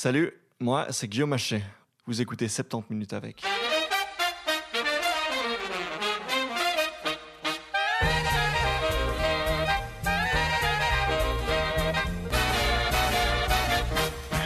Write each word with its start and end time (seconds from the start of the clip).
Salut, 0.00 0.32
moi 0.60 0.86
c'est 0.90 1.08
Guillaume 1.08 1.32
Haché. 1.32 1.60
Vous 2.06 2.20
écoutez 2.20 2.46
70 2.46 2.88
minutes 2.88 3.12
avec. 3.14 3.42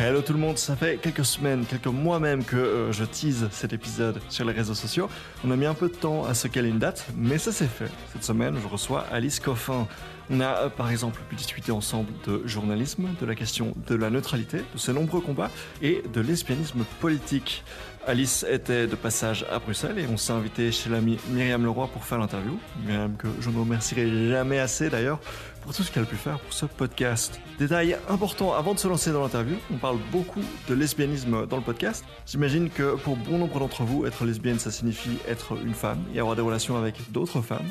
Hello 0.05 0.21
tout 0.21 0.33
le 0.33 0.41
monde, 0.41 0.59
ça 0.59 0.75
fait 0.75 0.97
quelques 1.01 1.25
semaines, 1.25 1.65
quelques 1.65 1.87
mois 1.87 2.19
même 2.19 2.45
que 2.45 2.57
euh, 2.57 2.91
je 2.91 3.05
tease 3.05 3.47
cet 3.53 3.73
épisode 3.73 4.21
sur 4.31 4.45
les 4.45 4.53
réseaux 4.53 4.75
sociaux. 4.75 5.09
On 5.45 5.51
a 5.53 5.57
mis 5.57 5.65
un 5.65 5.75
peu 5.75 5.89
de 5.89 5.95
temps 5.95 6.25
à 6.25 6.35
se 6.35 6.49
caler 6.49 6.71
une 6.71 6.81
date, 6.81 7.07
mais 7.17 7.39
ça 7.39 7.53
s'est 7.53 7.69
fait. 7.69 7.89
Cette 8.13 8.25
semaine, 8.25 8.57
je 8.61 8.67
reçois 8.67 9.07
Alice 9.13 9.39
Coffin. 9.39 9.87
On 10.29 10.41
a 10.41 10.65
euh, 10.65 10.69
par 10.71 10.91
exemple 10.91 11.21
pu 11.29 11.37
discuter 11.37 11.71
ensemble 11.71 12.11
de 12.27 12.43
journalisme, 12.49 13.11
de 13.21 13.25
la 13.25 13.37
question 13.37 13.77
de 13.87 13.95
la 13.95 14.11
neutralité, 14.11 14.65
de 14.75 14.79
ses 14.79 14.93
nombreux 14.93 15.21
combats 15.21 15.53
et 15.83 16.03
de 16.13 16.21
l'espianisme 16.21 16.83
politique. 17.01 17.63
Alice 18.05 18.45
était 18.51 18.89
de 18.89 18.97
passage 18.97 19.47
à 19.53 19.61
Bruxelles 19.61 20.01
et 20.01 20.07
on 20.13 20.17
s'est 20.17 20.33
invité 20.33 20.73
chez 20.73 20.91
l'ami 20.91 21.19
Myriam 21.29 21.63
Leroy 21.63 21.87
pour 21.87 22.05
faire 22.05 22.19
l'interview. 22.19 22.59
Myriam 22.85 23.17
que 23.17 23.29
je 23.39 23.51
ne 23.51 23.61
remercierai 23.61 24.29
jamais 24.29 24.59
assez 24.59 24.91
d'ailleurs 24.91 25.21
pour 25.63 25.75
tout 25.75 25.83
ce 25.83 25.91
qu'elle 25.91 26.03
a 26.03 26.07
pu 26.07 26.17
faire 26.17 26.39
pour 26.39 26.53
ce 26.53 26.67
podcast. 26.67 27.41
Détail 27.59 27.97
important 28.09 28.53
avant 28.53 28.75
de 28.75 28.79
se 28.79 28.89
lancer 28.89 29.13
dans 29.13 29.23
l'interview, 29.23 29.57
on 29.73 29.77
parle 29.77 29.99
beaucoup 30.11 30.43
de 30.69 30.75
lesbianisme 30.75 31.47
dans 31.47 31.57
le 31.57 31.63
podcast. 31.63 32.05
J'imagine 32.27 32.69
que 32.69 32.97
pour 32.97 33.17
bon 33.17 33.39
nombre 33.39 33.59
d'entre 33.61 33.85
vous, 33.85 34.05
être 34.05 34.25
lesbienne 34.25 34.59
ça 34.59 34.71
signifie 34.71 35.19
être 35.29 35.57
une 35.65 35.75
femme 35.75 36.03
et 36.15 36.21
avoir 36.21 36.37
des 36.37 36.43
relations 36.43 36.77
avec 36.77 37.13
d'autres 37.13 37.41
femmes. 37.41 37.69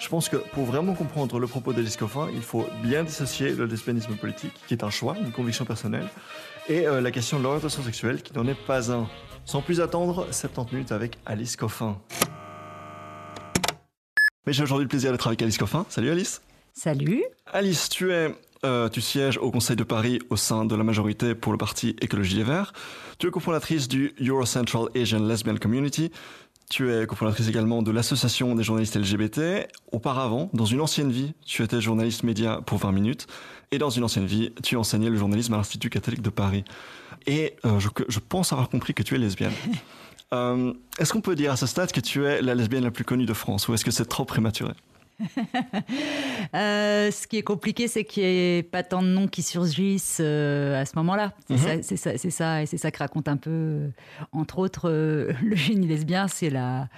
Je 0.00 0.08
pense 0.08 0.28
que 0.28 0.36
pour 0.36 0.64
vraiment 0.64 0.94
comprendre 0.94 1.38
le 1.38 1.46
propos 1.46 1.72
d'Alice 1.72 1.96
Coffin, 1.96 2.28
il 2.34 2.42
faut 2.42 2.66
bien 2.82 3.04
dissocier 3.04 3.52
le 3.52 3.66
lesbianisme 3.66 4.16
politique, 4.16 4.52
qui 4.66 4.74
est 4.74 4.82
un 4.82 4.90
choix, 4.90 5.16
une 5.24 5.30
conviction 5.30 5.64
personnelle, 5.64 6.08
et 6.68 6.86
euh, 6.86 7.00
la 7.00 7.10
question 7.10 7.38
de 7.38 7.44
l'orientation 7.44 7.82
sexuelle, 7.82 8.22
qui 8.22 8.32
n'en 8.34 8.46
est 8.46 8.60
pas 8.66 8.90
un. 8.90 9.08
Sans 9.44 9.62
plus 9.62 9.80
attendre, 9.80 10.26
70 10.30 10.74
minutes 10.74 10.92
avec 10.92 11.18
Alice 11.26 11.54
Coffin. 11.54 11.98
Mais 14.46 14.52
j'ai 14.52 14.62
aujourd'hui 14.62 14.84
le 14.84 14.88
plaisir 14.88 15.12
d'être 15.12 15.26
avec 15.26 15.40
Alice 15.42 15.58
Coffin. 15.58 15.86
Salut 15.88 16.10
Alice. 16.10 16.42
Salut. 16.76 17.22
Alice, 17.52 17.88
tu 17.88 18.12
es 18.12 18.34
euh, 18.64 18.88
tu 18.88 19.00
sièges 19.00 19.38
au 19.38 19.52
Conseil 19.52 19.76
de 19.76 19.84
Paris 19.84 20.18
au 20.28 20.36
sein 20.36 20.64
de 20.64 20.74
la 20.74 20.82
majorité 20.82 21.36
pour 21.36 21.52
le 21.52 21.58
parti 21.58 21.94
Écologie 22.00 22.36
Les 22.36 22.42
Verts. 22.42 22.72
Tu 23.18 23.28
es 23.28 23.30
cofondatrice 23.30 23.86
du 23.86 24.12
Eurocentral 24.20 24.86
Asian 24.96 25.20
Lesbian 25.20 25.56
Community. 25.56 26.10
Tu 26.70 26.92
es 26.92 27.06
cofondatrice 27.06 27.48
également 27.48 27.82
de 27.82 27.92
l'Association 27.92 28.56
des 28.56 28.64
journalistes 28.64 28.96
LGBT. 28.96 29.68
Auparavant, 29.92 30.50
dans 30.52 30.64
une 30.64 30.80
ancienne 30.80 31.12
vie, 31.12 31.34
tu 31.46 31.62
étais 31.62 31.80
journaliste 31.80 32.24
média 32.24 32.60
pour 32.66 32.78
20 32.78 32.90
minutes. 32.90 33.28
Et 33.70 33.78
dans 33.78 33.90
une 33.90 34.02
ancienne 34.02 34.26
vie, 34.26 34.52
tu 34.64 34.76
enseignais 34.76 35.10
le 35.10 35.16
journalisme 35.16 35.54
à 35.54 35.58
l'Institut 35.58 35.90
catholique 35.90 36.22
de 36.22 36.30
Paris. 36.30 36.64
Et 37.26 37.54
euh, 37.64 37.78
je, 37.78 37.88
je, 38.08 38.18
pense 38.18 38.52
avoir 38.52 38.68
compris 38.68 38.94
que 38.94 39.04
tu 39.04 39.14
es 39.14 39.18
lesbienne. 39.18 39.52
euh, 40.34 40.72
est-ce 40.98 41.12
qu'on 41.12 41.20
peut 41.20 41.36
dire 41.36 41.52
à 41.52 41.56
ce 41.56 41.66
stade 41.66 41.92
que 41.92 42.00
tu 42.00 42.24
es 42.24 42.42
la 42.42 42.56
lesbienne 42.56 42.82
la 42.82 42.90
plus 42.90 43.04
connue 43.04 43.26
de 43.26 43.34
France 43.34 43.68
ou 43.68 43.74
est-ce 43.74 43.84
que 43.84 43.92
c'est 43.92 44.06
trop 44.06 44.24
prématuré? 44.24 44.72
euh, 46.54 47.10
ce 47.10 47.26
qui 47.26 47.38
est 47.38 47.42
compliqué, 47.42 47.88
c'est 47.88 48.04
qu'il 48.04 48.24
n'y 48.24 48.58
ait 48.58 48.62
pas 48.62 48.82
tant 48.82 49.02
de 49.02 49.08
noms 49.08 49.28
qui 49.28 49.42
surgissent 49.42 50.18
euh, 50.20 50.80
à 50.80 50.84
ce 50.84 50.96
moment-là. 50.96 51.32
C'est 51.48 51.54
mm 51.54 51.56
-hmm. 51.56 51.82
ça, 51.82 52.18
ça, 52.18 52.30
ça, 52.30 52.62
et 52.62 52.66
c'est 52.66 52.78
ça 52.78 52.90
que 52.90 52.98
raconte 52.98 53.28
un 53.28 53.36
peu, 53.36 53.50
euh, 53.50 53.88
entre 54.32 54.58
autres, 54.58 54.90
euh, 54.90 55.32
le 55.42 55.56
génie 55.56 55.86
lesbien, 55.86 56.28
c'est 56.28 56.50
la, 56.50 56.88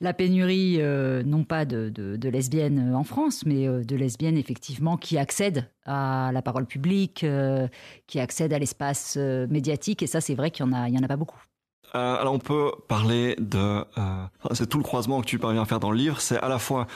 la 0.00 0.12
pénurie, 0.12 0.78
non 1.24 1.44
pas 1.44 1.64
de, 1.64 1.90
de, 1.90 2.16
de, 2.16 2.28
lesbiennes 2.28 2.94
en 2.94 3.04
France, 3.04 3.44
mais 3.44 3.66
de 3.66 3.96
lesbiennes 3.96 4.38
effectivement 4.38 4.96
qui 4.96 5.18
accèdent 5.18 5.64
à 5.84 6.30
la 6.32 6.42
parole 6.42 6.66
publique, 6.66 7.26
qui 8.06 8.20
accèdent 8.20 8.52
à 8.54 8.60
l'espace 8.60 9.16
médiatique. 9.50 10.02
Et 10.04 10.06
ça, 10.06 10.20
c'est 10.20 10.36
vrai 10.36 10.50
qu'il 10.52 10.64
n'y 10.66 10.74
en, 10.74 11.00
en, 11.00 11.02
a 11.02 11.08
pas 11.08 11.16
beaucoup. 11.16 11.42
Euh, 11.94 12.20
alors 12.20 12.34
on 12.34 12.38
peut 12.38 12.72
parler 12.86 13.34
de... 13.38 13.58
Euh, 13.58 13.84
c'est 14.52 14.68
tout 14.68 14.78
le 14.78 14.84
croisement 14.84 15.20
que 15.20 15.26
tu 15.26 15.38
parviens 15.38 15.62
à 15.62 15.64
faire 15.64 15.80
dans 15.80 15.90
le 15.90 15.96
livre. 15.96 16.20
C'est 16.20 16.38
à 16.38 16.48
la 16.48 16.58
fois 16.58 16.86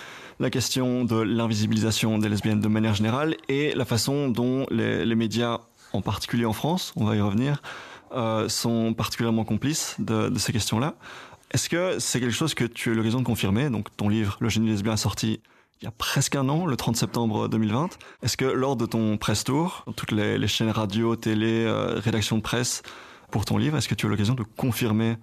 la 0.40 0.50
question 0.50 1.04
de 1.04 1.16
l'invisibilisation 1.16 2.18
des 2.18 2.28
lesbiennes 2.28 2.60
de 2.60 2.68
manière 2.68 2.94
générale 2.94 3.36
et 3.48 3.72
la 3.74 3.84
façon 3.84 4.28
dont 4.28 4.66
les, 4.70 5.04
les 5.04 5.14
médias, 5.14 5.60
en 5.92 6.02
particulier 6.02 6.44
en 6.44 6.52
France, 6.52 6.92
on 6.96 7.04
va 7.04 7.16
y 7.16 7.20
revenir, 7.20 7.62
euh, 8.14 8.48
sont 8.48 8.92
particulièrement 8.92 9.44
complices 9.44 9.96
de, 9.98 10.28
de 10.28 10.38
ces 10.38 10.52
questions-là. 10.52 10.94
Est-ce 11.52 11.68
que 11.68 11.98
c'est 11.98 12.20
quelque 12.20 12.34
chose 12.34 12.54
que 12.54 12.64
tu 12.64 12.90
as 12.90 12.92
eu 12.92 12.96
l'occasion 12.96 13.20
de 13.20 13.24
confirmer? 13.26 13.70
Donc 13.70 13.94
ton 13.96 14.08
livre 14.08 14.36
Le 14.40 14.48
génie 14.48 14.68
lesbien 14.68 14.96
sorti 14.96 15.40
il 15.82 15.86
y 15.86 15.88
a 15.88 15.90
presque 15.90 16.36
un 16.36 16.48
an, 16.48 16.64
le 16.64 16.76
30 16.76 16.96
septembre 16.96 17.48
2020. 17.48 17.98
Est-ce 18.22 18.36
que 18.36 18.44
lors 18.44 18.76
de 18.76 18.86
ton 18.86 19.16
press 19.16 19.42
tour, 19.42 19.84
toutes 19.96 20.12
les, 20.12 20.38
les 20.38 20.46
chaînes 20.46 20.70
radio, 20.70 21.16
télé, 21.16 21.64
euh, 21.66 21.98
rédaction 21.98 22.36
de 22.36 22.42
presse, 22.42 22.82
pour 23.32 23.44
ton 23.44 23.58
livre. 23.58 23.76
Est-ce 23.76 23.88
que 23.88 23.96
tu 23.96 24.06
as 24.06 24.08
l'occasion 24.08 24.34
de 24.34 24.44
confirmer 24.44 25.16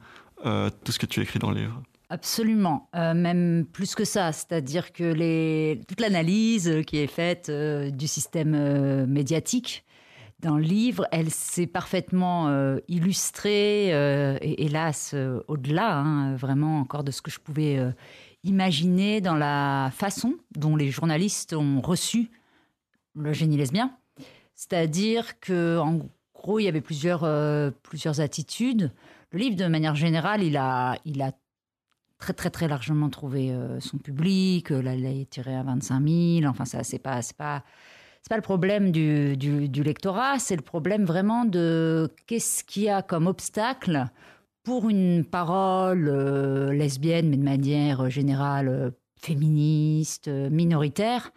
euh, 0.46 0.70
tout 0.84 0.92
ce 0.92 1.00
que 1.00 1.06
tu 1.06 1.22
écris 1.22 1.40
dans 1.40 1.52
le 1.52 1.62
livre? 1.62 1.82
Absolument, 2.10 2.90
euh, 2.96 3.14
même 3.14 3.66
plus 3.72 3.94
que 3.94 4.04
ça, 4.04 4.32
c'est-à-dire 4.32 4.92
que 4.92 5.04
les, 5.04 5.80
toute 5.88 6.02
l'analyse 6.02 6.82
qui 6.88 6.98
est 6.98 7.08
faite 7.08 7.50
euh, 7.50 7.92
du 7.92 8.08
système 8.08 9.06
médiatique 9.06 9.86
dans 10.40 10.58
le 10.58 10.64
livre, 10.64 11.06
elle 11.12 11.30
s'est 11.30 11.68
parfaitement 11.68 12.50
illustrée, 12.88 13.90
et 13.90 14.64
hélas, 14.64 15.14
au-delà, 15.50 15.98
hein, 15.98 16.34
vraiment 16.38 16.80
encore 16.80 17.04
de 17.04 17.12
ce 17.12 17.22
que 17.22 17.30
je 17.30 17.40
pouvais 17.40 17.78
imaginer 18.46 19.20
dans 19.20 19.36
la 19.36 19.92
façon 19.94 20.36
dont 20.56 20.78
les 20.78 20.92
journalistes 20.92 21.52
ont 21.52 21.82
reçu 21.82 22.32
le 23.16 23.34
génie 23.34 23.58
lesbien. 23.58 23.92
C'est-à-dire 24.56 25.42
que, 25.42 25.78
en 25.78 26.00
gros, 26.40 26.60
il 26.60 26.64
y 26.64 26.68
avait 26.68 26.82
plusieurs, 26.82 27.24
euh, 27.24 27.72
plusieurs 27.84 28.22
attitudes. 28.22 28.92
Le 29.32 29.40
livre, 29.40 29.56
de 29.56 29.66
manière 29.68 29.96
générale, 29.96 30.44
il 30.44 30.58
a, 30.58 30.98
il 31.06 31.22
a 31.22 31.32
très, 32.18 32.34
très, 32.34 32.50
très 32.50 32.68
largement 32.68 33.10
trouvé 33.10 33.52
euh, 33.52 33.80
son 33.80 33.98
public. 33.98 34.70
Là, 34.70 34.96
il 34.96 35.06
est 35.06 35.30
tiré 35.30 35.56
à 35.56 35.64
25 35.64 36.08
000. 36.42 36.50
Enfin, 36.50 36.66
ça, 36.66 36.84
c'est 36.84 37.00
pas, 37.00 37.22
c'est 37.22 37.38
pas, 37.38 37.64
c'est 38.22 38.30
pas 38.30 38.38
le 38.38 38.42
problème 38.42 38.92
du, 38.92 39.38
du, 39.38 39.70
du 39.70 39.84
lectorat. 39.84 40.40
C'est 40.40 40.56
le 40.56 40.62
problème 40.62 41.06
vraiment 41.06 41.46
de 41.46 42.12
qu'est-ce 42.26 42.64
qu'il 42.64 42.84
y 42.84 42.90
a 42.90 43.02
comme 43.02 43.28
obstacle 43.28 44.10
pour 44.64 44.90
une 44.90 45.26
parole 45.26 46.10
euh, 46.10 46.72
lesbienne, 46.74 47.30
mais 47.30 47.38
de 47.38 47.44
manière 47.44 48.10
générale 48.10 48.68
euh, 48.68 48.92
féministe, 49.20 50.28
euh, 50.28 50.50
minoritaire 50.50 51.32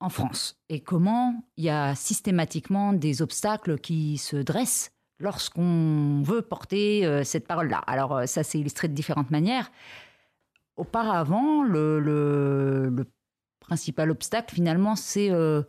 en 0.00 0.08
France 0.08 0.58
et 0.68 0.80
comment 0.80 1.42
il 1.56 1.64
y 1.64 1.70
a 1.70 1.94
systématiquement 1.94 2.92
des 2.92 3.22
obstacles 3.22 3.78
qui 3.78 4.18
se 4.18 4.36
dressent 4.36 4.92
lorsqu'on 5.18 6.22
veut 6.22 6.42
porter 6.42 7.06
euh, 7.06 7.24
cette 7.24 7.46
parole-là. 7.46 7.78
Alors 7.86 8.16
euh, 8.16 8.26
ça 8.26 8.42
s'est 8.42 8.58
illustré 8.58 8.88
de 8.88 8.92
différentes 8.92 9.30
manières. 9.30 9.70
Auparavant, 10.76 11.62
le, 11.62 12.94
principal 13.60 14.10
obstacle 14.10 14.54
finalement 14.54 14.94
c'est 14.94 15.30
euh, 15.30 15.62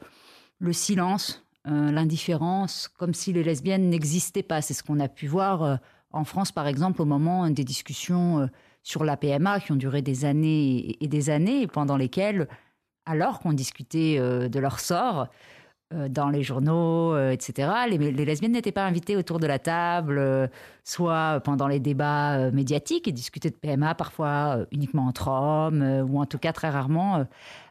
le 0.60 0.74
silence, 0.74 1.44
l'indifférence, 1.66 2.88
comme 2.88 3.14
si 3.14 3.34
les 3.34 3.44
lesbiennes 3.44 3.90
n'existaient 3.90 4.44
pas. 4.44 4.62
C'est 4.62 4.74
ce 4.74 4.84
qu'on 4.84 5.02
a 5.02 5.10
pu 5.10 5.28
voir 5.28 5.80
en 6.12 6.24
France 6.24 6.52
par 6.52 6.66
exemple 6.68 7.02
au 7.02 7.06
moment 7.06 7.50
des 7.50 7.66
discussions 7.66 8.50
sur 8.84 9.04
la 9.04 9.18
PMA 9.18 9.60
qui 9.60 9.74
ont 9.74 9.76
duré 9.76 10.02
des 10.02 10.24
années 10.24 10.96
et 11.02 11.08
des 11.10 11.30
années 11.30 11.68
pendant 11.68 11.98
lesquelles 11.98 12.48
alors 13.08 13.40
qu'on 13.40 13.54
discutait 13.54 14.18
euh, 14.20 14.50
de 14.50 14.60
leur 14.60 14.80
sort 14.80 15.28
euh, 15.94 16.10
dans 16.10 16.30
les 16.30 16.44
journaux, 16.44 17.14
euh, 17.14 17.32
etc., 17.32 17.70
les, 17.90 17.98
les 17.98 18.26
lesbiennes 18.26 18.52
n'étaient 18.52 18.74
pas 18.74 18.86
invitées 18.86 19.16
autour 19.16 19.40
de 19.40 19.48
la 19.48 19.58
table, 19.58 20.50
soit 20.84 21.40
pendant 21.44 21.68
les 21.68 21.80
débats 21.80 22.52
médiatiques 22.52 23.08
et 23.08 23.14
discuter 23.14 23.50
de 23.50 23.56
PMA 23.56 23.96
parfois 23.96 24.66
uniquement 24.72 25.08
entre 25.08 25.30
hommes, 25.30 25.82
ou 26.10 26.20
en 26.20 26.26
tout 26.26 26.38
cas 26.38 26.52
très 26.52 26.70
rarement 26.70 27.26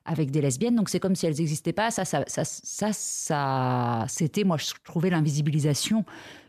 avec 0.06 0.30
des 0.30 0.40
lesbiennes. 0.40 0.76
Donc 0.76 0.88
c'est 0.88 1.00
comme 1.00 1.14
si 1.14 1.26
elles 1.26 1.36
n'existaient 1.36 1.74
pas. 1.74 1.90
Ça, 1.90 2.06
ça, 2.06 2.24
ça, 2.26 2.44
ça, 2.44 2.92
ça 2.92 4.04
c'était, 4.08 4.44
moi, 4.44 4.56
je 4.56 4.72
trouvais 4.84 5.10
l'invisibilisation 5.10 6.04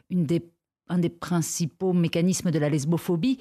une 0.09 0.25
des, 0.25 0.49
un 0.87 0.99
des 0.99 1.09
principaux 1.09 1.91
mécanismes 1.91 2.51
de 2.51 2.59
la 2.59 2.69
lesbophobie. 2.69 3.39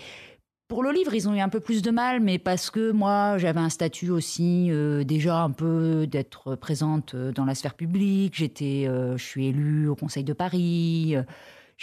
Pour 0.68 0.82
le 0.82 0.90
livre, 0.90 1.14
ils 1.14 1.28
ont 1.28 1.34
eu 1.34 1.38
un 1.38 1.48
peu 1.48 1.60
plus 1.60 1.80
de 1.80 1.92
mal, 1.92 2.18
mais 2.20 2.40
parce 2.40 2.70
que 2.70 2.90
moi, 2.90 3.38
j'avais 3.38 3.60
un 3.60 3.68
statut 3.68 4.10
aussi 4.10 4.66
euh, 4.72 5.04
déjà 5.04 5.42
un 5.42 5.52
peu 5.52 6.08
d'être 6.08 6.56
présente 6.56 7.14
euh, 7.14 7.30
dans 7.30 7.44
la 7.44 7.54
sphère 7.54 7.74
publique. 7.74 8.34
J'étais, 8.34 8.86
euh, 8.88 9.16
je 9.16 9.24
suis 9.24 9.46
élue 9.46 9.86
au 9.86 9.94
Conseil 9.94 10.24
de 10.24 10.32
Paris. 10.32 11.14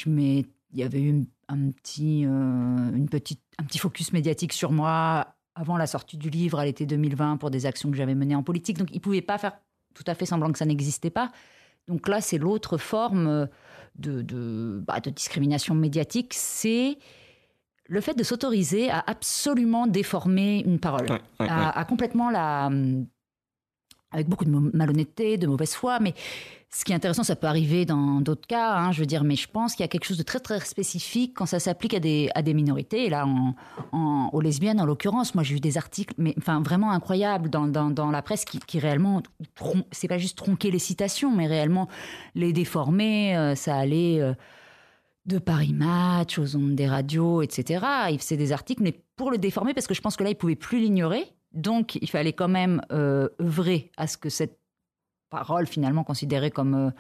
Il 0.06 0.46
y 0.74 0.84
avait 0.84 1.02
eu 1.02 1.26
un 1.48 1.72
petit, 1.72 2.24
une 2.24 3.08
petite, 3.10 3.40
un 3.58 3.64
petit 3.64 3.78
focus 3.78 4.12
médiatique 4.12 4.52
sur 4.52 4.74
moi 4.74 5.28
avant 5.56 5.78
la 5.78 5.88
sortie 5.88 6.18
du 6.18 6.30
livre 6.30 6.60
à 6.60 6.66
l'été 6.66 6.86
2020 6.86 7.38
pour 7.38 7.52
des 7.52 7.66
actions 7.66 7.90
que 7.90 7.96
j'avais 7.96 8.16
menées 8.16 8.36
en 8.36 8.44
politique. 8.44 8.78
Donc, 8.78 8.90
ils 8.92 9.00
pouvaient 9.00 9.22
pas 9.22 9.38
faire 9.38 9.54
tout 9.94 10.04
à 10.08 10.16
fait 10.16 10.26
semblant 10.26 10.52
que 10.52 10.58
ça 10.58 10.66
n'existait 10.66 11.12
pas. 11.12 11.32
Donc 11.88 12.10
là, 12.10 12.20
c'est 12.20 12.38
l'autre 12.38 12.78
forme 12.78 13.48
de, 13.96 14.22
de, 14.22 14.84
bah, 14.86 15.00
de 15.00 15.10
discrimination 15.10 15.74
médiatique, 15.74 16.34
c'est 16.34 16.98
le 17.86 18.02
fait 18.02 18.14
de 18.14 18.24
s'autoriser 18.24 18.90
à 18.90 19.04
absolument 19.06 19.88
déformer 19.88 20.64
une 20.66 20.80
parole, 20.80 21.10
ouais, 21.10 21.22
ouais, 21.40 21.50
à, 21.50 21.68
ouais. 21.68 21.72
à, 21.76 21.86
complètement 21.86 22.30
la, 22.30 22.70
avec 24.12 24.28
beaucoup 24.28 24.46
de 24.46 24.52
malhonnêteté, 24.52 25.38
de 25.38 25.48
mauvaise 25.48 25.74
foi, 25.74 26.00
mais 26.00 26.14
ce 26.76 26.86
qui 26.86 26.92
est 26.92 26.96
intéressant, 26.96 27.24
ça 27.24 27.36
peut 27.36 27.46
arriver 27.46 27.86
dans 27.86 28.20
d'autres 28.20 28.48
cas, 28.48 28.76
hein, 28.76 28.92
je 28.92 29.02
veux 29.02 29.06
dire, 29.06 29.24
mais 29.24 29.36
je 29.36 29.48
pense 29.48 29.76
qu'il 29.76 29.84
y 29.84 29.86
a 29.86 29.88
quelque 29.88 30.06
chose 30.06 30.18
de 30.18 30.24
très 30.24 30.40
très 30.40 30.60
spécifique 30.60 31.34
quand 31.36 31.46
ça 31.46 31.60
s'applique 31.60 31.94
à 31.94 32.00
des, 32.00 32.32
à 32.34 32.42
des 32.42 32.56
minorités. 32.56 33.06
Et 33.06 33.10
là, 33.12 33.28
en, 33.92 34.30
aux 34.34 34.42
lesbiennes, 34.42 34.82
en 34.82 34.86
l'occurrence, 34.86 35.36
moi 35.36 35.44
j'ai 35.44 35.54
vu 35.54 35.60
des 35.60 35.78
articles, 35.78 36.16
mais 36.18 36.34
enfin 36.40 36.62
vraiment 36.62 36.90
incroyables 36.90 37.52
dans, 37.52 37.68
dans, 37.68 37.92
dans 37.92 38.10
la 38.10 38.24
presse 38.24 38.44
qui, 38.44 38.58
qui 38.58 38.80
réellement, 38.80 39.22
c'est 39.92 40.08
pas 40.08 40.18
juste 40.18 40.36
tronquer 40.36 40.72
les 40.72 40.80
citations, 40.80 41.32
mais 41.36 41.46
réellement 41.46 41.88
les 42.34 42.54
déformer. 42.54 43.38
Euh, 43.38 43.54
ça 43.54 43.76
allait 43.76 44.20
euh, 44.20 44.34
de 45.26 45.40
Paris 45.40 45.74
Match 45.74 46.38
aux 46.38 46.56
ondes 46.56 46.76
des 46.76 46.88
radios, 46.88 47.42
etc. 47.42 47.86
Il 48.12 48.20
faisait 48.20 48.38
des 48.38 48.52
articles, 48.52 48.84
mais 48.84 49.04
pour 49.16 49.32
le 49.32 49.38
déformer, 49.38 49.74
parce 49.74 49.88
que 49.88 49.94
je 49.94 50.02
pense 50.02 50.16
que 50.16 50.24
là, 50.24 50.30
il 50.30 50.36
pouvait 50.36 50.56
plus 50.56 50.80
l'ignorer. 50.80 51.26
Donc, 51.54 51.96
il 51.96 52.10
fallait 52.10 52.34
quand 52.34 52.48
même 52.48 52.82
euh, 52.92 53.30
œuvrer 53.40 53.92
à 53.96 54.08
ce 54.08 54.18
que 54.18 54.30
cette 54.30 54.60
parole 55.30 55.68
finalement 55.68 56.04
considérée 56.04 56.52
comme 56.52 56.74
euh, 56.74 56.92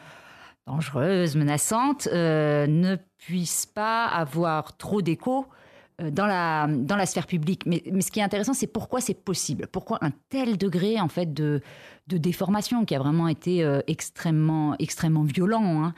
dangereuse, 0.68 1.36
menaçante, 1.36 2.08
euh, 2.14 2.66
ne 2.68 2.96
puisse 3.18 3.66
pas 3.66 4.06
avoir 4.06 4.78
trop 4.78 5.02
d'écho 5.02 5.48
dans 6.00 6.26
la, 6.26 6.68
dans 6.68 6.96
la 6.96 7.06
sphère 7.06 7.28
publique. 7.28 7.66
Mais, 7.66 7.84
mais 7.92 8.02
ce 8.02 8.12
qui 8.12 8.20
est 8.20 8.24
intéressant, 8.24 8.54
c'est 8.54 8.68
pourquoi 8.68 9.02
c'est 9.02 9.14
possible? 9.14 9.68
Pourquoi 9.68 10.00
un 10.02 10.12
tel 10.30 10.58
degré 10.58 11.00
en 11.00 11.08
fait 11.08 11.34
de, 11.34 11.62
de 12.08 12.18
déformation 12.18 12.86
qui 12.86 12.96
a 12.96 13.00
vraiment 13.00 13.28
été 13.28 13.68
extrêmement, 13.88 14.76
extrêmement 14.80 15.24
violent. 15.24 15.84
Hein? 15.84 15.94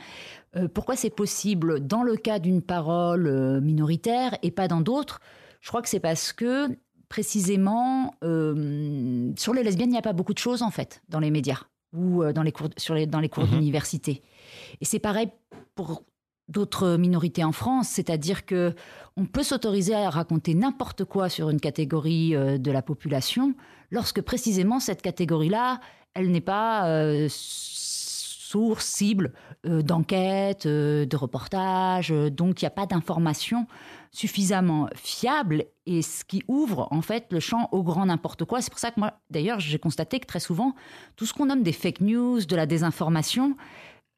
pourquoi 0.74 0.96
c'est 0.96 1.10
possible 1.10 1.86
dans 1.86 2.02
le 2.02 2.16
cas 2.16 2.40
d'une 2.40 2.62
parole 2.62 3.60
minoritaire 3.62 4.38
et 4.42 4.52
pas 4.52 4.68
dans 4.68 4.82
d'autres? 4.82 5.20
Je 5.60 5.68
crois 5.70 5.82
que 5.82 5.90
c'est 5.90 6.00
parce 6.00 6.32
que 6.34 6.68
précisément, 7.10 8.16
sur 8.22 9.54
les 9.54 9.64
lesbiennes, 9.64 9.90
il 9.90 9.94
n'y 9.94 9.98
a 9.98 10.02
pas 10.02 10.14
beaucoup 10.14 10.34
de 10.34 10.40
choses 10.40 10.62
en 10.62 10.72
fait 10.72 11.02
dans 11.10 11.20
les 11.20 11.32
médias 11.32 11.64
ou 11.96 12.24
euh, 12.24 12.34
dans 12.34 12.44
les 12.44 12.52
cours, 12.52 12.70
sur 12.78 12.94
les, 12.94 13.08
dans 13.08 13.20
les 13.20 13.30
cours 13.30 13.46
mhm. 13.46 13.52
d'université. 13.52 14.22
Et 14.82 14.86
c'est 14.86 15.00
pareil 15.00 15.30
pour 15.74 16.04
d'autres 16.48 16.98
minorités 16.98 17.44
en 17.44 17.52
France, 17.52 17.90
c'est-à-dire 17.90 18.46
que 18.46 18.74
on 19.18 19.26
peut 19.26 19.44
s'autoriser 19.44 19.96
à 19.96 20.10
raconter 20.10 20.54
n'importe 20.54 21.06
quoi 21.06 21.30
sur 21.30 21.50
une 21.50 21.60
catégorie 21.60 22.36
euh, 22.36 22.58
de 22.58 22.72
la 22.72 22.82
population 22.82 23.56
lorsque 23.92 24.22
précisément 24.22 24.80
cette 24.80 25.02
catégorie-là, 25.02 25.80
elle 26.14 26.32
n'est 26.32 26.42
pas 26.42 26.88
euh, 26.88 27.28
source, 27.30 28.86
cible 28.86 29.34
d'enquête, 29.64 30.68
de 30.68 31.18
reportage, 31.18 32.10
donc 32.10 32.62
il 32.62 32.66
n'y 32.66 32.68
a 32.68 32.72
pas 32.72 32.86
d'information 32.86 33.66
suffisamment 34.16 34.88
fiable 34.96 35.66
et 35.86 36.02
ce 36.02 36.24
qui 36.24 36.44
ouvre 36.48 36.88
en 36.92 37.02
fait 37.02 37.26
le 37.32 37.42
champ 37.42 37.68
au 37.74 37.84
grand 37.84 38.06
n'importe 38.06 38.46
quoi. 38.46 38.62
C'est 38.62 38.70
pour 38.70 38.80
ça 38.80 38.92
que 38.92 39.00
moi, 39.00 39.20
d'ailleurs, 39.30 39.60
j'ai 39.60 39.78
constaté 39.78 40.22
que 40.22 40.26
très 40.26 40.40
souvent, 40.40 40.74
tout 41.18 41.26
ce 41.26 41.34
qu'on 41.34 41.48
nomme 41.48 41.64
des 41.64 41.74
fake 41.74 42.00
news, 42.00 42.46
de 42.46 42.56
la 42.56 42.66
désinformation, 42.66 43.58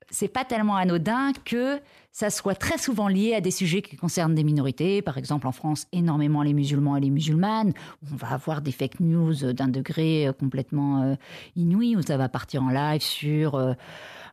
c'est 0.09 0.27
pas 0.27 0.45
tellement 0.45 0.75
anodin 0.75 1.31
que 1.45 1.80
ça 2.12 2.30
soit 2.30 2.56
très 2.56 2.77
souvent 2.77 3.07
lié 3.07 3.36
à 3.36 3.42
des 3.42 3.51
sujets 3.51 3.81
qui 3.81 3.95
concernent 3.95 4.33
des 4.33 4.44
minorités. 4.44 5.01
Par 5.01 5.18
exemple, 5.18 5.45
en 5.45 5.51
France, 5.51 5.86
énormément 5.92 6.42
les 6.42 6.54
musulmans 6.54 6.98
et 6.98 7.01
les 7.01 7.12
musulmanes. 7.12 7.74
Où 8.01 8.13
on 8.13 8.15
va 8.15 8.30
avoir 8.30 8.62
des 8.62 8.71
fake 8.71 9.00
news 9.00 9.54
d'un 9.54 9.68
degré 9.68 10.30
complètement 10.39 11.04
euh, 11.04 11.15
inouï, 11.56 11.95
où 11.95 12.01
ça 12.01 12.18
va 12.18 12.27
partir 12.27 12.63
en 12.63 12.69
live 12.69 13.01
sur 13.01 13.56
euh, 13.56 13.74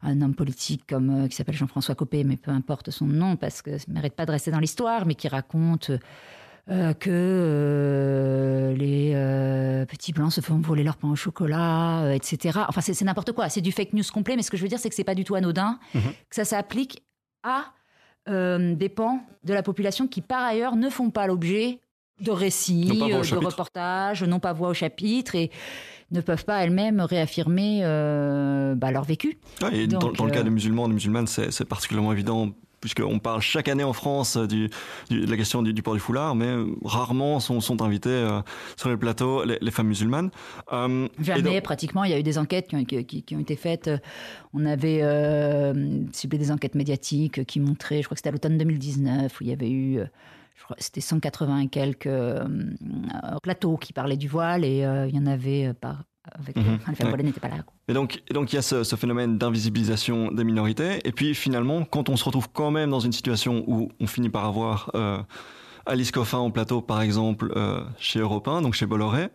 un 0.02 0.22
homme 0.22 0.34
politique 0.34 0.84
comme 0.88 1.24
euh, 1.24 1.28
qui 1.28 1.36
s'appelle 1.36 1.56
Jean-François 1.56 1.94
Copé, 1.94 2.24
mais 2.24 2.36
peu 2.36 2.50
importe 2.50 2.90
son 2.90 3.06
nom 3.06 3.36
parce 3.36 3.62
que 3.62 3.76
ça 3.78 3.84
ne 3.88 3.94
mérite 3.94 4.14
pas 4.14 4.26
de 4.26 4.30
rester 4.30 4.50
dans 4.50 4.60
l'histoire, 4.60 5.06
mais 5.06 5.14
qui 5.14 5.28
raconte 5.28 5.90
euh, 6.70 6.94
que 6.94 7.10
euh, 7.10 8.74
les 8.74 9.86
petits 9.86 10.12
blancs 10.12 10.32
se 10.32 10.40
font 10.40 10.58
voler 10.58 10.82
leur 10.82 10.96
pain 10.96 11.10
au 11.10 11.16
chocolat, 11.16 12.14
etc. 12.14 12.60
Enfin, 12.68 12.80
c'est 12.80 13.00
n'importe 13.02 13.32
quoi. 13.32 13.48
C'est 13.48 13.60
du 13.60 13.72
fake 13.72 13.92
news 13.92 14.04
complet. 14.12 14.36
Mais 14.36 14.42
ce 14.42 14.50
que 14.50 14.56
je 14.56 14.62
veux 14.62 14.68
dire, 14.68 14.78
c'est 14.78 14.88
que 14.88 14.94
c'est 14.94 15.04
pas 15.04 15.14
du 15.14 15.24
tout 15.24 15.34
anodin, 15.34 15.78
mhm. 15.94 16.02
que 16.02 16.36
ça 16.36 16.44
s'applique 16.44 17.02
à 17.42 17.72
des 18.26 18.88
pans 18.88 19.20
de 19.44 19.52
la 19.52 19.62
population 19.62 20.08
qui, 20.08 20.22
par 20.22 20.42
ailleurs, 20.42 20.76
ne 20.76 20.88
font 20.88 21.10
pas 21.10 21.26
l'objet 21.26 21.80
de 22.20 22.30
récits, 22.30 22.86
de 22.86 23.36
reportages, 23.36 24.22
n'ont 24.22 24.40
pas 24.40 24.52
voix 24.52 24.68
au 24.68 24.74
chapitre 24.74 25.34
et 25.34 25.50
ne 26.10 26.20
peuvent 26.20 26.44
pas 26.44 26.62
elles-mêmes 26.62 27.00
réaffirmer 27.00 27.80
euh, 27.82 28.74
bah, 28.74 28.90
leur 28.90 29.04
vécu. 29.04 29.38
et 29.72 29.86
dans, 29.86 30.08
le 30.08 30.30
cas 30.30 30.40
euh, 30.40 30.42
des 30.42 30.50
musulmans, 30.50 30.86
des 30.86 30.94
musulmanes, 30.94 31.26
c'est 31.26 31.64
particulièrement 31.64 32.12
évident 32.12 32.50
puisqu'on 32.84 33.18
parle 33.18 33.40
chaque 33.40 33.68
année 33.68 33.82
en 33.82 33.94
France 33.94 34.36
du, 34.36 34.68
de 35.10 35.30
la 35.30 35.36
question 35.38 35.62
du, 35.62 35.82
port 35.82 35.94
du 35.94 36.00
foulard, 36.00 36.34
mais 36.34 36.54
rarement 36.84 37.40
sont, 37.40 37.62
sont 37.62 37.80
invités 37.80 38.10
euh, 38.10 38.42
sur 38.76 38.90
les 38.90 38.98
plateaux 38.98 39.42
les, 39.44 39.70
femmes 39.70 39.88
musulmanes. 39.88 40.30
Jamais, 41.18 41.62
pratiquement. 41.62 42.04
Il 42.04 42.10
y 42.10 42.14
a 42.14 42.18
eu 42.18 42.22
des 42.22 42.36
enquêtes 42.36 42.68
qui 42.68 42.76
ont, 42.76 42.84
qui, 42.84 43.24
ont 43.34 43.40
été 43.40 43.56
faites. 43.56 43.90
On 44.52 44.66
avait 44.66 45.02
ciblé 46.12 46.38
des 46.38 46.50
enquêtes 46.50 46.74
médiatiques 46.74 47.46
qui 47.46 47.58
montraient, 47.58 48.02
je 48.02 48.04
crois 48.04 48.16
que 48.16 48.18
c'était 48.18 48.28
à 48.28 48.32
l'automne 48.32 48.58
2019, 48.58 49.40
où 49.40 49.44
il 49.44 49.48
y 49.48 49.52
avait 49.52 49.70
eu 49.70 50.00
c'était 50.78 51.00
180 51.00 51.58
et 51.60 51.68
quelques 51.68 52.06
euh, 52.06 52.46
plateaux 53.42 53.76
qui 53.76 53.92
parlaient 53.92 54.16
du 54.16 54.28
voile 54.28 54.64
et 54.64 54.84
euh, 54.84 55.06
il 55.08 55.14
y 55.14 55.18
en 55.18 55.26
avait 55.26 55.72
euh, 56.26 56.40
avec 56.42 56.56
mhm. 56.56 57.32
pas 57.40 57.48
là. 57.48 57.56
Et 57.88 57.92
donc, 57.92 58.22
et 58.28 58.34
donc 58.34 58.52
il 58.52 58.56
y 58.56 58.58
a 58.58 58.62
ce, 58.62 58.96
phénomène 58.96 59.38
d'invisibilisation 59.38 60.30
des 60.32 60.44
minorités. 60.44 61.06
Et 61.06 61.12
puis 61.12 61.34
finalement, 61.34 61.84
quand 61.84 62.08
on 62.08 62.16
se 62.16 62.24
retrouve 62.24 62.48
quand 62.52 62.70
même 62.70 62.90
dans 62.90 63.00
une 63.00 63.12
situation 63.12 63.64
où 63.66 63.90
on 64.00 64.06
finit 64.06 64.30
par 64.30 64.44
avoir 64.44 64.90
Alice 65.86 66.10
Coffin 66.10 66.38
en 66.38 66.50
plateau, 66.50 66.80
par 66.80 67.02
exemple, 67.02 67.52
chez 67.98 68.20
Europe 68.20 68.48
1, 68.48 68.62
donc 68.62 68.74
chez 68.74 68.86
Bolloré, 68.86 69.28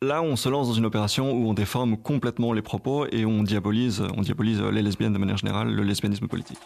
là 0.00 0.22
on 0.22 0.36
se 0.36 0.48
lance 0.48 0.68
dans 0.68 0.74
une 0.74 0.86
opération 0.86 1.32
où 1.32 1.48
on 1.48 1.54
déforme 1.54 1.96
complètement 1.96 2.52
les 2.52 2.62
propos 2.62 3.06
et 3.10 3.24
on 3.26 3.42
diabolise, 3.42 4.02
on 4.16 4.22
diabolise 4.22 4.60
les 4.62 4.82
lesbiennes 4.82 5.12
de 5.12 5.18
manière 5.18 5.38
générale, 5.38 5.68
le 5.68 5.82
lesbianisme 5.82 6.28
politique. 6.28 6.58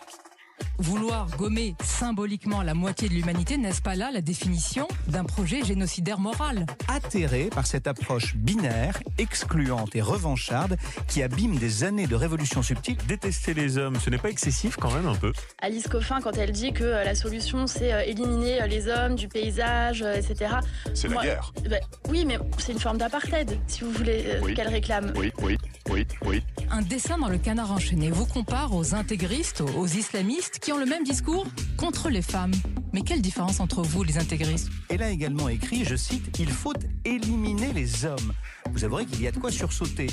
Vouloir 0.79 1.29
gommer 1.37 1.75
symboliquement 1.85 2.63
la 2.63 2.75
moitié 2.75 3.09
de 3.09 3.15
l'humanité, 3.15 3.57
n'est-ce 3.57 3.83
pas 3.83 3.95
là 3.95 4.11
la 4.11 4.21
définition 4.21 4.89
d'un 5.07 5.25
projet 5.25 5.63
génocidaire 5.65 6.19
moral 6.19 6.67
Atterré 6.89 7.51
par 7.55 7.67
cette 7.67 7.87
approche 7.87 8.35
binaire, 8.37 9.01
excluante 9.19 9.95
et 9.95 10.01
revancharde 10.01 10.77
qui 11.09 11.23
abîme 11.23 11.57
des 11.57 11.85
années 11.85 12.07
de 12.07 12.15
révolution 12.15 12.63
subtile. 12.63 12.97
Détester 13.07 13.55
les 13.55 13.79
hommes, 13.79 13.97
ce 14.01 14.11
n'est 14.11 14.19
pas 14.19 14.31
excessif 14.31 14.77
quand 14.77 14.93
même 14.93 15.07
un 15.07 15.15
peu 15.15 15.33
Alice 15.61 15.87
Coffin, 15.89 16.21
quand 16.21 16.37
elle 16.37 16.53
dit 16.53 16.73
que 16.73 16.85
euh, 16.85 17.05
la 17.05 17.15
solution 17.15 17.67
c'est 17.67 17.93
euh, 17.93 18.03
éliminer 18.05 18.63
euh, 18.63 18.67
les 18.67 18.89
hommes 18.89 19.15
du 19.15 19.29
paysage, 19.29 20.03
etc. 20.03 20.57
C'est 20.95 21.09
la 21.09 21.23
guerre. 21.23 21.53
Bah, 21.69 21.77
oui, 22.09 22.25
mais 22.25 22.39
c'est 22.59 22.73
une 22.73 22.81
forme 22.81 22.99
d'apartheid, 22.99 23.59
si 23.67 23.85
vous 23.85 23.93
voulez, 23.93 24.25
qu'elle 24.57 24.69
réclame. 24.69 25.13
Oui, 25.17 25.33
oui, 25.43 25.59
oui, 25.91 26.07
oui. 26.25 26.43
Un 26.71 26.83
dessin 26.83 27.19
dans 27.19 27.29
le 27.29 27.39
canard 27.39 27.73
enchaîné 27.73 28.11
vous 28.11 28.27
compare 28.27 28.75
aux 28.75 28.95
intégristes, 28.95 29.61
aux 29.61 29.87
islamistes 29.87 30.62
qui 30.63 30.73
ont 30.73 30.79
le 30.79 30.87
même 30.87 31.03
discours 31.03 31.45
contre 31.77 32.09
les 32.09 32.23
femmes. 32.23 32.53
Mais 32.93 33.03
quelle 33.03 33.21
différence 33.21 33.59
entre 33.59 33.83
vous, 33.83 34.05
les 34.05 34.17
intégristes? 34.17 34.69
Elle 34.89 35.03
a 35.03 35.11
également 35.11 35.49
écrit, 35.49 35.85
je 35.85 35.97
cite, 35.97 36.39
Il 36.39 36.51
faut 36.51 36.75
éliminer 37.05 37.73
les 37.73 38.05
hommes. 38.05 38.33
Vous 38.71 38.85
avouerez 38.85 39.05
qu'il 39.07 39.23
y 39.23 39.27
a 39.27 39.33
de 39.33 39.39
quoi 39.39 39.51
sursauter. 39.51 40.07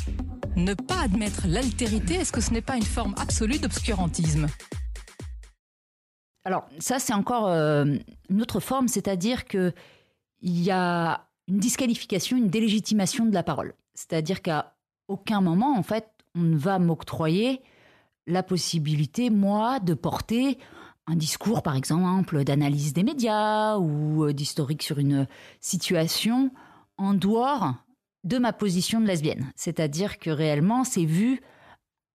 Ne 0.55 0.73
pas 0.73 1.01
admettre 1.01 1.43
l'altérité, 1.45 2.15
est-ce 2.15 2.31
que 2.31 2.41
ce 2.41 2.51
n'est 2.51 2.61
pas 2.61 2.77
une 2.77 2.83
forme 2.83 3.13
absolue 3.19 3.59
d'obscurantisme? 3.59 4.47
Alors, 6.45 6.67
ça, 6.79 6.97
c'est 6.97 7.13
encore 7.13 7.47
euh, 7.47 7.85
une 8.29 8.41
autre 8.41 8.59
forme, 8.59 8.87
c'est-à-dire 8.87 9.45
qu'il 9.45 9.73
y 10.41 10.71
a 10.71 11.27
une 11.47 11.59
disqualification, 11.59 12.37
une 12.37 12.49
délégitimation 12.49 13.25
de 13.25 13.33
la 13.33 13.43
parole. 13.43 13.75
C'est-à-dire 13.93 14.41
qu'à 14.41 14.75
aucun 15.07 15.41
moment, 15.41 15.77
en 15.77 15.83
fait, 15.83 16.09
on 16.33 16.41
ne 16.41 16.57
va 16.57 16.79
m'octroyer 16.79 17.61
la 18.29 18.43
possibilité, 18.43 19.29
moi, 19.29 19.79
de 19.79 19.93
porter 19.93 20.57
un 21.07 21.15
discours, 21.15 21.63
par 21.63 21.75
exemple, 21.75 22.43
d'analyse 22.43 22.93
des 22.93 23.03
médias 23.03 23.77
ou 23.77 24.25
euh, 24.25 24.33
d'historique 24.33 24.83
sur 24.83 24.99
une 24.99 25.27
situation 25.59 26.51
en 26.97 27.13
dehors 27.15 27.73
de 28.23 28.37
ma 28.37 28.53
position 28.53 29.01
de 29.01 29.07
lesbienne. 29.07 29.51
C'est-à-dire 29.55 30.19
que 30.19 30.29
réellement, 30.29 30.83
c'est 30.83 31.05
vu 31.05 31.41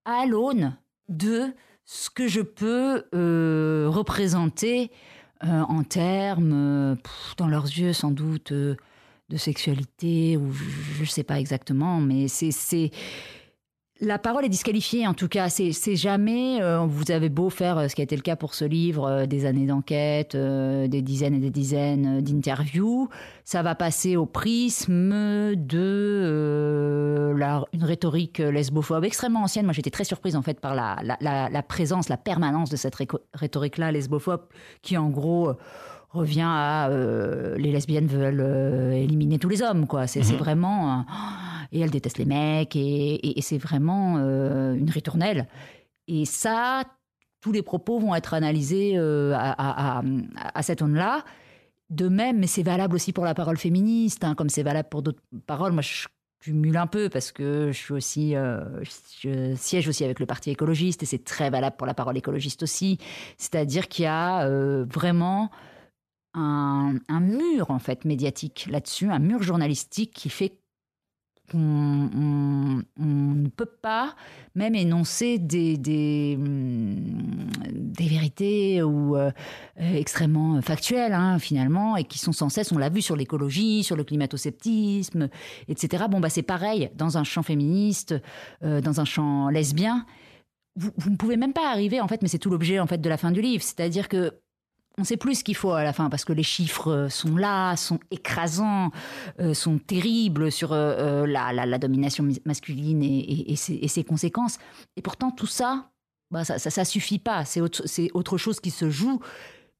à 0.04 0.26
l'aune 0.26 0.76
de 1.08 1.52
ce 1.84 2.08
que 2.08 2.28
je 2.28 2.40
peux 2.40 3.04
euh, 3.14 3.86
représenter 3.88 4.92
euh, 5.42 5.62
en 5.62 5.82
termes, 5.82 6.96
dans 7.36 7.48
leurs 7.48 7.66
yeux 7.66 7.92
sans 7.92 8.10
doute, 8.10 8.52
de 8.52 9.36
sexualité, 9.36 10.36
ou 10.36 10.52
je 10.52 11.00
ne 11.00 11.06
sais 11.06 11.24
pas 11.24 11.40
exactement, 11.40 12.00
mais 12.00 12.28
c'est 12.28 12.90
la 14.00 14.18
parole 14.18 14.44
est 14.44 14.48
disqualifiée, 14.48 15.06
en 15.06 15.14
tout 15.14 15.28
cas. 15.28 15.48
C'est 15.48 15.96
jamais. 15.96 16.60
Euh, 16.60 16.80
vous 16.80 17.12
avez 17.12 17.28
beau 17.28 17.48
faire 17.48 17.78
euh, 17.78 17.88
ce 17.88 17.94
qui 17.94 18.00
a 18.02 18.04
été 18.04 18.16
le 18.16 18.22
cas 18.22 18.34
pour 18.34 18.54
ce 18.54 18.64
livre, 18.64 19.06
euh, 19.06 19.26
des 19.26 19.46
années 19.46 19.66
d'enquête, 19.66 20.36
des 20.36 21.02
dizaines 21.02 21.34
et 21.34 21.38
des 21.38 21.50
dizaines 21.50 22.20
d'interviews. 22.20 23.08
Ça 23.44 23.62
va 23.62 23.76
passer 23.76 24.16
au 24.16 24.26
prisme 24.26 25.54
de 25.54 27.32
une 27.72 27.84
rhétorique 27.84 28.38
lesbophobe 28.38 29.04
extrêmement 29.04 29.42
ancienne. 29.42 29.64
Moi, 29.64 29.74
j'étais 29.74 29.90
très 29.90 30.04
surprise 30.04 30.34
en 30.34 30.42
fait 30.42 30.58
par 30.60 30.74
la, 30.74 30.96
la 31.20 31.62
présence, 31.62 32.08
la 32.08 32.16
permanence 32.16 32.70
de 32.70 32.76
cette 32.76 32.96
rhétorique-là 33.34 33.92
lesbophobe, 33.92 34.42
qui 34.82 34.96
en 34.96 35.10
gros 35.10 35.52
revient 36.10 36.46
à 36.46 36.88
les 37.56 37.70
lesbiennes 37.70 38.06
veulent 38.06 38.94
éliminer 38.94 39.38
tous 39.38 39.48
les 39.48 39.62
hommes, 39.62 39.86
quoi. 39.86 40.06
C'est 40.06 40.20
mhm. 40.20 40.36
vraiment 40.36 41.04
et 41.74 41.80
elle 41.80 41.90
déteste 41.90 42.18
les 42.18 42.24
mecs, 42.24 42.74
et, 42.76 43.34
c'est 43.42 43.58
vraiment 43.58 44.16
une 44.16 44.90
ritournelle. 44.90 45.48
Et 46.08 46.24
ça, 46.24 46.84
tous 47.40 47.52
les 47.52 47.62
propos 47.62 47.98
vont 47.98 48.14
être 48.14 48.32
analysés 48.32 48.96
à, 48.96 50.02
à, 50.54 50.62
cette 50.62 50.80
onde-là. 50.80 51.24
De 51.90 52.08
même, 52.08 52.38
mais 52.38 52.46
c'est 52.46 52.62
valable 52.62 52.94
aussi 52.94 53.12
pour 53.12 53.24
la 53.24 53.34
parole 53.34 53.58
féministe, 53.58 54.24
hein, 54.24 54.34
comme 54.34 54.48
c'est 54.48 54.62
valable 54.62 54.88
pour 54.88 55.02
d'autres 55.02 55.22
paroles. 55.46 55.72
Moi, 55.72 55.82
je 55.82 56.06
cumule 56.44 56.76
un 56.76 56.86
peu 56.86 57.08
parce 57.08 57.32
que 57.32 57.72
je 57.72 57.78
suis 57.78 57.94
aussi, 57.94 58.36
euh, 58.36 58.82
je 59.20 59.54
siège 59.56 59.88
aussi 59.88 60.04
avec 60.04 60.20
le 60.20 60.26
parti 60.26 60.50
écologiste 60.50 61.02
et 61.02 61.06
c'est 61.06 61.24
très 61.24 61.48
valable 61.48 61.76
pour 61.76 61.86
la 61.86 61.94
parole 61.94 62.16
écologiste 62.18 62.62
aussi. 62.62 62.98
C'est-à-dire 63.38 63.88
qu'il 63.88 64.04
y 64.04 64.08
a 64.08 64.46
euh, 64.46 64.84
vraiment 64.84 65.50
un, 66.34 66.96
un, 67.08 67.20
mur 67.20 67.70
en 67.70 67.78
fait 67.78 68.04
médiatique 68.04 68.66
là-dessus, 68.70 69.10
un 69.10 69.20
mur 69.20 69.42
journalistique 69.42 70.12
qui 70.12 70.28
fait 70.28 70.52
on, 71.52 72.82
ne 72.98 73.48
peut 73.48 73.66
pas 73.66 74.14
même 74.54 74.74
énoncer 74.74 75.38
des, 75.38 75.76
des, 75.76 76.36
mm, 76.38 77.50
vérités 77.98 78.82
ou 78.82 79.16
euh, 79.16 79.30
extrêmement 79.78 80.60
factuelles 80.62 81.12
hein, 81.12 81.38
finalement 81.38 81.96
et 81.96 82.04
qui 82.04 82.18
sont 82.18 82.32
sans 82.32 82.48
cesse, 82.48 82.72
on 82.72 82.78
l'a 82.78 82.88
vu 82.88 83.02
sur 83.02 83.16
l'écologie, 83.16 83.84
sur 83.84 83.96
le 83.96 84.04
climato-sceptisme, 84.04 85.28
etc. 85.68 86.04
Bon 86.10 86.20
bah 86.20 86.30
c'est 86.30 86.42
pareil 86.42 86.90
dans 86.94 87.18
un 87.18 87.24
champ 87.24 87.42
féministe, 87.42 88.14
euh, 88.62 88.80
dans 88.80 89.00
un 89.00 89.04
champ 89.04 89.48
lesbien. 89.48 90.06
Vous, 90.76 90.90
vous 90.96 91.10
ne 91.10 91.16
pouvez 91.16 91.36
même 91.36 91.52
pas 91.52 91.70
arriver 91.70 92.00
en 92.00 92.08
fait, 92.08 92.22
mais 92.22 92.28
c'est 92.28 92.38
tout 92.38 92.50
l'objet 92.50 92.80
en 92.80 92.86
fait 92.86 92.98
de 92.98 93.08
la 93.08 93.16
fin 93.16 93.30
du 93.30 93.40
livre, 93.40 93.62
c'est-à-dire 93.62 94.08
que 94.08 94.32
on 94.98 95.04
sait 95.04 95.16
plus 95.16 95.36
ce 95.36 95.44
qu'il 95.44 95.56
faut 95.56 95.72
à 95.72 95.82
la 95.82 95.92
fin 95.92 96.08
parce 96.08 96.24
que 96.24 96.32
les 96.32 96.42
chiffres 96.42 96.90
euh, 96.90 97.08
sont 97.08 97.36
là, 97.36 97.76
sont 97.76 97.98
écrasants, 98.10 98.90
euh, 99.40 99.54
sont 99.54 99.78
terribles 99.78 100.52
sur 100.52 100.72
euh, 100.72 101.26
la, 101.26 101.78
domination 101.78 102.26
masculine 102.44 103.02
et, 103.02 103.56
ses, 103.56 104.04
conséquences. 104.04 104.58
Et 104.96 105.02
pourtant, 105.02 105.30
tout 105.30 105.46
ça, 105.46 105.90
bah, 106.30 106.44
ça, 106.44 106.58
ça, 106.58 106.84
suffit 106.84 107.18
pas. 107.18 107.44
C'est 107.44 107.60
autre, 107.60 108.38
chose 108.38 108.60
qui 108.60 108.70
se 108.70 108.90
joue, 108.90 109.20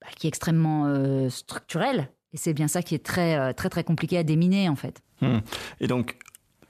bah, 0.00 0.08
qui 0.16 0.26
est 0.26 0.28
extrêmement 0.28 1.28
structurel. 1.30 2.10
Et 2.32 2.36
c'est 2.36 2.52
bien 2.52 2.68
ça 2.68 2.82
qui 2.82 2.94
est 2.96 3.04
très, 3.04 3.54
très, 3.54 3.68
très 3.68 3.84
compliqué 3.84 4.18
à 4.18 4.24
déminer, 4.24 4.68
en 4.68 4.76
fait. 4.76 5.00
Hmm. 5.20 5.38
Et 5.80 5.86
donc, 5.86 6.18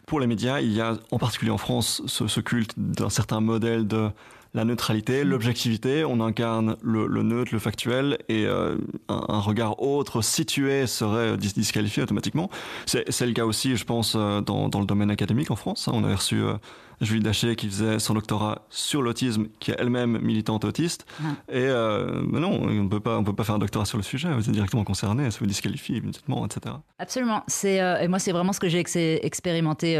pour 0.06 0.20
les 0.20 0.26
médias, 0.26 0.60
il 0.60 0.72
y 0.72 0.82
a 0.82 0.98
en 1.10 1.18
particulier 1.18 1.50
en 1.50 1.58
France 1.58 2.02
ce 2.06 2.40
culte 2.40 2.74
d'un 2.76 3.08
certain 3.08 3.40
modèle 3.40 3.88
de 3.88 4.10
la 4.54 4.64
neutralité, 4.64 5.24
l'objectivité. 5.24 6.04
On 6.04 6.20
incarne 6.20 6.76
le, 6.82 7.06
neutre, 7.22 7.50
le 7.52 7.58
factuel, 7.58 8.18
et 8.28 8.46
euh, 8.46 8.76
un, 9.08 9.40
regard 9.40 9.82
autre, 9.82 10.22
situé, 10.22 10.86
serait 10.86 11.36
disqualifié 11.36 12.04
automatiquement. 12.04 12.48
C'est 12.86 13.26
le 13.26 13.32
cas 13.32 13.44
aussi, 13.44 13.76
je 13.76 13.84
pense, 13.84 14.14
euh, 14.16 14.40
dans, 14.40 14.68
le 14.80 14.86
domaine 14.86 15.10
académique 15.10 15.50
en 15.50 15.56
France. 15.56 15.88
Hein. 15.88 15.92
On 15.94 16.04
a 16.04 16.14
reçu 16.14 16.40
euh, 16.40 16.54
Julie 17.00 17.20
Daché 17.20 17.56
qui 17.56 17.68
faisait 17.68 17.98
son 17.98 18.14
doctorat 18.14 18.62
sur 18.70 19.02
l'autisme, 19.02 19.48
qui 19.58 19.72
est 19.72 19.76
elle-même 19.76 20.20
militante 20.20 20.64
autiste. 20.64 21.04
Ah. 21.20 21.52
Et 21.52 21.66
non, 21.66 22.60
on 22.62 22.88
peut 22.88 23.00
pas, 23.00 23.18
on 23.18 23.24
peut 23.24 23.32
pas 23.32 23.42
faire 23.42 23.56
un 23.56 23.58
doctorat 23.58 23.84
sur 23.84 23.98
le 23.98 24.04
sujet. 24.04 24.32
Vous 24.32 24.48
êtes 24.48 24.54
directement 24.54 24.84
concerné, 24.84 25.32
ça 25.32 25.38
vous 25.40 25.46
disqualifie 25.46 25.96
immédiatement, 25.96 26.46
etc. 26.46 26.76
Absolument. 27.00 27.42
C'est 27.48 27.76
et 28.00 28.06
moi, 28.06 28.20
c'est 28.20 28.30
vraiment 28.30 28.52
ce 28.52 28.60
que 28.60 28.68
j'ai 28.68 29.26
expérimenté 29.26 29.96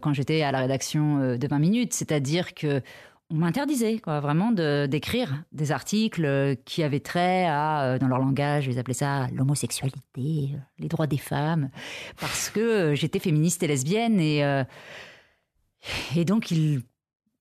quand 0.00 0.14
j'étais 0.14 0.40
à 0.40 0.50
la 0.50 0.60
rédaction 0.60 1.36
de 1.36 1.46
20 1.46 1.58
minutes, 1.58 1.92
c'est-à-dire 1.92 2.54
que 2.54 2.80
on 3.30 3.36
m'interdisait 3.36 3.98
quoi, 3.98 4.20
vraiment 4.20 4.52
d'écrire 4.52 5.44
des 5.52 5.70
articles 5.72 6.24
euh, 6.24 6.54
qui 6.64 6.82
avaient 6.82 7.00
trait 7.00 7.46
à, 7.46 7.84
euh, 7.84 7.98
dans 7.98 8.08
leur 8.08 8.18
langage, 8.18 8.66
ils 8.66 8.78
appelaient 8.78 8.94
ça 8.94 9.28
l'homosexualité, 9.32 10.00
euh, 10.54 10.58
les 10.78 10.88
droits 10.88 11.06
des 11.06 11.18
femmes, 11.18 11.70
parce 12.20 12.48
que 12.50 12.94
j'étais 12.94 13.18
féministe 13.18 13.62
et 13.62 13.66
lesbienne 13.66 14.18
et, 14.20 14.64
donc 16.24 16.50
il, 16.50 16.82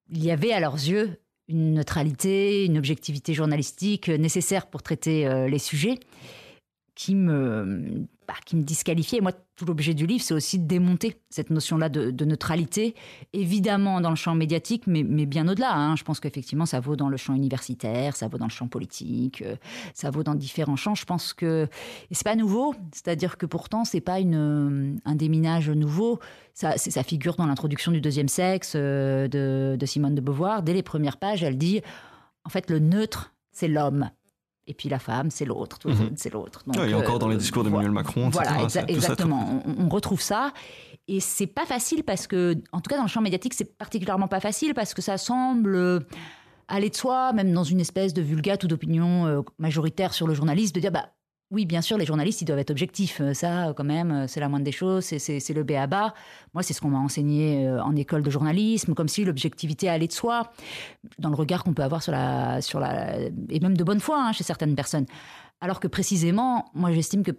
il 0.09 0.23
y 0.23 0.31
avait 0.31 0.51
à 0.51 0.59
leurs 0.59 0.75
yeux 0.75 1.21
une 1.47 1.75
neutralité, 1.75 2.65
une 2.65 2.77
objectivité 2.77 3.33
journalistique 3.33 4.09
nécessaire 4.09 4.67
pour 4.67 4.83
traiter 4.83 5.47
les 5.47 5.59
sujets 5.59 5.99
qui 6.93 7.15
me 7.15 8.05
qui 8.45 8.55
me 8.55 8.63
disqualifiait. 8.63 9.21
Moi, 9.21 9.31
tout 9.55 9.65
l'objet 9.65 9.93
du 9.93 10.05
livre, 10.05 10.23
c'est 10.23 10.33
aussi 10.33 10.59
de 10.59 10.67
démonter 10.67 11.21
cette 11.29 11.49
notion-là 11.49 11.89
de, 11.89 12.25
neutralité, 12.25 12.95
évidemment 13.33 14.01
dans 14.01 14.09
le 14.09 14.15
champ 14.15 14.35
médiatique, 14.35 14.83
mais, 14.87 15.03
bien 15.03 15.47
au-delà. 15.47 15.73
Hein. 15.73 15.95
Je 15.95 16.03
pense 16.03 16.19
qu'effectivement, 16.19 16.65
ça 16.65 16.79
vaut 16.79 16.95
dans 16.95 17.09
le 17.09 17.17
champ 17.17 17.33
universitaire, 17.33 18.15
ça 18.15 18.27
vaut 18.27 18.37
dans 18.37 18.45
le 18.45 18.51
champ 18.51 18.67
politique, 18.67 19.41
euh, 19.41 19.55
ça 19.93 20.09
vaut 20.09 20.23
dans 20.23 20.35
différents 20.35 20.75
champs. 20.75 20.95
Je 20.95 21.05
pense 21.05 21.33
que 21.33 21.67
c'est 22.11 22.23
pas 22.23 22.35
nouveau, 22.35 22.75
c'est-à-dire 22.93 23.37
que 23.37 23.45
pourtant, 23.45 23.85
c'est 23.85 24.01
pas 24.01 24.19
une, 24.19 24.99
un 25.05 25.15
déminage 25.15 25.69
nouveau. 25.69 26.19
Ça, 26.53 26.75
figure 27.03 27.35
dans 27.35 27.45
l'introduction 27.45 27.91
du 27.91 28.01
deuxième 28.01 28.27
sexe 28.27 28.73
euh, 28.75 29.27
de 29.27 29.85
Simone 29.85 30.15
de 30.15 30.21
Beauvoir. 30.21 30.63
Dès 30.63 30.73
les 30.73 30.83
premières 30.83 31.17
pages, 31.17 31.43
elle 31.43 31.57
dit, 31.57 31.81
en 32.43 32.49
fait, 32.49 32.69
le 32.69 32.79
neutre, 32.79 33.33
c'est 33.51 33.67
l'homme. 33.67 34.09
Et 34.67 34.73
puis 34.73 34.89
la 34.89 34.99
femme, 34.99 35.31
c'est 35.31 35.45
l'autre, 35.45 35.79
mhm. 35.85 36.11
c'est 36.15 36.31
l'autre. 36.31 36.63
et 36.85 36.93
encore 36.93 37.19
dans 37.19 37.29
les 37.29 37.35
euh, 37.35 37.39
discours 37.39 37.63
d'Emmanuel 37.63 37.91
Macron, 37.91 38.29
voilà, 38.29 38.67
exactement. 38.87 39.63
on, 39.65 39.87
retrouve 39.87 40.21
ça. 40.21 40.51
Et 41.07 41.21
c'est 41.21 41.47
pas 41.47 41.65
facile 41.65 42.03
parce 42.03 42.27
que, 42.27 42.55
en 42.73 42.81
tout 42.81 42.89
cas 42.89 42.97
dans 42.97 43.03
le 43.03 43.09
champ 43.09 43.21
médiatique, 43.21 43.53
c'est 43.53 43.77
particulièrement 43.77 44.27
pas 44.27 44.41
facile 44.41 44.73
parce 44.73 44.93
que 44.93 45.01
ça 45.01 45.17
semble 45.17 46.05
aller 46.67 46.89
de 46.89 46.95
soi, 46.95 47.31
même 47.31 47.53
dans 47.53 47.63
une 47.63 47.79
espèce 47.79 48.13
de 48.13 48.21
vulgate 48.21 48.63
ou 48.65 48.67
d'opinion 48.67 49.25
euh, 49.25 49.41
majoritaire 49.57 50.13
sur 50.13 50.27
le 50.27 50.33
journaliste, 50.33 50.75
de 50.75 50.81
dire 50.81 50.91
bah 50.91 51.07
oui, 51.49 51.65
bien 51.65 51.81
sûr, 51.81 51.97
les 51.97 52.05
journalistes, 52.05 52.41
ils 52.41 52.45
doivent 52.45 52.59
être 52.59 52.71
objectifs. 52.71 53.21
Euh, 53.21 53.33
ça, 53.33 53.73
quand 53.75 53.85
même, 53.85 54.11
euh, 54.11 54.27
c'est 54.27 54.41
la 54.41 54.49
moindre 54.49 54.65
des 54.65 54.73
choses, 54.73 55.05
c'est 55.05 55.53
le 55.53 55.63
béaba. 55.63 56.13
Moi, 56.53 56.61
c'est 56.61 56.73
ce 56.73 56.81
qu'on 56.81 56.89
m'a 56.89 56.97
enseigné 56.97 57.67
euh, 57.67 57.81
en 57.81 57.95
école 57.95 58.21
de 58.21 58.29
journalisme, 58.29 58.93
comme 58.93 59.07
si 59.07 59.23
l'objectivité 59.23 59.87
allait 59.87 60.07
de 60.07 60.11
soi, 60.11 60.51
dans 61.19 61.29
le 61.29 61.35
regard 61.35 61.63
qu'on 61.63 61.73
peut 61.73 61.83
avoir 61.83 62.03
sur 62.03 62.11
la, 62.11 62.61
sur 62.61 62.81
la. 62.81 63.17
et 63.49 63.59
même 63.61 63.77
de 63.77 63.83
bonne 63.85 64.01
foi 64.01 64.21
hein, 64.21 64.33
chez 64.33 64.43
certaines 64.43 64.75
personnes. 64.75 65.05
Alors 65.61 65.79
que 65.79 65.87
précisément, 65.87 66.65
moi, 66.73 66.91
j'estime 66.91 67.23
que 67.23 67.31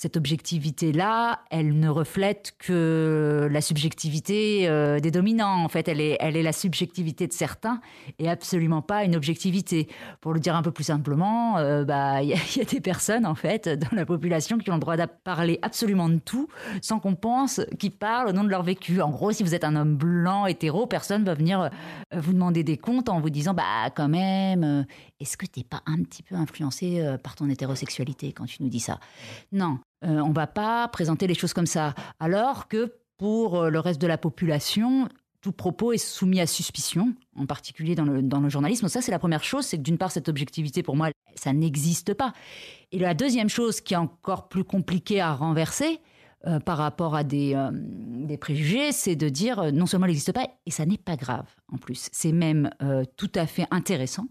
cette 0.00 0.16
objectivité-là, 0.16 1.40
elle 1.50 1.78
ne 1.78 1.90
reflète 1.90 2.54
que 2.58 3.46
la 3.52 3.60
subjectivité 3.60 4.66
euh, 4.66 4.98
des 4.98 5.10
dominants. 5.10 5.62
En 5.62 5.68
fait, 5.68 5.88
elle 5.88 6.00
est, 6.00 6.16
elle 6.20 6.38
est 6.38 6.42
la 6.42 6.54
subjectivité 6.54 7.26
de 7.26 7.34
certains 7.34 7.82
et 8.18 8.30
absolument 8.30 8.80
pas 8.80 9.04
une 9.04 9.14
objectivité. 9.14 9.88
Pour 10.22 10.32
le 10.32 10.40
dire 10.40 10.56
un 10.56 10.62
peu 10.62 10.70
plus 10.70 10.84
simplement, 10.84 11.58
euh, 11.58 11.84
bah, 11.84 12.22
il 12.22 12.30
y, 12.30 12.32
a 12.32 12.64
des 12.64 12.80
personnes, 12.80 13.26
en 13.26 13.34
fait, 13.34 13.68
dans 13.68 13.94
la 13.94 14.06
population 14.06 14.56
qui 14.56 14.70
ont 14.70 14.76
le 14.76 14.80
droit 14.80 14.96
de 14.96 15.04
parler 15.22 15.58
absolument 15.60 16.08
de 16.08 16.18
tout 16.18 16.48
sans 16.80 16.98
qu'on 16.98 17.14
pense 17.14 17.60
qu'ils 17.78 17.92
parlent 17.92 18.28
au 18.28 18.32
nom 18.32 18.44
de 18.44 18.48
leur 18.48 18.62
vécu. 18.62 19.02
En 19.02 19.10
gros, 19.10 19.32
si 19.32 19.42
vous 19.42 19.54
êtes 19.54 19.64
un 19.64 19.76
homme 19.76 19.96
blanc, 19.96 20.46
hétéro, 20.46 20.86
personne 20.86 21.24
va 21.24 21.34
venir 21.34 21.60
euh, 21.60 21.68
vous 22.16 22.32
demander 22.32 22.64
des 22.64 22.78
comptes 22.78 23.10
en 23.10 23.20
vous 23.20 23.28
disant, 23.28 23.52
bah, 23.52 23.90
quand 23.94 24.08
même, 24.08 24.86
est-ce 25.20 25.36
que 25.36 25.44
t'es 25.44 25.62
pas 25.62 25.82
un 25.84 26.02
petit 26.04 26.22
peu 26.22 26.36
influencé 26.36 27.06
par 27.22 27.36
ton 27.36 27.50
hétérosexualité 27.50 28.32
quand 28.32 28.46
tu 28.46 28.62
nous 28.62 28.70
dis 28.70 28.80
ça? 28.80 28.98
Non. 29.52 29.78
Euh, 30.04 30.20
on 30.20 30.32
va 30.32 30.46
pas 30.46 30.88
présenter 30.88 31.26
les 31.26 31.34
choses 31.34 31.52
comme 31.52 31.66
ça. 31.66 31.94
Alors 32.18 32.68
que 32.68 32.94
pour 33.18 33.56
euh, 33.56 33.70
le 33.70 33.80
reste 33.80 34.00
de 34.00 34.06
la 34.06 34.16
population, 34.16 35.08
tout 35.42 35.52
propos 35.52 35.92
est 35.92 35.98
soumis 35.98 36.40
à 36.40 36.46
suspicion, 36.46 37.14
en 37.36 37.46
particulier 37.46 37.94
dans 37.94 38.04
le, 38.04 38.48
journalisme. 38.48 38.88
Ça, 38.88 39.02
c'est 39.02 39.10
la 39.10 39.18
première 39.18 39.44
chose, 39.44 39.66
c'est 39.66 39.76
que 39.76 39.82
d'une 39.82 39.98
part, 39.98 40.10
cette 40.10 40.28
objectivité, 40.28 40.82
pour 40.82 40.96
moi, 40.96 41.10
ça 41.34 41.52
n'existe 41.52 42.14
pas. 42.14 42.32
Et 42.92 42.98
la 42.98 43.14
deuxième 43.14 43.48
chose 43.48 43.80
qui 43.80 43.94
est 43.94 43.98
encore 43.98 44.48
plus 44.48 44.64
compliquée 44.64 45.20
à 45.20 45.34
renverser, 45.34 46.00
euh, 46.46 46.58
par 46.58 46.78
rapport 46.78 47.14
à 47.14 47.22
des, 47.22 47.54
préjugés, 48.40 48.92
c'est 48.92 49.16
de 49.16 49.28
dire 49.28 49.72
non 49.74 49.84
seulement 49.84 50.06
elle 50.06 50.12
n'existe 50.12 50.32
pas, 50.32 50.48
et 50.64 50.70
ça 50.70 50.86
n'est 50.86 50.96
pas 50.96 51.16
grave 51.16 51.44
en 51.70 51.76
plus. 51.76 52.08
C'est 52.12 52.32
même 52.32 52.70
tout 53.16 53.30
à 53.34 53.46
fait 53.46 53.66
intéressant 53.70 54.26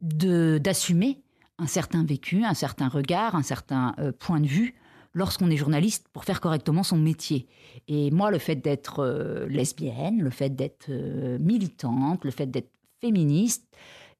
d'assumer 0.00 1.22
un 1.58 1.66
certain 1.66 2.04
vécu, 2.04 2.44
un 2.44 2.54
certain 2.54 2.88
regard, 2.88 3.34
un 3.34 3.42
certain 3.42 3.94
euh, 3.98 4.12
point 4.12 4.40
de 4.40 4.46
vue 4.46 4.74
lorsqu'on 5.14 5.50
est 5.50 5.56
journaliste 5.56 6.06
pour 6.12 6.24
faire 6.24 6.40
correctement 6.40 6.82
son 6.82 6.98
métier. 6.98 7.46
Et 7.88 8.10
moi, 8.10 8.30
le 8.30 8.38
fait 8.38 8.56
d'être 8.56 9.00
euh, 9.00 9.46
lesbienne, 9.46 10.20
le 10.20 10.30
fait 10.30 10.50
d'être 10.50 10.86
euh, 10.90 11.38
militante, 11.38 12.24
le 12.24 12.30
fait 12.30 12.46
d'être 12.46 12.70
féministe, 13.00 13.64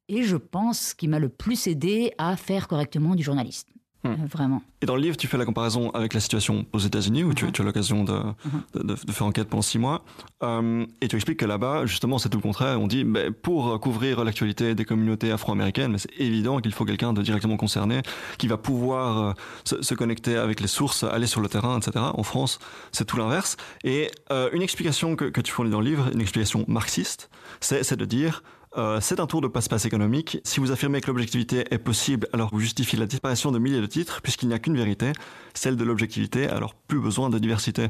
et 0.08 0.22
je 0.22 0.36
pense 0.36 0.94
qui 0.94 1.08
m'a 1.08 1.18
le 1.18 1.28
plus 1.28 1.66
aidé 1.66 2.12
à 2.16 2.36
faire 2.36 2.68
correctement 2.68 3.14
du 3.14 3.22
journalisme. 3.22 3.68
Hmm. 4.06 4.22
Euh, 4.22 4.26
vraiment. 4.30 4.62
Et 4.82 4.86
dans 4.86 4.96
le 4.96 5.02
livre, 5.02 5.16
tu 5.16 5.26
fais 5.26 5.38
la 5.38 5.44
comparaison 5.44 5.90
avec 5.90 6.14
la 6.14 6.20
situation 6.20 6.66
aux 6.72 6.78
États-Unis, 6.78 7.24
où 7.24 7.34
tu, 7.34 7.46
uh-huh. 7.46 7.60
as 7.60 7.64
l'occasion 7.64 8.04
uh-huh. 8.04 8.34
de, 8.74 8.82
de, 8.82 9.12
faire 9.12 9.26
enquête 9.26 9.48
pendant 9.48 9.62
six 9.62 9.78
mois. 9.78 10.04
Euh, 10.42 10.84
et 11.00 11.08
tu 11.08 11.16
expliques 11.16 11.38
que 11.38 11.46
là-bas, 11.46 11.86
justement, 11.86 12.18
c'est 12.18 12.28
tout 12.28 12.38
le 12.38 12.42
contraire. 12.42 12.80
On 12.80 12.86
dit, 12.86 13.04
ben, 13.04 13.32
pour 13.32 13.80
couvrir 13.80 14.24
l'actualité 14.24 14.74
des 14.74 14.84
communautés 14.84 15.30
afro-américaines, 15.32 15.98
c'est 15.98 16.10
évident 16.18 16.60
qu'il 16.60 16.72
faut 16.72 16.84
quelqu'un 16.84 17.12
de 17.12 17.22
directement 17.22 17.56
concerné, 17.56 18.02
qui 18.38 18.48
va 18.48 18.56
pouvoir 18.56 19.36
euh, 19.66 19.80
se, 19.82 19.94
connecter 19.94 20.36
avec 20.36 20.60
les 20.60 20.68
sources, 20.68 21.04
aller 21.04 21.26
sur 21.26 21.40
le 21.40 21.48
terrain, 21.48 21.78
etc. 21.78 22.04
En 22.14 22.22
France, 22.22 22.58
c'est 22.92 23.06
tout 23.06 23.16
l'inverse. 23.16 23.56
Et 23.84 24.10
une 24.30 24.62
explication 24.62 25.16
que, 25.16 25.24
que 25.26 25.40
tu 25.40 25.52
fournis 25.52 25.70
dans 25.70 25.80
le 25.80 25.86
livre, 25.88 26.10
une 26.12 26.20
explication 26.20 26.64
marxiste, 26.68 27.30
c'est 27.60 27.96
de 27.96 28.04
dire, 28.04 28.42
euh, 28.76 28.98
c'est 29.00 29.20
un 29.20 29.26
tour 29.26 29.40
de 29.40 29.48
passe-passe 29.48 29.86
économique. 29.86 30.38
Si 30.44 30.60
vous 30.60 30.70
affirmez 30.70 31.00
que 31.00 31.06
l'objectivité 31.06 31.64
est 31.70 31.78
possible, 31.78 32.28
alors 32.32 32.50
vous 32.52 32.60
justifiez 32.60 32.98
la 32.98 33.06
disparition 33.06 33.50
de 33.50 33.58
milliers 33.58 33.80
de 33.80 33.86
titres, 33.86 34.20
puisqu'il 34.22 34.48
n'y 34.48 34.54
a 34.54 34.58
qu'une 34.58 34.76
vérité, 34.76 35.12
celle 35.54 35.76
de 35.76 35.84
l'objectivité, 35.84 36.48
alors 36.48 36.74
plus 36.74 37.00
besoin 37.00 37.30
de 37.30 37.38
diversité. 37.38 37.88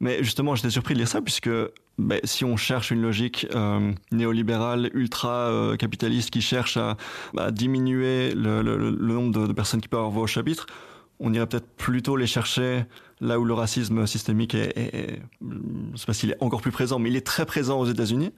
Mais 0.00 0.22
justement, 0.22 0.54
j'étais 0.54 0.70
surpris 0.70 0.94
de 0.94 1.00
lire 1.00 1.08
ça, 1.08 1.20
puisque 1.20 1.50
ben, 1.98 2.20
si 2.22 2.44
on 2.44 2.56
cherche 2.56 2.92
une 2.92 3.02
logique 3.02 3.48
euh, 3.54 3.92
néolibérale, 4.12 4.90
ultra-capitaliste, 4.94 6.30
qui 6.30 6.40
cherche 6.40 6.76
à, 6.76 6.96
bah, 7.34 7.50
diminuer 7.50 8.32
le, 8.34 8.62
nombre 8.92 9.48
de, 9.48 9.52
personnes 9.52 9.80
qui 9.80 9.88
peuvent 9.88 9.98
avoir 9.98 10.12
voix 10.12 10.22
au 10.22 10.28
chapitre, 10.28 10.66
on 11.18 11.32
irait 11.32 11.48
peut-être 11.48 11.68
plutôt 11.76 12.16
les 12.16 12.28
chercher 12.28 12.84
là 13.20 13.40
où 13.40 13.44
le 13.44 13.54
racisme 13.54 14.06
systémique 14.06 14.54
est, 14.54 14.78
est, 14.78 15.20
je 15.40 15.96
sais 15.96 16.06
pas 16.06 16.14
s'il 16.14 16.30
est 16.30 16.36
encore 16.40 16.60
plus 16.60 16.70
présent, 16.70 17.00
mais 17.00 17.10
il 17.10 17.16
est 17.16 17.26
très 17.26 17.44
présent 17.44 17.80
aux 17.80 17.86
États-Unis. 17.86 18.32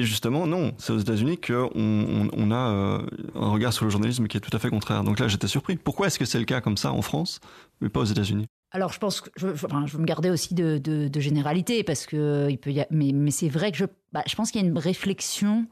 Et 0.00 0.04
justement, 0.04 0.46
non, 0.46 0.72
c'est 0.78 0.94
aux 0.94 0.98
États-Unis 0.98 1.36
qu'on 1.36 1.70
on, 1.74 2.50
a 2.50 2.70
euh, 2.70 3.02
un 3.34 3.50
regard 3.50 3.74
sur 3.74 3.84
le 3.84 3.90
journalisme 3.90 4.28
qui 4.28 4.38
est 4.38 4.40
tout 4.40 4.56
à 4.56 4.58
fait 4.58 4.70
contraire. 4.70 5.04
Donc 5.04 5.18
là, 5.18 5.28
j'étais 5.28 5.46
surpris. 5.46 5.76
Pourquoi 5.76 6.06
est-ce 6.06 6.18
que 6.18 6.24
c'est 6.24 6.38
le 6.38 6.46
cas 6.46 6.62
comme 6.62 6.78
ça 6.78 6.90
en 6.90 7.02
France, 7.02 7.38
mais 7.82 7.90
pas 7.90 8.00
aux 8.00 8.04
États-Unis? 8.04 8.46
Alors, 8.70 8.94
je 8.94 8.98
pense 8.98 9.20
que 9.20 9.28
je, 9.36 9.48
enfin, 9.48 9.84
je 9.84 9.92
veux 9.92 9.98
me 9.98 10.06
garder 10.06 10.30
aussi 10.30 10.54
de, 10.54 11.10
généralité 11.20 11.84
parce 11.84 12.06
que 12.06 12.46
il 12.48 12.56
peut 12.56 12.70
y 12.70 12.82
mais, 12.90 13.30
c'est 13.30 13.50
vrai 13.50 13.72
que 13.72 13.76
je, 13.76 13.84
bah, 14.10 14.22
je 14.26 14.34
pense 14.34 14.50
qu'il 14.50 14.62
y 14.62 14.64
a 14.64 14.66
une 14.66 14.78
réflexion 14.78 15.66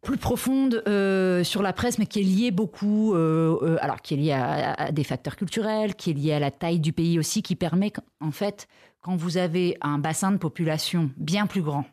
plus 0.00 0.16
profonde 0.16 0.82
euh, 0.88 1.44
sur 1.44 1.60
la 1.60 1.74
presse, 1.74 1.98
mais 1.98 2.06
qui 2.06 2.20
est 2.20 2.22
liée 2.22 2.50
beaucoup, 2.50 3.12
euh, 3.12 3.76
alors 3.82 4.00
qui 4.00 4.14
est 4.14 4.16
liée 4.16 4.32
à, 4.32 4.90
des 4.90 5.04
facteurs 5.04 5.36
culturels, 5.36 5.96
qui 5.96 6.12
est 6.12 6.14
liée 6.14 6.32
à 6.32 6.40
la 6.40 6.50
taille 6.50 6.80
du 6.80 6.94
pays 6.94 7.18
aussi, 7.18 7.42
qui 7.42 7.56
permet 7.56 7.92
en 8.22 8.30
fait, 8.30 8.68
quand 9.02 9.16
vous 9.16 9.36
avez 9.36 9.76
un 9.82 9.98
bassin 9.98 10.32
de 10.32 10.38
population 10.38 11.10
bien 11.18 11.46
plus 11.46 11.60
grand 11.60 11.84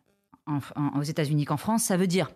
aux 0.48 1.04
États-Unis 1.04 1.46
qu'en 1.46 1.58
France, 1.58 1.84
ça 1.84 1.98
veut 1.98 2.08
dire 2.08 2.30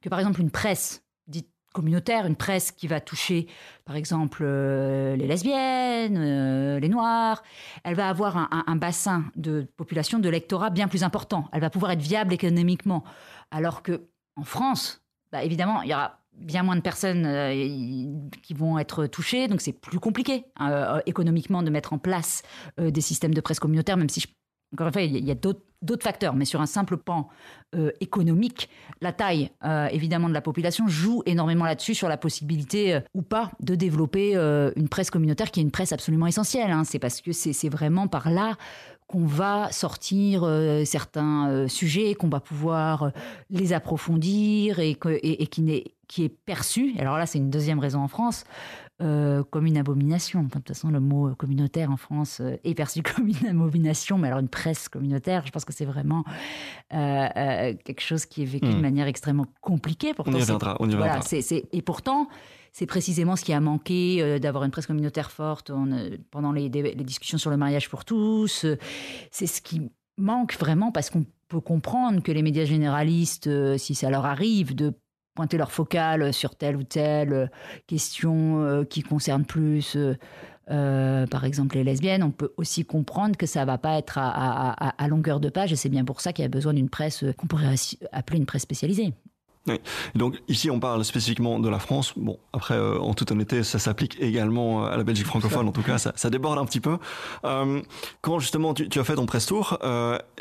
que 0.00 0.08
par 0.08 0.18
exemple 0.18 0.40
une 0.40 0.50
presse 0.50 1.04
dite 1.26 1.48
communautaire, 1.72 2.26
une 2.26 2.36
presse 2.36 2.70
qui 2.70 2.86
va 2.86 3.00
toucher 3.00 3.46
par 3.84 3.96
exemple 3.96 4.42
euh, 4.42 5.16
les 5.16 5.26
lesbiennes, 5.26 6.18
euh, 6.18 6.78
les 6.78 6.88
noirs, 6.88 7.42
elle 7.84 7.94
va 7.94 8.08
avoir 8.08 8.36
un, 8.36 8.76
bassin 8.76 9.24
de 9.36 9.66
population, 9.76 10.18
de 10.18 10.28
lectorat 10.28 10.70
bien 10.70 10.88
plus 10.88 11.02
important. 11.02 11.48
Elle 11.52 11.60
va 11.60 11.70
pouvoir 11.70 11.92
être 11.92 12.02
viable 12.02 12.32
économiquement. 12.32 13.04
Alors 13.50 13.82
que 13.82 14.08
en 14.36 14.44
France, 14.44 15.02
bah, 15.30 15.42
évidemment, 15.42 15.82
il 15.82 15.90
y 15.90 15.94
aura 15.94 16.18
bien 16.34 16.62
moins 16.62 16.76
de 16.76 16.80
personnes 16.80 17.26
euh, 17.26 17.52
qui 18.42 18.54
vont 18.54 18.78
être 18.78 19.06
touchées, 19.06 19.48
donc 19.48 19.60
c'est 19.60 19.72
plus 19.72 19.98
compliqué 19.98 20.44
économiquement 21.06 21.62
de 21.62 21.70
mettre 21.70 21.92
en 21.92 21.98
place 21.98 22.42
des 22.78 23.00
systèmes 23.00 23.34
de 23.34 23.40
presse 23.40 23.60
communautaire, 23.60 23.96
même 23.96 24.08
si 24.08 24.20
je 24.20 24.28
encore 24.72 24.86
une 24.86 24.92
fois, 24.92 25.02
il 25.02 25.24
y 25.24 25.30
a 25.30 25.34
d'autres 25.34 26.02
facteurs, 26.02 26.34
mais 26.34 26.44
sur 26.44 26.60
un 26.60 26.66
simple 26.66 26.96
pan 26.96 27.28
euh, 27.74 27.90
économique, 28.00 28.68
la 29.00 29.12
taille 29.12 29.50
euh, 29.64 29.86
évidemment 29.88 30.28
de 30.28 30.34
la 30.34 30.40
population 30.40 30.88
joue 30.88 31.22
énormément 31.26 31.64
là-dessus 31.64 31.94
sur 31.94 32.08
la 32.08 32.16
possibilité 32.16 32.94
euh, 32.94 33.00
ou 33.14 33.22
pas 33.22 33.50
de 33.60 33.74
développer 33.74 34.34
une 34.76 34.88
presse 34.88 35.10
communautaire 35.10 35.50
qui 35.50 35.60
est 35.60 35.62
une 35.62 35.70
presse 35.70 35.92
absolument 35.92 36.26
essentielle. 36.26 36.70
Hein. 36.70 36.84
C'est 36.84 36.98
parce 36.98 37.20
que 37.20 37.32
c'est 37.32 37.68
vraiment 37.68 38.08
par 38.08 38.30
là 38.30 38.56
qu'on 39.06 39.26
va 39.26 39.70
sortir 39.72 40.48
certains 40.86 41.68
sujets, 41.68 42.14
qu'on 42.14 42.30
va 42.30 42.40
pouvoir 42.40 43.12
les 43.50 43.74
approfondir 43.74 44.78
et, 44.78 44.94
qui 44.96 46.24
est 46.24 46.28
perçu. 46.28 46.94
Alors 46.98 47.18
là, 47.18 47.26
c'est 47.26 47.38
une 47.38 47.50
deuxième 47.50 47.78
raison 47.78 48.00
en 48.00 48.08
France 48.08 48.44
euh, 49.02 49.42
comme 49.50 49.66
une 49.66 49.78
abomination. 49.78 50.44
de 50.44 50.48
toute 50.48 50.68
façon, 50.68 50.90
le 50.90 51.00
mot 51.00 51.28
euh, 51.28 51.34
communautaire 51.34 51.90
en 51.90 51.96
France 51.96 52.38
euh, 52.40 52.56
est 52.62 52.74
perçu 52.74 53.02
comme 53.16 53.28
une 53.28 53.48
abomination, 53.48 54.16
mais 54.16 54.28
alors 54.28 54.38
une 54.38 54.48
presse 54.48 54.88
communautaire, 54.88 55.44
je 55.44 55.50
pense 55.50 55.64
que 55.64 55.72
c'est 55.72 55.84
vraiment 55.84 56.24
quelque 56.90 58.00
chose 58.00 58.26
qui 58.26 58.42
est 58.42 58.46
vécu 58.46 58.68
de 58.68 58.74
hmm. 58.74 58.80
manière 58.80 59.06
extrêmement 59.06 59.46
compliquée. 59.60 60.14
Pourtant, 60.14 60.32
on 60.32 60.36
y 60.36 60.40
reviendra. 60.40 60.76
On 60.78 60.88
y 60.88 60.94
voilà, 60.94 61.20
et 61.72 61.82
pourtant, 61.82 62.28
c'est 62.72 62.86
précisément 62.86 63.34
ce 63.34 63.44
qui 63.44 63.52
a 63.52 63.60
manqué 63.60 64.38
d'avoir 64.38 64.64
une 64.64 64.70
presse 64.70 64.86
communautaire 64.86 65.30
forte 65.30 65.72
pendant 66.30 66.52
les, 66.52 66.68
les, 66.68 66.94
discussions 66.94 67.38
sur 67.38 67.50
le 67.50 67.56
mariage 67.56 67.88
pour 67.88 68.04
tous. 68.04 68.66
c'est 69.30 69.46
ce 69.46 69.62
qui 69.62 69.90
manque 70.18 70.54
vraiment 70.58 70.92
parce 70.92 71.10
qu'on 71.10 71.24
peut 71.48 71.60
comprendre 71.60 72.22
que 72.22 72.30
les 72.30 72.42
médias 72.42 72.64
généralistes, 72.64 73.48
si 73.78 73.94
ça 73.94 74.10
leur 74.10 74.26
arrive 74.26 74.74
de 74.74 74.92
pointer 75.34 75.56
leur 75.56 75.72
focale 75.72 76.32
sur 76.32 76.54
telle 76.54 76.76
ou 76.76 76.82
telle 76.82 77.32
euh, 77.32 77.46
question 77.86 78.62
euh, 78.62 78.84
qui 78.84 79.02
concerne 79.02 79.44
plus, 79.44 79.96
euh, 80.70 81.26
par 81.26 81.44
exemple, 81.44 81.76
les 81.76 81.84
lesbiennes, 81.84 82.22
on 82.22 82.30
peut 82.30 82.52
aussi 82.56 82.84
comprendre 82.84 83.36
que 83.36 83.46
ça 83.46 83.64
va 83.64 83.78
pas 83.78 83.98
être 83.98 84.18
à, 84.18 85.08
longueur 85.08 85.40
de 85.40 85.48
page, 85.48 85.72
et 85.72 85.76
c'est 85.76 85.88
bien 85.88 86.04
pour 86.04 86.20
ça 86.20 86.32
qu'il 86.32 86.42
y 86.42 86.46
a 86.46 86.48
besoin 86.48 86.74
d'une 86.74 86.88
presse 86.88 87.24
qu'on 87.36 87.46
pourrait 87.46 87.74
appeler 88.12 88.38
une 88.38 88.46
presse 88.46 88.62
spécialisée. 88.62 89.12
Donc 90.16 90.42
ici, 90.48 90.70
on 90.70 90.80
parle 90.80 91.04
spécifiquement 91.04 91.60
de 91.60 91.68
la 91.68 91.78
France. 91.78 92.14
Bon, 92.16 92.38
après, 92.52 92.76
en 92.76 93.14
toute 93.14 93.30
honnêteté, 93.30 93.62
ça 93.62 93.78
s'applique 93.78 94.20
également 94.20 94.84
à 94.86 94.96
la 94.96 95.04
Belgique 95.04 95.26
francophone. 95.26 95.68
En 95.68 95.72
tout 95.72 95.82
cas, 95.82 95.98
ça, 95.98 96.30
déborde 96.30 96.58
un 96.58 96.64
petit 96.64 96.80
peu. 96.80 96.98
quand 97.42 98.38
justement 98.38 98.74
tu, 98.74 98.88
tu, 98.88 98.98
as 98.98 99.04
fait 99.04 99.14
ton 99.14 99.26
press 99.26 99.46
tour, 99.46 99.78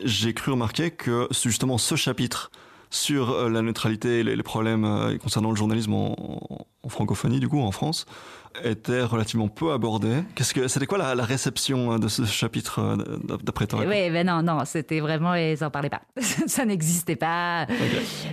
j'ai 0.03 0.33
cru 0.33 0.51
remarquer 0.51 0.91
que 0.91 1.27
justement 1.31 1.77
ce 1.77 1.95
chapitre 1.95 2.51
sur 2.91 3.31
euh, 3.31 3.49
la 3.49 3.61
neutralité 3.61 4.19
et 4.19 4.23
les, 4.23 4.43
problèmes 4.43 4.85
euh, 4.85 5.17
concernant 5.17 5.49
le 5.49 5.55
journalisme 5.55 5.93
en, 5.93 6.67
francophonie, 6.87 7.39
du 7.39 7.47
coup, 7.47 7.61
en 7.61 7.71
France, 7.71 8.05
était 8.63 9.01
relativement 9.01 9.47
peu 9.47 9.71
abordé. 9.71 10.23
Qu'est-ce 10.35 10.53
que 10.53 10.67
c'était 10.67 10.85
quoi 10.85 10.97
la, 10.97 11.23
réception 11.23 11.91
hein, 11.91 11.99
de 11.99 12.09
ce 12.09 12.25
chapitre 12.25 12.79
euh, 12.79 13.37
d'après 13.43 13.65
toi? 13.65 13.79
Oui, 13.87 14.09
mais 14.09 14.25
non, 14.25 14.43
non, 14.43 14.65
c'était 14.65 14.99
vraiment 14.99 15.33
ils 15.35 15.57
n'en 15.61 15.71
parlaient 15.71 15.89
pas. 15.89 16.01
ça 16.47 16.65
n'existait 16.65 17.15
pas. 17.15 17.65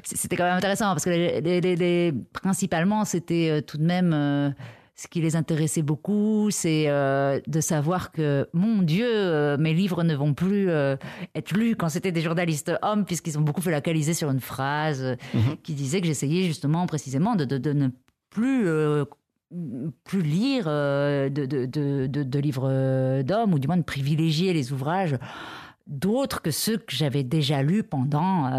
C'était 0.03 0.37
quand 0.37 0.45
même 0.45 0.57
intéressant 0.57 0.87
parce 0.87 1.05
que 1.05 1.11
les, 1.11 2.13
principalement 2.33 3.05
c'était 3.05 3.63
tout 3.63 3.79
de 3.79 3.85
même 3.85 4.55
ce 4.99 5.07
qui 5.07 5.21
les 5.21 5.37
intéressait 5.37 5.83
beaucoup, 5.83 6.49
c'est 6.51 6.87
euh, 6.89 7.41
de 7.47 7.61
savoir 7.61 8.11
que, 8.11 8.49
mon 8.53 8.83
Dieu, 8.83 9.07
euh, 9.09 9.57
mes 9.57 9.73
livres 9.73 10.03
ne 10.03 10.13
vont 10.13 10.35
plus 10.35 10.71
euh, 10.71 10.97
être 11.37 11.57
lus 11.57 11.77
quand 11.77 11.89
c'était 11.89 12.11
des 12.11 12.21
journalistes 12.21 12.73
hommes, 12.83 13.05
puisqu'ils 13.05 13.39
ont 13.39 13.43
beaucoup 13.43 13.61
focalisé 13.61 14.13
sur 14.13 14.29
une 14.29 14.41
phrase 14.41 15.17
mhm. 15.35 15.57
qui 15.63 15.75
disait 15.75 16.01
que 16.01 16.09
j'essayais 16.09 16.43
justement 16.43 16.85
précisément 16.87 17.37
de, 17.37 17.45
de, 17.45 17.73
ne 17.73 17.91
plus, 18.29 18.67
plus 20.03 20.23
lire 20.23 20.65
de, 20.65 21.29
de 21.29 22.39
livres 22.41 23.23
d'hommes, 23.23 23.55
ou 23.55 23.61
du 23.61 23.69
moins 23.69 23.77
de 23.77 23.83
privilégier 23.83 24.53
les 24.53 24.73
ouvrages 24.73 25.17
d'autres 25.87 26.43
que 26.43 26.51
ceux 26.51 26.77
que 26.77 26.95
j'avais 26.95 27.23
déjà 27.23 27.63
lus 27.63 27.85
pendant 27.85 28.51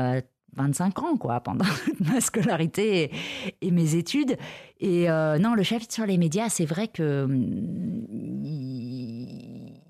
25 0.56 1.00
ans, 1.04 1.18
quoi, 1.18 1.40
pendant 1.40 1.66
ma 2.00 2.22
scolarité 2.22 3.12
et, 3.62 3.72
mes 3.72 3.96
études. 3.96 4.38
Et 4.80 5.10
euh, 5.10 5.38
non, 5.38 5.54
le 5.54 5.64
chapitre 5.64 5.94
sur 5.94 6.06
les 6.06 6.18
médias, 6.18 6.50
c'est 6.50 6.66
vrai 6.66 6.88
que 6.88 7.24
hum, 7.24 8.06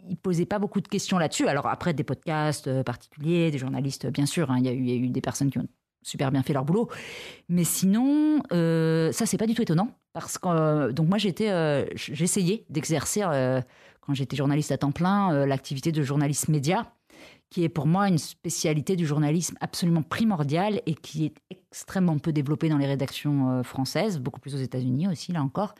il, 0.10 0.17
posait 0.22 0.45
pas 0.45 0.60
beaucoup 0.60 0.82
de 0.82 0.88
questions 0.88 1.17
là-dessus. 1.17 1.48
Alors 1.48 1.67
après, 1.67 1.93
des 1.93 2.04
podcasts 2.04 2.67
euh, 2.67 2.84
particuliers, 2.84 3.52
des 3.52 3.58
journalistes, 3.58 4.08
bien 4.08 4.26
sûr, 4.26 4.52
hein, 4.52 4.58
il, 4.60 4.65
y 4.65 4.91
a 4.91 4.95
eu, 4.95 5.08
des 5.10 5.22
personnes 5.22 5.50
qui 5.50 5.60
ont 5.60 5.67
super 6.02 6.32
bien 6.32 6.43
fait 6.43 6.54
leur 6.54 6.65
boulot. 6.65 6.89
Mais 7.48 7.63
sinon, 7.63 8.41
euh, 8.52 9.12
ça, 9.12 9.26
c'est 9.26 9.38
pas 9.38 9.48
du 9.48 9.54
tout 9.54 9.62
étonnant. 9.62 9.91
Parce 10.13 10.38
que, 10.38 10.48
euh, 10.48 10.91
donc 10.91 11.08
moi, 11.08 11.17
j'étais, 11.17 11.50
j'essayais 11.95 12.65
d'exercer, 12.69 13.22
quand 14.02 14.13
j'étais 14.13 14.36
journaliste 14.36 14.72
à 14.72 14.78
temps 14.78 14.91
plein, 14.91 15.45
l'activité 15.45 15.91
de 15.91 16.04
journaliste 16.04 16.50
média 16.50 16.91
qui 17.50 17.64
est 17.64 17.70
pour 17.70 17.88
moi 17.88 18.08
une 18.08 18.18
spécialité 18.18 18.96
du 18.96 19.06
journalisme 19.06 19.56
absolument 19.60 20.04
primordiale 20.04 20.82
et 20.86 20.94
qui 20.94 21.26
est 21.26 21.34
extrêmement 21.50 22.18
peu 22.20 22.32
développée 22.32 22.70
dans 22.70 22.78
les 22.78 22.86
rédactions 22.86 23.52
euh, 23.52 23.64
françaises, 23.64 24.20
beaucoup 24.20 24.40
plus 24.40 24.56
aux 24.56 24.60
États-Unis 24.60 25.08
aussi, 25.08 25.32
là 25.32 25.42
encore. 25.42 25.74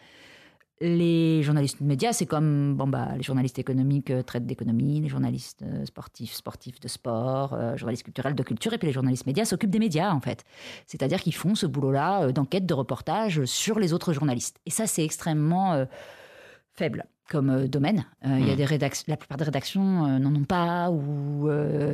Les 0.82 1.44
journalistes 1.44 1.82
médias, 1.82 2.14
c'est 2.14 2.26
comme 2.26 2.76
bon 2.76 2.88
bah, 2.88 3.10
les 3.18 3.22
journalistes 3.22 3.60
économiques 3.60 4.12
euh, 4.12 4.24
traitent 4.24 4.46
d'économie, 4.46 5.02
les 5.02 5.10
journalistes 5.10 5.62
euh, 5.62 5.86
sportifs, 5.86 6.34
sportifs 6.34 6.80
de 6.80 6.88
sport, 6.88 7.56
journalistes 7.76 8.04
culturels 8.04 8.34
de 8.34 8.44
culture, 8.44 8.74
et 8.74 8.78
puis 8.78 8.88
les 8.88 8.94
journalistes 8.94 9.26
médias 9.26 9.46
s'occupent 9.46 9.70
des 9.70 9.80
médias 9.80 10.12
en 10.12 10.22
fait. 10.22 10.46
C'est-à-dire 10.88 11.22
qu'ils 11.22 11.36
font 11.36 11.54
ce 11.54 11.66
boulot-là 11.66 12.32
d'enquête, 12.32 12.66
de 12.66 12.74
reportage 12.74 13.44
sur 13.46 13.78
les 13.78 13.94
autres 13.94 14.14
journalistes. 14.14 14.60
Et 14.66 14.72
ça, 14.72 14.88
c'est 14.88 15.04
extrêmement 15.04 15.86
faible 16.74 17.06
comme 17.30 17.50
euh, 17.50 17.68
domaine. 17.68 18.06
Euh, 18.26 18.40
y 18.40 18.50
a 18.50 18.54
hmm. 18.54 18.58
des 18.58 18.66
rédactions, 18.66 19.06
la 19.08 19.16
plupart 19.16 19.38
des 19.38 19.46
rédactions 19.46 20.06
euh, 20.06 20.20
n'en 20.20 20.34
ont 20.36 20.44
pas 20.44 20.90
ou 20.90 21.48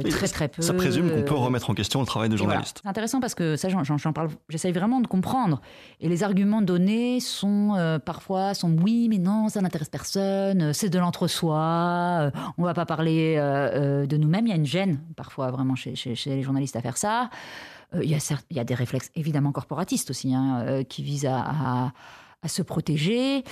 très 0.09 0.27
très 0.27 0.47
peu. 0.47 0.61
Ça 0.61 0.73
présume 0.73 1.11
qu'on 1.11 1.23
peut 1.23 1.35
remettre 1.35 1.69
en 1.69 1.73
question 1.73 1.99
le 1.99 2.05
travail 2.05 2.29
de 2.29 2.37
journaliste. 2.37 2.79
C'est 2.81 2.89
intéressant 2.89 3.19
parce 3.19 3.35
que 3.35 3.55
ça, 3.55 3.67
j'en 3.69 4.13
parle, 4.13 4.29
j'essaye 4.49 4.71
vraiment 4.71 5.01
de 5.01 5.07
comprendre. 5.07 5.61
Et 5.99 6.09
les 6.09 6.23
arguments 6.23 6.61
donnés 6.61 7.19
sont 7.19 7.99
parfois 8.05 8.53
sont 8.53 8.75
oui, 8.81 9.07
mais 9.09 9.17
non, 9.17 9.49
ça 9.49 9.61
n'intéresse 9.61 9.89
personne, 9.89 10.73
c'est 10.73 10.89
de 10.89 10.99
l'entre-soi, 10.99 12.31
on 12.57 12.63
va 12.63 12.73
pas 12.73 12.85
parler 12.85 13.35
de 13.35 14.17
nous-mêmes. 14.17 14.47
Il 14.47 14.49
y 14.49 14.53
a 14.53 14.55
une 14.55 14.65
gêne 14.65 14.99
parfois 15.15 15.51
vraiment 15.51 15.75
chez, 15.75 15.95
chez, 15.95 16.15
les 16.25 16.43
journalistes 16.43 16.75
à 16.75 16.81
faire 16.81 16.97
ça. 16.97 17.29
Il 17.93 18.09
y, 18.09 18.15
a 18.15 18.17
il 18.49 18.57
y 18.57 18.59
a 18.59 18.63
des 18.63 18.75
réflexes 18.75 19.11
évidemment 19.15 19.51
corporatistes 19.51 20.09
aussi 20.09 20.33
hein, 20.33 20.83
qui 20.87 21.03
visent 21.03 21.25
à, 21.25 21.39
à, 21.39 21.91
à 22.41 22.47
se 22.47 22.61
protéger. 22.61 23.43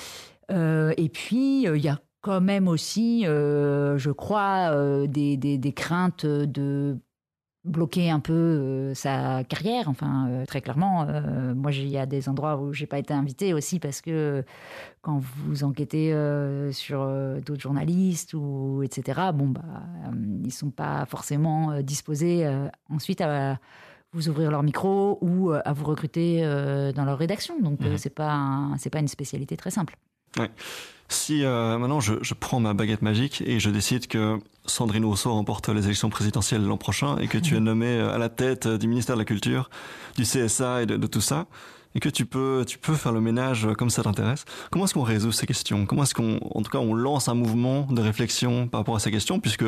Euh, 0.51 0.93
et 0.97 1.09
puis, 1.09 1.67
euh, 1.67 1.77
il 1.77 1.83
y 1.83 1.89
a 1.89 1.99
quand 2.21 2.41
même 2.41 2.67
aussi, 2.67 3.25
euh, 3.27 3.97
je 3.97 4.11
crois, 4.11 4.71
des, 5.07 5.37
des, 5.37 5.73
craintes 5.73 6.25
de 6.25 6.97
bloquer 7.65 8.09
un 8.09 8.19
peu 8.19 8.33
euh, 8.33 8.93
sa 8.93 9.43
carrière. 9.43 9.87
Enfin, 9.89 10.27
euh, 10.29 10.45
très 10.45 10.61
clairement, 10.61 11.05
euh, 11.07 11.53
moi, 11.55 11.71
il 11.71 11.87
y 11.87 11.97
a 11.97 12.05
des 12.05 12.27
endroits 12.29 12.57
où 12.57 12.73
j'ai 12.73 12.87
pas 12.87 12.99
été 12.99 13.13
invitée 13.13 13.53
aussi 13.53 13.79
parce 13.79 14.01
que 14.01 14.43
quand 15.01 15.19
vous 15.19 15.63
enquêtez 15.63 16.13
sur 16.71 17.05
d'autres 17.45 17.61
journalistes 17.61 18.33
ou 18.33 18.81
etc. 18.83 19.31
Bon, 19.33 19.47
bah, 19.47 19.61
ils 20.43 20.51
sont 20.51 20.71
pas 20.71 21.05
forcément 21.05 21.81
disposés 21.81 22.49
ensuite 22.89 23.21
à 23.21 23.59
vous 24.13 24.29
ouvrir 24.29 24.51
leur 24.51 24.63
micro 24.63 25.17
ou 25.21 25.51
à 25.51 25.73
vous 25.73 25.85
recruter 25.85 26.41
dans 26.95 27.03
leur 27.05 27.17
rédaction. 27.17 27.59
Donc, 27.59 27.81
Mhm. 27.81 27.97
c'est 27.97 28.13
pas 28.15 28.69
c'est 28.77 28.89
pas 28.89 28.99
une 28.99 29.07
spécialité 29.09 29.57
très 29.57 29.71
simple. 29.71 29.95
Si 31.09 31.43
euh, 31.43 31.77
maintenant 31.77 31.99
je, 31.99 32.15
je 32.21 32.33
prends 32.33 32.59
ma 32.59 32.73
baguette 32.73 33.01
magique 33.03 33.43
et 33.45 33.59
je 33.59 33.69
décide 33.69 34.07
que 34.07 34.39
Sandrine 34.65 35.05
Rousseau 35.05 35.31
remporte 35.33 35.69
les 35.69 35.85
élections 35.85 36.09
présidentielles 36.09 36.63
l'an 36.65 36.77
prochain 36.77 37.17
et 37.17 37.27
que 37.27 37.37
tu 37.37 37.55
es 37.55 37.59
nommée 37.59 37.99
à 37.99 38.17
la 38.17 38.29
tête 38.29 38.67
du 38.67 38.87
ministère 38.87 39.15
de 39.15 39.21
la 39.21 39.25
Culture, 39.25 39.69
du 40.15 40.23
CSA 40.23 40.83
et 40.83 40.85
de, 40.87 40.97
de 40.97 41.07
tout 41.07 41.21
ça, 41.21 41.45
et 41.93 41.99
que 41.99 42.09
tu 42.09 42.25
peux, 42.25 42.63
tu 42.67 42.79
peux 42.79 42.95
faire 42.95 43.11
le 43.11 43.21
ménage 43.21 43.67
comme 43.77 43.91
ça 43.91 44.01
t'intéresse, 44.01 44.45
comment 44.71 44.85
est-ce 44.85 44.95
qu'on 44.95 45.03
résout 45.03 45.31
ces 45.31 45.45
questions? 45.45 45.85
Comment 45.85 46.01
est-ce 46.03 46.15
qu'on, 46.15 46.37
en 46.55 46.61
tout 46.63 46.71
cas, 46.71 46.79
on 46.79 46.95
lance 46.95 47.27
un 47.27 47.35
mouvement 47.35 47.81
de 47.91 48.01
réflexion 48.01 48.67
par 48.67 48.79
rapport 48.79 48.95
à 48.95 48.99
ces 48.99 49.11
questions 49.11 49.39
Puisque, 49.39 49.65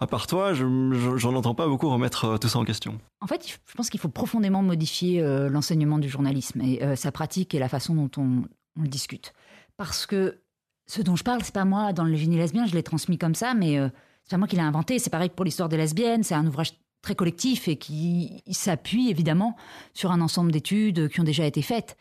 à 0.00 0.06
part 0.08 0.26
toi, 0.26 0.52
je, 0.54 0.64
je- 0.94 1.16
j'en 1.16 1.34
entends 1.36 1.54
pas 1.54 1.68
beaucoup 1.68 1.88
remettre 1.88 2.24
euh, 2.24 2.38
tout 2.38 2.48
ça 2.48 2.58
en 2.58 2.64
question. 2.64 2.98
En 3.20 3.28
fait, 3.28 3.46
je 3.68 3.74
pense 3.76 3.88
qu'il 3.90 4.00
faut 4.00 4.08
profondément 4.08 4.62
modifier 4.62 5.22
euh, 5.22 5.48
l'enseignement 5.48 5.98
du 6.00 6.08
journalisme 6.08 6.60
et 6.62 6.82
euh, 6.82 6.96
sa 6.96 7.12
pratique 7.12 7.54
et 7.54 7.60
la 7.60 7.68
façon 7.68 7.94
dont 7.94 8.10
on, 8.16 8.42
on 8.76 8.82
le 8.82 8.88
discute. 8.88 9.32
Parce 9.76 10.06
que 10.06 10.42
ce 10.86 11.02
dont 11.02 11.16
je 11.16 11.24
parle, 11.24 11.42
c'est 11.42 11.54
pas 11.54 11.64
moi 11.64 11.92
dans 11.92 12.04
le 12.04 12.14
génie 12.14 12.36
lesbien, 12.36 12.66
je 12.66 12.74
l'ai 12.74 12.82
transmis 12.82 13.18
comme 13.18 13.34
ça, 13.34 13.54
mais 13.54 13.78
euh, 13.78 13.88
c'est 14.24 14.30
pas 14.30 14.38
moi 14.38 14.48
qui 14.48 14.56
l'ai 14.56 14.62
inventé. 14.62 14.98
C'est 14.98 15.10
pareil 15.10 15.30
pour 15.30 15.44
l'histoire 15.44 15.68
des 15.68 15.76
lesbiennes, 15.76 16.22
c'est 16.22 16.34
un 16.34 16.46
ouvrage 16.46 16.72
très 17.02 17.14
collectif 17.14 17.68
et 17.68 17.76
qui 17.76 18.42
s'appuie 18.50 19.10
évidemment 19.10 19.56
sur 19.94 20.10
un 20.10 20.20
ensemble 20.20 20.50
d'études 20.50 21.08
qui 21.08 21.20
ont 21.20 21.24
déjà 21.24 21.44
été 21.44 21.62
faites. 21.62 21.96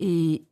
Et 0.00 0.44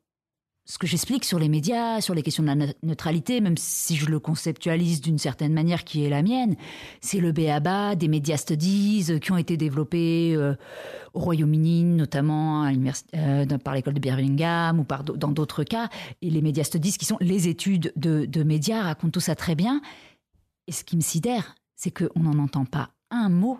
ce 0.70 0.76
que 0.76 0.86
j'explique 0.86 1.24
sur 1.24 1.38
les 1.38 1.48
médias, 1.48 2.02
sur 2.02 2.14
les 2.14 2.22
questions 2.22 2.42
de 2.42 2.48
la 2.48 2.54
ne- 2.54 2.72
neutralité, 2.82 3.40
même 3.40 3.56
si 3.56 3.96
je 3.96 4.04
le 4.04 4.20
conceptualise 4.20 5.00
d'une 5.00 5.16
certaine 5.16 5.54
manière 5.54 5.82
qui 5.82 6.04
est 6.04 6.10
la 6.10 6.22
mienne, 6.22 6.56
c'est 7.00 7.20
le 7.20 7.32
béaba 7.32 7.94
des 7.94 8.06
médias 8.06 8.36
studies 8.36 9.06
euh, 9.08 9.18
qui 9.18 9.32
ont 9.32 9.38
été 9.38 9.56
développés 9.56 10.34
euh, 10.36 10.54
au 11.14 11.20
Royaume-Uni, 11.20 11.84
notamment 11.84 12.66
euh, 12.66 13.46
par 13.64 13.74
l'école 13.74 13.94
de 13.94 14.00
Birmingham 14.00 14.78
ou 14.80 14.86
dans 15.16 15.32
d'autres 15.32 15.64
cas. 15.64 15.88
Et 16.20 16.28
les 16.28 16.42
médias 16.42 16.64
studies, 16.64 16.92
qui 16.92 17.06
sont 17.06 17.16
les 17.20 17.48
études 17.48 17.90
de, 17.96 18.26
de 18.26 18.42
médias, 18.42 18.82
racontent 18.82 19.12
tout 19.12 19.20
ça 19.20 19.34
très 19.34 19.54
bien. 19.54 19.80
Et 20.66 20.72
ce 20.72 20.84
qui 20.84 20.96
me 20.96 21.00
sidère, 21.00 21.54
c'est 21.76 21.90
qu'on 21.90 22.20
n'en 22.20 22.38
entend 22.38 22.66
pas 22.66 22.90
un 23.10 23.30
mot 23.30 23.58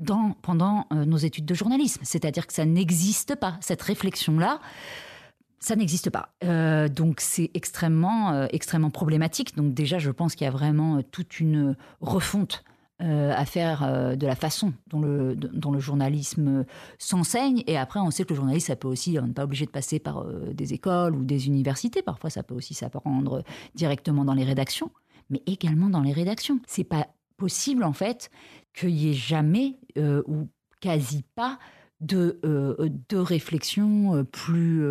dans, 0.00 0.32
pendant 0.42 0.86
nos 0.90 1.18
études 1.18 1.44
de 1.44 1.54
journalisme. 1.54 2.00
C'est-à-dire 2.02 2.48
que 2.48 2.52
ça 2.52 2.64
n'existe 2.64 3.36
pas. 3.36 3.58
Cette 3.60 3.82
réflexion-là, 3.82 4.60
ça 5.60 5.76
n'existe 5.76 6.10
pas. 6.10 6.30
Euh, 6.44 6.88
donc 6.88 7.20
c'est 7.20 7.50
extrêmement, 7.54 8.32
euh, 8.32 8.46
extrêmement 8.50 8.90
problématique. 8.90 9.56
Donc 9.56 9.74
déjà, 9.74 9.98
je 9.98 10.10
pense 10.10 10.34
qu'il 10.34 10.44
y 10.44 10.48
a 10.48 10.52
vraiment 10.52 10.98
euh, 10.98 11.02
toute 11.10 11.40
une 11.40 11.76
refonte 12.00 12.64
à 13.00 13.44
faire 13.44 14.16
de 14.16 14.26
la 14.26 14.34
façon 14.34 14.72
dont 14.88 15.00
le, 15.00 15.36
dont 15.36 15.70
le 15.70 15.78
journalisme 15.78 16.64
s'enseigne. 16.98 17.62
Et 17.68 17.78
après, 17.78 18.00
on 18.00 18.10
sait 18.10 18.24
que 18.24 18.30
le 18.30 18.34
journalisme, 18.34 18.66
ça 18.66 18.74
peut 18.74 18.88
aussi, 18.88 19.16
on 19.22 19.28
n'est 19.28 19.32
pas 19.32 19.44
obligé 19.44 19.66
de 19.66 19.70
passer 19.70 20.00
par 20.00 20.26
des 20.26 20.74
écoles 20.74 21.14
ou 21.14 21.24
des 21.24 21.46
universités. 21.46 22.02
Parfois, 22.02 22.28
ça 22.28 22.42
peut 22.42 22.56
aussi 22.56 22.74
s'apprendre 22.74 23.44
directement 23.76 24.24
dans 24.24 24.34
les 24.34 24.42
rédactions, 24.42 24.90
mais 25.30 25.40
également 25.46 25.90
dans 25.90 26.00
les 26.00 26.12
rédactions. 26.12 26.58
C'est 26.66 26.82
pas 26.82 27.06
possible, 27.36 27.84
en 27.84 27.92
fait, 27.92 28.32
qu'il 28.74 28.90
y 28.90 29.10
ait 29.10 29.14
jamais 29.14 29.78
ou 29.96 30.48
quasi 30.80 31.22
pas 31.36 31.60
de, 32.00 32.40
de 33.08 33.16
réflexion 33.16 34.24
plus 34.24 34.82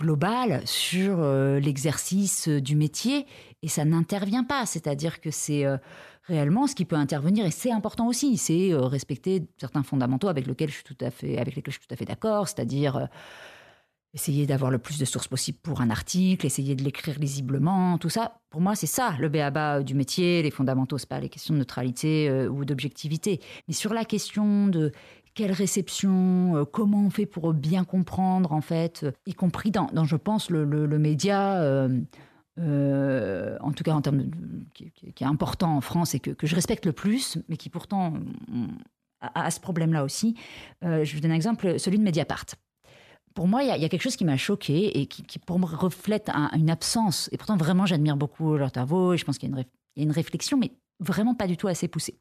globale 0.00 0.62
sur 0.64 1.20
euh, 1.20 1.60
l'exercice 1.60 2.48
euh, 2.48 2.60
du 2.60 2.74
métier 2.74 3.26
et 3.62 3.68
ça 3.68 3.84
n'intervient 3.84 4.44
pas. 4.44 4.66
C'est-à-dire 4.66 5.20
que 5.20 5.30
c'est 5.30 5.66
euh, 5.66 5.76
réellement 6.24 6.66
ce 6.66 6.74
qui 6.74 6.86
peut 6.86 6.96
intervenir 6.96 7.44
et 7.44 7.50
c'est 7.50 7.70
important 7.70 8.08
aussi. 8.08 8.36
C'est 8.38 8.72
respecter 8.74 9.46
certains 9.58 9.82
fondamentaux 9.82 10.28
avec 10.28 10.46
lesquels 10.46 10.70
je 10.70 10.76
suis 10.76 10.84
tout 10.84 10.98
à 11.00 11.10
fait, 11.10 11.38
avec 11.38 11.54
lesquels 11.54 11.74
je 11.74 11.78
suis 11.78 11.86
tout 11.86 11.94
à 11.94 11.96
fait 11.96 12.06
d'accord, 12.06 12.48
c'est-à-dire 12.48 13.08
essayer 14.12 14.46
d'avoir 14.46 14.72
le 14.72 14.78
plus 14.78 14.98
de 14.98 15.04
sources 15.04 15.28
possible 15.28 15.58
pour 15.62 15.80
un 15.80 15.90
article, 15.90 16.44
essayer 16.44 16.74
de 16.74 16.82
l'écrire 16.82 17.18
lisiblement, 17.18 17.96
tout 17.98 18.08
ça. 18.08 18.40
Pour 18.50 18.60
moi, 18.60 18.74
c'est 18.74 18.86
ça 18.88 19.14
le 19.20 19.28
béaba 19.28 19.82
du 19.82 19.94
métier, 19.94 20.42
les 20.42 20.50
fondamentaux, 20.50 20.98
c'est 20.98 21.08
pas 21.08 21.20
les 21.20 21.28
questions 21.28 21.54
de 21.54 21.60
neutralité 21.60 22.48
ou 22.48 22.64
d'objectivité, 22.64 23.40
mais 23.68 23.74
sur 23.74 23.94
la 23.94 24.04
question 24.04 24.66
de 24.66 24.92
quelle 25.34 25.52
réception, 25.52 26.56
euh, 26.56 26.64
comment 26.64 27.04
on 27.04 27.10
fait 27.10 27.26
pour 27.26 27.52
bien 27.52 27.84
comprendre 27.84 28.52
en 28.52 28.60
fait, 28.60 29.04
euh, 29.04 29.12
y 29.26 29.34
compris 29.34 29.70
dans, 29.70 30.04
je 30.04 30.16
pense, 30.16 30.50
le, 30.50 30.66
média. 30.98 31.60
euh, 31.62 31.88
en 32.58 33.72
tout 33.72 33.84
cas 33.84 33.92
en 33.94 34.02
termes 34.02 34.24
qui, 34.74 34.92
est 35.06 35.24
important 35.24 35.76
en 35.76 35.80
France 35.80 36.14
et 36.14 36.20
que, 36.20 36.30
que 36.30 36.46
je 36.46 36.54
respecte 36.54 36.84
le 36.84 36.92
plus, 36.92 37.38
mais 37.48 37.56
qui 37.56 37.70
pourtant 37.70 38.10
mm, 38.48 38.66
a, 39.20 39.50
ce 39.50 39.60
problème-là 39.60 40.04
aussi. 40.04 40.34
Je 40.82 41.14
vous 41.14 41.20
donne 41.20 41.30
un 41.32 41.36
exemple, 41.36 41.78
celui 41.78 41.98
de 41.98 42.02
Mediapart. 42.02 42.44
Pour 43.34 43.46
moi, 43.46 43.62
il 43.62 43.68
y, 43.68 43.70
a- 43.70 43.88
quelque 43.88 44.02
chose 44.02 44.16
qui 44.16 44.24
m'a 44.24 44.36
choqué 44.36 45.00
et 45.00 45.06
qui, 45.06 45.38
pour 45.38 45.58
moi 45.58 45.70
reflète 45.72 46.28
un- 46.28 46.50
une 46.54 46.68
absence. 46.68 47.30
Et 47.32 47.38
pourtant, 47.38 47.56
vraiment, 47.56 47.86
j'admire 47.86 48.16
beaucoup 48.16 48.56
leurs 48.56 48.72
travaux 48.72 49.14
et 49.14 49.16
je 49.16 49.24
pense 49.24 49.38
qu'il 49.38 49.50
y 49.50 49.54
a 49.58 49.64
une 50.02 50.10
réflexion, 50.10 50.58
mais 50.58 50.72
vraiment 50.98 51.34
pas 51.34 51.46
du 51.46 51.56
tout 51.56 51.68
assez 51.68 51.88
poussée. 51.88 52.18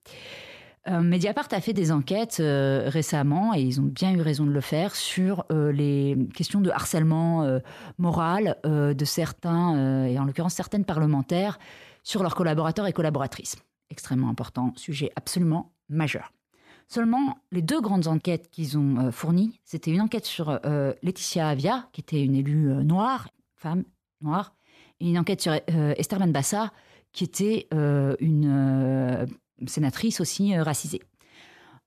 Euh, 0.89 1.01
Mediapart 1.01 1.47
a 1.51 1.61
fait 1.61 1.73
des 1.73 1.91
enquêtes 1.91 2.37
euh, 2.39 2.83
récemment, 2.87 3.53
et 3.53 3.61
ils 3.61 3.79
ont 3.79 3.85
bien 3.85 4.11
eu 4.11 4.21
raison 4.21 4.45
de 4.45 4.51
le 4.51 4.61
faire, 4.61 4.95
sur 4.95 5.45
euh, 5.51 5.71
les 5.71 6.17
questions 6.33 6.61
de 6.61 6.69
harcèlement 6.69 7.59
moral 7.97 8.57
de 8.63 9.05
certains, 9.05 10.05
et 10.07 10.17
en 10.19 10.25
l'occurrence 10.25 10.53
certaines 10.53 10.85
parlementaires, 10.85 11.59
sur 12.03 12.23
leurs 12.23 12.35
collaborateurs 12.35 12.87
et 12.87 12.93
collaboratrices. 12.93 13.57
Extrêmement 13.89 14.29
important, 14.29 14.73
sujet 14.75 15.11
absolument 15.15 15.71
majeur. 15.89 16.31
Seulement, 16.87 17.37
les 17.51 17.61
deux 17.61 17.81
grandes 17.81 18.07
enquêtes 18.07 18.49
qu'ils 18.49 18.77
ont 18.77 19.11
fournies, 19.11 19.59
c'était 19.63 19.91
une 19.91 20.01
enquête 20.01 20.25
sur 20.25 20.59
Laetitia 21.03 21.49
Avia, 21.49 21.87
qui 21.91 22.01
était 22.01 22.23
une 22.23 22.35
élue 22.35 22.83
noire, 22.83 23.29
femme 23.55 23.83
noire, 24.21 24.53
et 24.99 25.09
une 25.09 25.19
enquête 25.19 25.41
sur 25.41 25.53
Esther 25.53 26.19
Benbassa, 26.19 26.71
qui 27.11 27.23
était 27.23 27.67
une 27.71 29.27
sénatrice 29.67 30.21
aussi 30.21 30.55
euh, 30.55 30.63
racisée. 30.63 31.01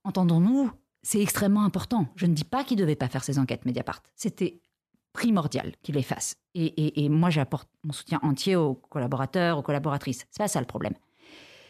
Entendons-nous, 0.04 0.70
c'est 1.02 1.20
extrêmement 1.20 1.64
important. 1.64 2.06
Je 2.16 2.26
ne 2.26 2.35
dis 2.35 2.44
pas 2.44 2.64
qu'il 2.64 2.76
ne 2.76 2.82
devait 2.82 2.96
pas 2.96 3.08
faire 3.08 3.24
ces 3.24 3.38
enquêtes 3.38 3.64
Mediapart. 3.64 4.02
C'était 4.14 4.61
primordial 5.12 5.74
qu'il 5.82 5.94
les 5.94 6.02
fasse. 6.02 6.37
Et, 6.54 7.04
et- 7.04 7.08
moi, 7.08 7.30
j'apporte 7.30 7.68
mon 7.85 7.92
soutien 7.92 8.18
entier 8.22 8.56
aux 8.56 8.74
collaborateurs, 8.74 9.58
aux 9.58 9.62
collaboratrices. 9.62 10.26
C'est 10.30 10.42
pas 10.42 10.48
ça 10.48 10.61
le 10.61 10.66
problème. 10.66 10.94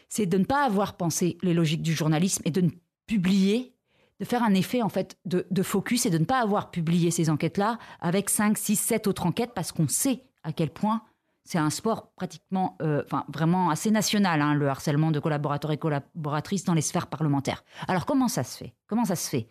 C'est 0.09 0.25
de 0.25 0.37
ne 0.37 0.45
pas 0.45 0.63
avoir 0.65 0.95
pensé 0.95 1.37
les 1.41 1.53
logiques 1.53 1.81
du 1.81 1.93
journalisme 1.93 2.41
et 2.45 2.51
de 2.51 2.61
ne 2.61 2.69
publier, 3.07 3.73
de 4.19 4.25
faire 4.25 4.43
un 4.43 4.53
effet 4.53 4.81
en 4.81 4.89
fait 4.89 5.17
de, 5.25 5.45
de 5.49 5.63
focus 5.63 6.05
et 6.05 6.09
de 6.09 6.17
ne 6.17 6.25
pas 6.25 6.39
avoir 6.39 6.71
publié 6.71 7.11
ces 7.11 7.29
enquêtes-là 7.29 7.79
avec 7.99 8.29
5, 8.29 8.57
6, 8.57 8.75
7 8.77 9.07
autres 9.07 9.25
enquêtes 9.25 9.53
parce 9.53 9.71
qu'on 9.71 9.87
sait 9.87 10.23
à 10.43 10.53
quel 10.53 10.69
point 10.69 11.01
c'est 11.45 11.57
un 11.57 11.69
sport 11.69 12.11
pratiquement, 12.15 12.77
euh, 12.81 13.03
vraiment 13.27 13.69
assez 13.69 13.91
national, 13.91 14.41
hein, 14.41 14.53
le 14.53 14.69
harcèlement 14.69 15.11
de 15.11 15.19
collaborateurs 15.19 15.71
et 15.71 15.77
collaboratrices 15.77 16.63
dans 16.63 16.73
les 16.73 16.81
sphères 16.81 17.07
parlementaires. 17.07 17.63
Alors 17.87 18.05
comment 18.05 18.27
ça 18.27 18.43
se 18.43 18.57
fait? 18.57 18.73
Comment 18.87 19.05
ça 19.05 19.15
se 19.15 19.29
fait? 19.29 19.47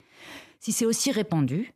Si 0.59 0.73
c'est 0.73 0.87
aussi 0.87 1.13
répandu, 1.13 1.75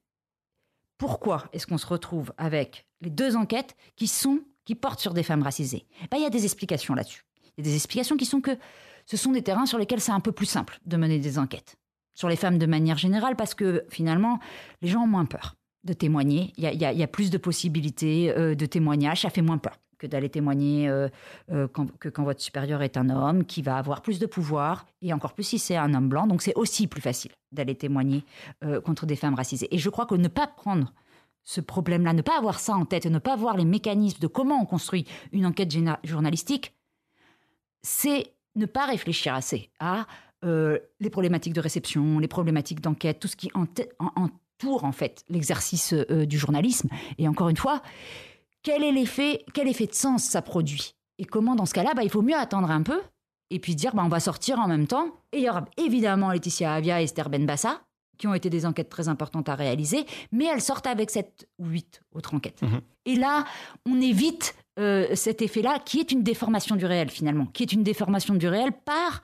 pourquoi 0.98 1.44
est-ce 1.52 1.66
qu'on 1.66 1.78
se 1.78 1.86
retrouve 1.86 2.32
avec 2.38 2.86
les 3.02 3.10
deux 3.10 3.36
enquêtes 3.36 3.76
qui 3.96 4.06
sont 4.06 4.40
qui 4.64 4.74
portent 4.74 5.00
sur 5.00 5.12
des 5.12 5.22
femmes 5.22 5.42
racisées? 5.42 5.86
Ben, 6.10 6.16
Il 6.16 6.22
y 6.22 6.26
a 6.26 6.30
des 6.30 6.44
explications 6.44 6.94
là-dessus. 6.94 7.24
Il 7.44 7.64
y 7.64 7.68
a 7.68 7.70
des 7.70 7.74
explications 7.74 8.16
qui 8.16 8.26
sont 8.26 8.40
que 8.40 8.56
ce 9.04 9.16
sont 9.16 9.32
des 9.32 9.42
terrains 9.42 9.66
sur 9.66 9.78
lesquels 9.78 10.00
c'est 10.00 10.12
un 10.12 10.20
peu 10.20 10.32
plus 10.32 10.46
simple 10.46 10.80
de 10.86 10.96
mener 10.96 11.18
des 11.18 11.38
enquêtes. 11.38 11.76
Sur 12.14 12.28
les 12.28 12.36
femmes 12.36 12.58
de 12.58 12.66
manière 12.66 12.96
générale, 12.96 13.36
parce 13.36 13.54
que 13.54 13.84
finalement, 13.90 14.40
les 14.80 14.88
gens 14.88 15.02
ont 15.02 15.06
moins 15.06 15.26
peur 15.26 15.54
de 15.84 15.92
témoigner. 15.92 16.52
Il 16.56 16.64
y 16.64 17.02
a 17.02 17.06
plus 17.06 17.30
de 17.30 17.38
possibilités 17.38 18.32
euh, 18.36 18.54
de 18.54 18.66
témoignage. 18.66 19.20
Ça 19.20 19.30
fait 19.30 19.42
moins 19.42 19.58
peur 19.58 19.78
que 19.98 20.06
d'aller 20.06 20.28
témoigner 20.28 20.88
euh, 20.88 21.08
euh, 21.50 21.68
quand, 21.68 21.86
que 21.98 22.08
quand 22.08 22.24
votre 22.24 22.40
supérieur 22.40 22.82
est 22.82 22.96
un 22.96 23.10
homme, 23.10 23.44
qui 23.44 23.62
va 23.62 23.76
avoir 23.76 24.02
plus 24.02 24.18
de 24.18 24.26
pouvoir, 24.26 24.86
et 25.02 25.12
encore 25.12 25.32
plus 25.32 25.44
si 25.44 25.58
c'est 25.58 25.76
un 25.76 25.94
homme 25.94 26.08
blanc. 26.08 26.26
Donc 26.26 26.42
c'est 26.42 26.54
aussi 26.54 26.86
plus 26.86 27.00
facile 27.00 27.32
d'aller 27.52 27.74
témoigner 27.74 28.24
euh, 28.64 28.80
contre 28.80 29.06
des 29.06 29.16
femmes 29.16 29.34
racisées. 29.34 29.68
Et 29.74 29.78
je 29.78 29.88
crois 29.88 30.06
que 30.06 30.14
ne 30.14 30.28
pas 30.28 30.46
prendre 30.46 30.92
ce 31.44 31.60
problème-là, 31.60 32.12
ne 32.12 32.22
pas 32.22 32.36
avoir 32.36 32.58
ça 32.58 32.74
en 32.74 32.84
tête 32.84 33.06
ne 33.06 33.20
pas 33.20 33.36
voir 33.36 33.56
les 33.56 33.64
mécanismes 33.64 34.18
de 34.18 34.26
comment 34.26 34.60
on 34.60 34.66
construit 34.66 35.06
une 35.32 35.46
enquête 35.46 35.72
journalistique, 36.02 36.74
c'est 37.82 38.32
ne 38.56 38.66
pas 38.66 38.86
réfléchir 38.86 39.32
assez 39.34 39.70
à 39.78 40.06
les 40.42 41.10
problématiques 41.10 41.54
de 41.54 41.60
réception, 41.60 42.20
les 42.20 42.28
problématiques 42.28 42.80
d'enquête, 42.80 43.18
tout 43.18 43.26
ce 43.26 43.34
qui 43.34 43.50
entoure 43.54 44.84
en 44.84 44.92
fait 44.92 45.24
l'exercice 45.28 45.92
du 45.92 46.38
journalisme. 46.38 46.88
Et 47.18 47.26
encore 47.26 47.48
une 47.48 47.56
fois, 47.56 47.82
quel 48.66 48.82
est 48.82 48.90
l'effet, 48.90 49.44
quel 49.54 49.68
effet 49.68 49.86
de 49.86 49.94
sens 49.94 50.24
ça 50.24 50.42
produit 50.42 50.96
Et 51.18 51.24
comment 51.24 51.54
dans 51.54 51.66
ce 51.66 51.74
cas-là, 51.74 51.94
bah, 51.94 52.02
il 52.02 52.10
faut 52.10 52.22
mieux 52.22 52.34
attendre 52.34 52.68
un 52.68 52.82
peu 52.82 53.00
et 53.50 53.60
puis 53.60 53.76
dire 53.76 53.94
bah, 53.94 54.02
on 54.04 54.08
va 54.08 54.18
sortir 54.18 54.58
en 54.58 54.66
même 54.66 54.88
temps. 54.88 55.14
Et 55.32 55.38
il 55.38 55.44
y 55.44 55.48
aura 55.48 55.66
évidemment 55.76 56.32
Laetitia 56.32 56.74
Avia 56.74 57.00
et 57.00 57.04
Esther 57.04 57.30
Benbassa, 57.30 57.80
qui 58.18 58.26
ont 58.26 58.34
été 58.34 58.50
des 58.50 58.66
enquêtes 58.66 58.88
très 58.88 59.06
importantes 59.06 59.48
à 59.48 59.54
réaliser, 59.54 60.04
mais 60.32 60.46
elles 60.46 60.60
sortent 60.60 60.88
avec 60.88 61.12
7 61.12 61.48
ou 61.60 61.66
8 61.66 62.00
autres 62.12 62.34
enquêtes. 62.34 62.60
Mhm. 62.62 62.80
Et 63.04 63.14
là, 63.14 63.44
on 63.88 64.00
évite 64.00 64.56
euh, 64.80 65.14
cet 65.14 65.42
effet-là, 65.42 65.78
qui 65.78 66.00
est 66.00 66.10
une 66.10 66.24
déformation 66.24 66.74
du 66.74 66.86
réel 66.86 67.08
finalement, 67.08 67.46
qui 67.46 67.62
est 67.62 67.72
une 67.72 67.84
déformation 67.84 68.34
du 68.34 68.48
réel 68.48 68.72
par 68.84 69.22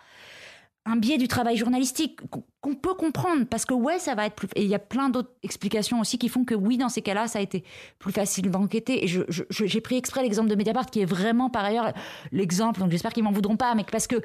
un 0.85 0.97
biais 0.97 1.16
du 1.18 1.29
travail 1.29 1.57
journalistique 1.57 2.18
qu'on- 2.31 2.75
peut 2.75 2.95
comprendre 2.95 3.45
parce 3.49 3.64
que 3.64 3.75
ouais 3.75 3.99
ça 4.01 4.14
va 4.16 4.27
être 4.27 4.35
plus 4.35 4.49
et 4.57 4.62
il 4.64 4.68
y 4.68 4.75
a 4.75 4.81
plein 4.81 5.09
d'autres 5.11 5.31
explications 5.45 6.01
aussi 6.01 6.18
qui 6.18 6.29
font 6.29 6.45
que 6.45 6.55
oui 6.57 6.77
dans 6.79 6.88
ces 6.88 7.03
cas-là 7.03 7.29
ça 7.29 7.38
a 7.38 7.42
été 7.42 7.62
plus 8.01 8.11
facile 8.12 8.51
d'enquêter 8.51 9.05
et 9.05 9.07
je- 9.07 9.23
je- 9.29 9.45
je- 9.51 9.66
j'ai 9.66 9.81
pris 9.81 9.97
exprès 9.97 10.23
l'exemple 10.23 10.49
de 10.49 10.57
Mediapart 10.57 10.87
qui 10.87 11.01
est 11.01 11.05
vraiment 11.05 11.49
par 11.51 11.64
ailleurs 11.64 11.92
l'exemple 12.33 12.81
donc 12.81 12.90
j'espère 12.90 13.12
qu'ils 13.12 13.23
m'en 13.23 13.31
voudront 13.31 13.57
pas 13.57 13.75
mais 13.77 13.85
parce 13.90 14.09
que 14.09 14.16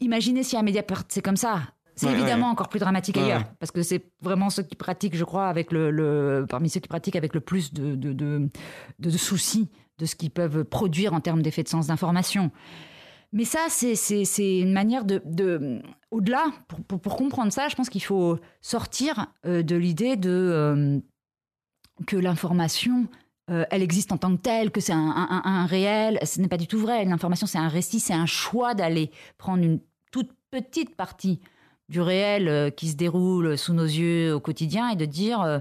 imaginez 0.00 0.42
si 0.42 0.56
à 0.56 0.62
Mediapart 0.62 1.04
c'est 1.08 1.22
comme 1.22 1.36
ça 1.36 1.62
c'est 1.96 2.06
Ouais, 2.06 2.12
évidemment 2.12 2.46
ouais. 2.46 2.52
encore 2.52 2.68
plus 2.68 2.80
dramatique 2.80 3.16
ailleurs 3.16 3.40
ouais. 3.42 3.46
parce 3.60 3.70
que 3.70 3.82
c'est 3.82 4.04
vraiment 4.20 4.50
ceux 4.50 4.64
qui 4.64 4.74
pratiquent 4.76 5.16
je 5.16 5.24
crois 5.24 5.46
avec 5.48 5.72
le, 5.72 5.90
le- 5.90 6.44
parmi 6.48 6.68
ceux 6.68 6.80
qui 6.80 6.88
pratiquent 6.88 7.16
avec 7.16 7.32
le 7.34 7.40
plus 7.40 7.72
de, 7.72 7.94
de, 7.94 8.12
de- 8.12 8.50
de- 8.98 9.10
de 9.10 9.16
soucis 9.16 9.70
de 9.98 10.06
ce 10.06 10.16
qu'ils 10.16 10.30
peuvent 10.32 10.64
produire 10.64 11.14
en 11.14 11.20
termes 11.20 11.40
d'effet 11.42 11.62
de 11.62 11.68
sens 11.68 11.86
d'information 11.86 12.50
mais 13.34 13.44
ça, 13.44 13.66
c'est- 13.68 14.60
une 14.60 14.72
manière 14.72 15.04
de... 15.04 15.20
de- 15.26 15.82
Au-delà, 16.10 16.46
pour, 16.88 17.16
comprendre 17.16 17.52
ça, 17.52 17.68
je 17.68 17.74
pense 17.74 17.90
qu'il 17.90 18.02
faut 18.02 18.38
sortir 18.62 19.26
euh, 19.44 19.62
de 19.62 19.74
l'idée 19.76 20.16
euh, 20.24 21.00
que 22.06 22.16
l'information, 22.16 23.08
euh, 23.50 23.64
elle 23.70 23.82
existe 23.82 24.12
en 24.12 24.16
tant 24.16 24.34
que 24.36 24.40
telle, 24.40 24.70
que 24.70 24.80
c'est 24.80 24.92
un, 24.92 25.42
un- 25.44 25.66
réel. 25.66 26.18
Ce 26.24 26.40
n'est 26.40 26.48
pas 26.48 26.56
du 26.56 26.68
tout 26.68 26.78
vrai. 26.78 27.04
L'information, 27.04 27.46
c'est 27.48 27.58
un 27.58 27.68
récit, 27.68 27.98
c'est 28.00 28.14
un 28.14 28.26
choix 28.26 28.74
d'aller 28.74 29.10
prendre 29.36 29.62
une 29.64 29.80
toute 30.12 30.30
petite 30.52 30.94
partie 30.94 31.40
du 31.88 32.00
réel 32.00 32.72
qui 32.76 32.88
se 32.88 32.96
déroule 32.96 33.58
sous 33.58 33.74
nos 33.74 33.84
yeux 33.84 34.32
au 34.34 34.40
quotidien 34.40 34.88
et 34.90 34.96
de 34.96 35.04
dire, 35.04 35.60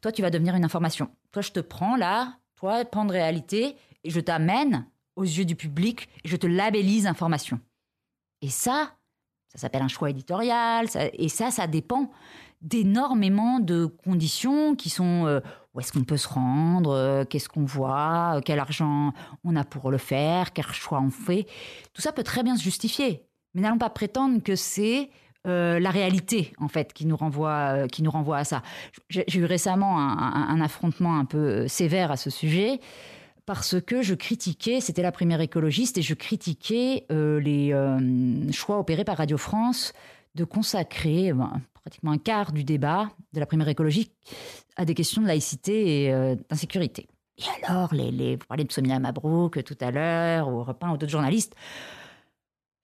toi, 0.00 0.12
tu 0.12 0.22
vas 0.22 0.30
devenir 0.30 0.54
une 0.54 0.64
information. 0.64 1.10
Toi, 1.32 1.42
je 1.42 1.50
te 1.50 1.60
prends 1.60 1.96
là, 1.96 2.38
toi, 2.54 2.84
pan 2.84 3.04
de 3.04 3.12
réalité, 3.12 3.76
et 4.04 4.10
je 4.10 4.20
t'amène 4.20 4.86
aux 5.18 5.24
yeux 5.24 5.44
du 5.44 5.56
public, 5.56 6.08
je 6.24 6.36
te 6.36 6.46
labellise 6.46 7.06
information. 7.06 7.60
Et 8.40 8.48
ça, 8.48 8.92
ça 9.48 9.58
s'appelle 9.58 9.82
un 9.82 9.88
choix 9.88 10.10
éditorial, 10.10 10.86
et 11.12 11.28
ça, 11.28 11.50
ça 11.50 11.66
dépend 11.66 12.10
d'énormément 12.60 13.60
de 13.60 13.86
conditions 13.86 14.74
qui 14.74 14.90
sont 14.90 15.26
euh, 15.26 15.40
où 15.74 15.80
est-ce 15.80 15.92
qu'on 15.92 16.04
peut 16.04 16.16
se 16.16 16.28
rendre, 16.28 16.90
euh, 16.90 17.24
qu'est-ce 17.24 17.48
qu'on 17.48 17.64
voit, 17.64 18.36
euh, 18.36 18.40
quel 18.44 18.58
argent 18.58 19.12
on 19.44 19.56
a 19.56 19.64
pour 19.64 19.90
le 19.90 19.98
faire, 19.98 20.52
quel 20.52 20.66
choix 20.66 21.00
on 21.00 21.10
fait. 21.10 21.46
Tout 21.92 22.02
ça 22.02 22.12
peut 22.12 22.24
très 22.24 22.42
bien 22.42 22.56
se 22.56 22.62
justifier, 22.62 23.24
mais 23.54 23.62
n'allons 23.62 23.78
pas 23.78 23.90
prétendre 23.90 24.42
que 24.42 24.56
c'est 24.56 25.10
la 25.44 25.90
réalité 25.90 26.52
en 26.58 26.68
fait 26.68 26.92
qui 26.92 27.06
nous 27.06 27.16
renvoie, 27.16 27.88
qui 27.88 28.02
nous 28.02 28.10
renvoie 28.10 28.36
à 28.36 28.44
ça. 28.44 28.62
J'ai 29.08 29.24
eu 29.34 29.46
récemment 29.46 29.98
un, 29.98 30.60
affrontement 30.60 31.18
un 31.18 31.24
peu 31.24 31.66
sévère 31.68 32.10
à 32.10 32.18
ce 32.18 32.28
sujet 32.28 32.80
parce 33.48 33.80
que 33.80 34.02
je 34.02 34.14
critiquais, 34.14 34.82
c'était 34.82 35.00
la 35.00 35.10
première 35.10 35.40
écologiste, 35.40 35.96
et 35.96 36.02
je 36.02 36.12
critiquais 36.12 37.06
euh, 37.10 37.40
les 37.40 37.72
euh, 37.72 38.52
choix 38.52 38.78
opérés 38.78 39.04
par 39.04 39.16
Radio 39.16 39.38
France 39.38 39.94
de 40.34 40.44
consacrer 40.44 41.32
ben, 41.32 41.62
pratiquement 41.72 42.10
un 42.10 42.18
quart 42.18 42.52
du 42.52 42.62
débat 42.62 43.08
de 43.32 43.40
la 43.40 43.46
primaire 43.46 43.68
écologie 43.68 44.12
à 44.76 44.84
des 44.84 44.92
questions 44.92 45.22
de 45.22 45.26
laïcité 45.26 46.04
et 46.04 46.12
euh, 46.12 46.36
d'insécurité. 46.50 47.08
Et 47.38 47.64
alors, 47.64 47.94
les, 47.94 48.36
vous 48.36 48.46
parlez 48.46 48.64
de 48.64 48.70
Sonia 48.70 48.98
Mabrouk 48.98 49.64
tout 49.64 49.78
à 49.80 49.92
l'heure, 49.92 50.48
ou 50.48 50.60
1, 50.60 50.90
ou 50.90 50.98
d'autres 50.98 51.10
journalistes, 51.10 51.54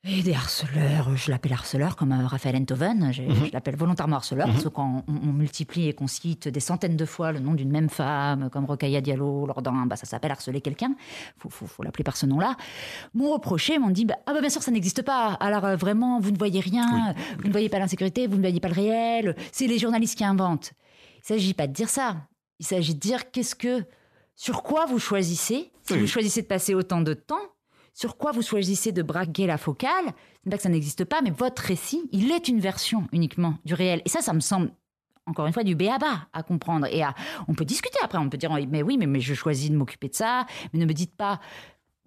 et 0.07 0.23
des 0.23 0.35
harceleurs, 0.35 1.17
je 1.17 1.31
l'appelle 1.31 1.55
harceleur 1.55 1.97
comme 1.97 2.13
euh, 2.13 2.27
Raphaël 2.27 2.57
Enthoven, 2.57 3.11
je, 3.13 3.23
je 3.23 3.53
l'appelle 3.53 3.75
volontairement 3.77 4.17
harceleur, 4.17 4.47
parce 4.49 4.65
que 4.65 4.69
quand 4.69 5.03
on, 5.09 5.13
on 5.15 5.33
multiplie 5.33 5.89
et 5.89 5.95
qu'on 5.95 6.07
cite 6.07 6.47
des 6.49 6.61
centaines 6.61 6.97
de 6.97 7.05
fois 7.07 7.33
le 7.33 7.39
nom 7.41 7.55
d'une 7.55 7.71
même 7.71 7.89
femme, 7.89 8.51
comme 8.51 8.67
Rokhaya 8.67 9.01
Diallo, 9.01 9.47
lors 9.47 9.63
d'un, 9.63 9.87
bah, 9.87 9.97
ça 9.97 10.05
s'appelle 10.05 10.31
harceler 10.33 10.61
quelqu'un, 10.61 10.95
faut, 11.39 11.49
faut, 11.49 11.67
faut 11.67 11.83
l'appeler 11.83 12.05
par 12.05 12.19
ce 12.19 12.27
nom-là, 12.27 12.57
m'ont 13.15 13.33
reproché, 13.33 13.79
m'ont 13.79 13.89
dit, 13.91 14.05
bah, 14.05 14.17
ah 14.27 14.35
bah 14.35 14.41
bien 14.41 14.51
sûr 14.51 14.63
ça 14.63 14.71
n'existe 14.71 15.01
pas, 15.03 15.33
alors 15.41 15.65
euh, 15.65 15.77
vraiment 15.77 16.21
vous 16.21 16.31
ne 16.33 16.39
voyez 16.39 16.61
rien, 16.61 17.15
vous 17.39 17.47
ne 17.49 17.53
voyez 17.53 17.71
pas 17.71 17.79
l'insécurité, 17.79 18.27
vous 18.27 18.37
ne 18.37 18.43
voyez 18.43 18.61
pas 18.61 18.69
le 18.69 18.75
réel, 18.75 19.37
c'est 19.53 19.67
les 19.67 19.79
journalistes 19.79 20.19
qui 20.19 20.25
inventent. 20.25 20.73
Il 21.17 21.33
ne 21.33 21.39
s'agit 21.39 21.55
pas 21.55 21.67
de 21.67 21.73
dire 21.73 21.89
ça, 21.89 22.17
il 22.59 22.67
s'agit 22.67 22.95
de 22.95 23.01
dire 23.01 23.31
qu'est-ce 23.31 23.55
que, 23.55 23.85
sur 24.37 24.63
quoi 24.63 24.85
vous 24.85 24.99
choisissez, 24.99 25.73
si 25.83 25.93
Oui. 25.95 26.01
vous 26.01 26.07
choisissez 26.07 26.43
de 26.43 26.47
passer 26.47 26.75
autant 26.75 27.01
de 27.01 27.15
temps, 27.15 27.41
sur 27.95 28.17
quoi 28.19 28.33
vous 28.33 28.43
choisissez 28.43 28.93
de 28.93 29.03
braquer 29.03 29.47
la 29.47 29.57
focale, 29.57 30.05
c'est 30.43 30.51
pas 30.51 30.57
que 30.57 30.63
ça 30.63 30.69
n'existe 30.69 31.05
pas, 31.05 31.23
mais 31.23 31.31
votre 31.31 31.63
récit, 31.63 32.03
il 32.13 32.31
est 32.33 32.49
une 32.49 32.61
version 32.61 33.07
uniquement 33.13 33.55
du 33.65 33.73
réel. 33.75 34.03
Et 34.05 34.09
ça, 34.09 34.21
ça 34.21 34.33
me 34.33 34.41
semble 34.41 34.71
encore 35.27 35.47
une 35.47 35.53
fois 35.55 35.63
du 35.65 35.75
béaba 35.75 36.27
à 36.33 36.43
comprendre. 36.43 36.87
Et 36.91 37.03
à, 37.03 37.15
on 37.49 37.55
peut 37.55 37.65
discuter 37.65 37.97
après, 38.03 38.19
on 38.19 38.29
peut 38.29 38.37
dire 38.37 38.53
mais 38.69 38.83
oui, 38.83 38.99
mais, 38.99 39.21
je 39.21 39.33
choisis 39.33 39.71
de 39.71 39.77
m'occuper 39.77 40.09
de 40.09 40.15
ça, 40.15 40.45
mais 40.73 40.81
ne 40.81 40.85
me 40.87 40.93
dites 40.93 41.17
pas 41.17 41.41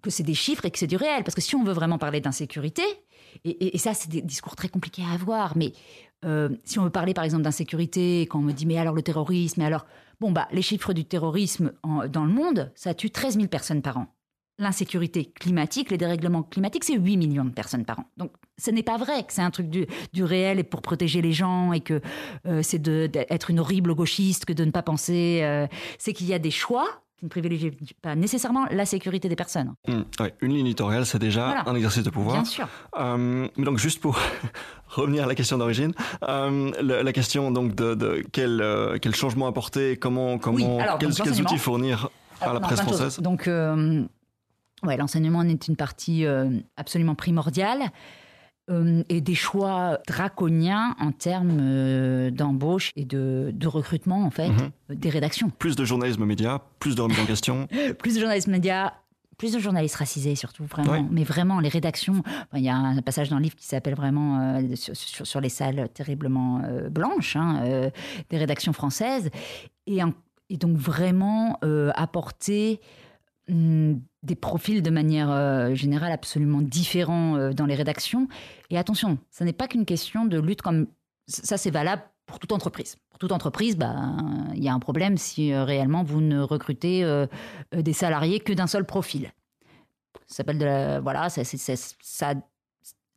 que 0.02 0.10
c'est 0.10 0.22
des 0.22 0.34
chiffres 0.34 0.64
et 0.66 0.70
que 0.70 0.78
c'est 0.78 0.86
du 0.86 0.96
réel. 0.96 1.24
Parce 1.24 1.34
que 1.34 1.40
si 1.40 1.56
on 1.56 1.64
veut 1.64 1.72
vraiment 1.72 1.98
parler 1.98 2.20
d'insécurité, 2.20 2.82
et, 3.44 3.50
et- 3.50 3.74
et 3.74 3.78
ça, 3.78 3.94
c'est 3.94 4.08
des 4.10 4.22
discours 4.22 4.54
très 4.56 4.68
compliqués 4.68 5.02
à 5.10 5.14
avoir, 5.14 5.56
mais 5.56 5.72
euh, 6.24 6.50
si 6.64 6.78
on 6.78 6.84
veut 6.84 6.90
parler 6.90 7.14
par 7.14 7.24
exemple 7.24 7.42
d'insécurité, 7.42 8.22
quand 8.22 8.38
on 8.40 8.42
me 8.42 8.52
dit 8.52 8.66
mais 8.66 8.78
alors 8.78 8.94
le 8.94 9.02
terrorisme, 9.02 9.60
mais 9.60 9.66
alors, 9.66 9.86
bon, 10.20 10.32
bah, 10.32 10.46
les 10.52 10.62
chiffres 10.62 10.92
du 10.92 11.04
terrorisme 11.04 11.72
dans 12.08 12.24
le 12.24 12.32
monde, 12.32 12.70
ça 12.74 12.94
tue 12.94 13.10
13 13.10 13.36
000 13.36 13.48
personnes 13.48 13.82
par 13.82 13.96
an. 13.98 14.06
L'insécurité 14.60 15.26
climatique, 15.38 15.90
les 15.90 15.98
dérèglements 15.98 16.42
climatiques, 16.42 16.82
c'est 16.82 16.96
8 16.98 17.16
millions 17.16 17.44
de 17.44 17.50
personnes 17.50 17.84
par 17.84 18.00
an. 18.00 18.04
Donc, 18.16 18.32
ce 18.60 18.72
n'est 18.72 18.82
pas 18.82 18.96
vrai 18.98 19.22
que 19.22 19.32
c'est 19.32 19.42
un 19.42 19.52
truc 19.52 19.68
du, 19.70 19.86
du 20.12 20.24
réel 20.24 20.58
et 20.58 20.64
pour 20.64 20.82
protéger 20.82 21.22
les 21.22 21.32
gens 21.32 21.72
et 21.72 21.80
que 21.80 22.00
euh, 22.46 22.60
c'est 22.64 22.80
d'être 22.82 23.50
une 23.50 23.60
horrible 23.60 23.94
gauchiste 23.94 24.46
que 24.46 24.52
de 24.52 24.64
ne 24.64 24.72
pas 24.72 24.82
penser. 24.82 25.40
euh, 25.44 25.68
c'est 25.98 26.12
qu'il 26.12 26.26
y 26.26 26.34
a 26.34 26.40
des 26.40 26.50
choix 26.50 26.86
qui 27.18 27.24
ne 27.24 27.30
privilégient 27.30 27.72
pas 28.02 28.16
nécessairement 28.16 28.66
la 28.70 28.84
sécurité 28.84 29.28
des 29.28 29.36
personnes. 29.36 29.74
Ouais, 30.20 30.34
une 30.40 30.52
ligne 30.54 30.66
éditoriale, 30.66 31.06
c'est 31.06 31.18
déjà 31.20 31.46
Voilà. 31.46 31.62
un 31.68 31.74
exercice 31.76 32.02
de 32.02 32.10
pouvoir. 32.10 32.34
Bien 32.36 32.44
sûr. 32.44 32.68
Euh, 32.98 33.46
mais 33.56 33.64
donc 33.64 33.78
juste 33.78 34.00
pour 34.00 34.18
revenir 34.88 35.22
à 35.24 35.26
la 35.28 35.34
question 35.36 35.58
d'origine, 35.58 35.92
euh, 36.28 36.72
la, 36.82 37.02
la 37.04 37.12
question 37.12 37.52
donc 37.52 37.76
de, 37.76 37.94
de 37.94 38.24
quel, 38.32 38.60
euh, 38.60 38.98
quel 39.00 39.14
changement 39.14 39.46
apporter, 39.46 39.96
comment, 39.96 40.38
comment, 40.38 40.78
alors, 40.80 40.98
quels, 40.98 41.10
donc, 41.10 41.16
quels 41.18 41.26
l'enseignement. 41.28 41.50
outils 41.50 41.58
fournir 41.58 42.08
à 42.40 42.46
la 42.48 42.54
non, 42.54 42.60
presse 42.60 42.80
française? 42.82 43.18
Donc, 43.20 43.48
ouais, 44.84 44.96
l'enseignement 44.96 45.38
en 45.40 45.48
est 45.48 45.68
une 45.68 45.76
partie 45.76 46.24
euh, 46.26 46.50
absolument 46.76 47.14
primordiale. 47.14 47.80
euh, 48.70 49.02
et 49.08 49.22
des 49.22 49.34
choix 49.34 49.98
draconiens 50.06 50.94
en 51.00 51.10
termes 51.10 51.56
euh, 51.58 52.30
d'embauche 52.30 52.92
et 52.96 53.06
de, 53.06 53.50
de 53.54 53.66
recrutement, 53.66 54.24
en 54.24 54.30
fait, 54.30 54.50
Mhm. 54.50 54.70
des 54.90 55.08
rédactions. 55.08 55.48
Plus 55.58 55.74
de 55.74 55.86
journalisme 55.86 56.26
média, 56.26 56.60
plus 56.78 56.94
de 56.94 57.00
remise 57.00 57.18
en 57.18 57.24
question. 57.24 57.66
Plus 57.98 58.14
de 58.16 58.20
journalistes 58.20 58.48
médias, 58.48 58.92
plus 59.38 59.54
de 59.54 59.58
journalistes 59.58 59.94
racisés, 59.96 60.34
surtout, 60.34 60.64
vraiment. 60.66 61.08
Mais 61.10 61.24
vraiment, 61.24 61.60
les 61.60 61.70
rédactions. 61.70 62.22
Il 62.54 62.60
y 62.62 62.68
a 62.68 62.76
un 62.76 63.00
passage 63.00 63.30
dans 63.30 63.36
le 63.36 63.42
livre 63.44 63.56
qui 63.56 63.64
s'appelle 63.66 63.94
vraiment 63.94 64.38
euh, 64.58 64.74
sur, 64.76 64.94
sur- 64.94 65.26
sur 65.26 65.40
les 65.40 65.48
salles 65.48 65.88
terriblement 65.94 66.60
euh, 66.64 66.90
blanches 66.90 67.36
hein, 67.36 67.62
euh, 67.64 67.90
des 68.28 68.36
rédactions 68.36 68.74
françaises. 68.74 69.30
Et, 69.86 70.02
en- 70.02 70.12
et 70.50 70.58
donc, 70.58 70.76
vraiment 70.76 71.58
apporter 71.94 72.80
des 73.48 74.34
profils 74.34 74.82
de 74.82 74.90
manière 74.90 75.30
euh, 75.30 75.74
générale 75.74 76.12
absolument 76.12 76.60
différents 76.60 77.36
euh, 77.36 77.52
dans 77.52 77.66
les 77.66 77.74
rédactions. 77.74 78.28
Et 78.70 78.78
attention, 78.78 79.18
ce 79.30 79.44
n'est 79.44 79.52
pas 79.52 79.68
qu'une 79.68 79.86
question 79.86 80.24
de 80.26 80.38
lutte 80.38 80.62
comme. 80.62 80.86
Ça, 81.26 81.56
c'est 81.56 81.70
valable 81.70 82.02
pour 82.26 82.38
toute 82.38 82.52
entreprise. 82.52 82.96
Pour 83.10 83.18
toute 83.18 83.32
entreprise, 83.32 83.76
bah, 83.76 83.94
il 84.54 84.62
y 84.62 84.68
a 84.68 84.74
un 84.74 84.78
problème 84.78 85.16
si 85.18 85.52
euh, 85.52 85.64
réellement 85.64 86.02
vous 86.02 86.20
ne 86.20 86.40
recrutez 86.40 87.04
des 87.74 87.92
salariés 87.92 88.40
que 88.40 88.52
d'un 88.52 88.66
seul 88.66 88.84
profil. 88.84 89.32
Ça 90.26 90.36
s'appelle 90.36 91.00
voilà, 91.02 91.28
ça- 91.30 91.44
c'est 91.44 91.56
c'est- 91.56 91.96
ça- 92.00 92.34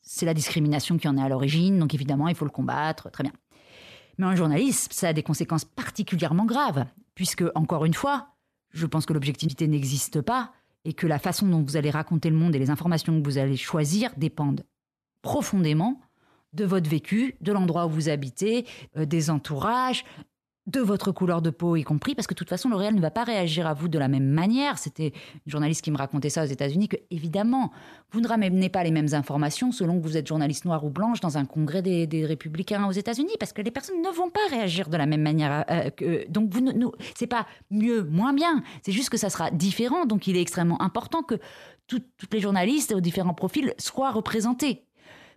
c'est 0.01 0.25
la 0.25 0.33
discrimination 0.33 0.97
qui 0.97 1.07
en 1.07 1.17
est 1.17 1.21
à 1.21 1.29
l'origine, 1.29 1.77
donc 1.79 1.93
évidemment, 1.93 2.27
il 2.27 2.35
faut 2.35 2.45
le 2.45 2.51
combattre, 2.51 3.09
très 3.11 3.23
bien. 3.23 3.33
Mais 4.17 4.25
en 4.25 4.35
journalisme, 4.35 4.91
ça 4.91 5.09
a 5.09 5.13
des 5.13 5.23
conséquences 5.23 5.63
particulièrement 5.65 6.45
graves, 6.45 6.85
puisque, 7.15 7.43
encore 7.55 7.85
une 7.85 7.93
fois, 7.93 8.27
je 8.71 8.85
pense 8.85 9.05
que 9.05 9.13
l'objectivité 9.13 9.67
n'existe 9.67 10.21
pas 10.21 10.51
et 10.85 10.93
que 10.93 11.07
la 11.07 11.19
façon 11.19 11.47
dont 11.47 11.61
vous 11.61 11.77
allez 11.77 11.91
raconter 11.91 12.29
le 12.29 12.35
monde 12.35 12.55
et 12.55 12.59
les 12.59 12.69
informations 12.69 13.19
que 13.19 13.25
vous 13.25 13.37
allez 13.37 13.57
choisir 13.57 14.11
dépendent 14.17 14.63
profondément 15.21 16.01
de 16.53 16.65
votre 16.65 16.89
vécu, 16.89 17.35
de 17.41 17.51
l'endroit 17.51 17.85
où 17.85 17.89
vous 17.89 18.09
habitez, 18.09 18.65
euh, 18.97 19.05
des 19.05 19.29
entourages, 19.29 20.03
de 20.71 20.79
votre 20.79 21.11
couleur 21.11 21.41
de 21.41 21.49
peau 21.49 21.75
y 21.75 21.83
compris, 21.83 22.15
parce 22.15 22.27
que 22.27 22.33
de 22.33 22.37
toute 22.37 22.49
façon, 22.49 22.69
le 22.69 22.75
réel 22.75 22.95
ne 22.95 23.01
va 23.01 23.11
pas 23.11 23.23
réagir 23.23 23.67
à 23.67 23.73
vous 23.73 23.87
de 23.87 23.99
la 23.99 24.07
même 24.07 24.27
manière. 24.27 24.77
C'était 24.77 25.13
une 25.45 25.51
journaliste 25.51 25.83
qui 25.83 25.91
me 25.91 25.97
racontait 25.97 26.29
ça 26.29 26.43
aux 26.43 26.47
États-Unis, 26.47 26.87
que 26.87 26.97
évidemment, 27.09 27.71
vous 28.11 28.21
ne 28.21 28.27
ramenez 28.27 28.69
pas 28.69 28.83
les 28.83 28.91
mêmes 28.91 29.13
informations 29.13 29.71
selon 29.71 29.99
que 29.99 30.03
vous 30.03 30.17
êtes 30.17 30.27
journaliste 30.27 30.65
noire 30.65 30.83
ou 30.85 30.89
blanche 30.89 31.19
dans 31.19 31.37
un 31.37 31.45
congrès 31.45 31.81
des, 31.81 32.25
républicains 32.25 32.87
aux 32.87 32.91
États-Unis, 32.91 33.33
parce 33.39 33.53
que 33.53 33.61
les 33.61 33.71
personnes 33.71 34.01
ne 34.01 34.09
vont 34.09 34.29
pas 34.29 34.47
réagir 34.49 34.89
de 34.89 34.97
la 34.97 35.05
même 35.05 35.21
manière. 35.21 35.65
Euh, 35.69 35.89
que, 35.89 36.29
donc, 36.29 36.49
vous, 36.51 36.61
nous, 36.61 36.91
c'est 37.15 37.27
pas 37.27 37.45
mieux, 37.69 38.03
moins 38.03 38.33
bien, 38.33 38.63
c'est 38.83 38.91
juste 38.91 39.09
que 39.09 39.17
ça 39.17 39.29
sera 39.29 39.51
différent. 39.51 40.05
Donc, 40.05 40.27
il 40.27 40.37
est 40.37 40.41
extrêmement 40.41 40.81
important 40.81 41.23
que 41.23 41.35
toutes 41.87 42.05
les 42.31 42.39
journalistes 42.39 42.93
aux 42.93 43.01
différents 43.01 43.33
profils 43.33 43.73
soient 43.77 44.11
représentés, 44.11 44.85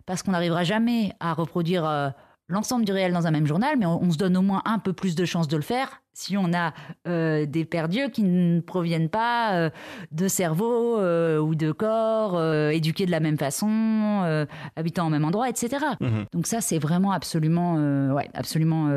parce 0.05 0.23
qu'on 0.23 0.31
n'arrivera 0.31 0.63
jamais 0.63 1.11
à 1.19 1.33
reproduire. 1.33 1.85
Euh, 1.85 2.09
l'ensemble 2.47 2.85
du 2.85 2.91
réel 2.91 3.13
dans 3.13 3.27
un 3.27 3.31
même 3.31 3.47
journal, 3.47 3.77
mais 3.77 3.85
on, 3.85 4.11
se 4.11 4.17
donne 4.17 4.37
au 4.37 4.41
moins 4.41 4.61
un 4.65 4.79
peu 4.79 4.93
plus 4.93 5.15
de 5.15 5.25
chances 5.25 5.47
de 5.47 5.55
le 5.55 5.63
faire 5.63 6.01
si 6.17 6.37
on 6.37 6.53
a 6.53 6.73
euh, 7.07 7.45
des 7.45 7.65
perdus 7.65 8.09
qui 8.09 8.23
ne 8.23 8.61
proviennent 8.61 9.09
pas 9.09 9.53
euh, 9.53 9.69
de 10.11 10.29
cerveau 10.29 10.97
euh, 10.97 11.39
ou 11.39 11.55
de 11.55 11.73
corps 11.73 12.41
éduqués 12.71 13.05
de 13.05 13.11
la 13.11 13.19
même 13.19 13.37
façon, 13.37 14.47
habitant 14.75 15.07
au 15.07 15.09
même 15.09 15.25
endroit, 15.25 15.49
etc. 15.49 15.85
Mhm. 15.99 16.25
Donc 16.31 16.47
ça, 16.47 16.61
c'est 16.61 16.79
vraiment 16.79 17.11
absolument, 17.11 17.75
ouais, 18.13 18.29
absolument 18.33 18.89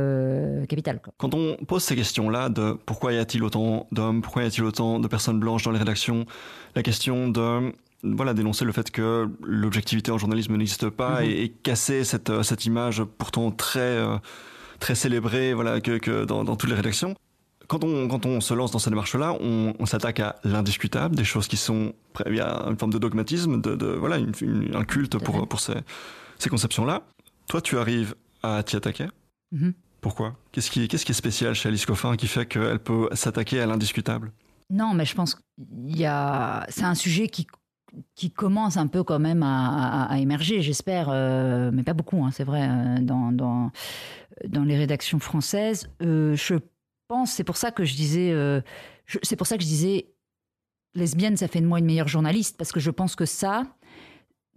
capital. 0.69 1.01
Quand 1.17 1.35
on 1.35 1.57
pose 1.67 1.83
ces 1.83 1.97
questions-là 1.97 2.49
de 2.49 2.79
pourquoi 2.87 3.13
y 3.13 3.19
a-t-il 3.19 3.43
autant 3.43 3.87
d'hommes, 3.91 4.23
pourquoi 4.23 4.45
y 4.45 4.47
a-t-il 4.47 4.65
autant 4.65 5.01
de 5.01 5.09
personnes 5.09 5.41
blanches 5.41 5.65
dans 5.65 5.73
les 5.73 5.79
rédactions, 5.79 6.25
la 6.77 6.83
question 6.83 7.29
de 7.29 7.73
voilà, 8.03 8.35
dénoncer 8.35 8.65
le 8.65 8.73
fait 8.73 8.91
que 8.91 9.29
l'objectivité 9.43 10.11
en 10.11 10.19
journalisme 10.19 10.57
n'existe 10.57 10.89
pas 10.89 11.21
mhm. 11.21 11.31
et, 11.31 11.49
casser 11.63 12.05
cette, 12.05 12.31
euh, 12.31 12.43
cette 12.43 12.65
image 12.65 13.03
pourtant 13.03 13.51
très, 13.51 13.81
euh, 13.81 14.17
très 14.81 14.95
célébrée 14.95 15.55
voilà, 15.55 15.81
que, 15.81 15.99
que 15.99 16.25
dans, 16.25 16.45
dans, 16.45 16.57
toutes 16.57 16.71
les 16.71 16.77
rédactions. 16.77 17.15
Quand 17.67 17.85
on, 17.85 18.09
quand 18.09 18.25
on 18.25 18.41
se 18.41 18.55
lance 18.55 18.71
dans 18.71 18.79
cette 18.79 18.93
démarche-là, 18.93 19.35
on, 19.41 19.75
on 19.79 19.87
s'attaque 19.87 20.21
à 20.21 20.37
l'indiscutable, 20.45 21.17
des 21.17 21.25
choses 21.25 21.49
qui 21.49 21.59
sont... 21.59 21.93
Il 22.27 22.37
y 22.37 22.41
a 22.41 22.65
une 22.67 22.79
forme 22.79 22.93
de 22.93 22.99
dogmatisme, 22.99 23.61
de, 23.61 23.75
de 23.75 23.87
voilà, 23.87 24.17
une, 24.17 24.75
un 24.75 24.85
culte 24.85 25.19
pour, 25.19 25.47
pour 25.47 25.61
ces, 25.61 25.75
ces 26.39 26.49
conceptions-là. 26.49 27.03
Toi, 27.47 27.61
tu 27.61 27.77
arrives 27.79 28.15
à 28.43 28.63
t'y 28.63 28.77
attaquer? 28.77 29.09
Mhm. 29.53 29.75
Pourquoi? 30.01 30.37
Qu'est-ce 30.53 30.71
qui, 30.71 30.87
qui 30.87 30.97
est 30.97 31.13
spécial 31.13 31.55
chez 31.55 31.69
Alice 31.69 31.85
Coffin 31.85 32.17
qui 32.17 32.29
fait 32.29 32.47
qu'elle 32.47 32.79
peut 32.79 33.09
s'attaquer 33.13 33.61
à 33.61 33.67
l'indiscutable? 33.67 34.33
Non, 34.71 34.95
mais 34.95 35.05
je 35.05 35.15
pense 35.15 35.35
qu'il 35.35 35.97
y 35.97 36.05
a. 36.05 36.67
C'est 36.69 36.85
un 36.85 36.95
sujet 36.95 37.29
qui 37.29 37.47
qui 38.15 38.31
commence 38.31 38.77
un 38.77 38.87
peu 38.87 39.03
quand 39.03 39.19
même 39.19 39.43
à, 39.43 40.17
émerger, 40.19 40.63
j'espère, 40.63 41.09
euh, 41.11 41.71
mais 41.73 41.83
pas 41.83 41.95
beaucoup, 41.95 42.25
hein, 42.25 42.31
c'est 42.33 42.45
vrai, 42.45 42.69
euh, 42.69 43.01
dans, 43.01 43.33
dans, 43.33 43.71
les 44.65 44.77
rédactions 44.77 45.19
françaises. 45.19 45.89
Euh, 46.03 46.35
je 46.35 46.57
pense, 47.09 47.33
c'est 47.33 47.45
pour 47.45 47.57
ça 47.57 47.71
que 47.71 47.85
je 47.85 47.95
disais, 47.95 48.63
c'est 49.23 49.37
pour 49.37 49.47
ça 49.47 49.57
que 49.57 49.63
je 49.63 49.69
disais, 49.69 50.13
lesbienne, 50.95 51.37
ça 51.37 51.49
fait 51.49 51.61
de 51.61 51.67
moi 51.67 51.79
une 51.79 51.87
meilleure 51.87 52.09
journaliste, 52.09 52.57
parce 52.57 52.73
que 52.73 52.81
je 52.81 52.91
pense 52.91 53.15
que 53.15 53.25
ça, 53.25 53.65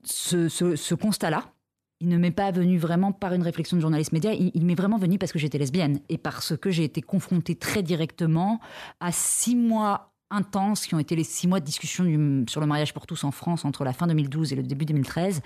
ce, 0.03 0.93
constat-là, 0.93 1.53
il 1.99 2.09
ne 2.09 2.17
m'est 2.17 2.31
pas 2.31 2.51
venu 2.51 2.79
vraiment 2.79 3.11
par 3.11 3.33
une 3.33 3.43
réflexion 3.43 3.77
de 3.77 3.81
journaliste 3.81 4.11
média, 4.11 4.33
il 4.33 4.65
m'est 4.65 4.75
vraiment 4.75 4.97
venu 4.97 5.19
parce 5.19 5.31
que 5.31 5.37
j'étais 5.37 5.59
lesbienne 5.59 5.99
et 6.09 6.17
parce 6.17 6.57
que 6.57 6.71
j'ai 6.71 6.83
été 6.83 7.01
confrontée 7.01 7.55
très 7.55 7.83
directement 7.83 8.59
à 8.99 9.11
six 9.11 9.55
mois 9.55 10.10
intenses 10.31 10.85
qui 10.85 10.95
ont 10.95 10.99
été 10.99 11.15
les 11.15 11.23
six 11.23 11.47
mois 11.47 11.59
de 11.59 11.65
discussion 11.65 12.05
sur 12.47 12.61
le 12.61 12.67
mariage 12.67 12.93
pour 12.93 13.05
tous 13.05 13.23
en 13.23 13.31
France 13.31 13.65
entre 13.65 13.83
la 13.83 13.93
fin 13.93 14.07
2012 14.07 14.53
et 14.53 14.55
le 14.55 14.63
début 14.63 14.85
2013, 14.85 15.41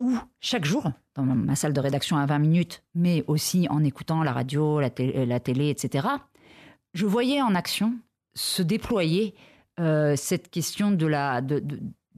où 0.00 0.16
chaque 0.40 0.64
jour, 0.64 0.90
dans 1.14 1.24
ma 1.24 1.56
salle 1.56 1.72
de 1.72 1.80
rédaction 1.80 2.16
à 2.16 2.26
20 2.26 2.38
minutes, 2.38 2.82
mais 2.94 3.24
aussi 3.26 3.66
en 3.70 3.82
écoutant 3.84 4.22
la 4.22 4.32
radio, 4.32 4.80
la, 4.80 4.90
télé, 4.90 5.70
etc., 5.70 6.08
je 6.92 7.06
voyais 7.06 7.42
en 7.42 7.54
action 7.54 7.94
se 8.34 8.62
déployer 8.62 9.34
euh, 9.80 10.16
cette 10.16 10.50
question 10.50 10.90
de 10.90 11.06
la, 11.06 11.40
de, 11.40 11.62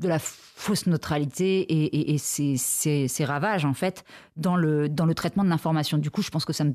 la 0.02 0.18
fausse 0.18 0.86
neutralité 0.86 1.60
et, 1.60 2.14
et, 2.14 2.18
ses, 2.18 3.24
ravages, 3.24 3.64
en 3.64 3.74
fait, 3.74 4.04
dans 4.36 4.56
le, 4.56 4.88
dans 4.88 5.06
le 5.06 5.14
traitement 5.14 5.44
de 5.44 5.48
l'information. 5.48 5.98
Du 5.98 6.10
coup, 6.10 6.22
je 6.22 6.30
pense 6.30 6.44
que 6.44 6.52
ça 6.52 6.64
me 6.64 6.74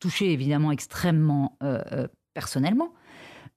touchait 0.00 0.26
évidemment 0.26 0.72
extrêmement 0.72 1.56
euh, 1.62 1.82
euh, 1.92 2.08
personnellement. 2.34 2.92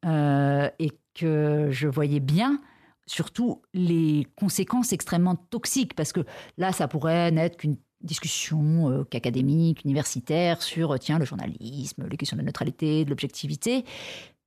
Euh, 0.05 0.69
et 0.79 0.91
que 1.13 1.67
je 1.69 1.87
voyais 1.87 2.19
bien 2.19 2.59
surtout 3.05 3.61
les 3.73 4.25
conséquences 4.35 4.93
extrêmement 4.93 5.35
toxiques, 5.35 5.93
parce 5.95 6.13
que 6.13 6.21
là, 6.57 6.71
ça 6.71 6.87
pourrait 6.87 7.31
n'être 7.31 7.57
qu'une 7.57 7.75
discussion 8.01 8.89
euh, 8.89 9.03
qu'académique, 9.03 9.83
universitaire, 9.83 10.61
sur, 10.61 10.97
tiens, 10.97 11.19
le 11.19 11.25
journalisme, 11.25 12.07
les 12.09 12.17
questions 12.17 12.37
de 12.37 12.41
neutralité, 12.41 13.05
de 13.05 13.09
l'objectivité. 13.09 13.85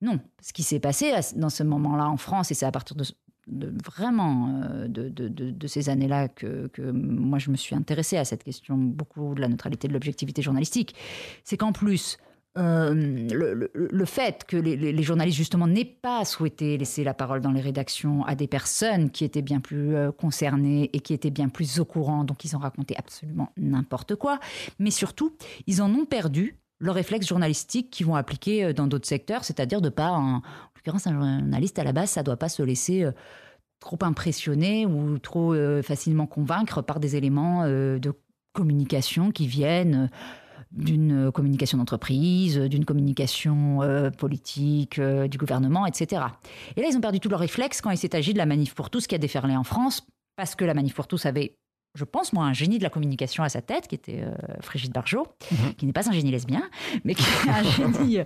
Non, 0.00 0.18
ce 0.42 0.52
qui 0.52 0.62
s'est 0.62 0.80
passé 0.80 1.12
dans 1.36 1.50
ce 1.50 1.62
moment-là 1.62 2.08
en 2.08 2.16
France, 2.16 2.50
et 2.50 2.54
c'est 2.54 2.66
à 2.66 2.72
partir 2.72 2.96
de, 2.96 3.04
vraiment 3.84 4.62
euh, 4.64 4.88
de, 4.88 5.66
ces 5.66 5.88
années-là 5.88 6.28
que, 6.28 6.70
moi 6.90 7.38
je 7.38 7.50
me 7.50 7.56
suis 7.56 7.76
intéressée 7.76 8.16
à 8.16 8.24
cette 8.24 8.42
question 8.42 8.76
beaucoup 8.76 9.34
de 9.34 9.40
la 9.40 9.48
neutralité 9.48 9.88
de 9.88 9.92
l'objectivité 9.92 10.42
journalistique, 10.42 10.94
c'est 11.44 11.56
qu'en 11.56 11.72
plus, 11.72 12.18
euh, 12.56 12.94
le, 12.94 14.04
fait 14.04 14.44
que 14.46 14.56
les, 14.56 15.02
journalistes 15.02 15.36
justement 15.36 15.66
n'aient 15.66 15.84
pas 15.84 16.24
souhaité 16.24 16.78
laisser 16.78 17.02
la 17.02 17.12
parole 17.12 17.40
dans 17.40 17.50
les 17.50 17.60
rédactions 17.60 18.24
à 18.26 18.36
des 18.36 18.46
personnes 18.46 19.10
qui 19.10 19.24
étaient 19.24 19.42
bien 19.42 19.58
plus 19.58 19.96
euh, 19.96 20.12
concernées 20.12 20.88
et 20.92 21.00
qui 21.00 21.14
étaient 21.14 21.30
bien 21.30 21.48
plus 21.48 21.80
au 21.80 21.84
courant, 21.84 22.22
donc 22.22 22.44
ils 22.44 22.54
ont 22.54 22.60
raconté 22.60 22.94
absolument 22.96 23.50
n'importe 23.56 24.14
quoi, 24.14 24.38
mais 24.78 24.92
surtout 24.92 25.36
ils 25.66 25.82
en 25.82 25.92
ont 25.94 26.04
perdu 26.04 26.56
le 26.78 26.92
réflexe 26.92 27.26
journalistique 27.26 27.90
qu'ils 27.90 28.06
vont 28.06 28.14
appliquer 28.14 28.66
euh, 28.66 28.72
dans 28.72 28.86
d'autres 28.86 29.08
secteurs, 29.08 29.44
c'est-à-dire 29.44 29.80
de 29.80 29.88
pas, 29.88 30.12
en, 30.12 30.40
l'occurrence 30.76 31.08
un 31.08 31.14
journaliste 31.14 31.80
à 31.80 31.84
la 31.84 31.92
base, 31.92 32.10
ça 32.10 32.22
doit 32.22 32.36
pas 32.36 32.48
se 32.48 32.62
laisser 32.62 33.04
trop 33.80 33.98
impressionner 34.02 34.86
ou 34.86 35.18
trop 35.18 35.54
facilement 35.82 36.26
convaincre 36.26 36.82
par 36.82 37.00
des 37.00 37.16
éléments 37.16 37.66
de 37.66 38.12
communication 38.52 39.30
qui 39.30 39.46
viennent 39.46 40.08
d'une 40.74 41.30
communication 41.32 41.78
d'entreprise, 41.78 42.58
d'une 42.58 42.84
communication 42.84 43.82
euh, 43.82 44.10
politique, 44.10 44.98
euh, 44.98 45.28
du 45.28 45.38
gouvernement, 45.38 45.86
etc. 45.86 46.22
Et 46.76 46.82
là, 46.82 46.88
ils 46.90 46.96
ont 46.96 47.00
perdu 47.00 47.20
tout 47.20 47.28
leur 47.28 47.40
réflexe 47.40 47.80
quand 47.80 47.90
il 47.90 47.96
s'est 47.96 48.14
agi 48.16 48.32
de 48.32 48.38
la 48.38 48.46
manif 48.46 48.74
pour 48.74 48.90
tous 48.90 49.06
qui 49.06 49.14
a 49.14 49.18
déferlé 49.18 49.56
en 49.56 49.64
France, 49.64 50.06
parce 50.36 50.54
que 50.54 50.64
la 50.64 50.74
manif 50.74 50.94
pour 50.94 51.06
tous 51.06 51.26
avait 51.26 51.54
je 51.94 52.04
pense, 52.04 52.32
moi, 52.32 52.44
un 52.44 52.52
génie 52.52 52.78
de 52.78 52.82
la 52.82 52.90
communication 52.90 53.44
à 53.44 53.48
sa 53.48 53.62
tête, 53.62 53.86
qui 53.86 53.94
était 53.94 54.22
euh, 54.22 54.34
Frigide 54.60 54.92
Barjot, 54.92 55.26
mhm. 55.50 55.74
qui 55.74 55.86
n'est 55.86 55.92
pas 55.92 56.08
un 56.08 56.12
génie 56.12 56.30
lesbien, 56.30 56.68
mais 57.04 57.14
qui 57.14 57.22
est 57.22 57.50
un 57.50 57.62
génie 57.92 58.18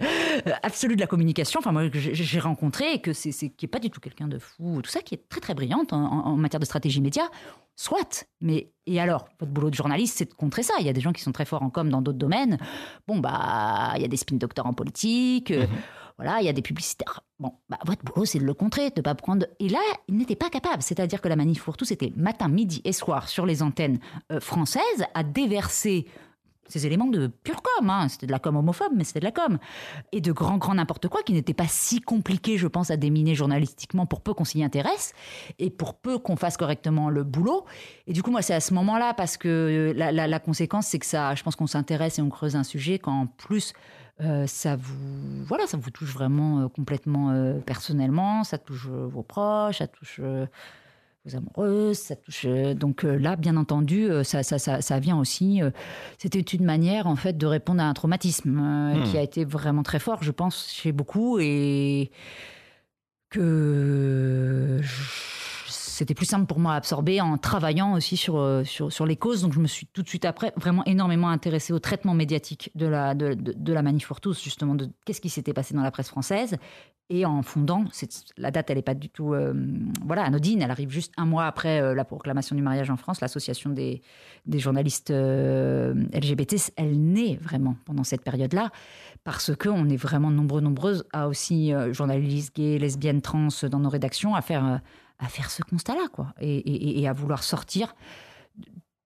absolu 0.62 0.96
de 0.96 1.00
la 1.00 1.06
communication. 1.06 1.60
Enfin, 1.60 1.72
moi, 1.72 1.88
que 1.90 1.98
j'ai 1.98 2.40
rencontré 2.40 2.94
et 2.94 3.00
que 3.00 3.12
c'est, 3.12 3.30
qui 3.32 3.52
n'est 3.62 3.68
pas 3.68 3.78
du 3.78 3.90
tout 3.90 4.00
quelqu'un 4.00 4.28
de 4.28 4.38
fou, 4.38 4.80
tout 4.82 4.90
ça, 4.90 5.00
qui 5.00 5.14
est 5.14 5.28
très, 5.28 5.40
très 5.40 5.54
brillante 5.54 5.92
en, 5.92 5.98
en 5.98 6.36
matière 6.36 6.60
de 6.60 6.64
stratégie 6.64 7.00
média. 7.00 7.24
Soit, 7.80 8.26
mais 8.40 8.72
et 8.86 9.00
alors 9.00 9.28
Votre 9.38 9.52
boulot 9.52 9.70
de 9.70 9.74
journaliste, 9.74 10.16
c'est 10.18 10.30
de 10.30 10.34
contrer 10.34 10.64
ça. 10.64 10.74
Il 10.80 10.86
y 10.86 10.88
a 10.88 10.92
des 10.92 11.00
gens 11.00 11.12
qui 11.12 11.22
sont 11.22 11.30
très 11.30 11.44
forts 11.44 11.62
en 11.62 11.70
com 11.70 11.90
dans 11.90 12.02
d'autres 12.02 12.18
domaines. 12.18 12.58
Bon, 13.06 13.18
bah, 13.18 13.92
il 13.96 14.02
y 14.02 14.04
a 14.04 14.08
des 14.08 14.16
spin 14.16 14.36
docteurs 14.36 14.66
en 14.66 14.72
politique. 14.72 15.52
Euh, 15.52 15.66
mhm. 15.66 15.76
Voilà, 16.18 16.40
il 16.40 16.46
y 16.46 16.48
a 16.48 16.52
des 16.52 16.62
publicitaires. 16.62 17.20
Bon, 17.38 17.54
bah, 17.68 17.78
votre 17.86 18.04
boulot, 18.04 18.24
c'est 18.24 18.40
de 18.40 18.44
le 18.44 18.54
contrer, 18.54 18.90
de 18.90 19.00
pas 19.00 19.14
prendre. 19.14 19.46
Et 19.60 19.68
là, 19.68 19.78
il 20.08 20.16
n'était 20.16 20.34
pas 20.34 20.50
capable. 20.50 20.82
C'est-à-dire 20.82 21.20
que 21.20 21.28
la 21.28 21.36
manif 21.36 21.62
pour 21.62 21.76
tous, 21.76 21.84
c'était 21.84 22.12
matin, 22.16 22.48
midi 22.48 22.82
et 22.84 22.92
soir 22.92 23.28
sur 23.28 23.46
les 23.46 23.62
antennes 23.62 24.00
euh, 24.32 24.40
françaises 24.40 25.04
à 25.14 25.22
déverser 25.22 26.06
ces 26.68 26.86
éléments 26.86 27.06
de 27.06 27.28
pure 27.28 27.62
com. 27.62 27.88
Hein. 27.88 28.08
C'était 28.08 28.26
de 28.26 28.32
la 28.32 28.40
com 28.40 28.56
homophobe, 28.56 28.92
mais 28.94 29.04
c'était 29.04 29.20
de 29.20 29.24
la 29.24 29.32
com. 29.32 29.58
Et 30.10 30.20
de 30.20 30.32
grand, 30.32 30.58
grand 30.58 30.74
n'importe 30.74 31.08
quoi 31.08 31.22
qui 31.22 31.32
n'était 31.32 31.54
pas 31.54 31.68
si 31.68 32.00
compliqué, 32.00 32.58
je 32.58 32.66
pense, 32.66 32.90
à 32.90 32.96
déminer 32.96 33.34
journalistiquement 33.34 34.04
pour 34.04 34.20
peu 34.20 34.34
qu'on 34.34 34.44
s'y 34.44 34.62
intéresse 34.62 35.14
et 35.58 35.70
pour 35.70 35.94
peu 35.94 36.18
qu'on 36.18 36.36
fasse 36.36 36.56
correctement 36.56 37.10
le 37.10 37.24
boulot. 37.24 37.64
Et 38.06 38.12
du 38.12 38.22
coup, 38.22 38.30
moi, 38.32 38.42
c'est 38.42 38.54
à 38.54 38.60
ce 38.60 38.74
moment-là 38.74 39.14
parce 39.14 39.36
que 39.36 39.92
la, 39.96 40.12
la, 40.12 40.40
conséquence, 40.40 40.88
c'est 40.88 40.98
que 40.98 41.06
ça, 41.06 41.34
je 41.34 41.42
pense 41.42 41.56
qu'on 41.56 41.66
s'intéresse 41.66 42.18
et 42.18 42.22
on 42.22 42.28
creuse 42.28 42.56
un 42.56 42.64
sujet 42.64 42.98
quand 42.98 43.20
en 43.20 43.26
plus. 43.26 43.72
Euh, 44.20 44.48
ça 44.48 44.74
vous 44.74 45.44
voilà 45.44 45.68
ça 45.68 45.76
vous 45.76 45.90
touche 45.90 46.12
vraiment 46.12 46.62
euh, 46.62 46.68
complètement 46.68 47.30
euh, 47.30 47.60
personnellement 47.60 48.42
ça 48.42 48.58
touche 48.58 48.88
vos 48.88 49.22
proches 49.22 49.78
ça 49.78 49.86
touche 49.86 50.20
amoureuses, 51.34 51.98
ça 51.98 52.16
touche. 52.16 52.46
Donc 52.74 53.02
là, 53.02 53.36
bien 53.36 53.58
entendu, 53.58 54.10
euh, 54.10 54.24
ça, 54.24 54.42
ça, 54.42 54.58
ça, 54.58 54.98
vient 54.98 55.18
aussi. 55.18 55.60
C'était 56.16 56.40
une 56.40 56.64
manière, 56.64 57.06
en 57.06 57.16
fait, 57.16 57.36
de 57.36 57.44
répondre 57.44 57.82
à 57.82 57.84
un 57.84 57.92
traumatisme 57.92 58.58
hmm. 58.58 59.02
qui 59.04 59.18
a 59.18 59.22
été 59.22 59.44
vraiment 59.44 59.82
très 59.82 59.98
fort, 59.98 60.22
je 60.22 60.30
pense, 60.30 60.72
chez 60.72 60.90
beaucoup 60.90 61.38
et 61.38 62.10
que 63.28 64.80
c'était 65.98 66.14
plus 66.14 66.26
simple 66.26 66.46
pour 66.46 66.60
moi 66.60 66.74
à 66.74 66.76
absorber 66.76 67.20
en 67.20 67.38
travaillant 67.38 67.94
aussi 67.94 68.16
sur, 68.16 68.36
euh, 68.36 68.62
sur, 68.62 68.92
sur 68.92 69.04
les 69.04 69.16
causes. 69.16 69.42
Donc 69.42 69.52
je 69.52 69.58
me 69.58 69.66
suis 69.66 69.86
tout 69.86 70.02
de 70.02 70.08
suite 70.08 70.24
après 70.24 70.52
vraiment 70.56 70.84
énormément 70.84 71.28
intéressée 71.28 71.72
au 71.72 71.80
traitement 71.80 72.14
médiatique 72.14 72.70
de 72.76 72.86
la, 72.86 73.16
de, 73.16 73.34
de, 73.34 73.72
la 73.72 73.82
manif 73.82 74.06
pour 74.06 74.20
tous, 74.20 74.40
justement, 74.40 74.76
de 74.76 74.88
qu'est-ce 75.04 75.20
qui 75.20 75.28
s'était 75.28 75.52
passé 75.52 75.74
dans 75.74 75.82
la 75.82 75.90
presse 75.90 76.08
française. 76.08 76.56
Et 77.10 77.24
en 77.24 77.42
fondant, 77.42 77.84
la 78.36 78.50
date, 78.50 78.70
elle 78.70 78.76
n'est 78.76 78.82
pas 78.82 78.94
du 78.94 79.08
tout 79.08 79.32
euh, 79.32 79.54
voilà, 80.04 80.22
anodine, 80.22 80.62
elle 80.62 80.70
arrive 80.70 80.90
juste 80.90 81.12
un 81.16 81.24
mois 81.24 81.46
après 81.46 81.80
euh, 81.80 81.94
la 81.94 82.04
proclamation 82.04 82.54
du 82.54 82.62
mariage 82.62 82.90
en 82.90 82.96
France. 82.96 83.20
L'association 83.20 83.70
des, 83.70 84.02
des 84.46 84.58
journalistes 84.60 85.10
LGBT, 85.10 86.70
elle 86.76 87.00
naît 87.00 87.38
vraiment 87.42 87.76
pendant 87.86 88.04
cette 88.04 88.22
période-là, 88.22 88.70
parce 89.24 89.56
qu'on 89.56 89.88
est 89.88 89.96
vraiment 89.96 90.30
nombreux, 90.30 90.60
nombreuses 90.60 91.04
à 91.12 91.26
aussi, 91.26 91.72
journalistes 91.90 92.54
gays, 92.54 92.78
lesbiennes, 92.78 93.22
trans, 93.22 93.48
dans 93.68 93.80
nos 93.80 93.88
rédactions, 93.88 94.34
à 94.36 94.42
faire, 94.42 94.80
à 95.18 95.26
faire 95.26 95.50
ce 95.50 95.62
constat-là, 95.62 96.08
quoi, 96.12 96.34
et, 96.40 97.08
à 97.08 97.12
vouloir 97.12 97.42
sortir 97.42 97.94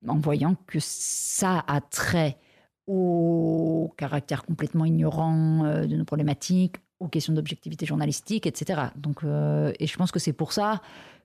en 0.07 0.19
voyant 0.19 0.57
que 0.67 0.79
ça 0.81 1.65
a 1.67 1.81
trait 1.81 2.39
au 2.87 3.95
caractère 3.97 4.45
complètement 4.45 4.85
ignorant 4.85 5.65
euh, 5.65 5.87
de 5.87 5.97
nos 5.97 6.05
problématiques, 6.05 6.77
aux 6.99 7.09
questions 7.09 7.33
d'objectivité 7.33 7.87
journalistique, 7.87 8.47
etc. 8.47 8.81
Donc, 8.97 9.25
euh, 9.25 9.73
et 9.79 9.87
je 9.87 9.97
pense 9.97 10.11
que 10.11 10.19
c'est 10.19 10.33
pour 10.33 10.53
ça 10.53 10.81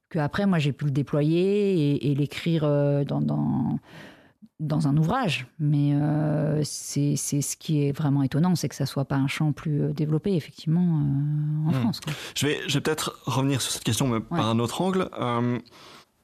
qu'après, 0.10 0.46
moi, 0.46 0.60
j'ai 0.60 0.72
pu 0.72 0.86
le 0.86 0.92
déployer 0.92 2.10
et, 2.10 2.16
l'écrire 2.16 2.64
euh, 2.64 3.04
dans, 3.04 3.80
dans 4.60 4.88
un 4.88 4.97
ouvrage. 4.97 5.47
Mais 5.60 5.91
euh, 5.93 6.62
c'est 6.64 7.16
ce 7.16 7.55
qui 7.58 7.84
est 7.86 7.91
vraiment 7.91 8.24
étonnant, 8.24 8.55
c'est 8.55 8.70
que 8.70 8.76
ça 8.76 8.86
soit 8.86 9.05
pas 9.05 9.16
un 9.18 9.28
champ 9.28 9.51
plus 9.51 9.82
euh, 9.84 9.93
développé, 9.93 10.34
effectivement, 10.36 10.82
euh, 10.82 11.70
en 11.70 11.72
Hmm. 11.72 11.82
France. 11.82 11.99
quoi. 11.99 12.14
Je 12.36 12.47
vais, 12.47 12.60
je 12.68 12.74
vais 12.76 12.82
peut-être 12.82 13.20
revenir 13.26 13.62
sur 13.62 13.72
cette 13.72 13.84
question, 13.84 14.08
mais 14.08 14.20
par 14.20 14.47
un 14.47 14.60
autre 14.60 14.82
angle. 14.82 15.10
Euh, 15.20 15.60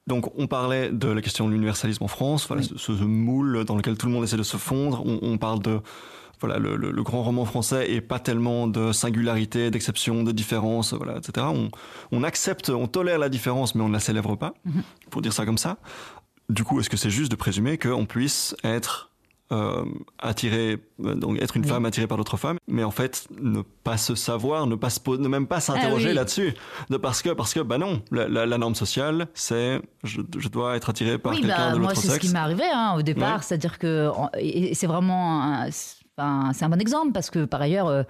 donc, 0.06 0.30
on 0.38 0.46
parlait 0.46 0.90
de 0.90 1.08
la 1.08 1.22
question 1.22 1.46
de 1.46 1.52
l'universalisme 1.52 2.04
en 2.04 2.08
France, 2.08 2.46
voilà, 2.46 2.62
Oui. 2.62 2.72
ce, 2.76 2.94
ce 2.96 3.04
moule 3.04 3.64
dans 3.64 3.76
lequel 3.76 3.96
tout 3.96 4.06
le 4.06 4.12
monde 4.12 4.24
essaie 4.24 4.36
de 4.36 4.42
se 4.42 4.56
fondre. 4.58 5.02
On, 5.06 5.18
on 5.22 5.38
parle 5.38 5.60
de 5.62 5.80
voilà, 6.40 6.58
le, 6.58 6.76
le- 6.76 6.90
le 6.90 7.02
grand 7.02 7.22
roman 7.22 7.44
français 7.46 7.90
et 7.90 8.00
pas 8.02 8.18
tellement 8.18 8.66
de 8.66 8.92
singularité, 8.92 9.70
d'exception, 9.70 10.24
de 10.24 10.32
différence, 10.32 10.92
voilà, 10.92 11.16
etc. 11.18 11.46
On, 11.48 11.70
on 12.12 12.22
accepte, 12.22 12.68
on 12.68 12.86
tolère 12.86 13.18
la 13.18 13.30
différence, 13.30 13.74
mais 13.74 13.82
on 13.82 13.88
ne 13.88 13.94
la 13.94 14.00
célèbre 14.00 14.36
pas, 14.36 14.52
Mhm. 14.66 14.82
pour 15.10 15.22
dire 15.22 15.32
ça 15.32 15.46
comme 15.46 15.56
ça. 15.58 15.78
Du 16.54 16.62
coup, 16.64 16.78
est-ce 16.80 16.88
que 16.90 16.96
c'est 16.96 17.10
juste 17.10 17.30
de 17.30 17.36
présumer 17.36 17.78
qu'on 17.78 18.06
puisse 18.06 18.54
être 18.64 19.10
euh, 19.52 19.84
attiré, 20.18 20.78
euh, 21.04 21.14
donc 21.14 21.38
être 21.42 21.56
une 21.56 21.64
Oui. 21.64 21.68
femme 21.68 21.84
attirée 21.84 22.06
par 22.06 22.16
d'autres 22.16 22.38
femmes, 22.38 22.56
mais 22.66 22.82
en 22.82 22.90
fait 22.90 23.26
ne 23.40 23.60
pas 23.60 23.98
se 23.98 24.14
savoir, 24.14 24.66
ne 24.66 24.74
pas 24.74 24.88
se 24.88 24.98
ne 25.18 25.28
même 25.28 25.46
pas 25.46 25.60
s'interroger 25.60 26.06
Ah 26.06 26.10
oui. 26.10 26.14
là-dessus, 26.14 26.54
de 26.90 26.96
parce 26.96 27.20
que 27.22 27.30
parce 27.30 27.52
que 27.52 27.60
bah 27.60 27.76
non, 27.76 28.02
la, 28.10 28.26
la- 28.28 28.46
la 28.46 28.58
norme 28.58 28.74
sociale, 28.74 29.26
c'est 29.34 29.82
je, 30.02 30.22
je 30.38 30.48
dois 30.48 30.76
être 30.76 30.88
attiré 30.90 31.18
par 31.18 31.32
oui, 31.34 31.40
quelqu'un 31.42 31.68
bah, 31.68 31.74
de 31.74 31.78
moi, 31.78 31.88
l'autre 31.90 32.00
c'est 32.00 32.06
ce 32.08 32.12
sexe. 32.14 32.26
qui 32.26 32.32
m'est 32.32 32.38
arrivé 32.38 32.64
hein, 32.72 32.94
au 32.96 33.02
départ. 33.02 33.36
Ouais. 33.36 33.42
C'est-à-dire 33.42 33.78
que 33.78 34.10
c'est 34.72 34.86
vraiment. 34.86 35.66
c'est 35.70 36.64
un 36.64 36.68
bon 36.70 36.80
exemple 36.80 37.12
parce 37.12 37.30
que 37.30 37.44
par 37.44 37.60
ailleurs. 37.60 37.88
euh, 37.88 38.02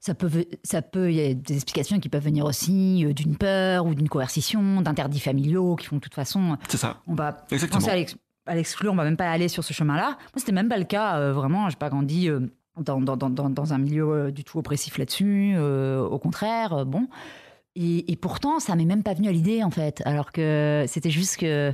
ça 0.00 0.14
peut, 0.14 0.30
ça 0.64 0.80
peut, 0.82 1.10
il 1.12 1.16
y 1.16 1.20
a 1.30 1.34
des 1.34 1.54
explications 1.54 2.00
qui 2.00 2.08
peuvent 2.08 2.24
venir 2.24 2.44
aussi 2.46 3.04
euh, 3.04 3.12
d'une 3.12 3.36
peur 3.36 3.84
ou 3.86 3.94
d'une 3.94 4.08
coercition, 4.08 4.80
d'interdits 4.80 5.20
familiaux 5.20 5.76
qui 5.76 5.86
font 5.86 5.96
de 5.96 6.00
toute 6.00 6.14
façon, 6.14 6.56
C'est 6.68 6.78
ça. 6.78 7.00
on 7.06 7.14
va 7.14 7.44
Exactement. 7.50 7.80
penser 7.80 7.90
à 7.92 7.96
l'ex- 7.96 8.16
à 8.46 8.54
l'exclure, 8.54 8.92
on 8.92 8.96
va 8.96 9.04
même 9.04 9.18
pas 9.18 9.30
aller 9.30 9.48
sur 9.48 9.62
ce 9.62 9.72
chemin-là. 9.74 10.08
Moi, 10.18 10.18
c'était 10.36 10.52
même 10.52 10.68
pas 10.70 10.78
le 10.78 10.84
cas, 10.84 11.18
euh, 11.18 11.32
vraiment. 11.32 11.68
J'ai 11.68 11.76
pas 11.76 11.90
grandi 11.90 12.28
euh, 12.28 12.40
dans, 12.80 13.00
dans, 13.00 13.16
dans, 13.16 13.28
dans- 13.50 13.72
un 13.74 13.78
milieu 13.78 14.10
euh, 14.10 14.30
du 14.30 14.42
tout 14.42 14.58
oppressif 14.58 14.96
là-dessus. 14.98 15.52
euh, 15.54 16.00
au 16.02 16.18
contraire, 16.18 16.86
bon. 16.86 17.06
Et, 17.76 18.10
et 18.10 18.16
pourtant, 18.16 18.58
ça 18.58 18.74
m'est 18.74 18.86
même 18.86 19.02
pas 19.04 19.14
venu 19.14 19.28
à 19.28 19.32
l'idée, 19.32 19.62
en 19.62 19.70
fait. 19.70 20.02
Alors 20.06 20.32
que 20.32 20.84
c'était 20.88 21.10
juste 21.10 21.36
que 21.36 21.72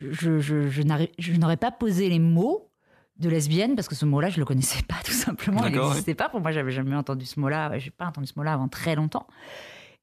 je, 0.00 0.38
je 0.40 1.32
n'aurais 1.38 1.56
pas 1.58 1.70
posé 1.72 2.08
les 2.08 2.18
mots 2.20 2.70
de 3.18 3.28
lesbienne 3.28 3.74
parce 3.76 3.88
que 3.88 3.94
ce 3.94 4.04
mot-là, 4.04 4.28
je 4.28 4.38
le 4.38 4.44
connaissais 4.44 4.82
pas, 4.82 4.96
tout 5.04 5.12
simplement. 5.12 5.64
Il 5.66 5.72
n'existait 5.78 6.14
pas. 6.14 6.28
Pour 6.28 6.40
moi, 6.40 6.50
j'avais 6.52 6.72
jamais 6.72 6.96
entendu 6.96 7.24
ce 7.26 7.38
mot-là. 7.40 7.78
J'ai 7.78 7.90
pas 7.90 8.06
entendu 8.06 8.26
ce 8.26 8.32
mot-là 8.36 8.52
avant 8.54 8.68
très 8.68 8.94
longtemps. 8.94 9.26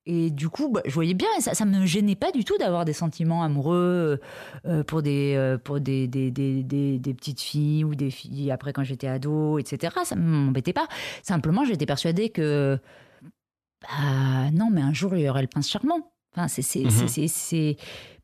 Et 0.07 0.31
du 0.31 0.49
coup, 0.49 0.69
bah, 0.69 0.81
je 0.85 0.93
voyais 0.95 1.13
bien, 1.13 1.27
et 1.37 1.41
ça, 1.41 1.53
ça 1.53 1.63
me 1.63 1.85
gênait 1.85 2.15
pas 2.15 2.31
du 2.31 2.43
tout 2.43 2.57
d'avoir 2.57 2.85
des 2.85 2.93
sentiments 2.93 3.43
amoureux 3.43 4.19
euh, 4.65 4.83
pour 4.83 5.03
des 5.03 5.35
euh, 5.35 5.59
pour 5.59 5.79
des, 5.79 6.07
des, 6.07 6.31
des, 6.31 6.63
des, 6.63 7.13
petites 7.13 7.39
filles 7.39 7.83
ou 7.83 7.93
des 7.93 8.09
filles 8.09 8.49
après 8.49 8.73
quand 8.73 8.83
j'étais 8.83 9.05
ado, 9.07 9.59
etc. 9.59 9.93
Ça 10.03 10.15
m'embêtait 10.15 10.73
pas. 10.73 10.87
Simplement, 11.21 11.65
j'étais 11.65 11.85
persuadée 11.85 12.29
que 12.29 12.79
bah 13.83 14.49
non, 14.53 14.69
mais 14.71 14.81
un 14.81 14.93
jour 14.93 15.15
il 15.15 15.21
y 15.21 15.29
aurait 15.29 15.41
le 15.43 15.47
prince 15.47 15.69
charmant. 15.69 16.11
Enfin, 16.35 16.47
c'est 16.47 16.61
Mhm. 16.79 17.07
c'est- 17.27 17.77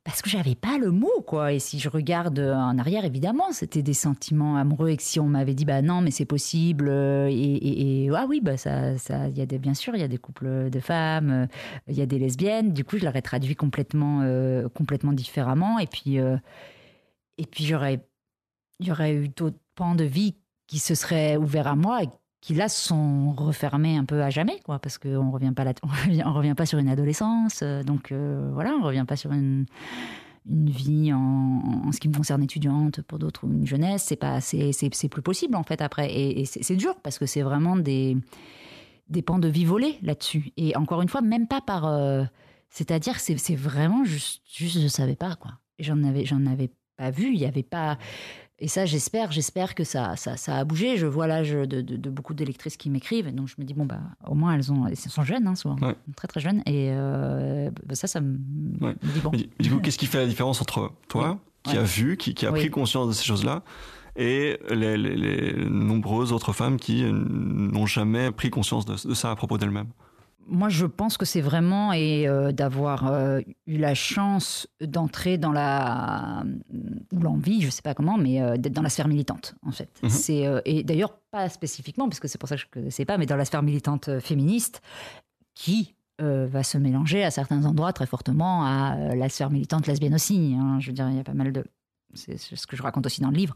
parce 0.08 0.22
que 0.22 0.30
j'avais 0.30 0.56
pas 0.56 0.78
le 0.78 0.90
mot 0.90 1.22
quoi. 1.28 1.52
Et 1.52 1.60
si 1.60 1.80
je 1.80 1.90
regarde 1.90 2.40
euh, 2.40 2.56
en 2.56 2.78
arrière, 2.78 3.04
évidemment, 3.04 3.52
c'était 3.52 3.84
des 3.84 3.94
sentiments 3.94 4.56
amoureux. 4.56 4.88
Et 4.88 4.96
que 4.96 5.04
si 5.04 5.20
on 5.20 5.26
m'avait 5.26 5.54
dit 5.54 5.66
bah 5.66 5.82
non, 5.82 6.00
mais 6.00 6.12
c'est 6.12 6.24
possible, 6.24 6.88
euh, 6.88 7.28
et, 7.30 8.10
ah 8.16 8.26
oui, 8.30 8.40
bah 8.40 8.56
ça, 8.56 8.98
ça, 8.98 9.28
il 9.28 9.38
y 9.38 9.42
a 9.42 9.46
des, 9.46 9.60
bien 9.60 9.74
sûr, 9.74 9.96
il 9.96 10.00
y 10.00 10.06
a 10.06 10.08
des 10.08 10.18
couples 10.18 10.70
de 10.70 10.80
femmes, 10.80 11.30
euh, 11.30 11.48
il 11.90 11.98
y 11.98 12.02
a 12.02 12.06
des 12.06 12.20
lesbiennes. 12.20 12.72
Du 12.72 12.86
coup, 12.86 12.98
je 12.98 13.04
l'aurais 13.04 13.22
traduit 13.22 13.58
complètement, 13.58 14.24
complètement 14.74 15.12
différemment. 15.12 15.78
Et 15.78 15.88
puis, 15.88 16.16
et 16.16 17.46
puis 17.52 17.66
j'aurais, 17.66 18.08
il 18.80 18.90
eu 18.90 19.28
d'autres 19.28 19.60
pans 19.76 19.96
de 19.96 20.06
vie 20.06 20.38
qui 20.68 20.80
se 20.80 20.96
seraient 20.96 21.36
ouverts 21.36 21.68
à 21.68 21.76
moi 21.76 22.00
qui 22.48 22.54
là 22.54 22.70
sont 22.70 23.34
refermés 23.34 23.98
un 23.98 24.06
peu 24.06 24.24
à 24.24 24.30
jamais, 24.30 24.62
quoi, 24.64 24.80
parce 24.80 24.98
qu'on 24.98 25.32
revient 25.32 25.52
pas 25.54 25.66
là, 25.66 25.74
on 25.84 26.34
revient, 26.34 26.54
pas 26.56 26.66
sur 26.66 26.80
une 26.80 26.88
adolescence, 26.88 27.60
euh, 27.62 27.84
donc 27.84 28.14
euh, 28.14 28.50
voilà, 28.54 28.72
on 28.72 28.84
revient 28.84 29.04
pas 29.06 29.18
sur 29.18 29.34
une 29.34 29.66
une 30.50 30.70
vie 30.70 31.12
en, 31.12 31.92
ce 31.92 32.00
qui 32.00 32.08
me 32.08 32.16
concerne 32.16 32.42
étudiante 32.42 33.02
pour 33.02 33.20
d'autres 33.20 33.46
ou 33.46 33.52
une 33.52 33.68
jeunesse. 33.68 34.04
C'est 34.04 34.16
pas 34.16 34.40
c'est 34.40 34.72
c'est 34.72 35.10
plus 35.10 35.22
possible 35.22 35.58
en 35.58 35.64
fait 35.64 35.82
après. 35.82 36.10
Et, 36.10 36.46
c'est 36.46 36.78
dur 36.78 36.96
parce 37.04 37.20
que 37.20 37.26
c'est 37.26 37.42
vraiment 37.42 37.76
des 37.76 38.16
des 39.10 39.22
pans 39.22 39.40
de 39.40 39.50
vie 39.50 39.66
volés 39.66 39.98
là-dessus. 40.02 40.54
Et 40.56 40.74
encore 40.78 41.02
une 41.02 41.10
fois 41.10 41.20
même 41.20 41.48
pas 41.48 41.60
par 41.60 41.86
euh, 41.86 42.24
c'est-à-dire 42.70 43.20
c'est 43.20 43.38
c'est 43.38 43.56
vraiment 43.58 44.06
juste 44.06 44.42
juste 44.50 44.80
je 44.80 44.88
savais 44.88 45.18
pas 45.18 45.36
quoi. 45.36 45.52
J'en 45.80 46.02
avais 46.06 46.24
j'en 46.24 46.46
avais 46.46 46.72
pas 46.96 47.12
vu. 47.12 47.28
Il 47.34 47.40
y 47.40 47.46
avait 47.46 47.62
pas 47.62 47.98
et 48.60 48.68
ça 48.68 48.86
j'espère 48.86 49.32
j'espère 49.32 49.76
que 49.76 49.84
ça, 49.84 50.16
ça 50.16 50.36
ça 50.38 50.56
a 50.58 50.64
bougé 50.66 50.98
je 50.98 51.06
vois 51.06 51.28
l'âge 51.28 51.52
de, 51.52 51.66
de, 51.66 51.82
de 51.96 52.10
beaucoup 52.10 52.34
d'électrices 52.34 52.76
qui 52.78 52.90
m'écrivent 52.90 53.28
et 53.28 53.32
donc 53.32 53.48
je 53.48 53.56
me 53.60 53.64
dis 53.66 53.74
bon 53.74 53.86
bah 53.86 54.00
au 54.28 54.34
moins 54.34 54.54
elles 54.56 54.72
ont 54.72 54.88
elles 54.88 54.98
sont 54.98 55.24
jeunes 55.24 55.46
hein, 55.48 55.56
souvent 55.56 55.78
Ouais. 55.82 55.96
très 56.16 56.28
très 56.28 56.40
jeunes 56.40 56.62
et 56.66 56.90
euh, 56.92 57.70
bah, 57.86 57.96
ça 57.96 58.08
ça 58.08 58.20
me, 58.22 58.38
Ouais. 58.82 58.96
me 59.04 59.12
dit 59.14 59.20
bon 59.20 59.32
Mais 59.32 59.48
du- 59.60 59.70
coup, 59.72 59.80
qu'est-ce 59.80 59.98
qui 59.98 60.08
fait 60.08 60.18
la 60.20 60.26
différence 60.28 60.62
entre 60.62 60.92
toi, 61.08 61.40
qui 61.64 61.74
Ouais. 61.74 61.80
a 61.80 61.84
vu, 61.84 62.18
qui, 62.18 62.34
qui 62.34 62.46
a 62.46 62.52
Oui. 62.52 62.60
pris 62.62 62.70
conscience 62.70 63.08
de 63.08 63.14
ces 63.14 63.26
choses-là, 63.26 63.62
et 64.16 64.58
les, 64.72 64.98
les- 64.98 65.16
les 65.16 65.70
nombreuses 65.70 66.32
autres 66.34 66.54
femmes 66.54 66.78
qui 66.78 67.04
n'ont 67.12 67.86
jamais 67.86 68.32
pris 68.32 68.50
conscience 68.50 68.86
de, 68.86 68.94
de 69.08 69.14
ça 69.14 69.30
à 69.32 69.36
propos 69.36 69.58
d'elles-mêmes? 69.60 69.90
Moi, 70.50 70.70
je 70.70 70.86
pense 70.86 71.18
que 71.18 71.26
c'est 71.26 71.42
vraiment 71.42 71.92
et 71.92 72.28
euh, 72.28 72.52
d'avoir 72.52 73.08
euh, 73.08 73.42
eu 73.66 73.78
la 73.78 73.94
chance 73.94 74.68
d'entrer 74.82 75.38
dans 75.38 75.52
la 75.52 76.44
ou 77.14 77.20
l'envie, 77.20 77.62
je 77.62 77.70
sais 77.70 77.82
pas 77.82 77.94
comment, 77.94 78.18
mais 78.18 78.42
euh, 78.42 78.56
d'être 78.58 78.74
dans 78.74 78.82
la 78.82 78.90
sphère 78.90 79.08
militante, 79.08 79.56
en 79.66 79.72
fait. 79.72 79.90
Mhm. 80.04 80.10
C'est 80.10 80.62
et 80.66 80.84
d'ailleurs 80.84 81.18
pas 81.32 81.50
spécifiquement, 81.50 82.08
parce 82.08 82.20
que 82.20 82.28
c'est 82.28 82.38
pour 82.38 82.48
ça 82.48 82.56
que 82.56 82.62
je 82.62 82.68
connaissais 82.72 83.06
pas, 83.06 83.18
mais 83.18 83.26
dans 83.26 83.36
la 83.36 83.46
sphère 83.46 83.64
militante 83.64 84.20
féministe, 84.20 84.82
qui 85.54 85.96
va 86.20 86.64
se 86.64 86.80
mélanger 86.80 87.24
à 87.24 87.30
certains 87.30 87.64
endroits 87.66 87.94
très 87.94 88.08
fortement 88.08 88.66
à 88.66 89.14
la 89.14 89.30
sphère 89.30 89.52
militante 89.52 89.86
lesbienne 89.86 90.16
aussi. 90.16 90.56
hein. 90.60 90.80
Je 90.80 90.88
veux 90.88 90.94
dire, 90.94 91.08
il 91.10 91.18
y 91.18 91.20
a 91.20 91.24
pas 91.24 91.36
mal 91.36 91.52
de, 91.52 91.64
c'est 92.16 92.38
ce 92.38 92.66
que 92.66 92.76
je 92.76 92.82
raconte 92.82 93.06
aussi 93.06 93.22
dans 93.22 93.30
le 93.30 93.38
livre. 93.38 93.54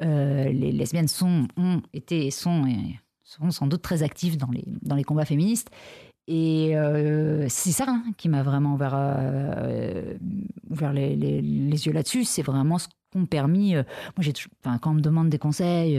Les 0.00 0.72
lesbiennes 0.72 1.08
sont, 1.08 1.48
ont 1.56 1.80
été 1.94 2.26
et 2.26 2.30
sont 2.30 2.66
et 2.66 2.98
seront 3.30 3.50
sans 3.50 3.66
doute 3.66 3.82
très 3.82 4.02
actives 4.02 4.36
dans 4.36 4.50
les, 4.50 4.64
dans 4.82 4.96
les 4.96 5.04
combats 5.04 5.24
féministes. 5.24 5.68
Et 6.26 6.76
euh, 6.76 7.46
c'est 7.48 7.72
ça 7.72 7.86
hein, 7.88 8.02
qui 8.16 8.28
m'a 8.28 8.42
vraiment 8.42 8.74
ouvert, 8.74 8.92
euh, 8.94 10.14
ouvert 10.68 10.92
les, 10.92 11.16
les- 11.16 11.40
les 11.42 11.86
yeux 11.86 11.92
là-dessus. 11.92 12.24
C'est 12.24 12.42
vraiment 12.42 12.78
ce 12.78 12.88
qu'ont 13.12 13.26
permis. 13.26 13.74
euh, 13.74 13.82
moi, 14.16 14.22
j'ai, 14.24 14.32
enfin, 14.64 14.78
quand 14.78 14.90
on 14.92 14.94
me 14.94 15.00
demande 15.00 15.28
des 15.28 15.38
conseils 15.38 15.98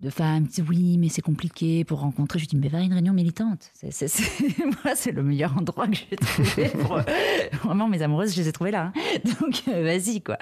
de 0.00 0.08
femmes 0.08 0.46
oui, 0.66 0.96
mais 0.98 1.10
c'est 1.10 1.20
compliqué 1.20 1.84
pour 1.84 2.00
rencontrer, 2.00 2.38
je 2.38 2.46
dis 2.46 2.56
mais 2.56 2.68
va 2.68 2.78
à 2.78 2.80
une 2.80 2.94
réunion 2.94 3.12
militante. 3.12 3.70
C'est, 3.74 3.90
c'est- 3.90 4.08
c'est- 4.08 4.54
moi, 4.84 4.94
c'est 4.94 5.12
le 5.12 5.22
meilleur 5.22 5.54
endroit 5.58 5.88
que 5.88 5.96
j'ai 5.96 6.16
trouvé. 6.16 6.68
Pour, 6.70 6.98
vraiment, 7.64 7.86
mes 7.88 8.00
amoureuses, 8.00 8.34
je 8.34 8.40
les 8.40 8.48
ai 8.48 8.52
trouvées 8.52 8.70
là. 8.70 8.92
hein. 8.94 9.20
Donc, 9.40 9.62
vas-y, 9.66 10.22
quoi. 10.22 10.38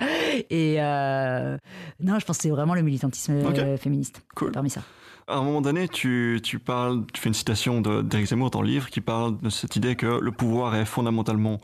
Et 0.51 0.77
non, 2.01 2.19
je 2.21 2.25
pense 2.25 2.37
que 2.37 2.43
c'est 2.45 2.51
vraiment 2.51 2.75
le 2.75 2.83
militantisme 2.83 3.41
Ok. 3.47 3.59
euh, 3.59 3.77
féministe. 3.77 4.23
Cool. 4.37 4.53
Parmi 4.53 4.71
ça. 4.71 4.83
À 5.29 5.37
un 5.37 5.43
moment 5.43 5.61
donné, 5.61 5.89
tu, 5.89 6.41
tu 6.43 6.59
parles, 6.59 7.05
tu 7.13 7.21
fais 7.21 7.29
une 7.29 7.35
citation 7.35 7.83
d'Éric 7.83 8.29
Zemmour 8.29 8.51
dans 8.51 8.63
le 8.63 8.69
livre 8.69 8.89
qui 8.89 9.03
parle 9.03 9.39
de 9.41 9.51
cette 9.51 9.77
idée 9.77 9.95
que 9.95 10.07
le 10.07 10.33
pouvoir 10.33 10.75
est 10.75 10.87
fondamentalement 10.87 11.61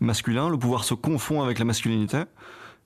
masculin, 0.00 0.48
le 0.50 0.58
pouvoir 0.58 0.82
se 0.82 0.92
confond 0.94 1.40
avec 1.42 1.60
la 1.60 1.64
masculinité. 1.64 2.22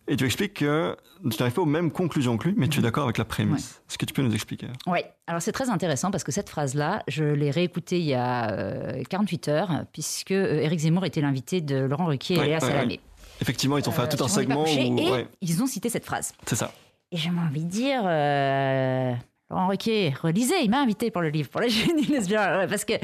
Et 0.08 0.16
tu 0.16 0.24
expliques 0.26 0.54
que 0.54 0.94
tu 1.22 1.36
n'arrives 1.38 1.54
pas 1.54 1.62
aux 1.62 1.66
mêmes 1.66 1.90
conclusions 1.90 2.36
que 2.36 2.48
lui, 2.48 2.54
mais 2.58 2.68
tu 2.68 2.80
es 2.80 2.82
d'accord 2.82 3.04
avec 3.04 3.16
la 3.16 3.24
prémisse. 3.24 3.80
Est-ce 3.88 3.96
que 3.96 4.04
tu 4.04 4.12
peux 4.12 4.20
nous 4.22 4.34
expliquer? 4.34 4.66
Oui, 4.86 4.98
alors 5.26 5.40
c'est 5.40 5.52
très 5.52 5.70
intéressant 5.70 6.10
parce 6.10 6.24
que 6.24 6.32
cette 6.32 6.50
phrase-là, 6.50 7.02
je 7.08 7.24
l'ai 7.24 7.50
réécoutée 7.50 7.98
il 8.00 8.06
y 8.06 8.14
a 8.14 8.50
euh, 8.50 9.02
48 9.08 9.48
heures, 9.48 9.70
puisque 9.92 10.32
euh, 10.32 10.60
Éric 10.60 10.80
Zemmour 10.80 11.04
était 11.06 11.20
l'invité 11.22 11.60
de 11.62 11.76
Laurent 11.78 12.06
Ruquier 12.06 12.36
et 12.36 12.38
Ouais, 12.40 12.46
Léa 12.46 12.58
ouais, 12.58 12.60
Salamé. 12.60 13.00
Effectivement, 13.40 13.78
ils 13.78 13.88
ont 13.88 13.92
fait 13.92 14.02
euh, 14.02 14.16
tout 14.16 14.22
un 14.22 14.28
segment 14.28 14.64
où. 14.64 14.66
Et 14.66 15.26
ils 15.40 15.62
ont 15.62 15.66
cité 15.66 15.88
cette 15.88 16.04
phrase. 16.04 16.32
c'est 16.46 16.56
ça. 16.56 16.72
Et 17.12 17.16
j'ai 17.16 17.30
envie 17.30 17.64
de 17.64 17.70
dire, 17.70 18.02
euh, 18.04 19.12
Laurent 19.50 19.68
Ruquier, 19.68 20.14
relisez, 20.22 20.62
il 20.62 20.70
m'a 20.70 20.80
invité 20.80 21.10
pour 21.10 21.22
le 21.22 21.28
livre, 21.28 21.48
pour 21.48 21.60
la 21.60 21.68
génie 21.68 22.06
lesbienne, 22.06 22.68
parce 22.68 22.84
que. 22.84 22.94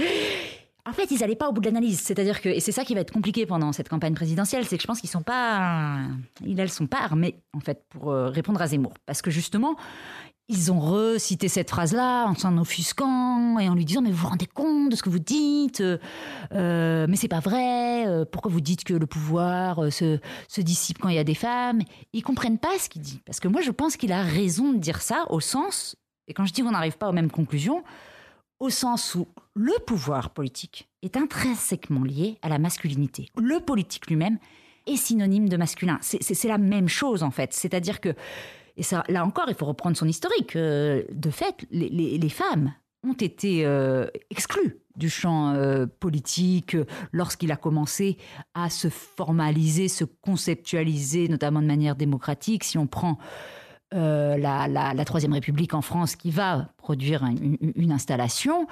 En 0.88 0.92
fait, 0.92 1.10
ils 1.10 1.18
n'allaient 1.18 1.34
pas 1.34 1.48
au 1.48 1.52
bout 1.52 1.60
de 1.60 1.66
l'analyse. 1.66 1.98
C'est-à-dire 1.98 2.40
que, 2.40 2.48
et 2.48 2.60
c'est 2.60 2.70
ça 2.70 2.84
qui 2.84 2.94
va 2.94 3.00
être 3.00 3.10
compliqué 3.10 3.44
pendant 3.44 3.72
cette 3.72 3.88
campagne 3.88 4.14
présidentielle, 4.14 4.66
c'est 4.66 4.76
que 4.76 4.82
je 4.82 4.86
pense 4.86 5.00
qu'ils 5.00 5.10
sont 5.10 5.24
pas, 5.24 5.98
ils, 6.44 6.60
elles 6.60 6.70
sont 6.70 6.86
pas 6.86 7.00
armés, 7.00 7.40
en 7.54 7.58
fait, 7.58 7.82
pour 7.88 8.12
euh, 8.12 8.28
répondre 8.28 8.62
à 8.62 8.68
Zemmour. 8.68 8.94
Parce 9.04 9.20
que 9.20 9.32
justement, 9.32 9.74
ils 10.48 10.70
ont 10.70 10.78
recité 10.78 11.48
cette 11.48 11.70
phrase-là 11.70 12.26
en 12.26 12.34
s'en 12.34 12.56
offusquant 12.58 13.58
et 13.58 13.68
en 13.68 13.74
lui 13.74 13.84
disant 13.84 14.00
mais 14.00 14.10
vous 14.10 14.18
vous 14.18 14.28
rendez 14.28 14.46
compte 14.46 14.90
de 14.90 14.96
ce 14.96 15.02
que 15.02 15.10
vous 15.10 15.18
dites 15.18 15.80
euh, 15.80 15.98
euh, 16.52 17.06
mais 17.08 17.16
c'est 17.16 17.28
pas 17.28 17.40
vrai 17.40 18.06
euh, 18.06 18.24
pourquoi 18.24 18.50
vous 18.50 18.60
dites 18.60 18.84
que 18.84 18.94
le 18.94 19.06
pouvoir 19.06 19.92
se, 19.92 20.20
se 20.48 20.60
dissipe 20.60 20.98
quand 20.98 21.08
il 21.08 21.16
y 21.16 21.18
a 21.18 21.24
des 21.24 21.34
femmes? 21.34 21.80
Ils 22.12 22.22
comprennent 22.22 22.58
pas 22.58 22.78
ce 22.78 22.88
qu'il 22.88 23.02
dit 23.02 23.20
parce 23.26 23.40
que 23.40 23.48
moi 23.48 23.60
je 23.60 23.72
pense 23.72 23.96
qu'il 23.96 24.12
a 24.12 24.22
raison 24.22 24.72
de 24.72 24.78
dire 24.78 25.02
ça 25.02 25.24
au 25.30 25.40
sens 25.40 25.96
et 26.28 26.34
quand 26.34 26.44
je 26.44 26.52
dis 26.52 26.62
qu'on 26.62 26.72
n'arrive 26.72 26.98
pas 26.98 27.08
aux 27.08 27.12
mêmes 27.12 27.30
conclusions 27.30 27.82
au 28.58 28.70
sens 28.70 29.14
où 29.14 29.26
le 29.54 29.72
pouvoir 29.84 30.30
politique 30.30 30.88
est 31.02 31.16
intrinsèquement 31.16 32.04
lié 32.04 32.38
à 32.42 32.48
la 32.48 32.58
masculinité 32.58 33.28
le 33.36 33.60
politique 33.60 34.06
lui-même 34.06 34.38
est 34.86 34.96
synonyme 34.96 35.48
de 35.48 35.56
masculin 35.56 35.98
c'est 36.00 36.48
la 36.48 36.58
même 36.58 36.88
chose 36.88 37.22
en 37.22 37.30
fait 37.30 37.52
c'est-à-dire 37.52 38.00
que 38.00 38.14
et 38.76 38.82
ça, 38.82 39.04
là 39.08 39.24
encore, 39.24 39.46
il 39.48 39.54
faut 39.54 39.66
reprendre 39.66 39.96
son 39.96 40.06
historique. 40.06 40.54
Euh, 40.56 41.02
de 41.10 41.30
fait, 41.30 41.66
les, 41.70 42.28
femmes 42.28 42.74
ont 43.02 43.14
été 43.14 43.64
euh, 43.64 44.06
exclues 44.30 44.78
du 44.96 45.08
champ 45.08 45.50
euh, 45.50 45.86
politique 45.86 46.76
lorsqu'il 47.12 47.52
a 47.52 47.56
commencé 47.56 48.18
à 48.54 48.68
se 48.70 48.88
formaliser, 48.88 49.88
se 49.88 50.04
conceptualiser, 50.04 51.28
notamment 51.28 51.62
de 51.62 51.66
manière 51.66 51.96
démocratique. 51.96 52.64
Si 52.64 52.76
on 52.76 52.86
prend 52.86 53.18
euh, 53.94 54.36
la, 54.36 54.68
la- 54.68 55.04
Troisième 55.04 55.32
République 55.32 55.74
en 55.74 55.82
France 55.82 56.16
qui 56.16 56.30
va 56.30 56.68
produire 56.76 57.22
un- 57.24 57.34
une, 57.76 57.92
installation 57.92 58.66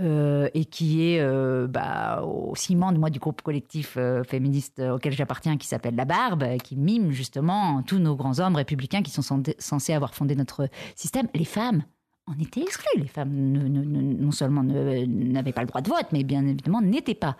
euh, 0.00 0.48
et 0.54 0.64
qui 0.64 1.04
est 1.08 1.20
euh, 1.20 1.66
bah, 1.68 2.22
au 2.24 2.54
ciment 2.56 2.92
de 2.92 2.98
moi 2.98 3.08
du 3.08 3.18
groupe 3.18 3.42
collectif 3.42 3.94
euh, 3.96 4.24
féministe 4.24 4.80
auquel 4.80 5.12
j'appartiens 5.12 5.56
qui 5.56 5.66
s'appelle 5.66 5.94
La 5.94 6.04
Barbe, 6.04 6.44
qui 6.58 6.76
mime 6.76 7.12
justement 7.12 7.82
tous 7.82 7.98
nos 7.98 8.16
grands 8.16 8.40
hommes 8.40 8.56
républicains 8.56 9.02
qui 9.02 9.10
sont 9.10 9.22
censés- 9.22 9.94
avoir 9.94 10.14
fondé 10.14 10.34
notre 10.34 10.68
système. 10.96 11.28
Les 11.34 11.44
femmes 11.44 11.82
en 12.26 12.36
étaient 12.42 12.60
exclues. 12.60 13.00
Les 13.00 13.06
femmes 13.06 13.30
non 13.32 14.32
seulement 14.32 14.64
n'avaient 14.64 15.52
pas 15.52 15.60
le 15.62 15.68
droit 15.68 15.80
de 15.80 15.88
vote, 15.88 16.06
mais 16.12 16.24
bien 16.24 16.44
évidemment 16.44 16.82
n'étaient 16.82 17.14
pas 17.14 17.36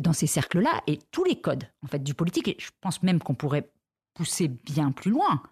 dans 0.00 0.14
ces 0.14 0.26
cercles-là. 0.26 0.80
Et 0.86 0.98
tous 1.12 1.24
les 1.24 1.38
codes 1.38 1.64
en 1.84 1.86
fait, 1.86 2.02
du 2.02 2.14
politique, 2.14 2.48
et 2.48 2.56
je 2.58 2.70
pense 2.80 3.02
même 3.02 3.18
qu'on 3.20 3.34
pourrait 3.34 3.68
pousser 4.14 4.48
bien 4.48 4.90
plus 4.90 5.10
loin, 5.10 5.42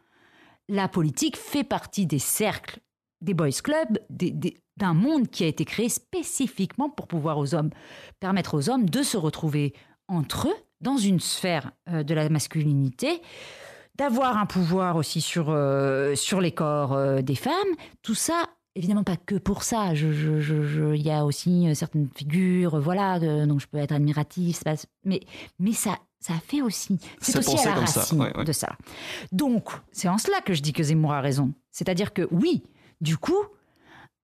la 0.69 0.89
politique 0.89 1.37
fait 1.37 1.65
partie 1.65 2.07
des 2.07 2.19
cercles, 2.19 2.79
des 3.21 3.35
boys 3.35 3.51
clubs, 3.63 3.99
d'un 4.77 4.95
monde 4.95 5.29
qui 5.29 5.45
a 5.45 5.47
été 5.47 5.65
créé 5.65 5.89
spécifiquement 5.89 6.91
pour 6.91 7.07
pouvoir 7.07 7.39
aux 7.39 7.55
hommes 7.55 7.71
permettre 8.21 8.55
aux 8.55 8.69
hommes 8.71 8.89
de 8.89 9.03
se 9.03 9.17
retrouver 9.17 9.73
entre 10.09 10.49
eux 10.49 10.57
dans 10.81 10.97
une 10.97 11.21
sphère 11.21 11.71
euh, 11.89 12.03
de 12.03 12.13
la 12.15 12.29
masculinité, 12.29 13.23
d'avoir 13.95 14.37
un 14.37 14.47
pouvoir 14.47 14.97
aussi 14.97 15.21
sur, 15.21 15.47
euh, 15.51 16.15
sur 16.17 16.41
les 16.41 16.53
corps 16.53 16.93
euh, 16.93 17.23
des 17.23 17.37
femmes. 17.37 17.53
Tout 18.03 18.15
ça, 18.17 18.45
évidemment 18.75 19.05
pas 19.05 19.17
que 19.17 19.37
pour 19.37 19.63
ça. 19.63 19.95
Je- 19.95 20.13
je- 20.13 20.95
Il 20.95 21.03
y 21.03 21.11
a 21.11 21.25
aussi 21.25 21.69
certaines 21.75 22.09
figures, 22.15 22.81
voilà, 22.81 23.19
dont 23.47 23.59
je 23.59 23.67
peux 23.69 23.79
être 23.79 23.93
admiratif, 23.93 24.63
mais, 25.05 25.21
mais 25.59 25.73
ça, 25.73 25.99
ça 26.27 26.33
fait 26.47 26.63
aussi. 26.63 26.99
C'est 27.21 27.37
aussi 27.37 27.59
à 27.69 27.75
la 27.81 27.87
ça, 27.87 28.01
racine 28.01 28.23
ouais, 28.23 28.35
ouais. 28.35 28.45
de 28.45 28.53
ça. 28.53 28.77
Donc, 29.31 29.69
c'est 29.93 30.09
en 30.09 30.17
cela 30.17 30.41
que 30.41 30.55
je 30.55 30.63
dis 30.63 30.73
que 30.73 30.83
Zemmour 30.83 31.13
a 31.13 31.21
raison. 31.21 31.53
C'est-à-dire 31.71 32.15
que 32.15 32.27
oui, 32.31 32.63
du 33.03 33.19
coup, 33.19 33.37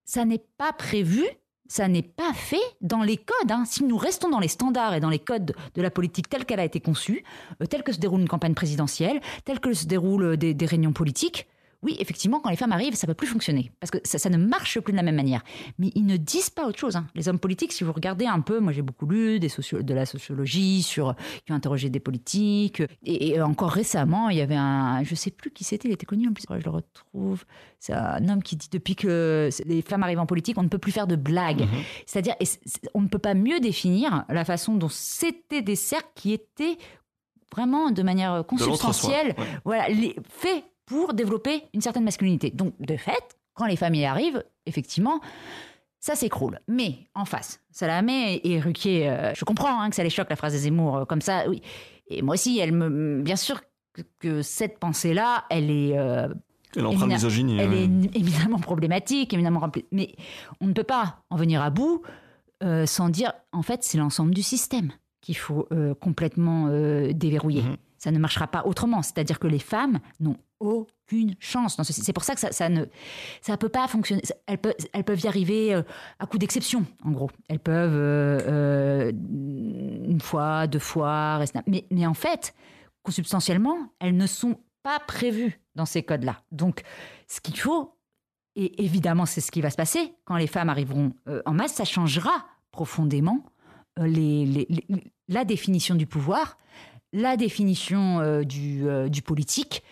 ça 0.07 0.25
n'est 0.25 0.43
pas 0.57 0.73
prévu, 0.73 1.23
ça 1.69 1.89
n'est 1.89 2.01
pas 2.03 2.33
fait 2.33 2.57
dans 2.81 3.03
les 3.03 3.19
codes. 3.19 3.53
hein. 3.53 3.65
Si 3.67 3.85
nous 3.85 3.99
restons 3.99 4.31
dans 4.31 4.39
les 4.41 4.49
standards 4.49 4.95
et 4.95 5.01
dans 5.01 5.11
les 5.11 5.19
codes 5.19 5.55
de 5.75 5.83
la 5.83 5.91
politique 5.91 6.31
telle 6.31 6.47
qu'elle 6.47 6.59
a 6.61 6.65
été 6.65 6.81
conçue, 6.81 7.23
euh, 7.61 7.67
telle 7.67 7.83
que 7.83 7.93
se 7.93 7.99
déroule 8.01 8.23
une 8.23 8.29
campagne 8.29 8.55
présidentielle, 8.55 9.21
telle 9.45 9.61
que 9.61 9.75
se 9.75 9.85
déroulent 9.85 10.25
euh, 10.25 10.37
des, 10.39 10.55
des 10.55 10.67
réunions 10.67 10.95
politiques, 10.95 11.49
oui, 11.83 11.97
effectivement, 11.99 12.41
quand 12.41 12.51
les 12.51 12.57
femmes 12.57 12.73
arrivent, 12.73 12.95
ça 12.95 13.07
ne 13.07 13.11
peut 13.13 13.17
plus 13.17 13.27
fonctionner. 13.27 13.73
Parce 13.81 13.91
que 13.91 13.99
ça, 14.05 14.19
ça 14.19 14.29
ne 14.29 14.37
marche 14.37 14.79
plus 14.81 14.93
de 14.93 14.97
la 14.99 15.03
même 15.03 15.17
manière. 15.17 15.43
Mais 15.79 15.91
ils 15.95 16.05
ne 16.05 16.17
disent 16.19 16.51
pas 16.51 16.67
autre 16.67 16.79
chose. 16.79 16.97
hein. 16.97 17.07
Les 17.15 17.29
hommes 17.29 17.39
politiques, 17.39 17.73
si 17.73 17.85
vous 17.85 17.93
regardez 17.93 18.27
un 18.27 18.41
peu, 18.41 18.61
moi 18.61 18.73
j'ai 18.73 18.83
beaucoup 18.83 19.07
lu 19.07 19.41
des 19.41 19.49
socio- 19.49 19.83
de 19.83 19.95
la 19.95 20.05
sociologie 20.05 20.83
sur, 20.83 21.15
qui 21.47 21.53
ont 21.53 21.55
interrogé 21.55 21.89
des 21.89 22.01
politiques. 22.01 22.83
Et, 23.05 23.29
et 23.29 23.41
encore 23.43 23.71
récemment, 23.71 24.29
il 24.29 24.37
y 24.37 24.41
avait 24.43 24.57
un, 24.57 25.03
je 25.05 25.15
sais 25.15 25.31
plus 25.31 25.51
qui 25.51 25.65
c'était, 25.65 25.89
il 25.89 25.93
était 25.93 26.07
connu 26.07 26.29
en 26.29 26.33
plus, 26.33 26.45
je 26.51 26.65
le 26.65 26.71
retrouve. 26.71 27.45
C'est 27.79 27.95
un 27.95 28.29
homme 28.29 28.43
qui 28.43 28.57
dit 28.57 28.69
depuis 28.71 28.95
que 28.95 29.49
les 29.65 29.81
femmes 29.81 30.03
arrivent 30.03 30.19
en 30.21 30.27
politique, 30.27 30.59
on 30.59 30.63
ne 30.63 30.69
peut 30.69 30.79
plus 30.79 30.93
faire 30.93 31.07
de 31.07 31.17
blagues. 31.17 31.67
C'est-à-dire, 32.05 32.35
et 32.41 32.45
c'est- 32.45 32.61
c'est- 32.67 32.91
on 32.93 33.01
ne 33.01 33.09
peut 33.09 33.19
pas 33.19 33.33
mieux 33.35 33.59
définir 33.59 34.25
la 34.29 34.45
façon 34.45 34.75
dont 34.75 34.91
c'était 34.91 35.63
des 35.63 35.77
cercles 35.77 36.11
qui 36.15 36.33
étaient 36.33 36.77
vraiment 37.55 37.91
de 37.91 38.03
manière 38.03 38.37
De 38.37 38.43
consubstantielle, 38.43 39.35
ouais. 39.39 39.45
voilà, 39.65 39.89
les, 39.89 40.15
faits 40.29 40.63
pour 40.91 41.15
développer 41.15 41.63
une 41.73 41.81
certaine 41.81 42.05
masculinité. 42.05 42.51
Donc, 42.51 42.75
de 42.81 42.97
fait, 42.97 43.39
quand 43.55 43.67
les 43.67 43.77
familles 43.77 44.07
arrivent, 44.07 44.43
effectivement, 44.67 45.21
ça 46.01 46.17
s'écroule. 46.17 46.59
Mais 46.67 47.07
en 47.15 47.25
face, 47.25 47.61
Salamé 47.71 48.41
et 48.43 48.59
Ruquier, 48.59 49.09
euh, 49.09 49.33
je 49.35 49.45
comprends 49.45 49.81
hein, 49.81 49.89
que 49.91 49.95
ça 49.97 50.03
les 50.03 50.11
choque 50.11 50.29
la 50.31 50.37
phrase 50.37 50.53
de 50.55 50.59
Zemmour 50.59 50.97
euh, 50.97 51.05
comme 51.05 51.21
ça, 51.21 51.49
oui. 51.49 51.63
Et 52.09 52.23
moi 52.23 52.35
aussi, 52.35 52.59
elle 52.59 52.73
me, 52.73 53.23
bien 53.23 53.37
sûr 53.37 53.61
que, 53.93 54.03
que 54.19 54.43
cette 54.43 54.79
pensée-là, 54.81 55.45
elle 55.49 55.71
est 55.71 55.97
euh, 55.97 56.27
l'empreinte 56.75 57.03
Émina- 57.11 57.15
misogynie. 57.15 57.59
elle 57.61 57.73
est 57.75 58.17
évidemment 58.17 58.59
problématique, 58.59 59.33
évidemment 59.33 59.61
remplie. 59.61 59.85
Mais 59.93 60.15
on 60.61 60.67
ne 60.67 60.73
peut 60.73 60.83
pas 60.85 61.23
en 61.31 61.37
venir 61.37 61.63
à 61.63 61.71
bout 61.71 62.03
euh, 62.65 62.85
sans 62.87 63.11
dire, 63.11 63.33
en 63.53 63.63
fait, 63.63 63.85
c'est 63.85 63.99
l'ensemble 63.99 64.35
du 64.35 64.43
système 64.43 64.91
qu'il 65.21 65.37
faut 65.37 65.69
euh, 65.71 65.95
complètement 65.95 66.67
déverrouiller. 67.13 67.63
Mhm. 67.63 67.77
Ça 67.99 68.11
ne 68.11 68.19
marchera 68.19 68.47
pas 68.49 68.63
autrement. 68.65 69.03
C'est-à-dire 69.03 69.39
que 69.39 69.47
les 69.47 69.59
femmes 69.59 70.01
n'ont 70.19 70.39
aucune 70.61 71.35
chance. 71.41 71.81
C'est 71.83 72.13
pour 72.13 72.23
ça 72.23 72.35
que 72.35 72.41
ça, 72.41 72.69
ne, 72.69 72.85
ça 73.41 73.57
peut 73.57 73.69
pas 73.69 73.89
fonctionner. 73.89 74.23
Elles 74.47 74.59
peuvent, 74.59 75.21
y 75.21 75.27
arriver 75.27 75.75
euh, 75.75 75.83
à 76.19 76.27
coup 76.27 76.39
d'exception, 76.39 76.85
en 77.05 77.11
gros. 77.11 77.31
Elles 77.49 77.59
peuvent 77.59 77.95
euh, 77.95 78.41
euh, 78.47 79.13
une 79.13 80.21
fois, 80.21 80.67
deux 80.67 80.79
fois, 80.79 81.43
mais, 81.67 81.87
mais 81.91 82.07
en 82.07 82.15
fait, 82.15 82.55
consubstantiellement, 83.03 83.93
elles 83.99 84.17
ne 84.17 84.27
sont 84.27 84.61
pas 84.83 85.01
prévues 85.01 85.61
dans 85.75 85.87
ces 85.87 86.03
codes-là. 86.03 86.43
Donc, 86.53 86.83
ce 87.27 87.41
qu'il 87.41 87.59
faut, 87.59 87.97
et 88.55 88.85
évidemment, 88.85 89.27
c'est 89.27 89.41
ce 89.41 89.51
qui 89.51 89.63
va 89.63 89.71
se 89.71 89.77
passer 89.77 90.15
quand 90.25 90.37
les 90.37 90.47
femmes 90.47 90.69
arriveront 90.69 91.13
en 91.47 91.53
masse, 91.53 91.75
ça 91.75 91.85
changera 91.85 92.33
profondément 92.73 93.45
la 93.97 95.45
définition 95.45 95.95
du 95.95 96.07
pouvoir, 96.07 96.59
la 97.13 97.37
définition 97.37 98.43
du 98.43 99.23
politique 99.23 99.83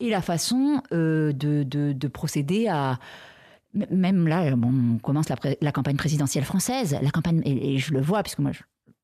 et 0.00 0.10
la 0.10 0.22
façon 0.22 0.82
euh, 0.92 1.32
de, 1.32 1.62
de- 1.62 1.92
de 1.92 2.08
procéder 2.08 2.68
à. 2.68 2.98
Même 3.90 4.26
là, 4.26 4.56
bon, 4.56 4.72
on 4.94 4.98
commence 4.98 5.26
la, 5.28 5.72
campagne 5.72 5.96
présidentielle 5.96 6.44
française, 6.44 6.96
la 7.02 7.10
campagne, 7.10 7.42
et, 7.44 7.76
je 7.76 7.92
le 7.92 8.00
vois, 8.00 8.22
puisque 8.22 8.38
moi, 8.38 8.52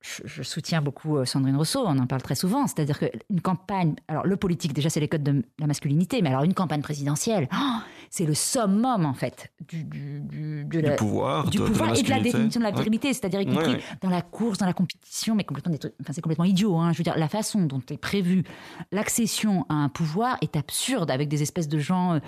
je 0.00 0.42
soutiens 0.42 0.80
beaucoup 0.80 1.18
euh, 1.18 1.24
Sandrine 1.26 1.56
Rousseau, 1.56 1.84
on 1.86 1.98
en 1.98 2.06
parle 2.06 2.22
très 2.22 2.34
souvent, 2.34 2.66
c'est-à-dire 2.66 2.98
qu'une 2.98 3.40
campagne, 3.42 3.94
alors 4.08 4.26
le 4.26 4.36
politique, 4.36 4.72
déjà, 4.72 4.88
c'est 4.88 5.00
les 5.00 5.08
codes 5.08 5.22
de 5.22 5.44
la 5.58 5.66
masculinité, 5.66 6.22
mais 6.22 6.30
alors 6.30 6.44
une 6.44 6.54
campagne 6.54 6.80
présidentielle, 6.80 7.48
oh, 7.52 7.78
c'est 8.14 8.26
le 8.26 8.34
summum, 8.34 9.06
en 9.06 9.14
fait, 9.14 9.50
du, 9.66 9.84
du, 9.84 10.20
du- 10.20 10.64
de 10.64 10.68
Du 10.68 10.80
la- 10.82 10.96
pouvoir, 10.96 11.48
du 11.48 11.56
de, 11.56 11.62
de 11.62 11.68
pouvoir 11.68 11.92
la 11.92 11.98
et 11.98 12.02
de 12.02 12.10
la 12.10 12.20
définition 12.20 12.60
de 12.60 12.64
la 12.64 12.70
Ouais. 12.70 12.76
virilité, 12.76 13.10
c'est-à-dire 13.14 13.40
y 13.40 13.46
compris 13.46 13.70
Ouais, 13.70 13.76
ouais. 13.76 13.82
dans 14.02 14.10
la 14.10 14.20
course, 14.20 14.58
dans 14.58 14.66
la 14.66 14.74
compétition, 14.74 15.34
mais 15.34 15.44
complètement 15.44 15.72
des 15.72 15.78
trucs- 15.78 15.94
enfin, 16.02 16.12
c'est 16.12 16.20
complètement 16.20 16.44
idiot. 16.44 16.76
Hein. 16.76 16.92
Je 16.92 16.98
veux 16.98 17.04
dire, 17.04 17.16
la 17.16 17.28
façon 17.28 17.62
dont 17.62 17.80
est 17.90 17.96
prévue 17.96 18.44
l'accession 18.92 19.64
à 19.70 19.74
un 19.74 19.88
pouvoir 19.88 20.36
est 20.42 20.56
absurde, 20.56 21.10
avec 21.10 21.28
des 21.30 21.40
espèces 21.40 21.68
de 21.68 21.78
gens, 21.78 22.12
euh, 22.12 22.18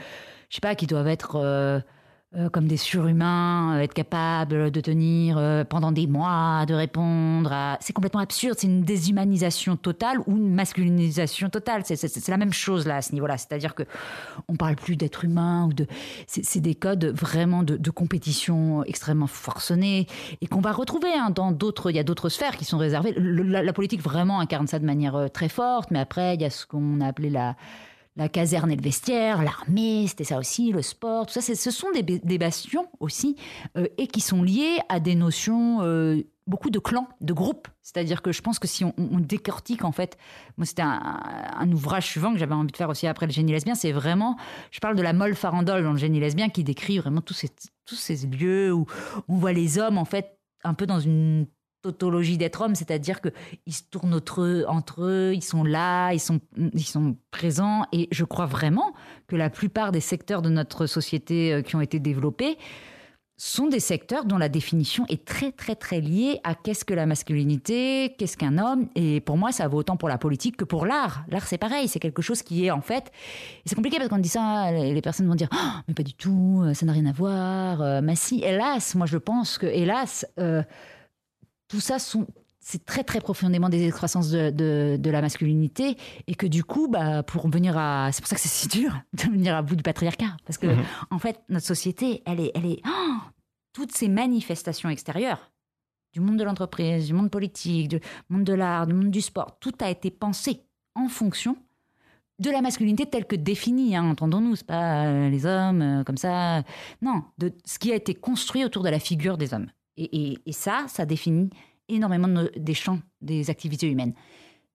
je 0.49 0.55
sais 0.55 0.61
pas, 0.63 0.75
qui 0.75 0.87
doivent 0.87 1.07
être 1.09 1.37
euh, 1.37 1.81
euh, 2.37 2.49
comme 2.49 2.67
des 2.67 2.77
surhumains, 2.77 3.77
euh, 3.77 3.83
être 3.83 3.95
capables 3.95 4.73
de 4.73 4.81
tenir 4.81 5.39
euh, 5.39 5.63
pendant 5.63 5.93
des 5.93 6.09
mois, 6.09 6.65
de 6.67 6.75
répondre. 6.75 7.53
à... 7.53 7.79
C'est 7.81 7.93
complètement 7.93 8.21
absurde. 8.21 8.57
C'est 8.59 8.67
une 8.67 8.83
déshumanisation 8.83 9.77
totale 9.77 10.19
ou 10.27 10.37
une 10.37 10.53
masculinisation 10.53 11.49
totale. 11.49 11.83
C'est- 11.85 12.29
la 12.29 12.37
même 12.37 12.53
chose 12.53 12.89
là 12.89 12.97
à 12.97 13.03
ce 13.03 13.13
niveau-là. 13.13 13.39
C'est-à-dire 13.39 13.77
que 13.77 13.85
on 14.49 14.57
parle 14.57 14.75
plus 14.75 14.97
d'être 14.97 15.25
humain 15.25 15.67
ou 15.67 15.73
de. 15.73 15.87
C'est 16.27 16.61
des 16.61 16.75
codes 16.75 17.05
vraiment 17.05 17.63
de, 17.63 17.91
compétition 17.91 18.83
extrêmement 18.85 19.29
forcenés 19.29 20.09
et 20.41 20.49
qu'on 20.49 20.61
va 20.61 20.73
retrouver 20.73 21.13
hein, 21.15 21.31
dans 21.31 21.53
d'autres. 21.53 21.91
Il 21.91 21.97
y 21.97 22.01
a 22.01 22.05
d'autres 22.05 22.31
sphères 22.31 22.57
qui 22.57 22.65
sont 22.65 22.79
réservées. 22.79 23.15
La, 23.17 23.63
la 23.63 23.73
politique 23.73 24.03
vraiment 24.03 24.41
incarne 24.41 24.67
ça 24.67 24.81
de 24.81 24.85
manière 24.85 25.31
très 25.33 25.49
forte, 25.49 25.93
mais 25.93 26.01
après 26.01 26.35
il 26.35 26.43
y 26.43 26.45
a 26.45 26.51
ce 26.51 26.67
qu'on 26.67 27.01
a 27.01 27.07
appelé 27.07 27.31
la 27.31 27.55
la 28.17 28.29
caserne 28.29 28.71
et 28.71 28.77
le 28.77 28.83
vestiaire, 28.83 29.43
l'armée, 29.43 30.07
c'était 30.07 30.25
ça 30.25 30.39
aussi, 30.39 30.71
le 30.71 30.83
sport, 30.83 31.27
tout 31.27 31.33
ça, 31.33 31.41
ce 31.41 31.71
sont 31.71 31.91
des, 31.93 32.03
ba- 32.03 32.19
des 32.23 32.39
bastions 32.39 32.87
aussi, 33.01 33.37
euh, 33.77 33.87
et 33.99 34.07
qui 34.07 34.21
sont 34.21 34.43
liés 34.43 34.79
à 34.89 35.01
des 35.01 35.15
notions 35.17 35.83
euh, 35.83 36.23
beaucoup 36.47 36.71
de 36.71 36.79
clans, 36.79 37.09
de 37.21 37.33
groupes. 37.33 37.67
C'est-à-dire 37.83 38.23
que 38.23 38.31
je 38.31 38.41
pense 38.41 38.59
que 38.59 38.69
si 38.69 38.85
on, 38.85 38.93
décortique, 39.19 39.85
en 39.85 39.93
fait, 39.93 40.17
moi, 40.57 40.65
c'était 40.65 40.83
un, 40.83 41.21
un 41.57 41.73
ouvrage 41.73 42.07
suivant 42.07 42.33
que 42.33 42.39
j'avais 42.39 42.55
envie 42.55 42.71
de 42.71 42.77
faire 42.77 42.89
aussi 42.89 43.07
après 43.07 43.27
le 43.27 43.33
génie 43.33 43.51
lesbien, 43.51 43.75
c'est 43.75 43.93
vraiment, 43.93 44.37
je 44.71 44.79
parle 44.79 44.95
de 44.95 45.03
la 45.03 45.13
molle 45.13 45.35
farandole 45.35 45.83
dans 45.83 45.93
le 45.93 45.99
génie 45.99 46.21
lesbien 46.21 46.51
qui 46.51 46.63
décrit 46.63 46.99
vraiment 46.99 47.21
tous 47.21 47.35
ces, 47.35 47.51
tous 47.85 47.97
ces 47.97 48.27
lieux 48.27 48.73
où 48.73 48.87
on 49.29 49.37
voit 49.37 49.53
les 49.53 49.79
hommes, 49.79 49.99
en 49.99 50.05
fait, 50.05 50.39
un 50.63 50.75
peu 50.75 50.87
dans 50.87 51.01
une 51.01 51.47
tautologie 51.85 52.39
d'être 52.39 52.63
homme, 52.63 52.75
c'est-à-dire 52.75 53.21
que 53.21 53.29
ils 53.67 53.75
se 53.75 53.83
tournent 53.91 54.15
entre 54.15 55.03
eux, 55.03 55.33
ils 55.35 55.45
sont 55.45 55.65
là, 55.65 56.13
ils 56.13 56.21
sont, 56.21 56.41
ils 56.57 56.81
sont 56.81 57.17
présents, 57.31 57.85
et 57.93 58.09
je 58.11 58.25
crois 58.25 58.47
vraiment 58.47 58.95
que 59.27 59.37
la 59.37 59.51
plupart 59.51 59.93
des 59.93 60.01
secteurs 60.01 60.41
de 60.41 60.49
notre 60.49 60.87
société 60.87 61.53
euh, 61.53 61.63
qui 61.63 61.77
ont 61.77 61.83
été 61.83 61.99
développés 62.01 62.57
sont 63.37 63.67
des 63.67 63.81
secteurs 63.81 64.25
dont 64.25 64.39
la 64.39 64.49
définition 64.49 65.05
est 65.09 65.25
très 65.25 65.51
très 65.51 65.75
très 65.75 66.01
liée 66.01 66.39
à 66.45 66.55
qu'est-ce 66.55 66.85
que 66.85 66.95
la 66.95 67.05
masculinité, 67.05 68.15
qu'est-ce 68.17 68.37
qu'un 68.37 68.59
homme, 68.59 68.89
et 68.95 69.21
pour 69.21 69.37
moi 69.37 69.53
ça 69.53 69.69
vaut 69.69 69.79
autant 69.79 69.97
pour 69.97 70.09
la 70.09 70.19
politique 70.19 70.57
que 70.57 70.65
pour 70.65 70.87
l'art. 70.87 71.25
L'art 71.29 71.47
c'est 71.47 71.59
pareil, 71.59 71.89
c'est 71.89 71.99
quelque 71.99 72.23
chose 72.23 72.43
qui 72.43 72.65
est 72.65 72.71
en 72.71 72.81
fait, 72.81 73.11
c'est 73.67 73.75
compliqué 73.75 73.99
parce 73.99 74.09
qu'on 74.09 74.19
dit 74.19 74.29
ça, 74.29 74.71
les 74.71 75.03
personnes 75.03 75.27
vont 75.27 75.35
dire 75.35 75.51
oh, 75.53 75.81
mais 75.89 75.95
pas 75.95 76.05
du 76.05 76.15
tout, 76.15 76.63
euh, 76.65 76.73
ça 76.73 76.87
n'a 76.87 76.93
rien 76.93 77.07
à 77.07 77.13
voir, 77.13 77.83
euh, 77.83 78.01
mais 78.03 78.15
si, 78.15 78.43
hélas, 78.43 78.95
moi 78.95 79.07
je 79.07 79.19
pense 79.19 79.59
que 79.59 79.67
hélas, 79.67 80.25
tout 81.69 81.81
ça 81.81 81.99
sont 81.99 82.27
c'est 82.61 82.85
très 82.87 83.05
très 83.05 83.21
profondément 83.21 83.69
des 83.69 83.87
excroissances 83.87 84.31
de, 84.31 84.49
de, 84.49 84.97
de, 84.99 85.11
la 85.11 85.21
masculinité 85.21 85.99
et 86.27 86.35
que 86.35 86.47
du 86.47 86.65
coup 86.65 86.89
bah 86.89 87.23
pour 87.23 87.49
venir 87.49 87.77
à 87.77 88.11
c'est 88.11 88.23
pour 88.23 88.29
ça 88.29 88.37
que 88.37 88.41
c'est 88.41 88.49
si 88.49 88.69
dur 88.69 88.99
de 89.13 89.25
venir 89.25 89.55
à 89.55 89.61
bout 89.63 89.77
du 89.77 89.83
patriarcat 89.83 90.37
parce 90.47 90.57
que 90.59 90.69
Mhm. 90.69 90.83
en 91.11 91.19
fait 91.19 91.41
notre 91.51 91.67
société 91.67 92.23
elle 92.25 92.41
est 92.41 92.53
elle 92.55 92.67
est 92.67 92.81
oh, 92.87 93.17
toutes 93.73 93.93
ces 93.93 94.09
manifestations 94.09 94.89
extérieures 94.89 95.53
du 96.15 96.21
monde 96.21 96.39
de 96.39 96.45
l'entreprise 96.45 97.07
du 97.07 97.13
monde 97.13 97.31
politique 97.31 97.89
du 97.89 98.01
monde 98.31 98.45
de 98.45 98.55
l'art 98.55 98.87
du 98.87 98.95
monde 98.95 99.11
du 99.11 99.21
sport 99.21 99.59
tout 99.59 99.75
a 99.81 99.91
été 99.91 100.11
pensé 100.11 100.63
en 100.95 101.09
fonction 101.09 101.57
de 102.41 102.51
la 102.51 102.63
masculinité 102.63 103.07
telle 103.07 103.27
que 103.27 103.37
définie, 103.37 103.95
hein, 103.95 104.11
entendons-nous, 104.11 104.57
c'est 104.57 104.67
pas 104.67 105.07
euh, 105.07 105.29
les 105.29 105.47
hommes 105.47 105.83
euh, 105.83 106.03
comme 106.03 106.17
ça, 106.17 106.65
non, 107.01 107.23
de 107.39 107.53
ce 107.65 107.79
qui 107.79 107.93
a 107.93 107.95
été 107.95 108.13
construit 108.15 108.65
autour 108.65 108.83
de 108.83 108.89
la 108.89 108.99
figure 108.99 109.39
des 109.39 109.55
hommes. 109.55 109.69
Et, 109.97 110.05
et- 110.33 110.39
et 110.47 110.53
ça, 110.53 110.87
ça 110.89 111.07
définit 111.07 111.51
énormément 111.89 112.29
de 112.29 112.51
des 112.57 112.75
champs 112.75 113.01
des 113.21 113.51
activités 113.51 113.89
humaines. 113.91 114.15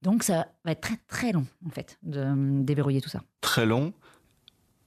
Donc 0.01 0.24
ça 0.24 0.47
va 0.63 0.72
être 0.72 0.82
très 0.82 0.97
très 1.07 1.32
long, 1.32 1.45
en 1.65 1.70
fait, 1.70 1.97
de 2.03 2.61
déverrouiller 2.63 3.01
tout 3.01 3.09
ça. 3.09 3.22
Très 3.41 3.65
long. 3.65 3.93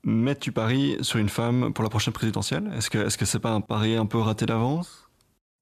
Mais 0.05 0.35
tu 0.35 0.51
paries 0.53 0.97
sur 1.03 1.18
une 1.20 1.28
femme 1.28 1.72
pour 1.72 1.85
la 1.85 1.91
prochaine 1.91 2.12
présidentielle 2.14 2.72
Est-ce 2.76 2.91
que 2.91 2.99
est-ce 2.99 3.16
que 3.18 3.24
c'est 3.24 3.39
pas 3.39 3.53
un 3.53 3.61
pari 3.61 3.95
un 3.95 4.07
peu 4.07 4.18
raté 4.18 4.47
d'avance? 4.47 5.09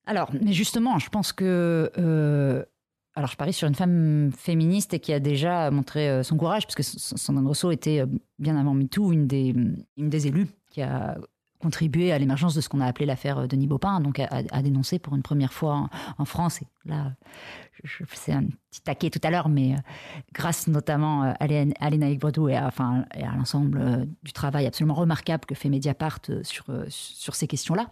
Alors, 0.07 0.31
mais 0.41 0.53
justement, 0.53 0.99
je 0.99 1.09
pense 1.11 1.33
que. 1.33 1.91
euh, 1.99 2.65
alors, 3.17 3.29
je 3.31 3.37
parie 3.37 3.53
sur 3.53 3.67
une 3.69 3.75
femme 3.75 4.31
féministe 4.37 4.95
et 4.95 5.01
qui 5.01 5.13
a 5.13 5.21
déjà 5.21 5.71
montré 5.71 6.09
euh, 6.09 6.23
son 6.23 6.37
courage, 6.37 6.65
parce 6.65 6.75
que 6.77 6.81
S- 6.83 7.13
Sandrine 7.17 7.47
Rousseau 7.47 7.71
était, 7.71 8.01
euh, 8.01 8.07
bien 8.39 8.57
avant 8.57 8.73
MeToo, 8.73 9.13
une 9.13 9.27
des, 9.27 9.49
une 9.97 10.09
des 10.09 10.27
élues 10.29 10.47
qui 10.71 10.81
a 10.81 11.19
contribué 11.61 12.13
à 12.13 12.19
l'émergence 12.19 12.55
de 12.55 12.61
ce 12.61 12.69
qu'on 12.69 12.81
a 12.81 12.87
appelé 12.87 13.07
l'affaire 13.07 13.47
Denis 13.47 13.67
Baupin, 13.67 14.01
donc 14.01 14.19
à, 14.19 14.63
dénoncer 14.63 14.99
pour 14.99 15.15
une 15.15 15.23
première 15.23 15.53
fois 15.53 15.89
en, 16.19 16.25
France. 16.25 16.61
Là, 16.87 17.13
je, 17.73 17.83
je 17.85 18.05
faisais 18.05 18.33
un 18.33 18.45
petit 18.71 18.81
taquet 18.83 19.11
tout 19.11 19.21
à 19.23 19.31
l'heure, 19.31 19.49
mais 19.49 19.75
euh, 19.75 19.79
grâce 20.33 20.67
notamment 20.67 21.25
euh, 21.25 21.33
à 21.39 21.47
Léa- 21.47 21.75
à 21.79 21.91
Lénaïque 21.91 22.21
Bredou 22.21 22.49
et 22.49 22.57
à, 22.57 22.73
l'ensemble 23.37 23.79
euh, 23.81 24.05
du 24.23 24.33
travail 24.33 24.67
absolument 24.67 24.95
remarquable 24.95 25.45
que 25.45 25.55
fait 25.55 25.69
Mediapart 25.69 26.21
euh, 26.31 26.43
sur, 26.43 26.65
euh, 26.71 26.87
ces 26.89 27.47
questions-là, 27.47 27.91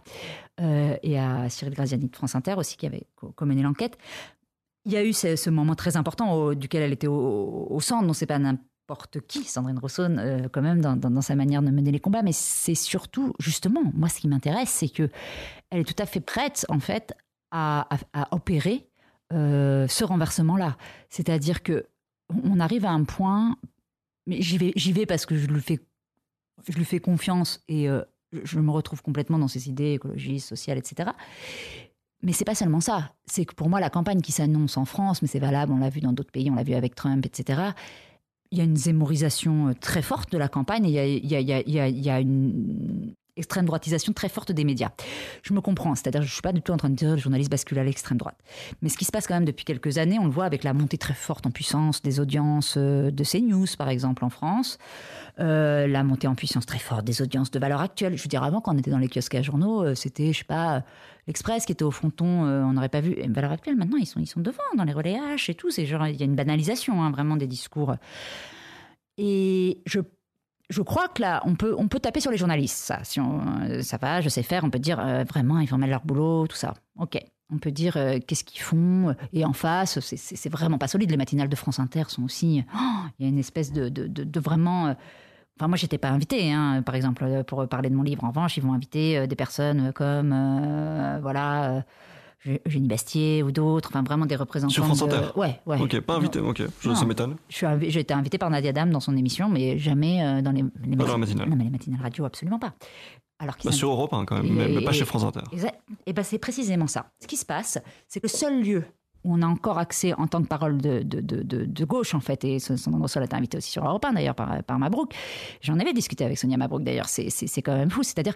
euh, 0.61 0.97
et 1.03 1.19
à 1.19 1.47
Cyril 1.49 1.73
Graziani 1.73 2.07
de 2.09 2.15
France 2.15 2.35
Inter 2.35 2.55
aussi, 2.57 2.75
qui 2.75 2.85
avait 2.87 3.07
co- 3.15 3.33
mené 3.45 3.61
l'enquête. 3.61 3.97
Il 4.85 4.91
y 4.93 4.97
a 4.97 5.03
eu 5.03 5.13
ce, 5.13 5.49
moment 5.49 5.75
très 5.75 5.97
important 5.97 6.53
duquel 6.53 6.81
elle 6.81 6.93
était 6.93 7.07
au, 7.07 7.79
centre, 7.81 8.07
dont 8.07 8.13
c'est 8.13 8.25
pas 8.25 8.39
n'importe 8.89 9.19
qui, 9.27 9.43
Sandrine 9.43 9.77
Rousseau, 9.77 10.03
euh, 10.03 10.47
quand 10.51 10.63
même, 10.63 10.81
dans, 10.81 11.21
sa 11.21 11.35
manière 11.35 11.61
de 11.61 11.69
mener 11.69 11.91
les 11.91 11.99
combats, 11.99 12.23
mais 12.23 12.31
c'est 12.31 12.75
surtout, 12.75 13.33
justement, 13.37 13.83
moi, 13.93 14.09
ce 14.09 14.19
qui 14.19 14.27
m'intéresse, 14.27 14.69
c'est 14.69 14.89
que 14.89 15.09
elle 15.69 15.81
est 15.81 15.83
tout 15.83 16.01
à 16.01 16.07
fait 16.07 16.21
prête, 16.21 16.65
en 16.69 16.79
fait, 16.79 17.13
à, 17.51 17.87
opérer 18.31 18.87
euh, 19.31 19.87
ce 19.87 20.03
renversement-là. 20.03 20.75
C'est-à-dire 21.09 21.61
que 21.61 21.85
on 22.43 22.59
arrive 22.59 22.85
à 22.85 22.89
un 22.89 23.03
point, 23.03 23.57
mais 24.25 24.41
j'y 24.41 24.57
vais, 24.57 25.05
parce 25.05 25.27
que 25.27 25.35
je 25.35 25.47
lui 25.47 25.61
fais, 25.61 26.99
confiance 26.99 27.63
et 27.67 27.87
euh, 27.89 28.01
je 28.43 28.59
me 28.59 28.71
retrouve 28.71 29.03
complètement 29.03 29.37
dans 29.37 29.47
ses 29.47 29.69
idées 29.69 29.93
écologistes, 29.93 30.49
sociales, 30.49 30.79
etc. 30.79 31.11
Mais 32.23 32.33
c'est 32.33 32.45
pas 32.45 32.55
seulement 32.55 32.81
ça. 32.81 33.13
C'est 33.25 33.45
que 33.45 33.53
pour 33.53 33.69
moi, 33.69 33.79
la 33.79 33.89
campagne 33.89 34.21
qui 34.21 34.31
s'annonce 34.31 34.77
en 34.77 34.85
France, 34.85 35.21
mais 35.21 35.27
c'est 35.27 35.39
valable, 35.39 35.71
on 35.71 35.77
l'a 35.77 35.89
vu 35.89 36.01
dans 36.01 36.11
d'autres 36.11 36.31
pays, 36.31 36.49
on 36.49 36.55
l'a 36.55 36.63
vu 36.63 36.73
avec 36.73 36.95
Trump, 36.95 37.25
etc. 37.25 37.71
Il 38.51 38.57
y 38.57 38.61
a 38.61 38.63
une 38.63 38.77
zémorisation 38.77 39.69
euh, 39.69 39.73
très 39.79 40.01
forte 40.01 40.31
de 40.31 40.37
la 40.37 40.47
campagne 40.47 40.85
et 40.85 41.23
il 41.23 41.29
y 41.29 42.09
a, 42.09 42.19
une 42.19 43.13
extrême 43.37 43.65
droitisation 43.65 44.11
très 44.11 44.27
forte 44.27 44.51
des 44.51 44.63
médias. 44.63 44.89
Je 45.43 45.53
me 45.53 45.61
comprends, 45.61 45.93
c'est-à-dire 45.95 46.23
je 46.23 46.33
suis 46.33 46.41
pas 46.41 46.51
du 46.51 46.61
tout 46.61 46.71
en 46.71 46.77
train 46.77 46.89
de 46.89 46.95
dire 46.95 47.09
que 47.09 47.13
le 47.13 47.21
journaliste 47.21 47.51
bascule 47.51 47.77
à 47.77 47.83
l'extrême 47.83 48.17
droite. 48.17 48.37
Mais 48.81 48.89
ce 48.89 48.97
qui 48.97 49.05
se 49.05 49.11
passe 49.11 49.27
quand 49.27 49.35
même 49.35 49.45
depuis 49.45 49.65
quelques 49.65 49.99
années, 49.99 50.17
on 50.19 50.25
le 50.25 50.31
voit 50.31 50.45
avec 50.45 50.63
la 50.63 50.73
montée 50.73 50.97
très 50.97 51.13
forte 51.13 51.45
en 51.45 51.51
puissance 51.51 52.01
des 52.01 52.19
audiences 52.19 52.75
euh, 52.77 53.11
de 53.11 53.23
CNews, 53.23 53.67
par 53.77 53.89
exemple, 53.89 54.25
en 54.25 54.29
France, 54.29 54.79
euh, 55.39 55.87
la 55.87 56.03
montée 56.03 56.27
en 56.27 56.35
puissance 56.35 56.65
très 56.65 56.79
forte 56.79 57.05
des 57.05 57.21
audiences 57.21 57.51
de 57.51 57.59
valeur 57.59 57.81
actuelle. 57.81 58.17
Je 58.17 58.23
veux 58.23 58.29
dire, 58.29 58.43
avant, 58.43 58.61
quand 58.61 58.73
on 58.73 58.77
était 58.77 58.91
dans 58.91 58.97
les 58.97 59.09
kiosques 59.09 59.35
à 59.35 59.41
journaux, 59.41 59.93
c'était, 59.95 60.33
je 60.33 60.39
sais 60.39 60.43
pas, 60.43 60.83
l'Express 61.27 61.65
qui 61.65 61.71
était 61.71 61.83
au 61.83 61.91
fronton, 61.91 62.45
euh, 62.45 62.63
on 62.63 62.73
n'aurait 62.73 62.89
pas 62.89 63.01
vu. 63.01 63.13
Et 63.17 63.27
valeur 63.27 63.51
actuelle, 63.51 63.75
maintenant, 63.75 63.97
ils 63.97 64.05
sont, 64.05 64.19
ils 64.19 64.27
sont 64.27 64.39
devant, 64.41 64.63
dans 64.75 64.83
les 64.83 64.93
relais 64.93 65.15
H 65.17 65.51
et 65.51 65.55
tout. 65.55 65.69
Genre, 65.69 66.07
il 66.07 66.15
y 66.15 66.21
a 66.21 66.25
une 66.25 66.35
banalisation, 66.35 67.03
hein, 67.03 67.11
vraiment, 67.11 67.35
des 67.37 67.47
discours. 67.47 67.95
Et 69.17 69.81
je 69.85 69.99
je 70.69 70.83
crois 70.83 71.07
que 71.07 71.23
là, 71.23 71.41
on 71.45 71.55
peut, 71.55 71.73
on 71.79 71.87
peut 71.87 71.99
taper 71.99 72.19
sur 72.19 72.29
les 72.29 72.37
journalistes. 72.37 72.77
Ça, 72.77 73.03
si 73.03 73.19
euh, 73.19 73.81
ça 73.81 73.97
va, 73.97 74.21
je 74.21 74.29
sais 74.29 74.43
faire. 74.43 74.63
On 74.63 74.69
peut 74.69 74.77
dire 74.77 74.99
euh, 74.99 75.23
vraiment, 75.23 75.57
ils 75.59 75.67
font 75.67 75.79
mal 75.79 75.89
leur 75.89 76.05
boulot, 76.05 76.45
tout 76.45 76.55
ça. 76.55 76.75
Ok. 76.99 77.17
On 77.51 77.57
peut 77.57 77.71
dire 77.71 77.93
qu'est-ce 78.27 78.43
qu'ils 78.43 78.61
font. 78.61 79.15
Et 79.33 79.43
en 79.43 79.53
face, 79.53 79.99
c'est- 80.01 80.49
vraiment 80.49 80.77
pas 80.77 80.87
solide. 80.87 81.09
Les 81.09 81.17
matinales 81.17 81.49
de 81.49 81.55
France 81.55 81.79
Inter 81.79 82.03
sont 82.07 82.21
aussi. 82.23 82.63
oh, 82.75 82.77
Il 83.17 83.23
y 83.23 83.25
a 83.25 83.29
une 83.29 83.39
espèce 83.39 83.73
de, 83.73 83.89
de, 83.89 84.39
vraiment. 84.39 84.95
Enfin, 85.59 85.67
moi, 85.67 85.75
j'étais 85.77 85.97
pas 85.97 86.09
invitée, 86.09 86.51
hein, 86.53 86.81
par 86.85 86.95
exemple, 86.95 87.23
euh, 87.25 87.43
pour 87.43 87.67
parler 87.67 87.89
de 87.89 87.95
mon 87.95 88.03
livre. 88.03 88.23
En 88.23 88.29
revanche, 88.29 88.55
ils 88.55 88.63
vont 88.63 88.71
inviter 88.73 89.17
euh, 89.17 89.27
des 89.27 89.35
personnes 89.35 89.91
comme, 89.93 90.31
euh, 90.33 91.19
voilà, 91.21 91.83
euh, 92.47 92.57
Eugénie 92.65 92.87
Bastier 92.87 93.43
ou 93.43 93.51
d'autres. 93.51 93.89
Enfin, 93.91 94.01
vraiment 94.03 94.25
des 94.25 94.37
représentants. 94.37 94.73
Sur 94.73 94.85
France 94.85 94.99
de- 94.99 95.03
Inter 95.13 95.37
Ouais, 95.37 95.59
ouais. 95.65 95.81
Ok, 95.81 95.99
pas 95.99 96.15
invité, 96.15 96.39
ok. 96.39 96.61
Je, 96.79 96.87
Non. 96.89 96.95
ça 96.95 97.05
m'étonne. 97.05 97.35
Je 97.49 97.55
suis 97.57 97.65
invi- 97.65 97.89
J'ai 97.89 97.99
été 97.99 98.13
invitée 98.13 98.37
par 98.37 98.49
Nadia 98.49 98.71
Dam 98.71 98.89
dans 98.89 99.01
son 99.01 99.17
émission, 99.17 99.49
mais 99.49 99.77
jamais 99.77 100.23
euh, 100.23 100.41
dans 100.41 100.51
les, 100.53 100.63
les 100.85 100.95
Pas 100.95 101.03
dans 101.03 101.11
la 101.11 101.17
mati- 101.17 101.19
matinale. 101.35 101.49
Non, 101.49 101.55
mais 101.57 101.65
les 101.65 101.69
matinales 101.69 102.01
radio, 102.01 102.23
absolument 102.23 102.59
pas. 102.59 102.73
Alors 103.39 103.55
Bah, 103.63 103.71
sur 103.73 103.89
Europe 103.89 104.13
1 104.13 104.23
quand 104.25 104.35
même, 104.41 104.45
Et- 104.45 104.67
mais, 104.75 104.81
pas 104.83 104.91
et- 104.91 104.93
chez 104.93 105.05
France 105.05 105.23
Inter. 105.23 105.41
et 106.05 106.13
ben 106.13 106.23
c'est 106.23 106.39
précisément 106.39 106.87
ça. 106.87 107.11
Ce 107.21 107.27
qui 107.27 107.35
se 107.37 107.45
passe, 107.45 107.77
c'est 108.07 108.19
que 108.21 108.27
le 108.27 108.29
seul 108.31 108.61
lieu 108.63 108.83
on 109.23 109.41
a 109.41 109.45
encore 109.47 109.77
accès 109.77 110.13
en 110.13 110.27
tant 110.27 110.41
que 110.41 110.47
parole 110.47 110.77
de, 110.79 111.85
gauche, 111.85 112.13
en 112.13 112.19
fait, 112.19 112.43
et 112.45 112.59
Sandrine 112.59 113.01
Rousseau 113.01 113.19
a 113.19 113.23
été 113.25 113.35
invité 113.35 113.57
aussi 113.57 113.71
sur 113.71 113.85
Europe 113.85 114.05
1, 114.05 114.13
d'ailleurs, 114.13 114.35
par, 114.35 114.63
par 114.63 114.79
Mabrouk. 114.79 115.13
J'en 115.61 115.79
avais 115.79 115.93
discuté 115.93 116.23
avec 116.25 116.37
Sonia 116.37 116.57
Mabrouk, 116.57 116.83
d'ailleurs, 116.83 117.09
c'est- 117.09 117.61
quand 117.61 117.75
même 117.75 117.89
fou. 117.89 118.03
C'est-à-dire, 118.03 118.35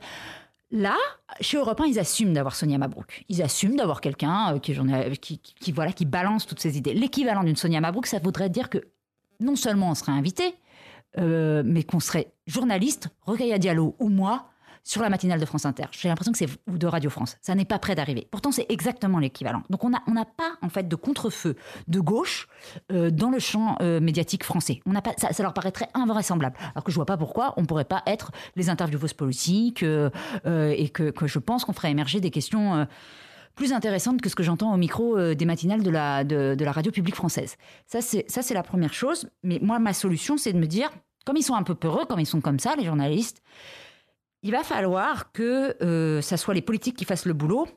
là, 0.71 0.95
chez 1.39 1.57
Europe 1.57 1.79
1, 1.81 1.85
ils 1.85 1.99
assument 1.99 2.33
d'avoir 2.33 2.55
Sonia 2.55 2.77
Mabrouk. 2.77 3.23
Ils 3.29 3.41
assument 3.41 3.75
d'avoir 3.77 4.01
quelqu'un 4.01 4.55
euh, 4.55 4.59
qui, 4.59 5.39
voilà, 5.71 5.93
qui 5.93 6.05
balance 6.05 6.45
toutes 6.45 6.59
ces 6.59 6.77
idées. 6.77 6.93
L'équivalent 6.93 7.43
d'une 7.43 7.55
Sonia 7.55 7.79
Mabrouk, 7.79 8.07
ça 8.07 8.19
voudrait 8.19 8.49
dire 8.49 8.69
que 8.69 8.79
non 9.39 9.55
seulement 9.55 9.91
on 9.91 9.95
serait 9.95 10.11
invité, 10.11 10.55
euh, 11.17 11.63
mais 11.65 11.83
qu'on 11.83 11.99
serait 11.99 12.33
journaliste, 12.47 13.09
à 13.27 13.57
Diallo 13.57 13.95
ou 13.99 14.09
moi, 14.09 14.49
sur 14.83 15.01
la 15.01 15.09
matinale 15.09 15.39
de 15.39 15.45
France 15.45 15.65
Inter. 15.65 15.85
J'ai 15.91 16.09
l'impression 16.09 16.31
que 16.33 16.37
c'est 16.37 16.49
de 16.67 16.87
Radio 16.87 17.09
France. 17.09 17.37
Ça 17.41 17.55
n'est 17.55 17.65
pas 17.65 17.79
près 17.79 17.95
d'arriver. 17.95 18.27
Pourtant, 18.29 18.51
c'est 18.51 18.65
exactement 18.69 19.19
l'équivalent. 19.19 19.63
Donc, 19.69 19.83
on 19.83 19.89
n'a 19.89 20.03
on 20.07 20.11
n'a 20.11 20.25
pas 20.25 20.57
en 20.61 20.69
fait 20.69 20.87
de 20.87 20.95
contre-feu 20.95 21.55
de 21.87 21.99
gauche 21.99 22.47
euh, 22.91 23.09
dans 23.09 23.29
le 23.29 23.39
champ 23.39 23.77
euh, 23.81 24.01
médiatique 24.01 24.43
français. 24.43 24.81
On 24.85 24.91
n'a 24.91 25.01
pas. 25.01 25.13
Ça, 25.17 25.41
leur 25.41 25.53
paraîtrait 25.53 25.87
invraisemblable. 25.93 26.57
Alors 26.75 26.83
que 26.83 26.91
je 26.91 26.95
vois 26.95 27.05
pas 27.05 27.17
pourquoi 27.17 27.53
on 27.57 27.65
pourrait 27.65 27.85
pas 27.85 28.03
être 28.05 28.31
les 28.55 28.69
intervieweuses 28.69 29.13
politiques 29.13 29.83
euh, 29.83 30.09
et 30.43 30.89
que, 30.89 31.11
que 31.11 31.27
je 31.27 31.39
pense 31.39 31.63
qu'on 31.63 31.73
ferait 31.73 31.91
émerger 31.91 32.19
des 32.19 32.31
questions. 32.31 32.87
plus 33.55 33.71
intéressantes 33.71 34.21
que 34.21 34.29
ce 34.29 34.35
que 34.35 34.43
j'entends 34.43 34.73
au 34.73 34.77
micro 34.77 35.33
des 35.35 35.45
matinales 35.45 35.83
de 35.83 35.89
la, 35.91 36.23
de, 36.23 36.57
la 36.59 36.71
radio 36.71 36.91
publique 36.91 37.15
française. 37.15 37.55
Ça, 37.87 38.01
c'est 38.01 38.53
la 38.53 38.63
première 38.63 38.93
chose. 38.93 39.29
Mais 39.43 39.59
moi, 39.61 39.79
ma 39.79 39.93
solution, 39.93 40.37
c'est 40.37 40.53
de 40.53 40.57
me 40.57 40.65
dire, 40.65 40.89
comme 41.25 41.37
ils 41.37 41.43
sont 41.43 41.55
un 41.55 41.63
peu 41.63 41.75
peureux, 41.75 42.05
comme 42.05 42.19
ils 42.19 42.25
sont 42.25 42.41
comme 42.41 42.59
ça, 42.59 42.75
les 42.75 42.85
journalistes, 42.85 43.41
il 44.43 44.51
va 44.51 44.63
falloir 44.63 45.31
que 45.31 45.75
euh, 45.81 46.21
ça 46.21 46.37
soit 46.37 46.53
les 46.53 46.61
politiques 46.61 46.97
qui 46.97 47.05
fassent 47.05 47.25
le 47.25 47.33
boulot 47.33 47.67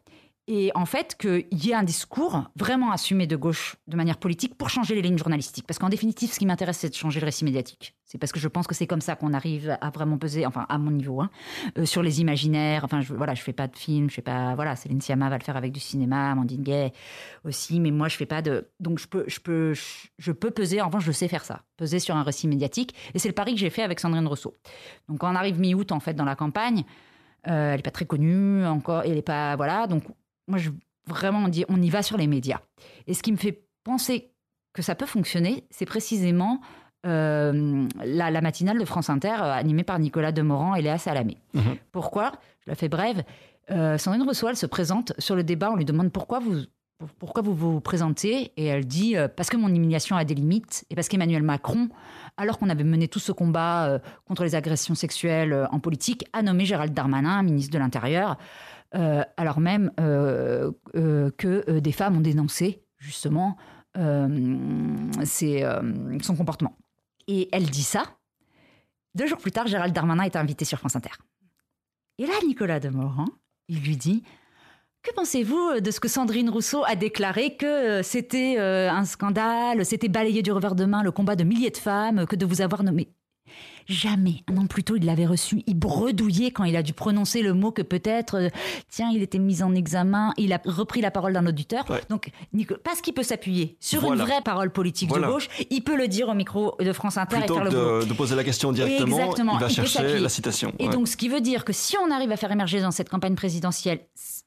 Et 0.48 0.70
en 0.76 0.86
fait, 0.86 1.16
qu'il 1.18 1.46
y 1.52 1.70
ait 1.70 1.74
un 1.74 1.82
discours 1.82 2.44
vraiment 2.54 2.92
assumé 2.92 3.26
de 3.26 3.34
gauche 3.34 3.76
de 3.88 3.96
manière 3.96 4.16
politique 4.16 4.54
pour 4.56 4.70
changer 4.70 4.94
les 4.94 5.02
lignes 5.02 5.18
journalistiques. 5.18 5.66
Parce 5.66 5.78
qu'en 5.78 5.88
définitive, 5.88 6.32
ce 6.32 6.38
qui 6.38 6.46
m'intéresse, 6.46 6.78
c'est 6.78 6.88
de 6.88 6.94
changer 6.94 7.18
le 7.18 7.24
récit 7.24 7.44
médiatique. 7.44 7.96
C'est 8.04 8.18
parce 8.18 8.30
que 8.30 8.38
je 8.38 8.46
pense 8.46 8.68
que 8.68 8.74
c'est 8.74 8.86
comme 8.86 9.00
ça 9.00 9.16
qu'on 9.16 9.32
arrive 9.32 9.76
à 9.80 9.90
vraiment 9.90 10.16
peser, 10.16 10.46
enfin 10.46 10.64
à 10.68 10.78
mon 10.78 10.92
niveau, 10.92 11.20
hein, 11.20 11.30
euh, 11.76 11.84
sur 11.84 12.04
les 12.04 12.20
imaginaires. 12.20 12.84
Enfin, 12.84 13.00
je, 13.00 13.12
voilà, 13.12 13.34
je 13.34 13.42
fais 13.42 13.52
pas 13.52 13.66
de 13.66 13.76
film, 13.76 14.08
je 14.08 14.14
fais 14.14 14.22
pas, 14.22 14.54
voilà, 14.54 14.76
Céline 14.76 15.00
Sciamma 15.00 15.28
va 15.28 15.36
le 15.36 15.42
faire 15.42 15.56
avec 15.56 15.72
du 15.72 15.80
cinéma, 15.80 16.30
Amandine 16.30 16.62
Gay 16.62 16.92
aussi, 17.44 17.80
mais 17.80 17.90
moi 17.90 18.06
je 18.06 18.16
fais 18.16 18.26
pas 18.26 18.42
de, 18.42 18.68
donc 18.78 19.00
je 19.00 19.08
peux, 19.08 19.24
je 19.26 19.40
peux, 19.40 19.74
je, 20.18 20.30
peux 20.30 20.52
peser. 20.52 20.80
En 20.80 20.86
revanche, 20.86 21.04
je 21.04 21.10
sais 21.10 21.26
faire 21.26 21.44
ça, 21.44 21.62
peser 21.76 21.98
sur 21.98 22.14
un 22.14 22.22
récit 22.22 22.46
médiatique. 22.46 22.94
Et 23.14 23.18
c'est 23.18 23.28
le 23.28 23.34
pari 23.34 23.54
que 23.54 23.60
j'ai 23.60 23.70
fait 23.70 23.82
avec 23.82 23.98
Sandrine 23.98 24.28
Rousseau. 24.28 24.54
Donc 25.08 25.24
on 25.24 25.34
arrive 25.34 25.58
mi-août 25.58 25.90
en 25.90 25.98
fait 25.98 26.14
dans 26.14 26.24
la 26.24 26.36
campagne, 26.36 26.84
euh, 27.48 27.72
elle 27.72 27.80
est 27.80 27.82
pas 27.82 27.90
très 27.90 28.06
connue 28.06 28.64
encore, 28.66 29.02
elle 29.04 29.18
est 29.18 29.22
pas, 29.22 29.56
voilà, 29.56 29.88
donc 29.88 30.04
moi, 30.48 30.58
je, 30.58 30.70
vraiment, 31.06 31.44
on, 31.44 31.48
dit, 31.48 31.64
on 31.68 31.80
y 31.80 31.90
va 31.90 32.02
sur 32.02 32.16
les 32.16 32.26
médias. 32.26 32.60
Et 33.06 33.14
ce 33.14 33.22
qui 33.22 33.32
me 33.32 33.36
fait 33.36 33.64
penser 33.84 34.32
que 34.72 34.82
ça 34.82 34.94
peut 34.94 35.06
fonctionner, 35.06 35.64
c'est 35.70 35.86
précisément 35.86 36.60
euh, 37.06 37.86
la, 38.04 38.40
matinale 38.40 38.78
de 38.78 38.84
France 38.84 39.10
Inter, 39.10 39.36
euh, 39.40 39.52
animée 39.52 39.84
par 39.84 39.98
Nicolas 39.98 40.32
Demorand 40.32 40.74
et 40.74 40.82
Léa 40.82 40.98
Salamé. 40.98 41.36
Mhm. 41.54 41.76
Pourquoi? 41.92 42.32
Je 42.64 42.70
la 42.70 42.74
fais 42.74 42.88
brève. 42.88 43.22
Euh, 43.70 43.96
Sandrine 43.96 44.22
Rousseau, 44.22 44.48
elle 44.48 44.56
se 44.56 44.66
présente 44.66 45.12
sur 45.18 45.36
le 45.36 45.44
débat, 45.44 45.70
on 45.70 45.76
lui 45.76 45.84
demande 45.84 46.10
pourquoi 46.10 46.40
vous 46.40 46.62
pourquoi 47.18 47.42
vous 47.42 47.54
vous 47.54 47.78
présentez 47.82 48.52
Et 48.56 48.64
elle 48.64 48.86
dit 48.86 49.16
parce 49.36 49.50
que 49.50 49.58
mon 49.58 49.68
humiliation 49.68 50.16
a 50.16 50.24
des 50.24 50.34
limites 50.34 50.86
et 50.88 50.94
parce 50.94 51.08
qu'Emmanuel 51.08 51.42
Macron, 51.42 51.90
alors 52.38 52.58
qu'on 52.58 52.70
avait 52.70 52.84
mené 52.84 53.06
tout 53.06 53.18
ce 53.18 53.32
combat 53.32 54.00
contre 54.24 54.44
les 54.44 54.54
agressions 54.54 54.94
sexuelles 54.94 55.68
en 55.70 55.78
politique, 55.78 56.26
a 56.32 56.40
nommé 56.40 56.64
Gérald 56.64 56.94
Darmanin 56.94 57.42
ministre 57.42 57.70
de 57.74 57.78
l'Intérieur. 57.78 58.38
Euh, 58.96 59.24
alors 59.36 59.60
même 59.60 59.92
euh, 60.00 60.72
euh, 60.94 61.30
que 61.36 61.78
des 61.78 61.92
femmes 61.92 62.16
ont 62.16 62.20
dénoncé 62.20 62.82
justement 62.98 63.56
son 63.94 65.10
comportement. 66.36 66.76
Et 67.28 67.48
elle 67.52 67.70
dit 67.70 67.82
ça. 67.82 68.04
Deux 69.14 69.26
jours 69.26 69.38
plus 69.38 69.52
tard, 69.52 69.66
Gérald 69.66 69.94
Darmanin 69.94 70.24
est 70.24 70.36
invité 70.36 70.66
sur 70.66 70.78
France 70.78 70.96
Inter. 70.96 71.12
Et 72.18 72.26
là, 72.26 72.34
Nicolas 72.46 72.78
Demorand, 72.78 73.28
il 73.68 73.80
lui 73.80 73.96
dit 73.96 74.22
que 75.02 75.14
pensez-vous 75.14 75.80
de 75.80 75.90
ce 75.90 75.98
que 75.98 76.08
Sandrine 76.08 76.50
Rousseau 76.50 76.84
a 76.84 76.94
déclaré 76.94 77.56
que 77.56 78.02
c'était 78.02 78.58
un 78.58 79.06
scandale, 79.06 79.86
c'était 79.86 80.08
balayer 80.08 80.42
du 80.42 80.52
revers 80.52 80.74
de 80.74 80.84
main 80.84 81.02
le 81.02 81.10
combat 81.10 81.36
de 81.36 81.44
milliers 81.44 81.70
de 81.70 81.78
femmes, 81.78 82.26
que 82.26 82.36
de 82.36 82.44
vous 82.44 82.60
avoir 82.60 82.82
nommé 82.82 83.15
Jamais. 83.88 84.42
Un 84.50 84.56
an 84.58 84.66
plus 84.66 84.82
tôt, 84.82 84.96
il 84.96 85.04
l'avait 85.04 85.26
reçu. 85.26 85.62
Il 85.66 85.78
bredouillait 85.78 86.50
quand 86.50 86.64
il 86.64 86.76
a 86.76 86.82
dû 86.82 86.92
prononcer 86.92 87.42
le 87.42 87.54
mot 87.54 87.70
que 87.70 87.82
peut-être, 87.82 88.34
euh, 88.36 88.48
tiens, 88.88 89.10
il 89.12 89.22
était 89.22 89.38
mis 89.38 89.62
en 89.62 89.74
examen. 89.74 90.32
Il 90.36 90.52
a 90.52 90.60
repris 90.64 91.00
la 91.00 91.10
parole 91.10 91.32
d'un 91.34 91.46
auditeur. 91.46 91.84
Donc, 92.08 92.30
parce 92.84 93.00
qu'il 93.00 93.14
peut 93.14 93.22
s'appuyer 93.22 93.76
sur 93.80 94.12
une 94.12 94.18
vraie 94.20 94.42
parole 94.42 94.70
politique 94.70 95.10
de 95.12 95.20
gauche, 95.20 95.48
il 95.70 95.82
peut 95.82 95.96
le 95.96 96.08
dire 96.08 96.28
au 96.28 96.34
micro 96.34 96.76
de 96.80 96.92
France 96.92 97.16
Inter 97.16 97.38
et 97.44 97.46
faire 97.46 97.64
le 97.64 97.70
de, 97.70 98.04
de 98.06 98.12
poser 98.14 98.34
la 98.34 98.44
question 98.44 98.72
directement, 98.72 99.18
Exactement. 99.18 99.54
il 99.54 99.60
va 99.60 99.68
chercher 99.68 100.18
la 100.18 100.28
citation. 100.28 100.72
Et 100.78 100.88
donc, 100.88 101.08
ce 101.08 101.16
qui 101.16 101.28
veut 101.28 101.40
dire 101.40 101.64
que 101.64 101.72
si 101.72 101.96
on 101.98 102.10
arrive 102.10 102.32
à 102.32 102.36
faire 102.36 102.50
émerger 102.50 102.80
dans 102.80 102.90
cette 102.90 103.08
campagne 103.08 103.34
présidentielle 103.34 104.00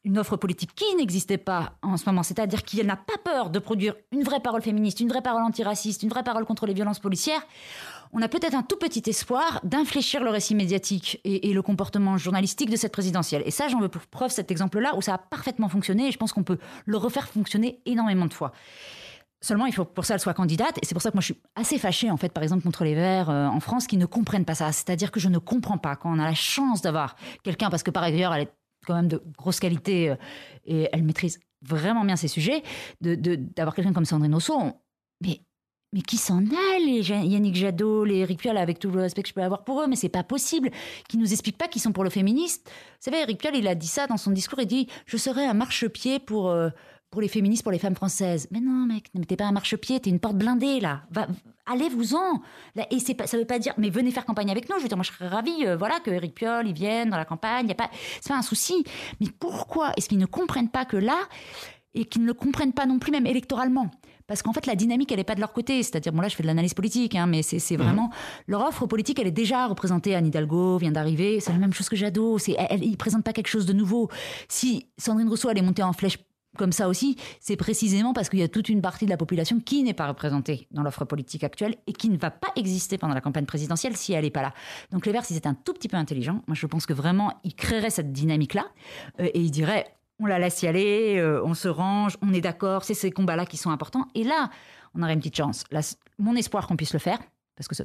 une 0.05 0.17
offre 0.17 0.37
politique 0.37 0.71
qui 0.75 0.95
n'existait 0.95 1.37
pas 1.37 1.73
en 1.81 1.97
ce 1.97 2.05
moment, 2.05 2.23
c'est-à-dire 2.23 2.63
qu'il 2.63 2.85
n'a 2.85 2.95
pas 2.95 3.17
peur 3.23 3.49
de 3.49 3.59
produire 3.59 3.95
une 4.11 4.23
vraie 4.23 4.39
parole 4.39 4.61
féministe, 4.61 4.99
une 4.99 5.09
vraie 5.09 5.21
parole 5.21 5.43
antiraciste, 5.43 6.03
une 6.03 6.09
vraie 6.09 6.23
parole 6.23 6.45
contre 6.45 6.65
les 6.65 6.73
violences 6.73 6.99
policières, 6.99 7.41
on 8.11 8.21
a 8.21 8.27
peut-être 8.27 8.55
un 8.55 8.63
tout 8.63 8.77
petit 8.77 9.03
espoir 9.07 9.59
d'infléchir 9.63 10.23
le 10.23 10.29
récit 10.29 10.55
médiatique 10.55 11.19
et, 11.23 11.53
le 11.53 11.61
comportement 11.61 12.17
journalistique 12.17 12.69
de 12.69 12.75
cette 12.75 12.91
présidentielle. 12.91 13.43
Et 13.45 13.51
ça, 13.51 13.67
j'en 13.67 13.79
veux 13.79 13.89
pour 13.89 14.01
preuve 14.07 14.31
cet 14.31 14.51
exemple-là 14.51 14.95
où 14.95 15.01
ça 15.01 15.15
a 15.15 15.17
parfaitement 15.17 15.69
fonctionné 15.69 16.07
et 16.07 16.11
je 16.11 16.17
pense 16.17 16.33
qu'on 16.33 16.43
peut 16.43 16.57
le 16.85 16.97
refaire 16.97 17.27
fonctionner 17.27 17.81
énormément 17.85 18.25
de 18.25 18.33
fois. 18.33 18.51
Seulement, 19.41 19.67
il 19.67 19.73
faut 19.73 19.85
pour 19.85 20.05
ça 20.05 20.15
qu'elle 20.15 20.21
soit 20.21 20.33
candidate. 20.33 20.77
Et 20.81 20.85
c'est 20.85 20.93
pour 20.93 21.01
ça 21.01 21.11
que 21.11 21.15
moi, 21.15 21.21
je 21.21 21.27
suis 21.27 21.41
assez 21.55 21.77
fâchée, 21.77 22.11
en 22.11 22.17
fait, 22.17 22.29
par 22.29 22.43
exemple, 22.43 22.63
contre 22.63 22.83
les 22.83 22.93
Verts 22.93 23.29
euh, 23.29 23.47
en 23.47 23.61
France 23.61 23.87
qui 23.87 23.95
ne 23.95 24.05
comprennent 24.05 24.43
pas 24.43 24.55
ça. 24.55 24.71
C'est-à-dire 24.73 25.11
que 25.11 25.19
je 25.19 25.29
ne 25.29 25.37
comprends 25.37 25.77
pas 25.77 25.95
quand 25.95 26.13
on 26.13 26.19
a 26.19 26.25
la 26.25 26.33
chance 26.33 26.81
d'avoir 26.81 27.15
quelqu'un, 27.43 27.69
parce 27.69 27.83
que 27.83 27.91
par 27.91 28.03
ailleurs, 28.03 28.33
elle 28.33 28.43
est 28.43 28.53
quand 28.85 28.95
même 28.95 29.07
de 29.07 29.23
grosse 29.37 29.59
qualité 29.59 30.09
euh, 30.09 30.15
et 30.65 30.89
elle 30.91 31.03
maîtrise 31.03 31.39
vraiment 31.61 32.03
bien 32.03 32.15
ses 32.15 32.27
sujets, 32.27 32.63
d'avoir 33.01 33.75
quelqu'un 33.75 33.93
comme 33.93 34.05
Sandrine 34.05 34.33
Rousseau. 34.33 34.73
Mais 35.21 35.41
mais 35.91 36.01
qui 36.01 36.17
s'en 36.17 36.39
allent, 36.39 36.85
les 36.85 37.09
Yannick 37.09 37.55
Jadot, 37.55 38.03
les 38.05 38.17
Eric 38.17 38.39
Piolle, 38.39 38.57
avec 38.57 38.77
tout 38.77 38.91
le 38.91 39.01
respect 39.01 39.23
que 39.23 39.29
je 39.29 39.33
peux 39.33 39.41
avoir 39.41 39.63
pour 39.63 39.81
eux, 39.81 39.87
mais 39.87 39.95
c'est 39.95 40.07
pas 40.09 40.23
possible 40.23 40.69
qu'ils 41.07 41.19
nous 41.19 41.31
expliquent 41.31 41.57
pas 41.57 41.67
qu'ils 41.67 41.81
sont 41.81 41.91
pour 41.91 42.03
le 42.03 42.11
féministe. 42.11 42.69
Vous 42.69 43.11
savez, 43.11 43.21
Eric 43.21 43.39
Piolle, 43.39 43.55
il 43.55 43.67
a 43.67 43.73
dit 43.73 43.87
ça 43.87 44.05
dans 44.05 44.17
son 44.17 44.31
discours, 44.31 44.59
il 44.61 44.67
dit 44.67 44.87
«Je 45.07 45.17
serai 45.17 45.45
un 45.45 45.55
marchepied 45.55 46.19
pour, 46.19 46.49
euh, 46.49 46.69
pour 47.09 47.21
les 47.21 47.27
féministes, 47.27 47.63
pour 47.63 47.71
les 47.71 47.79
femmes 47.79 47.95
françaises.» 47.95 48.47
Mais 48.51 48.59
non, 48.59 48.85
mec, 48.85 49.05
ne 49.15 49.19
mettez 49.19 49.35
pas 49.35 49.45
un 49.45 49.51
marchepied, 49.51 49.99
t'es 49.99 50.11
une 50.11 50.19
porte 50.19 50.37
blindée, 50.37 50.79
là. 50.79 51.01
Va, 51.09 51.27
allez-vous-en. 51.65 52.41
Et 52.91 52.99
c'est 52.99 53.15
pas, 53.15 53.25
ça 53.25 53.37
veut 53.37 53.45
pas 53.45 53.57
dire 53.57 53.73
«Mais 53.77 53.89
venez 53.89 54.11
faire 54.11 54.25
campagne 54.25 54.51
avec 54.51 54.69
nous.» 54.69 54.75
Je 54.77 54.83
veux 54.83 54.89
dire, 54.89 54.97
moi, 54.97 55.03
je 55.03 55.11
serais 55.11 55.27
ravie, 55.27 55.65
euh, 55.65 55.75
voilà, 55.75 55.99
que 56.01 56.11
Eric 56.11 56.35
Piolle, 56.35 56.67
il 56.67 56.73
vienne 56.73 57.09
dans 57.09 57.17
la 57.17 57.25
campagne, 57.25 57.67
y 57.67 57.71
a 57.71 57.75
pas, 57.75 57.89
c'est 58.21 58.29
pas 58.29 58.37
un 58.37 58.43
souci. 58.43 58.83
Mais 59.19 59.27
pourquoi 59.39 59.93
est-ce 59.97 60.07
qu'ils 60.07 60.19
ne 60.19 60.27
comprennent 60.27 60.69
pas 60.69 60.85
que 60.85 60.97
là, 60.97 61.17
et 61.95 62.05
qu'ils 62.05 62.21
ne 62.21 62.27
le 62.27 62.35
comprennent 62.35 62.73
pas 62.73 62.85
non 62.85 62.99
plus, 62.99 63.11
même 63.11 63.25
électoralement? 63.25 63.89
Parce 64.29 64.43
qu'en 64.43 64.53
fait, 64.53 64.67
la 64.67 64.75
dynamique, 64.75 65.11
elle 65.11 65.17
n'est 65.17 65.25
pas 65.25 65.35
de 65.35 65.41
leur 65.41 65.51
côté. 65.51 65.81
C'est-à-dire, 65.83 66.13
bon, 66.13 66.21
là, 66.21 66.27
je 66.27 66.35
fais 66.35 66.43
de 66.43 66.47
l'analyse 66.47 66.75
politique, 66.75 67.15
hein, 67.15 67.25
mais 67.25 67.41
c'est 67.41 67.59
mhm. 67.71 67.83
vraiment. 67.83 68.11
Leur 68.47 68.61
offre 68.61 68.85
politique, 68.85 69.19
elle 69.19 69.27
est 69.27 69.31
déjà 69.31 69.65
représentée. 69.65 70.15
Anne 70.15 70.27
Hidalgo 70.27 70.77
vient 70.77 70.91
d'arriver. 70.91 71.39
C'est 71.39 71.51
la 71.51 71.57
même 71.57 71.73
chose 71.73 71.89
que 71.89 71.95
Jadot. 71.95 72.37
Elle, 72.57 72.83
ils 72.83 72.91
ne 72.91 72.95
présentent 72.95 73.25
pas 73.25 73.33
quelque 73.33 73.47
chose 73.47 73.65
de 73.65 73.73
nouveau. 73.73 74.09
Si 74.47 74.87
Sandrine 74.97 75.27
Rousseau, 75.27 75.49
elle 75.49 75.57
est 75.57 75.63
montée 75.63 75.83
en 75.83 75.93
flèche 75.93 76.19
comme 76.57 76.71
ça 76.71 76.87
aussi, 76.89 77.15
c'est 77.39 77.55
précisément 77.55 78.11
parce 78.11 78.27
qu'il 78.27 78.39
y 78.39 78.43
a 78.43 78.47
toute 78.47 78.69
une 78.69 78.81
partie 78.81 79.05
de 79.05 79.09
la 79.11 79.17
population 79.17 79.59
qui 79.59 79.83
n'est 79.83 79.93
pas 79.93 80.07
représentée 80.07 80.67
dans 80.71 80.81
l'offre 80.81 81.05
politique 81.05 81.43
actuelle 81.43 81.75
et 81.87 81.93
qui 81.93 82.09
ne 82.09 82.17
va 82.17 82.31
pas 82.31 82.49
exister 82.55 82.97
pendant 82.97 83.13
la 83.13 83.21
campagne 83.21 83.45
présidentielle 83.45 83.95
si 83.95 84.13
elle 84.13 84.23
n'est 84.23 84.31
pas 84.31 84.41
là. 84.41 84.53
Donc 84.91 85.05
les 85.05 85.11
Verts, 85.11 85.25
s'ils 85.25 85.37
étaient 85.37 85.47
un 85.47 85.53
tout 85.53 85.73
petit 85.73 85.87
peu 85.87 85.95
intelligents, 85.95 86.41
moi 86.47 86.55
je 86.55 86.65
pense 86.65 86.85
que 86.85 86.93
vraiment, 86.93 87.39
ils 87.43 87.55
créeraient 87.55 87.91
cette 87.91 88.11
dynamique-là 88.11 88.65
euh, 89.19 89.29
et 89.33 89.39
ils 89.39 89.51
diraient 89.51 89.85
on 90.19 90.25
la 90.25 90.39
laisse 90.39 90.61
y 90.61 90.67
aller, 90.67 91.17
euh, 91.17 91.41
on 91.43 91.53
se 91.53 91.67
range, 91.67 92.17
on 92.21 92.33
est 92.33 92.41
d'accord, 92.41 92.83
c'est 92.83 92.93
ces 92.93 93.11
combats-là 93.11 93.45
qui 93.45 93.57
sont 93.57 93.71
importants. 93.71 94.07
Et 94.15 94.23
là, 94.23 94.49
on 94.93 95.01
aurait 95.01 95.13
une 95.13 95.19
petite 95.19 95.37
chance. 95.37 95.63
mon 96.17 96.35
espoir 96.35 96.67
qu'on 96.67 96.75
puisse 96.75 96.93
le 96.93 96.99
faire, 96.99 97.19
parce 97.55 97.67
que 97.67 97.75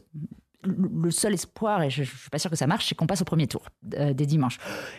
le 0.65 1.11
seul 1.11 1.35
espoir, 1.35 1.83
et 1.83 1.91
je 1.91 2.01
ne 2.01 2.07
suis 2.07 2.31
pas 2.31 2.39
sûr 2.39 2.51
que 2.51 2.57
ça 2.57 2.67
marche, 2.67 2.89
c'est 2.89 2.95
qu'on 2.95 3.07
passe 3.07 3.23
au 3.23 3.25
premier 3.25 3.47
tour 3.47 3.63
euh, 3.99 4.13
des 4.13 4.27
dimanches. 4.27 4.59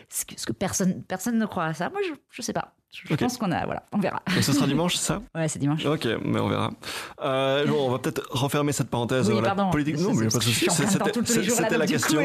Ce 0.10 0.26
que, 0.26 0.54
personne, 0.54 1.04
personne 1.04 1.38
ne 1.38 1.46
croit 1.46 1.66
à 1.66 1.74
ça. 1.74 1.90
Moi, 1.90 2.02
je 2.04 2.12
ne 2.12 2.44
sais 2.44 2.54
pas. 2.54 2.74
Je 3.04 3.16
pense 3.16 3.38
qu'on 3.38 3.52
a, 3.52 3.66
voilà, 3.66 3.84
on 3.92 4.00
verra. 4.00 4.22
Et 4.38 4.42
ce 4.42 4.54
sera 4.54 4.68
dimanche, 4.68 4.96
ça? 4.96 5.22
Ouais, 5.34 5.48
c'est 5.48 5.60
dimanche. 5.60 5.86
Ok, 5.86 6.08
mais 6.24 6.40
on 6.40 6.48
verra. 6.48 6.72
Euh, 7.22 7.68
on 7.68 7.90
va 7.90 8.00
peut-être 8.00 8.22
refermer 8.30 8.72
cette 8.72 8.90
parenthèse. 8.90 9.30
Oui, 9.30 9.42
pardon. 9.42 9.70
Politique. 9.70 10.00
Non, 10.00 10.14
mais 10.14 10.28
pas 10.28 10.38
de 10.38 10.44
souci. 10.44 10.68
C'était 10.70 11.78
la 11.78 11.88
question. 11.88 12.22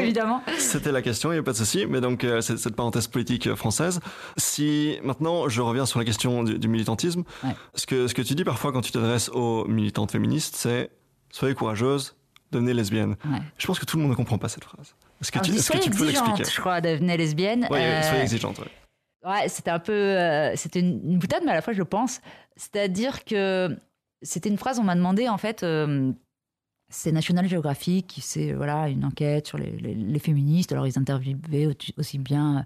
C'était 0.57 0.91
la 0.91 1.01
question, 1.01 1.31
il 1.31 1.35
n'y 1.35 1.39
a 1.39 1.43
pas 1.43 1.51
de 1.51 1.57
souci. 1.57 1.85
Mais 1.87 1.99
donc, 1.99 2.23
euh, 2.23 2.41
cette 2.41 2.75
parenthèse 2.75 3.07
politique 3.07 3.47
euh, 3.47 3.55
française. 3.55 3.99
Si 4.37 4.97
maintenant, 5.03 5.49
je 5.49 5.61
reviens 5.61 5.85
sur 5.85 5.99
la 5.99 6.05
question 6.05 6.43
du, 6.43 6.67
militantisme, 6.67 7.23
ce, 7.75 7.85
que, 7.85 8.07
ce 8.07 8.13
que 8.13 8.21
tu 8.21 8.35
dis 8.35 8.45
parfois 8.45 8.71
quand 8.71 8.81
tu 8.81 8.91
t'adresses 8.91 9.29
aux 9.29 9.65
militantes 9.67 10.11
féministes, 10.11 10.55
c'est 10.55 10.89
soyez 11.31 11.55
courageuses, 11.55 12.15
devenez 12.51 12.73
lesbienne. 12.73 13.15
Je 13.57 13.67
pense 13.67 13.79
que 13.79 13.85
tout 13.85 13.97
le 13.97 14.03
monde 14.03 14.11
ne 14.11 14.15
comprend 14.15 14.37
pas 14.37 14.49
cette 14.49 14.63
phrase. 14.63 14.95
Est-ce 15.21 15.31
que, 15.31 15.39
tu, 15.39 15.51
est-ce 15.51 15.71
que 15.71 15.77
tu 15.77 15.89
peux 15.89 16.05
l'expliquer 16.05 16.43
Je 16.43 16.59
crois, 16.59 16.81
devenez 16.81 17.17
lesbienne. 17.17 17.67
Oui, 17.69 17.79
soyez 18.03 18.21
exigeante. 18.21 18.59
Ouais. 18.59 18.67
Ouais, 19.23 19.47
c'était 19.49 19.69
un 19.69 19.79
peu. 19.79 19.93
Euh, 19.93 20.55
c'était 20.55 20.79
une, 20.79 21.19
boutade, 21.19 21.43
mais 21.45 21.51
à 21.51 21.55
la 21.55 21.61
fois, 21.61 21.73
je 21.73 21.83
pense. 21.83 22.21
C'est-à-dire 22.55 23.23
que 23.23 23.77
c'était 24.21 24.49
une 24.49 24.57
phrase, 24.57 24.79
on 24.79 24.83
m'a 24.83 24.95
demandé, 24.95 25.29
en 25.29 25.37
fait. 25.37 25.63
Euh, 25.63 26.11
c'est 26.89 27.11
National 27.11 27.47
Geographic 27.47 28.07
qui 28.07 28.21
fait 28.21 28.51
voilà, 28.51 28.89
une 28.89 29.05
enquête 29.05 29.47
sur 29.47 29.57
les, 29.57 29.71
les, 29.71 30.19
féministes. 30.19 30.73
Alors, 30.73 30.87
ils 30.87 30.99
interviewaient 30.99 31.69
aussi 31.97 32.17
bien. 32.17 32.65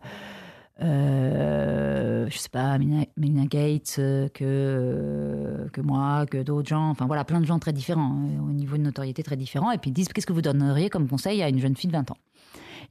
Euh, 0.81 2.27
je 2.29 2.37
sais 2.37 2.49
pas, 2.49 2.77
Melina 2.77 3.45
Gates 3.45 3.95
que, 4.33 5.67
que 5.71 5.81
moi, 5.81 6.25
que 6.25 6.43
d'autres 6.43 6.67
gens, 6.67 6.89
enfin 6.89 7.05
voilà, 7.05 7.23
plein 7.23 7.39
de 7.39 7.45
gens 7.45 7.59
très 7.59 7.73
différents, 7.73 8.11
hein, 8.11 8.43
au 8.43 8.51
niveau 8.51 8.77
de 8.77 8.81
notoriété 8.81 9.23
très 9.23 9.37
différent, 9.37 9.71
et 9.71 9.77
puis 9.77 9.91
ils 9.91 9.93
disent 9.93 10.09
qu'est-ce 10.09 10.27
que 10.27 10.33
vous 10.33 10.41
donneriez 10.41 10.89
comme 10.89 11.07
conseil 11.07 11.41
à 11.43 11.49
une 11.49 11.59
jeune 11.59 11.75
fille 11.75 11.89
de 11.89 11.95
20 11.95 12.11
ans? 12.11 12.17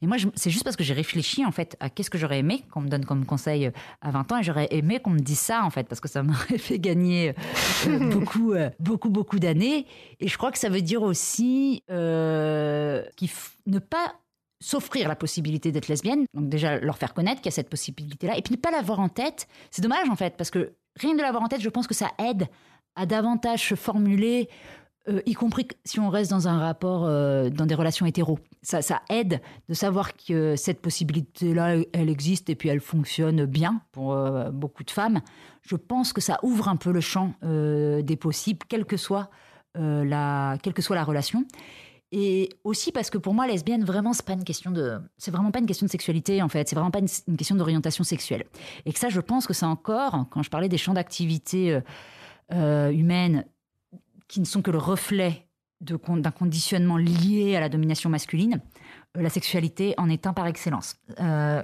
Et 0.01 0.07
moi, 0.07 0.17
c'est 0.35 0.49
juste 0.49 0.63
parce 0.63 0.75
que 0.75 0.83
j'ai 0.83 0.93
réfléchi, 0.93 1.45
en 1.45 1.51
fait, 1.51 1.77
à 1.79 1.89
qu'est-ce 1.89 2.09
que 2.09 2.17
j'aurais 2.17 2.39
aimé 2.39 2.63
qu'on 2.71 2.81
me 2.81 2.89
donne 2.89 3.05
comme 3.05 3.25
conseil 3.25 3.67
euh, 3.67 3.71
à 4.01 4.11
20 4.11 4.31
ans. 4.31 4.37
Et 4.39 4.43
j'aurais 4.43 4.67
aimé 4.71 4.99
qu'on 4.99 5.11
me 5.11 5.19
dise 5.19 5.39
ça, 5.39 5.63
en 5.63 5.69
fait, 5.69 5.87
parce 5.87 6.01
que 6.01 6.07
ça 6.07 6.23
m'aurait 6.23 6.57
fait 6.57 6.79
gagner 6.79 7.33
euh, 7.87 8.09
beaucoup, 8.11 8.53
euh, 8.53 8.69
beaucoup, 8.79 9.09
beaucoup 9.09 9.39
d'années. 9.39 9.85
Et 10.19 10.27
je 10.27 10.37
crois 10.37 10.51
que 10.51 10.57
ça 10.57 10.69
veut 10.69 10.81
dire 10.81 11.01
aussi 11.01 11.83
euh, 11.89 13.03
qu'il 13.15 13.29
ne 13.67 13.79
pas 13.79 14.15
s'offrir 14.65 15.07
la 15.07 15.15
possibilité 15.15 15.71
d'être 15.71 15.87
lesbienne, 15.87 16.25
donc 16.33 16.49
déjà 16.49 16.79
leur 16.79 16.97
faire 16.97 17.13
connaître 17.13 17.39
qu'il 17.41 17.51
y 17.51 17.53
a 17.53 17.55
cette 17.55 17.69
possibilité-là, 17.69 18.35
et 18.35 18.41
puis 18.41 18.55
ne 18.55 18.59
pas 18.59 18.71
l'avoir 18.71 18.99
en 18.99 19.09
tête. 19.09 19.47
C'est 19.69 19.83
dommage, 19.83 20.09
en 20.09 20.15
fait, 20.15 20.35
parce 20.37 20.49
que 20.49 20.73
rien 20.99 21.13
de 21.13 21.21
l'avoir 21.21 21.43
en 21.43 21.47
tête, 21.47 21.61
je 21.61 21.69
pense 21.69 21.85
que 21.85 21.93
ça 21.93 22.11
aide 22.17 22.47
à 22.95 23.05
davantage 23.05 23.69
se 23.69 23.75
formuler 23.75 24.49
euh, 25.07 25.21
y 25.27 25.33
compris 25.33 25.67
si 25.83 25.99
on 25.99 26.09
reste 26.09 26.31
dans 26.31 26.47
un 26.47 26.57
rapport, 26.57 27.05
euh, 27.05 27.51
dans 27.51 27.67
des 27.67 27.75
relations 27.75 28.07
hétéros. 28.07 28.39
Ça, 28.63 28.81
ça 28.81 29.03
aide 29.09 29.39
de 29.69 29.75
savoir 29.75 30.13
que 30.15 30.55
cette 30.55 30.81
possibilité-là, 30.81 31.75
elle 31.93 32.09
existe 32.09 32.49
et 32.49 32.55
puis 32.55 32.69
elle 32.69 32.79
fonctionne 32.79 33.45
bien 33.45 33.81
pour 33.91 34.13
euh, 34.13 34.49
beaucoup 34.49 34.83
de 34.83 34.89
femmes. 34.89 35.21
Je 35.61 35.75
pense 35.75 36.11
que 36.11 36.21
ça 36.21 36.39
ouvre 36.41 36.69
un 36.69 36.75
peu 36.75 36.91
le 36.91 37.01
champ 37.01 37.33
des 37.43 38.17
possibles, 38.19 38.59
quelle 38.67 38.85
que 38.85 38.97
soit 38.97 39.29
la, 39.75 40.57
quelle 40.61 40.73
que 40.73 40.81
soit 40.81 40.95
la 40.95 41.03
relation. 41.03 41.45
Et 42.11 42.49
aussi 42.63 42.91
parce 42.91 43.09
que 43.09 43.17
pour 43.17 43.33
moi, 43.33 43.47
lesbienne, 43.47 43.83
vraiment, 43.83 44.13
c'est 44.13 44.25
pas 44.25 44.33
une 44.33 44.43
question 44.43 44.71
de, 44.71 44.99
c'est 45.17 45.31
vraiment 45.31 45.51
pas 45.51 45.59
une 45.59 45.65
question 45.65 45.85
de 45.85 45.91
sexualité 45.91 46.41
en 46.41 46.49
fait. 46.49 46.69
C'est 46.69 46.75
vraiment 46.75 46.91
pas 46.91 46.99
une, 46.99 47.37
question 47.37 47.55
d'orientation 47.55 48.03
sexuelle. 48.03 48.45
Et 48.85 48.93
que 48.93 48.99
ça, 48.99 49.09
je 49.09 49.19
pense 49.19 49.47
que 49.47 49.53
c'est 49.53 49.65
encore, 49.65 50.27
quand 50.29 50.43
je 50.43 50.49
parlais 50.49 50.69
des 50.69 50.77
champs 50.77 50.93
d'activité 50.93 51.79
humaines 52.51 53.45
qui 54.27 54.39
ne 54.39 54.45
sont 54.45 54.61
que 54.61 54.71
le 54.71 54.77
reflet 54.77 55.47
d'un 55.81 56.31
conditionnement 56.31 56.97
lié 56.97 57.55
à 57.55 57.59
la 57.59 57.69
domination 57.69 58.09
masculine, 58.09 58.61
euh, 59.17 59.21
la 59.21 59.29
sexualité 59.29 59.93
en 59.97 60.09
est 60.09 60.25
un 60.25 60.33
par 60.33 60.47
excellence. 60.47 60.97
Euh, 61.19 61.63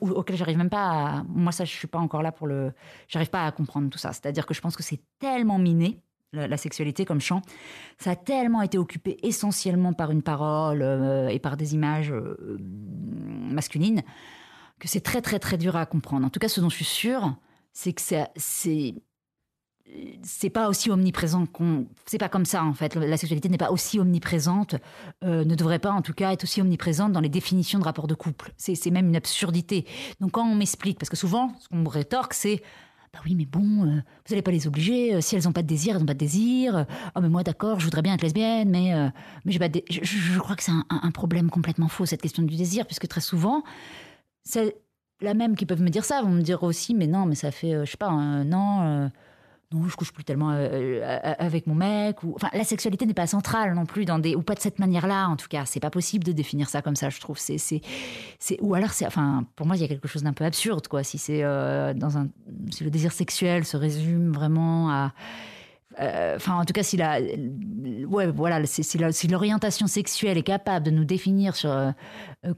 auquel 0.00 0.36
j'arrive 0.36 0.58
même 0.58 0.70
pas 0.70 1.18
à. 1.18 1.22
Moi, 1.24 1.50
ça, 1.52 1.64
je 1.64 1.72
suis 1.72 1.88
pas 1.88 1.98
encore 1.98 2.22
là 2.22 2.30
pour 2.30 2.46
le. 2.46 2.72
J'arrive 3.08 3.30
pas 3.30 3.46
à 3.46 3.52
comprendre 3.52 3.90
tout 3.90 3.98
ça. 3.98 4.12
C'est-à-dire 4.12 4.46
que 4.46 4.54
je 4.54 4.60
pense 4.60 4.76
que 4.76 4.82
c'est 4.82 5.00
tellement 5.18 5.58
miné, 5.58 6.00
la, 6.32 6.56
sexualité 6.56 7.04
comme 7.04 7.20
champ. 7.20 7.42
Ça 7.98 8.12
a 8.12 8.16
tellement 8.16 8.62
été 8.62 8.78
occupé 8.78 9.18
essentiellement 9.22 9.92
par 9.92 10.10
une 10.10 10.22
parole 10.22 10.82
euh, 10.82 11.28
et 11.28 11.38
par 11.38 11.56
des 11.56 11.74
images 11.74 12.12
masculines 12.58 14.02
que 14.78 14.88
c'est 14.88 15.00
très, 15.00 15.22
très, 15.22 15.38
très 15.38 15.58
dur 15.58 15.76
à 15.76 15.86
comprendre. 15.86 16.26
En 16.26 16.30
tout 16.30 16.40
cas, 16.40 16.48
ce 16.48 16.60
dont 16.60 16.68
je 16.68 16.76
suis 16.76 16.84
sûre, 16.84 17.36
c'est 17.72 17.92
que 17.92 18.00
c'est 18.00 18.94
c'est 20.22 20.50
pas 20.50 20.68
aussi 20.68 20.90
omniprésent 20.90 21.46
qu'on. 21.46 21.86
C'est 22.06 22.18
pas 22.18 22.28
comme 22.28 22.44
ça 22.44 22.64
en 22.64 22.74
fait. 22.74 22.94
La 22.94 23.16
sexualité 23.16 23.48
n'est 23.48 23.58
pas 23.58 23.70
aussi 23.70 23.98
omniprésente, 23.98 24.76
euh, 25.24 25.44
ne 25.44 25.54
devrait 25.54 25.78
pas 25.78 25.90
en 25.90 26.02
tout 26.02 26.14
cas 26.14 26.32
être 26.32 26.44
aussi 26.44 26.60
omniprésente 26.60 27.12
dans 27.12 27.20
les 27.20 27.28
définitions 27.28 27.78
de 27.78 27.84
rapport 27.84 28.06
de 28.06 28.14
couple. 28.14 28.52
C'est 28.56 28.90
même 28.90 29.08
une 29.08 29.16
absurdité. 29.16 29.86
Donc 30.20 30.32
quand 30.32 30.46
on 30.46 30.54
m'explique, 30.54 30.98
parce 30.98 31.10
que 31.10 31.16
souvent 31.16 31.52
ce 31.60 31.68
qu'on 31.68 31.78
me 31.78 31.88
rétorque, 31.88 32.34
c'est 32.34 32.62
bah 33.12 33.20
oui, 33.26 33.34
mais 33.34 33.44
bon, 33.44 33.84
euh, 33.84 33.96
vous 33.96 34.30
n'allez 34.30 34.42
pas 34.42 34.50
les 34.50 34.66
obliger. 34.66 35.14
Euh, 35.14 35.20
si 35.20 35.36
elles 35.36 35.44
n'ont 35.44 35.52
pas 35.52 35.62
de 35.62 35.66
désir, 35.66 35.94
elles 35.94 36.00
n'ont 36.00 36.06
pas 36.06 36.14
de 36.14 36.18
désir. 36.18 36.86
oh, 37.14 37.20
mais 37.20 37.28
moi, 37.28 37.42
d'accord, 37.42 37.78
je 37.78 37.84
voudrais 37.84 38.02
bien 38.02 38.14
être 38.14 38.22
lesbienne, 38.22 38.70
mais, 38.70 38.92
mais 39.44 39.58
pas 39.58 39.68
je, 39.90 40.38
crois 40.38 40.56
que 40.56 40.62
c'est 40.62 40.72
un, 40.72 40.84
un, 40.88 41.10
problème 41.10 41.50
complètement 41.50 41.88
faux, 41.88 42.06
cette 42.06 42.22
question 42.22 42.42
du 42.42 42.56
désir, 42.56 42.86
puisque 42.86 43.08
très 43.08 43.20
souvent, 43.20 43.62
c'est 44.44 44.76
la 45.20 45.34
même 45.34 45.56
qui 45.56 45.66
peuvent 45.66 45.82
me 45.82 45.90
dire 45.90 46.04
ça, 46.04 46.22
vont 46.22 46.30
me 46.30 46.42
dire 46.42 46.62
aussi, 46.62 46.94
mais 46.94 47.06
non, 47.06 47.26
mais 47.26 47.34
ça 47.34 47.50
fait, 47.50 47.84
je 47.84 47.90
sais 47.90 47.96
pas, 47.96 48.08
un 48.08 48.50
an 48.52 49.10
je 49.88 49.96
couche 49.96 50.12
plus 50.12 50.24
tellement 50.24 50.50
euh, 50.50 50.68
euh, 50.72 51.34
avec 51.38 51.66
mon 51.66 51.74
mec. 51.74 52.22
Ou... 52.22 52.34
Enfin, 52.34 52.48
la 52.52 52.64
sexualité 52.64 53.06
n'est 53.06 53.14
pas 53.14 53.26
centrale 53.26 53.74
non 53.74 53.86
plus, 53.86 54.04
dans 54.04 54.18
des... 54.18 54.34
ou 54.34 54.42
pas 54.42 54.54
de 54.54 54.60
cette 54.60 54.78
manière-là, 54.78 55.28
en 55.28 55.36
tout 55.36 55.48
cas. 55.48 55.64
C'est 55.66 55.80
pas 55.80 55.90
possible 55.90 56.24
de 56.24 56.32
définir 56.32 56.68
ça 56.68 56.82
comme 56.82 56.96
ça, 56.96 57.10
je 57.10 57.20
trouve. 57.20 57.38
C'est, 57.38 57.58
c'est. 57.58 57.80
Ou 58.60 58.74
alors, 58.74 58.90
c'est... 58.90 59.06
Enfin, 59.06 59.44
pour 59.56 59.66
moi, 59.66 59.76
il 59.76 59.82
y 59.82 59.84
a 59.84 59.88
quelque 59.88 60.08
chose 60.08 60.22
d'un 60.22 60.32
peu 60.32 60.44
absurde, 60.44 60.88
quoi. 60.88 61.02
Si, 61.02 61.18
c'est, 61.18 61.42
euh, 61.42 61.94
dans 61.94 62.18
un... 62.18 62.28
si 62.70 62.84
le 62.84 62.90
désir 62.90 63.12
sexuel 63.12 63.64
se 63.64 63.76
résume 63.76 64.32
vraiment 64.32 64.90
à. 64.90 65.12
Enfin, 65.98 66.54
en 66.54 66.64
tout 66.64 66.72
cas, 66.72 66.82
si 66.82 66.96
la, 66.96 67.20
ouais, 68.08 68.26
voilà, 68.26 68.64
si, 68.64 68.82
si 68.82 69.28
l'orientation 69.28 69.86
sexuelle 69.86 70.38
est 70.38 70.42
capable 70.42 70.86
de 70.86 70.90
nous 70.90 71.04
définir 71.04 71.54
sur 71.54 71.92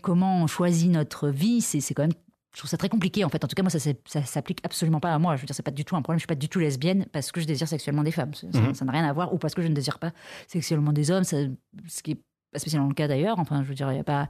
comment 0.02 0.44
on 0.44 0.46
choisit 0.46 0.88
notre 0.88 1.30
vie, 1.30 1.60
c'est 1.60 1.94
quand 1.94 2.04
même 2.04 2.12
je 2.54 2.60
trouve 2.60 2.70
ça 2.70 2.76
très 2.76 2.88
compliqué 2.88 3.24
en 3.24 3.28
fait. 3.28 3.44
En 3.44 3.48
tout 3.48 3.56
cas, 3.56 3.62
moi, 3.62 3.70
ça, 3.70 3.80
ça 3.80 4.24
s'applique 4.24 4.60
absolument 4.62 5.00
pas 5.00 5.12
à 5.12 5.18
moi. 5.18 5.34
Je 5.34 5.40
veux 5.40 5.46
dire, 5.46 5.56
c'est 5.56 5.64
pas 5.64 5.72
du 5.72 5.84
tout 5.84 5.96
un 5.96 6.02
problème. 6.02 6.18
Je 6.18 6.22
suis 6.22 6.28
pas 6.28 6.36
du 6.36 6.48
tout 6.48 6.60
lesbienne 6.60 7.04
parce 7.10 7.32
que 7.32 7.40
je 7.40 7.46
désire 7.46 7.66
sexuellement 7.66 8.04
des 8.04 8.12
femmes. 8.12 8.30
Mhm. 8.44 8.74
Ça 8.74 8.84
n'a 8.84 8.92
rien 8.92 9.04
à 9.04 9.12
voir. 9.12 9.34
Ou 9.34 9.38
parce 9.38 9.54
que 9.54 9.62
je 9.62 9.66
ne 9.66 9.74
désire 9.74 9.98
pas 9.98 10.12
sexuellement 10.46 10.92
des 10.92 11.10
hommes. 11.10 11.24
ce 11.24 12.02
qui 12.04 12.12
est 12.12 12.18
pas 12.52 12.60
spécialement 12.60 12.86
le 12.86 12.94
cas 12.94 13.08
d'ailleurs. 13.08 13.40
Enfin, 13.40 13.64
je 13.64 13.68
veux 13.68 13.74
dire, 13.74 13.90
il 13.90 13.96
y 13.96 14.00
a 14.00 14.04
pas. 14.04 14.28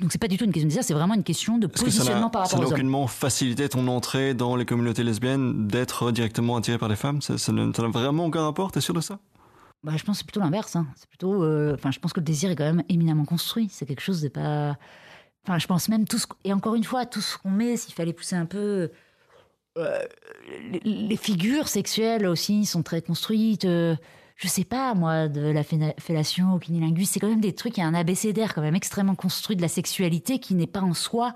Donc, 0.00 0.12
c'est 0.12 0.20
pas 0.20 0.28
du 0.28 0.36
tout 0.36 0.44
une 0.44 0.52
question 0.52 0.66
de 0.66 0.70
désir. 0.70 0.84
C'est 0.84 0.92
vraiment 0.92 1.14
une 1.14 1.24
question 1.24 1.56
de 1.56 1.66
positionnement 1.66 2.28
par 2.28 2.42
rapport 2.42 2.58
aux 2.58 2.62
hommes. 2.62 2.68
Ça 2.68 2.74
n'a 2.74 2.76
aucunement 2.76 3.06
facilité 3.06 3.70
ton 3.70 3.88
entrée 3.88 4.34
dans 4.34 4.54
les 4.54 4.66
communautés 4.66 5.02
lesbiennes 5.02 5.66
d'être 5.66 6.12
directement 6.12 6.56
attiré 6.56 6.76
par 6.76 6.90
des 6.90 6.96
femmes? 6.96 7.22
Ça, 7.22 7.38
ça 7.38 7.52
n'a 7.52 7.70
vraiment 7.88 8.26
aucun 8.26 8.42
rapport? 8.42 8.70
T'es 8.70 8.82
sûr 8.82 8.92
de 8.92 9.00
ça? 9.00 9.18
Bah, 9.82 9.92
je 9.96 10.04
pense 10.04 10.16
que 10.16 10.18
c'est 10.18 10.26
plutôt 10.26 10.40
l'inverse. 10.40 10.76
Hein. 10.76 10.86
C'est 10.94 11.08
plutôt. 11.08 11.42
Euh, 11.42 11.74
enfin, 11.74 11.90
je 11.90 12.00
pense 12.00 12.12
que 12.12 12.20
le 12.20 12.26
désir 12.26 12.50
est 12.50 12.56
quand 12.56 12.64
même 12.64 12.82
éminemment 12.90 13.24
construit. 13.24 13.68
C'est 13.70 13.86
quelque 13.86 14.02
chose 14.02 14.20
de 14.20 14.28
pas 14.28 14.76
Enfin, 15.46 15.58
je 15.60 15.66
pense 15.68 15.88
même 15.88 16.08
tout 16.08 16.18
ce, 16.18 16.26
et 16.42 16.52
encore 16.52 16.74
une 16.74 16.82
fois, 16.82 17.06
tout 17.06 17.20
ce 17.20 17.38
qu'on 17.38 17.50
met, 17.50 17.76
s'il 17.76 17.94
fallait 17.94 18.12
pousser 18.12 18.34
un 18.34 18.46
peu, 18.46 18.90
euh, 19.78 19.98
les, 20.82 21.16
figures 21.16 21.68
sexuelles 21.68 22.26
aussi 22.26 22.66
sont 22.66 22.82
très 22.82 23.00
construites. 23.00 23.64
Euh, 23.64 23.94
je 24.34 24.48
sais 24.48 24.64
pas, 24.64 24.94
moi, 24.94 25.28
de 25.28 25.40
la 25.40 25.62
fellation 25.62 26.54
au 26.54 26.58
kinilingus, 26.58 27.10
c'est 27.10 27.20
quand 27.20 27.28
même 27.28 27.40
des 27.40 27.54
trucs, 27.54 27.76
il 27.76 27.80
y 27.80 27.82
a 27.84 27.86
un 27.86 27.94
abécédaire 27.94 28.54
quand 28.54 28.60
même 28.60 28.74
extrêmement 28.74 29.14
construit 29.14 29.54
de 29.54 29.62
la 29.62 29.68
sexualité 29.68 30.40
qui 30.40 30.54
n'est 30.54 30.66
pas 30.66 30.82
en 30.82 30.94
soi 30.94 31.32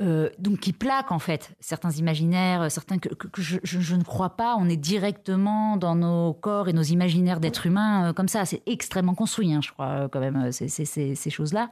euh, 0.00 0.28
donc 0.38 0.60
qui 0.60 0.72
plaque 0.72 1.10
en 1.10 1.18
fait 1.18 1.52
certains 1.58 1.90
imaginaires, 1.90 2.62
euh, 2.62 2.68
certains 2.68 2.98
que, 2.98 3.08
je, 3.38 3.94
ne 3.94 4.02
crois 4.02 4.36
pas. 4.36 4.56
On 4.58 4.68
est 4.68 4.76
directement 4.76 5.76
dans 5.76 5.94
nos 5.94 6.34
corps 6.34 6.68
et 6.68 6.72
nos 6.72 6.82
imaginaires 6.82 7.40
d'êtres 7.40 7.66
humains 7.66 8.10
euh, 8.10 8.12
comme 8.12 8.28
ça. 8.28 8.44
C'est 8.44 8.62
extrêmement 8.66 9.14
construit, 9.14 9.52
hein, 9.52 9.60
je 9.62 9.70
crois 9.70 10.08
quand 10.10 10.20
même 10.20 10.52
ces 10.52 11.30
choses-là. 11.30 11.70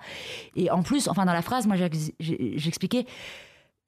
Et 0.56 0.70
en 0.70 0.82
plus, 0.82 1.08
enfin 1.08 1.26
dans 1.26 1.32
la 1.32 1.42
phrase, 1.42 1.66
moi 1.66 1.76
j'expliquais. 2.18 3.06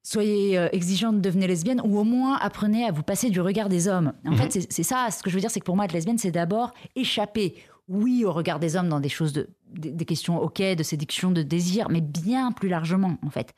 Soyez 0.02 0.68
exigeante, 0.70 1.20
devenez 1.20 1.48
lesbienne, 1.48 1.80
ou 1.82 1.98
au 1.98 2.04
moins 2.04 2.36
apprenez 2.36 2.84
à 2.84 2.92
vous 2.92 3.02
passer 3.02 3.28
du 3.28 3.40
regard 3.40 3.68
des 3.68 3.88
hommes. 3.88 4.12
En 4.24 4.30
mhm. 4.30 4.36
fait, 4.36 4.66
c'est 4.70 4.82
ça. 4.84 5.08
Ce 5.10 5.20
que 5.20 5.30
je 5.30 5.34
veux 5.34 5.40
dire, 5.40 5.50
c'est 5.50 5.58
que 5.58 5.64
pour 5.64 5.74
moi, 5.74 5.84
être 5.84 5.92
lesbienne, 5.92 6.18
c'est 6.18 6.30
d'abord 6.30 6.72
échapper 6.94 7.56
oui, 7.88 8.24
au 8.24 8.32
regard 8.32 8.58
des 8.58 8.76
hommes 8.76 8.88
dans 8.88 9.00
des 9.00 9.08
choses 9.08 9.32
de, 9.32 9.48
des, 9.68 10.04
questions, 10.04 10.40
ok, 10.40 10.60
de 10.60 10.82
séduction, 10.82 11.30
de 11.30 11.42
désir, 11.42 11.88
mais 11.88 12.00
bien 12.00 12.52
plus 12.52 12.68
largement, 12.68 13.16
en 13.24 13.30
fait. 13.30 13.54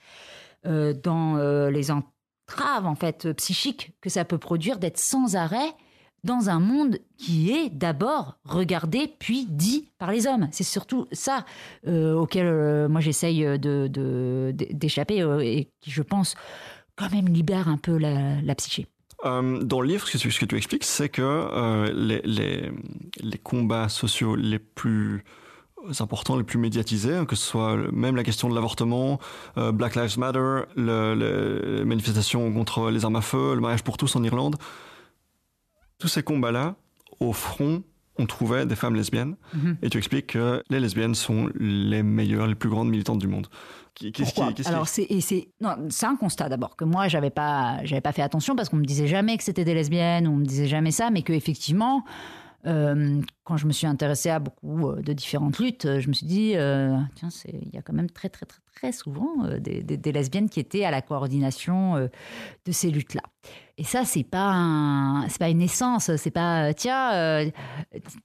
Euh, 0.67 0.93
dans 0.93 1.37
euh, 1.37 1.71
les 1.71 1.93
entraves 1.93 2.85
en 2.85 2.97
fait 2.97 3.33
psychiques 3.35 3.93
que 4.01 4.11
ça 4.11 4.25
peut 4.25 4.39
produire 4.39 4.81
d'être 4.81 4.99
sans 4.99 5.37
arrêt 5.37 5.73
dans 6.25 6.51
un 6.51 6.59
monde 6.59 6.99
qui 7.17 7.53
est 7.53 7.71
d'abord 7.71 8.39
regardé 8.45 9.15
puis 9.21 9.47
dit 9.49 9.93
par 9.99 10.11
les 10.11 10.27
hommes. 10.27 10.49
C'est 10.51 10.65
surtout 10.65 11.07
ça 11.13 11.45
euh, 11.87 12.15
auquel 12.15 12.89
moi 12.89 13.01
j'essaye 13.01 13.47
d'échapper 13.59 15.21
de, 15.21 15.41
et 15.43 15.71
qui, 15.81 15.93
je 15.93 16.03
pense, 16.03 16.35
quand 16.97 17.11
même 17.13 17.29
libère 17.29 17.69
un 17.69 17.79
peu 17.79 17.97
la, 17.97 18.55
psyché. 18.57 18.89
dans 19.23 19.81
le 19.81 19.87
livre, 19.87 20.09
ce 20.09 20.15
que 20.15 20.19
tu, 20.19 20.33
ce 20.33 20.41
que 20.41 20.47
tu 20.47 20.57
expliques, 20.57 20.85
c'est 20.85 21.09
que 21.09 21.89
les, 21.93 22.21
les, 22.25 22.73
les, 23.21 23.39
combats 23.39 23.89
sociaux 23.89 24.35
les 24.35 24.59
plus 24.59 25.23
importants, 26.01 26.37
les 26.37 26.45
plus 26.45 26.59
médiatisés, 26.59 27.15
hein, 27.15 27.25
que 27.25 27.37
ce 27.37 27.45
soit 27.45 27.77
même 27.93 28.17
la 28.17 28.25
question 28.25 28.49
de 28.49 28.55
l'avortement, 28.55 29.19
euh, 29.57 29.73
Black 29.73 29.95
Lives 29.97 30.19
Matter, 30.19 30.63
les 30.77 31.85
manifestations 31.85 32.53
contre 32.53 32.91
les 32.91 33.05
armes 33.05 33.17
à 33.17 33.21
feu, 33.21 33.55
le 33.55 33.61
mariage 33.61 33.83
pour 33.83 33.97
tous 33.97 34.17
en 34.17 34.23
Irlande. 34.23 34.57
Tous 35.99 36.09
ces 36.09 36.23
combats-là, 36.23 36.77
au 37.21 37.33
front, 37.33 37.83
on 38.19 38.27
trouvait 38.27 38.67
des 38.67 38.77
femmes 38.77 38.95
lesbiennes. 38.95 39.37
Mm-hmm. 39.57 39.77
Et 39.83 39.91
tu 39.91 39.99
expliques 39.99 40.29
que 40.29 40.63
les 40.71 40.81
lesbiennes 40.81 41.15
sont 41.15 41.51
les 41.59 42.03
meilleures, 42.03 42.47
les 42.47 42.55
plus 42.55 42.69
grandes 42.69 42.89
militantes 42.89 43.19
du 43.19 43.29
monde. 43.29 43.49
Pourquoi? 44.17 44.53
Alors 44.67 44.87
c'est 44.87 45.09
c'est 45.21 45.49
c'est 45.89 46.07
un 46.07 46.17
constat 46.17 46.49
d'abord 46.49 46.77
que 46.77 46.85
moi 46.85 47.09
j'avais 47.09 47.31
pas 47.31 47.85
j'avais 47.85 48.01
pas 48.01 48.13
fait 48.13 48.23
attention 48.23 48.55
parce 48.55 48.69
qu'on 48.69 48.77
me 48.77 48.85
disait 48.85 49.09
jamais 49.09 49.37
que 49.37 49.43
c'était 49.43 49.65
des 49.65 49.75
lesbiennes, 49.75 50.29
on 50.29 50.37
me 50.37 50.45
disait 50.45 50.69
jamais 50.69 50.93
ça, 50.93 51.11
mais 51.11 51.23
que 51.23 51.33
effectivement 51.33 52.05
euh, 52.67 53.21
quand 53.45 53.57
je 53.57 53.67
me 53.67 53.73
suis 53.73 53.87
intéressée 53.87 54.31
à 54.31 54.41
beaucoup 54.41 54.89
euh, 54.89 55.01
de 55.01 55.13
différentes 55.13 55.59
luttes, 55.61 55.85
euh, 55.85 56.01
je 56.01 56.09
me 56.09 56.13
suis 56.13 56.27
dit, 56.27 56.55
tiens, 57.15 57.29
il 57.47 57.71
y 57.73 57.79
a 57.79 57.83
quand 57.83 57.93
même 57.93 58.11
très, 58.11 58.29
très, 58.29 58.47
très, 58.47 58.59
très 58.75 58.93
souvent 58.93 59.47
des, 59.59 60.13
lesbiennes 60.13 60.49
qui 60.49 60.61
étaient 60.61 60.85
à 60.85 60.91
la 60.91 61.03
coordination 61.03 61.97
de 61.97 62.73
ces 62.73 62.91
luttes-là. 62.91 63.23
Et 63.77 63.85
ça, 63.85 64.05
c'est 64.05 64.25
pas 64.25 65.25
pas 65.39 65.49
une 65.49 65.63
essence, 65.63 66.15
c'est 66.17 66.31
pas 66.31 66.75
tiens, 66.75 67.51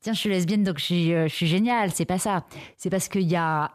tiens, 0.01 0.13
je 0.13 0.19
suis 0.19 0.29
lesbienne 0.29 0.63
donc 0.63 0.79
je 0.79 0.85
suis, 0.85 1.07
je 1.09 1.27
suis 1.27 1.47
géniale. 1.47 1.91
C'est 1.91 2.05
pas 2.05 2.17
ça. 2.17 2.45
C'est 2.77 2.89
parce 2.89 3.07
qu'il 3.07 3.29
y 3.29 3.35
a 3.35 3.71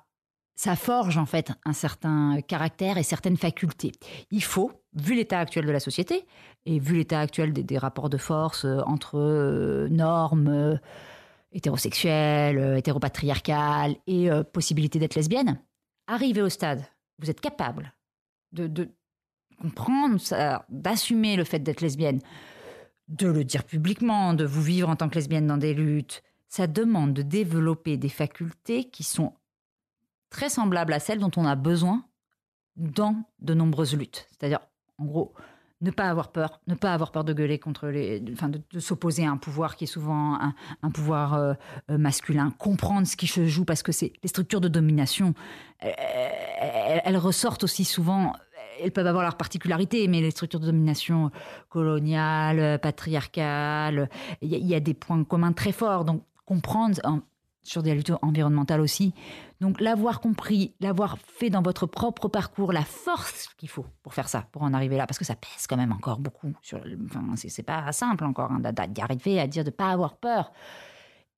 ça 0.59 0.75
forge 0.75 1.19
en 1.19 1.25
fait 1.25 1.53
un 1.65 1.73
certain 1.73 2.41
caractère 2.41 2.99
et 2.99 3.05
certaines 3.05 3.37
facultés. 3.37 3.93
Il 4.33 4.43
faut, 4.43 4.73
vu 4.93 5.15
l'état 5.15 5.39
actuel 5.39 5.65
de 5.65 5.71
la 5.71 5.79
société 5.79 6.27
et 6.67 6.81
vu 6.81 6.97
l'état 6.97 7.21
actuel 7.21 7.53
des, 7.53 7.79
rapports 7.79 8.11
de 8.11 8.17
force 8.17 8.65
euh, 8.65 8.81
entre 8.85 9.21
euh, 9.21 9.89
normes 9.89 10.49
euh, 10.49 10.77
hétérosexuelles, 11.53 12.77
hétéropatriarcales 12.77 13.95
et 14.09 14.29
possibilité 14.53 14.99
d'être 14.99 15.15
lesbienne, 15.15 15.61
arriver 16.09 16.43
au 16.43 16.49
stade, 16.49 16.85
vous 17.21 17.31
êtes 17.31 17.41
capable 17.41 17.95
de, 18.53 18.91
comprendre 19.61 20.21
d'assumer 20.69 21.37
le 21.37 21.45
fait 21.45 21.61
d'être 21.61 21.81
lesbienne, 21.81 22.21
de 23.07 23.29
le 23.29 23.45
dire 23.45 23.63
publiquement, 23.63 24.35
de 24.35 24.45
vous 24.45 24.61
vivre 24.61 24.91
en 24.91 24.97
tant 24.97 25.09
que 25.09 25.15
lesbienne 25.15 25.47
dans 25.47 25.57
des 25.57 25.73
luttes. 25.73 26.23
Ça 26.49 26.67
demande 26.67 27.15
de 27.15 27.23
développer 27.23 27.97
des 27.97 28.11
facultés 28.11 28.85
qui 28.91 29.05
sont 29.05 29.33
très 30.31 30.49
semblable 30.49 30.93
à 30.93 31.01
celle 31.01 31.19
dont 31.19 31.31
on 31.37 31.45
a 31.45 31.55
besoin 31.55 32.05
dans 32.77 33.25
de 33.41 33.55
nombreuses 33.55 33.95
luttes. 33.97 34.29
C'est-à-dire, 34.31 34.61
en 34.99 35.05
gros, 35.05 35.35
ne 35.81 35.91
pas 35.91 36.09
avoir 36.09 36.33
peur, 36.33 36.61
ne 36.67 36.75
pas 36.75 36.93
avoir 36.93 37.13
peur 37.13 37.25
de 37.25 37.33
gueuler 37.33 37.59
contre 37.59 37.89
les, 37.89 38.23
enfin 38.33 38.49
de, 38.49 38.81
s'opposer 38.81 39.25
à 39.25 39.31
un 39.31 39.37
pouvoir 39.37 39.77
qui 39.77 39.85
est 39.85 39.89
souvent 39.89 40.39
un, 40.83 40.91
pouvoir 40.91 41.35
euh, 41.35 41.55
euh, 41.91 41.99
masculin, 41.99 42.53
comprendre 42.59 43.07
ce 43.07 43.17
qui 43.17 43.29
se 43.29 43.47
joue 43.47 43.65
parce 43.65 43.83
que 43.83 43.93
c'est 43.93 44.13
les 44.23 44.29
structures 44.29 44.61
de 44.61 44.69
domination, 44.69 45.35
elles, 45.79 47.17
ressortent 47.17 47.65
aussi 47.65 47.85
souvent. 47.85 48.33
Elles 48.81 48.93
peuvent 48.93 49.07
avoir 49.07 49.23
leur 49.23 49.37
particularité, 49.37 50.07
mais 50.09 50.21
les 50.21 50.31
structures 50.31 50.61
de 50.61 50.67
domination 50.67 51.31
coloniales, 51.69 52.79
patriarcales, 52.81 54.09
il 54.41 54.55
y, 54.55 54.75
a 54.75 54.81
des 54.81 54.95
points 54.95 55.23
communs 55.25 55.53
très 55.53 55.73
forts. 55.73 56.05
Donc 56.05 56.23
comprendre 56.45 57.01
sur 57.69 57.83
des 57.83 57.95
luttes 57.95 58.13
environnementales 58.23 58.81
aussi. 58.81 59.15
Donc 59.61 59.81
l'avoir 59.81 60.21
compris, 60.21 60.75
l'avoir 60.81 61.19
fait 61.19 61.51
dans 61.51 61.63
votre 61.63 61.87
propre 61.87 62.29
parcours, 62.29 62.73
la 62.73 62.85
force 62.85 63.49
qu'il 63.57 63.69
faut 63.69 63.87
pour 64.03 64.15
faire 64.15 64.29
ça, 64.29 64.47
pour 64.53 64.63
en 64.63 64.73
arriver 64.73 64.97
là, 64.97 65.07
parce 65.07 65.19
que 65.19 65.25
ça 65.25 65.35
pèse 65.35 65.67
quand 65.69 65.77
même 65.77 65.93
encore 65.93 66.19
beaucoup. 66.19 66.53
Sur, 66.63 66.81
enfin, 67.07 67.25
c'est 67.37 67.63
pas 67.63 67.91
simple 67.93 68.25
encore 68.25 68.51
hein, 68.53 68.61
d'y 68.89 69.01
arriver 69.01 69.41
à 69.41 69.47
dire 69.47 69.65
de 69.65 69.71
pas 69.71 69.91
avoir 69.91 70.17
peur 70.17 70.53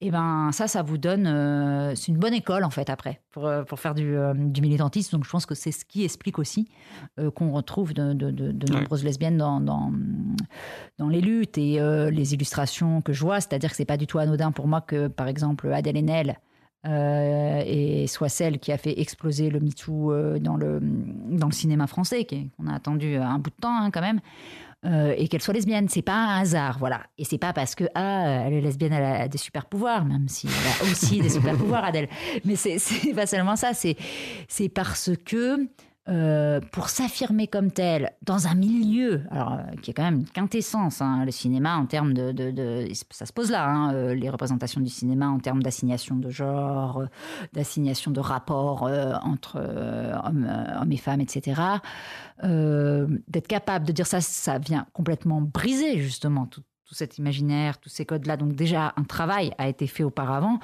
et 0.03 0.07
eh 0.07 0.11
ben 0.11 0.49
ça, 0.51 0.67
ça 0.67 0.83
vous 0.83 0.97
donne, 0.97 1.27
euh, 1.27 1.95
c'est 1.95 2.09
une 2.09 2.17
bonne 2.17 2.33
école 2.33 2.65
en 2.65 2.71
fait 2.71 2.89
après 2.89 3.21
pour, 3.33 3.47
euh, 3.47 3.65
pour 3.65 3.79
faire 3.79 3.95
du, 3.95 4.17
euh, 4.17 4.33
du, 4.35 4.63
militantisme. 4.63 5.15
Donc 5.15 5.27
je 5.27 5.31
pense 5.31 5.45
que 5.45 5.55
c'est 5.55 5.73
ce 5.73 5.85
qui 5.85 6.05
explique 6.05 6.39
aussi 6.39 6.71
qu'on 7.35 7.53
retrouve 7.53 7.93
de, 7.93 8.15
de, 8.15 8.31
de, 8.31 8.73
nombreuses 8.73 9.05
lesbiennes 9.05 9.37
dans, 9.37 9.61
dans, 9.61 9.93
dans, 10.97 11.09
les 11.11 11.21
luttes 11.21 11.59
et 11.59 11.79
les 12.11 12.33
illustrations 12.33 13.03
que 13.03 13.13
je 13.13 13.21
vois. 13.21 13.43
C'est-à-dire 13.43 13.69
que 13.69 13.77
c'est 13.77 13.85
pas 13.85 13.99
du 13.99 14.07
tout 14.07 14.19
anodin 14.19 14.53
pour 14.53 14.67
moi 14.69 14.81
que 14.81 15.09
par 15.09 15.29
exemple 15.29 15.71
Adèle 15.71 15.99
Haenel 15.99 16.39
et 16.87 18.07
soit 18.07 18.31
celle 18.31 18.59
qui 18.59 18.73
a 18.73 18.79
fait 18.79 18.99
exploser 18.99 19.51
le 19.51 19.61
MeToo 19.61 20.39
dans, 20.39 20.57
le, 20.57 20.81
dans 20.81 21.49
le 21.49 21.53
cinéma 21.53 21.87
français, 21.87 22.27
qu'on 22.27 22.69
a 22.69 22.75
attendu 22.75 23.17
un 23.17 23.39
bout 23.39 23.51
de 23.51 23.57
temps 23.61 23.77
hein, 23.83 23.91
quand 23.91 24.01
même. 24.01 24.21
Euh, 24.87 25.15
et 25.19 25.29
qu'elle 25.29 25.43
soit 25.43 25.53
lesbienne. 25.53 25.91
C'est 25.91 26.01
pas 26.01 26.15
un 26.15 26.41
hasard, 26.41 26.79
voilà. 26.79 27.03
Et 27.19 27.25
c'est 27.25 27.37
pas 27.37 27.53
parce 27.53 27.75
que 27.75 27.85
ah 27.95 28.45
elle 28.47 28.55
est 28.55 28.61
lesbienne, 28.63 28.95
elle 28.95 29.05
a 29.05 29.29
des 29.29 29.37
super 29.37 29.67
pouvoirs, 29.67 30.07
même 30.07 30.27
si 30.27 30.47
elle 30.47 30.89
a 30.89 30.91
aussi 30.91 31.21
des 31.21 31.29
super 31.29 31.55
pouvoirs, 31.55 31.85
Adèle. 31.85 32.09
Mais 32.47 32.57
c'est 32.57 33.13
pas 33.15 33.27
seulement 33.27 33.57
ça. 33.57 33.75
C'est 33.75 33.97
c'est 34.49 34.71
parce 34.71 35.11
que 35.27 35.69
euh, 36.11 36.61
pour 36.73 36.89
s'affirmer 36.89 37.47
comme 37.47 37.71
tel 37.71 38.13
dans 38.23 38.49
un 38.49 38.57
milieu 38.57 39.23
alors, 39.31 39.53
euh, 39.53 39.77
qui 39.81 39.93
est 39.93 39.95
quand 39.95 40.03
même 40.03 40.21
une 40.21 40.29
quintessence, 40.29 41.01
hein, 41.01 41.25
le 41.25 41.31
cinéma 41.31 41.77
en 41.77 41.87
termes 41.87 42.15
de, 42.15 42.89
Ça 43.11 43.27
se 43.27 43.33
pose 43.33 43.51
là, 43.51 43.69
hein, 43.69 43.95
euh, 43.95 44.15
les 44.15 44.29
représentations 44.29 44.81
du 44.81 44.89
cinéma 44.89 45.29
en 45.29 45.39
termes 45.39 45.63
d'assignation 45.63 46.17
de 46.17 46.29
genre, 46.29 47.05
d'assignation 47.53 48.11
de 48.11 48.19
rapport 48.19 48.91
entre 49.23 49.59
hommes, 49.59 50.91
et 50.91 50.97
femmes, 50.97 51.21
etc. 51.21 51.61
D'être 52.43 53.47
capable 53.47 53.87
de 53.87 53.93
dire 53.93 54.07
ça, 54.07 54.21
ça 54.21 54.59
vient 54.59 54.87
complètement 54.93 55.41
briser 55.41 55.99
justement 55.99 56.47
tout 56.47 56.63
cet 56.93 57.19
imaginaire, 57.19 57.79
tous 57.79 57.89
ces 57.89 58.05
codes-là. 58.05 58.37
Donc 58.37 58.55
déjà, 58.55 58.93
un 58.97 59.05
travail 59.05 59.53
a 59.59 59.69
été 59.69 59.87
fait 59.87 60.03
auparavant 60.03 60.59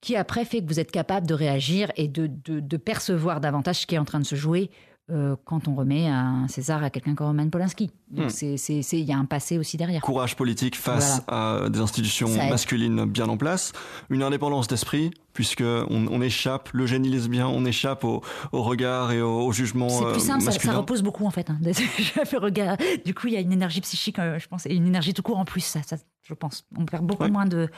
qui 0.00 0.16
après 0.16 0.44
fait 0.44 0.62
que 0.62 0.68
vous 0.68 0.80
êtes 0.80 0.92
capable 0.92 1.26
de 1.26 1.34
réagir 1.34 1.90
et 1.96 2.08
de, 2.08 2.28
de, 2.28 2.76
percevoir 2.76 3.40
davantage 3.40 3.80
ce 3.80 3.86
qui 3.86 3.94
est 3.94 3.98
en 3.98 4.04
train 4.04 4.20
de 4.20 4.26
se 4.26 4.36
jouer 4.36 4.70
euh, 5.08 5.36
quand 5.44 5.68
on 5.68 5.76
remet 5.76 6.08
un 6.08 6.48
César 6.48 6.82
à 6.82 6.90
quelqu'un 6.90 7.14
comme 7.14 7.28
Roman 7.28 7.48
Polanski. 7.48 7.92
Donc 8.10 8.30
hmm. 8.30 8.56
il 8.92 9.00
y 9.00 9.12
a 9.12 9.16
un 9.16 9.24
passé 9.24 9.56
aussi 9.56 9.76
derrière. 9.76 10.02
Courage 10.02 10.34
politique 10.34 10.76
face 10.76 11.22
à 11.28 11.68
des 11.70 11.78
institutions 11.78 12.28
masculines 12.28 13.04
bien 13.04 13.28
en 13.28 13.36
place, 13.36 13.72
une 14.10 14.22
indépendance 14.22 14.66
d'esprit 14.66 15.12
puisque 15.32 15.62
on, 15.62 16.22
échappe, 16.22 16.70
le 16.72 16.86
génie 16.86 17.10
lesbien, 17.10 17.46
on 17.46 17.66
échappe 17.66 18.04
au, 18.04 18.22
au 18.52 18.62
regard 18.62 19.12
et 19.12 19.20
au, 19.20 19.52
jugement 19.52 19.90
C'est 19.90 20.12
plus 20.12 20.20
simple, 20.20 20.42
ça, 20.42 20.72
repose 20.72 21.02
beaucoup 21.02 21.26
en 21.26 21.30
fait. 21.30 21.50
Hein, 21.50 21.58
regard. 22.38 22.76
Du 23.04 23.14
coup, 23.14 23.28
il 23.28 23.34
y 23.34 23.36
a 23.36 23.40
une 23.40 23.52
énergie 23.52 23.82
psychique, 23.82 24.18
euh, 24.18 24.38
je 24.38 24.48
pense, 24.48 24.66
et 24.66 24.74
une 24.74 24.86
énergie 24.86 25.12
tout 25.12 25.22
court 25.22 25.38
en 25.38 25.44
plus, 25.44 25.60
ça, 25.60 25.80
je 26.22 26.34
pense. 26.34 26.64
On 26.76 26.84
perd 26.86 27.04
beaucoup 27.04 27.28
moins 27.28 27.46
de 27.46 27.68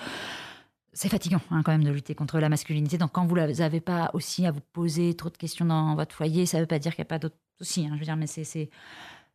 c'est 0.92 1.08
fatigant 1.08 1.40
hein, 1.50 1.62
quand 1.64 1.72
même 1.72 1.84
de 1.84 1.90
lutter 1.90 2.14
contre 2.14 2.38
la 2.38 2.48
masculinité. 2.48 2.98
Donc 2.98 3.12
quand 3.12 3.26
vous 3.26 3.36
n'avez 3.36 3.80
pas 3.80 4.10
aussi 4.14 4.46
à 4.46 4.50
vous 4.50 4.60
poser 4.72 5.14
trop 5.14 5.30
de 5.30 5.36
questions 5.36 5.64
dans 5.64 5.94
votre 5.94 6.14
foyer, 6.14 6.46
ça 6.46 6.58
ne 6.58 6.62
veut 6.62 6.66
pas 6.66 6.78
dire 6.78 6.94
qu'il 6.94 7.02
n'y 7.02 7.08
a 7.08 7.10
pas 7.10 7.18
d'autres 7.18 7.36
soucis. 7.58 7.86
Hein, 7.86 7.92
je 7.94 7.98
veux 7.98 8.04
dire, 8.04 8.16
mais 8.16 8.26
c'est, 8.26 8.70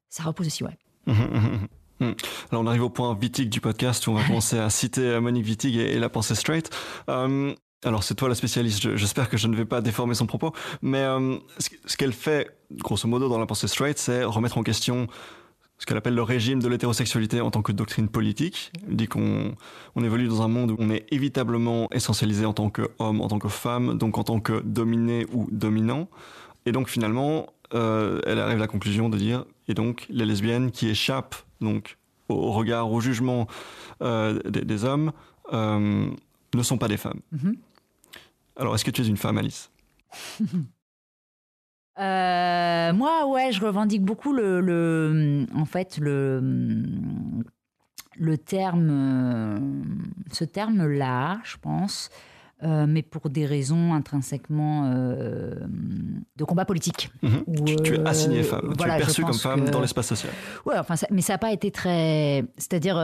ça 0.09 0.23
repose 0.23 0.47
aussi, 0.47 0.63
ouais. 0.63 0.77
Alors 2.51 2.63
on 2.63 2.67
arrive 2.67 2.83
au 2.83 2.89
point 2.89 3.13
vitique 3.13 3.49
du 3.49 3.61
podcast 3.61 4.07
où 4.07 4.11
on 4.11 4.15
va 4.15 4.25
commencer 4.25 4.59
à 4.59 4.69
citer 4.69 5.01
euh, 5.01 5.21
Monique 5.21 5.45
Wittig 5.45 5.77
et, 5.77 5.99
la 5.99 6.09
pensée 6.09 6.35
straight. 6.35 6.69
Euh, 7.09 7.53
alors 7.85 8.03
c'est 8.03 8.15
toi 8.15 8.29
la 8.29 8.35
spécialiste, 8.35 8.95
j'espère 8.95 9.29
que 9.29 9.37
je 9.37 9.47
ne 9.47 9.55
vais 9.55 9.65
pas 9.65 9.81
déformer 9.81 10.15
son 10.15 10.25
propos, 10.25 10.53
mais 10.81 11.01
euh, 11.01 11.37
ce 11.85 11.97
qu'elle 11.97 12.13
fait 12.13 12.49
grosso 12.71 13.07
modo 13.07 13.29
dans 13.29 13.39
la 13.39 13.45
pensée 13.45 13.67
straight, 13.67 13.97
c'est 13.97 14.23
remettre 14.23 14.57
en 14.57 14.63
question 14.63 15.07
ce 15.77 15.85
qu'elle 15.85 15.97
appelle 15.97 16.15
le 16.15 16.23
régime 16.23 16.61
de 16.61 16.67
l'hétérosexualité 16.67 17.41
en 17.41 17.51
tant 17.51 17.61
que 17.61 17.71
doctrine 17.71 18.07
politique. 18.07 18.71
Elle 18.87 18.95
dit 18.95 19.07
qu'on 19.07 19.55
on 19.95 20.03
évolue 20.03 20.27
dans 20.27 20.41
un 20.41 20.47
monde 20.47 20.71
où 20.71 20.75
on 20.79 20.89
est 20.89 21.05
évitablement 21.11 21.89
essentialisé 21.91 22.45
en 22.45 22.53
tant 22.53 22.69
qu'homme, 22.69 23.21
en 23.21 23.27
tant 23.27 23.39
que 23.39 23.49
femme, 23.49 23.97
donc 23.97 24.17
en 24.17 24.23
tant 24.23 24.39
que 24.39 24.61
dominé 24.61 25.25
ou 25.33 25.47
dominant. 25.51 26.07
Et 26.65 26.71
donc 26.71 26.87
finalement, 26.87 27.47
euh, 27.73 28.21
elle 28.25 28.39
arrive 28.39 28.57
à 28.57 28.61
la 28.61 28.67
conclusion 28.67 29.09
de 29.09 29.17
dire, 29.17 29.45
et 29.67 29.73
donc 29.73 30.05
les 30.09 30.25
lesbiennes 30.25 30.71
qui 30.71 30.87
échappent 30.89 31.35
donc 31.59 31.97
au, 32.29 32.51
regard, 32.51 32.91
au 32.91 33.01
jugement 33.01 33.47
euh, 34.01 34.39
des, 34.43 34.85
hommes, 34.85 35.11
euh, 35.51 36.07
ne 36.53 36.63
sont 36.63 36.77
pas 36.77 36.87
des 36.87 36.97
femmes. 36.97 37.19
Mm-hmm. 37.35 37.55
Alors, 38.55 38.75
est-ce 38.75 38.85
que 38.85 38.91
tu 38.91 39.01
es 39.01 39.07
une 39.07 39.17
femme, 39.17 39.37
Alice? 39.37 39.71
Euh, 41.99 42.93
moi, 42.93 43.27
ouais, 43.27 43.51
je 43.51 43.63
revendique 43.63 44.03
beaucoup 44.03 44.33
le, 44.33 44.61
le 44.61 45.45
en 45.55 45.65
fait, 45.65 45.97
le, 45.99 46.41
le 48.17 48.37
terme, 48.37 48.89
euh, 48.91 49.59
ce 50.31 50.43
terme-là, 50.43 51.39
je 51.43 51.57
pense, 51.57 52.09
euh, 52.63 52.85
mais 52.87 53.03
pour 53.03 53.29
des 53.29 53.45
raisons 53.45 53.93
intrinsèquement 53.93 54.91
de 54.91 56.43
combat 56.43 56.65
politique. 56.65 57.11
Mhm. 57.21 57.75
tu, 57.83 57.93
es 57.93 58.07
assignée 58.07 58.43
femme, 58.43 58.73
tu 58.75 58.83
es 58.83 58.97
perçue 58.97 59.23
comme 59.23 59.33
femme 59.33 59.69
dans 59.69 59.81
l'espace 59.81 60.07
social. 60.07 60.33
Ouais, 60.65 60.77
enfin, 60.77 60.95
mais 61.11 61.21
ça 61.21 61.33
n'a 61.33 61.39
pas 61.39 61.51
été 61.51 61.69
très, 61.69 62.43
c'est-à-dire 62.57 62.97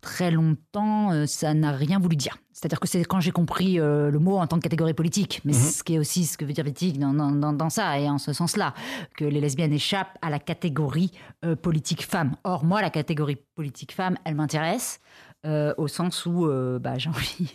très 0.00 0.30
longtemps, 0.30 1.12
euh, 1.12 1.26
ça 1.26 1.54
n'a 1.54 1.72
rien 1.72 1.98
voulu 1.98 2.16
dire. 2.16 2.36
C'est-à-dire 2.52 2.80
que 2.80 2.88
c'est 2.88 3.04
quand 3.04 3.20
j'ai 3.20 3.30
compris 3.30 3.78
euh, 3.78 4.10
le 4.10 4.18
mot 4.18 4.38
en 4.38 4.46
tant 4.46 4.56
que 4.56 4.62
catégorie 4.62 4.94
politique, 4.94 5.40
mais 5.44 5.52
mhm. 5.52 5.58
ce 5.58 5.82
qui 5.82 5.94
est 5.94 5.98
aussi 5.98 6.26
ce 6.26 6.36
que 6.36 6.44
veut 6.44 6.52
dire 6.52 6.64
Vitig 6.64 6.98
dans, 6.98 7.12
dans, 7.12 7.70
ça, 7.70 7.98
et 7.98 8.08
en 8.08 8.18
ce 8.18 8.32
sens-là, 8.32 8.74
que 9.16 9.24
les 9.24 9.40
lesbiennes 9.40 9.72
échappent 9.72 10.18
à 10.20 10.30
la 10.30 10.38
catégorie 10.38 11.12
euh, 11.44 11.56
politique 11.56 12.04
femme. 12.04 12.36
Or, 12.44 12.64
moi, 12.64 12.82
la 12.82 12.90
catégorie 12.90 13.38
politique 13.54 13.92
femme, 13.92 14.16
elle 14.24 14.34
m'intéresse. 14.34 15.00
Euh, 15.46 15.72
au 15.78 15.88
sens 15.88 16.26
où 16.26 16.44
euh, 16.44 16.78
bah, 16.78 16.98
j'ai 16.98 17.08
envie 17.08 17.54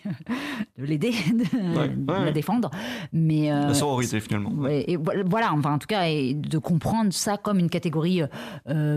de 0.76 0.86
l'aider, 0.86 1.12
de, 1.12 2.12
la 2.12 2.32
défendre. 2.32 2.72
Mais, 3.14 3.52
euh, 3.52 3.68
la 3.68 3.74
sororité 3.76 4.20
finalement. 4.20 4.68
et 4.68 4.98
voilà, 4.98 5.54
enfin, 5.54 5.74
en 5.74 5.78
tout 5.78 5.86
cas, 5.86 6.08
et 6.08 6.34
de 6.34 6.58
comprendre 6.58 7.14
ça 7.14 7.38
comme 7.38 7.60
une 7.60 7.70
catégorie 7.70 8.22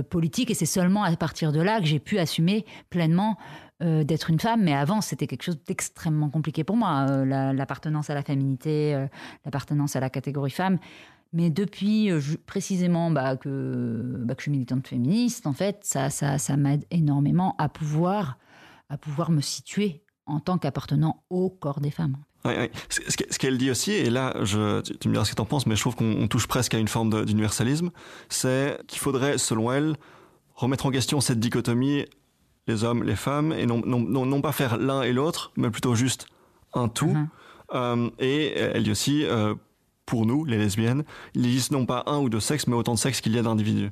politique. 0.09 0.51
Et 0.51 0.55
c'est 0.55 0.64
seulement 0.64 1.03
à 1.03 1.14
partir 1.16 1.53
de 1.53 1.61
là 1.61 1.80
que 1.80 1.86
j'ai 1.86 1.99
pu 1.99 2.18
assumer 2.18 2.64
pleinement 2.89 3.36
d'être 3.80 4.30
une 4.30 4.41
femme, 4.41 4.62
mais 4.64 4.74
avant 4.74 5.01
c'était 5.01 5.28
quelque 5.28 5.45
chose 5.45 5.59
d'extrêmement 5.64 6.30
compliqué 6.30 6.64
pour 6.64 6.76
moi, 6.76 7.07
l'appartenance 7.24 8.11
à 8.11 8.14
la 8.14 8.22
féminité, 8.22 9.07
l'appartenance 9.45 9.97
à 9.97 10.01
la 10.01 10.11
catégorie 10.11 10.51
femme. 10.51 10.78
Mais 11.32 11.51
depuis 11.51 12.11
précisément 12.47 13.11
bah, 13.11 13.36
que, 13.36 14.16
bah, 14.24 14.34
que 14.34 14.41
je 14.41 14.45
suis 14.45 14.51
militante 14.51 14.89
féministe, 14.89 15.47
en 15.47 15.53
fait, 15.53 15.80
ça, 15.82 16.09
ça, 16.09 16.39
ça 16.39 16.57
m'aide 16.57 16.84
énormément 16.91 17.55
à 17.59 17.68
pouvoir 17.68 18.39
à 18.89 18.99
pouvoir 18.99 19.30
me 19.30 19.41
situer 19.41 20.03
en 20.26 20.41
tant 20.41 20.59
qu'appartenant 20.59 21.24
au 21.30 21.51
corps 21.51 21.80
des 21.80 21.91
femmes. 21.91 22.16
Oui, 22.45 22.53
oui. 22.57 22.70
Ce 22.89 23.39
qu'elle 23.39 23.59
dit 23.59 23.70
aussi, 23.70 23.93
et 23.93 24.11
là, 24.11 24.34
je, 24.45 24.80
tu 24.80 25.09
me 25.09 25.14
diras 25.14 25.24
ce 25.24 25.30
que 25.30 25.36
tu 25.36 25.43
en 25.43 25.47
penses, 25.47 25.66
mais 25.66 25.74
je 25.74 25.80
trouve 25.80 25.97
qu'on 25.97 26.28
touche 26.28 26.47
presque 26.47 26.74
à 26.74 26.78
une 26.78 26.89
forme 26.89 27.24
d'universalisme, 27.24 27.91
c'est 28.28 28.78
qu'il 28.86 28.99
faudrait, 29.01 29.39
selon 29.39 29.72
elle, 29.72 29.97
remettre 30.55 30.86
en 30.86 30.91
question 30.91 31.20
cette 31.20 31.41
dichotomie, 31.41 32.05
les 32.66 32.84
hommes, 32.84 33.03
les 33.03 33.16
femmes, 33.16 33.53
et 33.53 33.66
non, 33.66 33.82
non, 33.84 34.26
non, 34.26 34.41
pas 34.41 34.53
faire 34.53 34.76
l'un 34.76 35.03
et 35.03 35.12
l'autre, 35.12 35.53
mais 35.57 35.70
plutôt 35.70 35.95
juste 35.95 36.26
un 36.74 36.89
tout. 36.89 37.07
Mm-hmm. 37.07 37.26
Euh, 37.74 38.11
et 38.18 38.53
elle 38.57 38.84
dit 38.84 38.91
aussi, 38.91 39.24
euh, 39.24 39.55
pour 40.07 40.26
nous, 40.26 40.45
les 40.45 40.59
lesbiennes, 40.59 41.05
il 41.34 41.43
n'existe 41.43 41.72
non 41.72 41.86
pas 41.86 42.05
un 42.07 42.18
ou 42.18 42.28
deux 42.28 42.41
sexes, 42.41 42.66
mais 42.66 42.76
autant 42.76 42.95
de 42.95 42.99
sexes 42.99 43.20
qu'il 43.20 43.34
y 43.34 43.39
a 43.39 43.43
d'individus. 43.43 43.91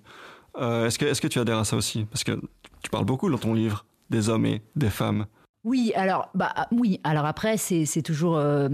Euh, 0.58 0.88
que, 0.90 1.04
est 1.04 1.20
que 1.20 1.28
tu 1.28 1.38
adhères 1.38 1.58
à 1.58 1.64
ça 1.64 1.76
aussi? 1.76 2.04
Parce 2.04 2.24
que 2.24 2.40
tu 2.82 2.90
parles 2.90 3.04
beaucoup 3.04 3.30
dans 3.30 3.38
ton 3.38 3.52
livre 3.52 3.84
des 4.10 4.28
hommes 4.28 4.46
et 4.46 4.62
des 4.74 4.90
femmes 4.90 5.26
oui, 5.64 5.90
alors, 5.96 6.30
bah, 6.32 6.54
oui, 6.70 7.00
alors 7.02 7.26
après, 7.26 7.56
c'est 7.56 8.02
toujours. 8.02 8.36
Euh, 8.36 8.68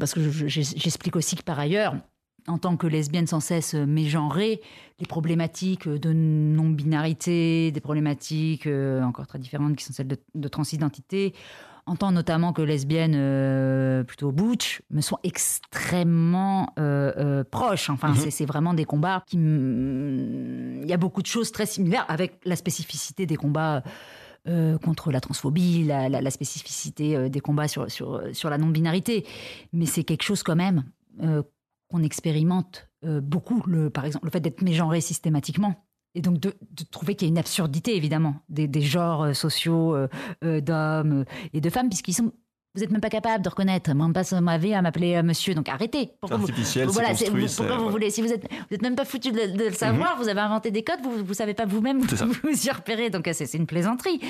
parce 0.00 0.14
que 0.14 0.22
j'explique 0.22 1.16
aussi 1.16 1.36
que 1.36 1.42
par 1.42 1.58
ailleurs, 1.58 1.96
en 2.46 2.56
tant 2.56 2.78
que 2.78 2.86
lesbienne 2.86 3.26
sans 3.26 3.40
cesse 3.40 3.74
mégenrée, 3.74 4.62
les 5.00 5.06
problématiques 5.06 5.86
de 5.86 6.14
non-binarité, 6.14 7.70
des 7.72 7.80
problématiques 7.80 8.66
euh, 8.66 9.02
encore 9.02 9.26
très 9.26 9.38
différentes 9.38 9.76
qui 9.76 9.84
sont 9.84 9.92
celles 9.92 10.08
de, 10.34 10.48
transidentité, 10.48 11.34
en 11.84 11.94
tant 11.94 12.10
notamment 12.10 12.54
que 12.54 12.62
lesbienne 12.62 13.14
euh, 13.14 14.02
plutôt 14.02 14.32
butch, 14.32 14.80
me 14.90 15.02
sont 15.02 15.18
extrêmement 15.24 16.72
euh, 16.78 17.12
euh, 17.18 17.44
proches. 17.44 17.90
Enfin, 17.90 18.08
Mhm. 18.14 18.30
c'est 18.30 18.46
vraiment 18.46 18.72
des 18.72 18.86
combats 18.86 19.24
qui. 19.26 19.36
Il 19.36 20.86
y 20.86 20.92
a 20.94 20.98
beaucoup 20.98 21.20
de 21.20 21.26
choses 21.26 21.52
très 21.52 21.66
similaires 21.66 22.06
avec 22.08 22.40
la 22.46 22.56
spécificité 22.56 23.26
des 23.26 23.36
combats. 23.36 23.82
Euh, 24.46 24.78
contre 24.78 25.10
la 25.10 25.20
transphobie, 25.20 25.84
la, 25.84 26.30
spécificité 26.30 27.16
euh, 27.16 27.28
des 27.28 27.40
combats 27.40 27.68
sur, 27.68 27.86
la 28.44 28.58
non-binarité. 28.58 29.26
Mais 29.72 29.84
c'est 29.84 30.04
quelque 30.04 30.22
chose 30.22 30.42
quand 30.42 30.56
même 30.56 30.84
euh, 31.22 31.42
qu'on 31.88 32.02
expérimente 32.02 32.88
beaucoup, 33.02 33.62
le, 33.66 33.90
par 33.90 34.04
exemple, 34.04 34.24
le 34.24 34.30
fait 34.30 34.40
d'être 34.40 34.62
mégenré 34.62 35.00
systématiquement. 35.00 35.74
Et 36.14 36.20
donc 36.20 36.40
de, 36.40 36.52
trouver 36.90 37.14
qu'il 37.14 37.28
y 37.28 37.30
a 37.30 37.32
une 37.32 37.38
absurdité, 37.38 37.94
évidemment, 37.94 38.36
des, 38.48 38.80
genres 38.80 39.36
sociaux 39.36 39.96
d'hommes 40.42 41.24
et 41.52 41.60
de 41.60 41.70
femmes, 41.70 41.88
puisqu'ils 41.88 42.14
sont... 42.14 42.32
Vous 42.74 42.82
n'êtes 42.82 42.90
même 42.90 43.00
pas 43.00 43.08
capable 43.08 43.42
de 43.42 43.48
reconnaître. 43.48 43.92
Moi, 43.94 44.06
on 44.06 44.12
passe 44.12 44.32
ma 44.32 44.58
vie 44.58 44.74
à 44.74 44.82
m'appeler 44.82 45.16
euh, 45.16 45.22
monsieur, 45.22 45.54
donc 45.54 45.68
arrêtez. 45.68 45.98
C'est 46.12 46.18
Pourquoi 46.20 46.36
vous- 46.36 46.44
artificiel, 46.48 46.86
voilà, 46.88 47.12
vous- 47.12 47.24
pourquoi 47.24 47.48
c'est- 47.48 47.62
vous 47.62 47.68
voilà. 47.68 47.90
voulez 47.90 48.10
Si 48.10 48.20
vous 48.22 48.30
êtes, 48.32 48.42
vous 48.68 48.74
êtes 48.74 48.82
même 48.82 48.94
pas 48.94 49.04
foutu 49.06 49.32
de, 49.32 49.56
de 49.56 49.64
le 49.64 49.72
savoir, 49.72 50.16
vous 50.18 50.28
avez 50.28 50.40
inventé 50.40 50.70
des 50.70 50.82
codes, 50.84 51.00
vous 51.02 51.24
vous 51.24 51.34
savez 51.34 51.54
pas 51.54 51.64
vous-même 51.64 51.98
vous 52.00 52.06
vous 52.44 52.66
y 52.66 52.70
repérez, 52.70 53.10
donc 53.10 53.26
euh, 53.26 53.32
c'est 53.34 53.52
une 53.54 53.66
plaisanterie. 53.66 54.20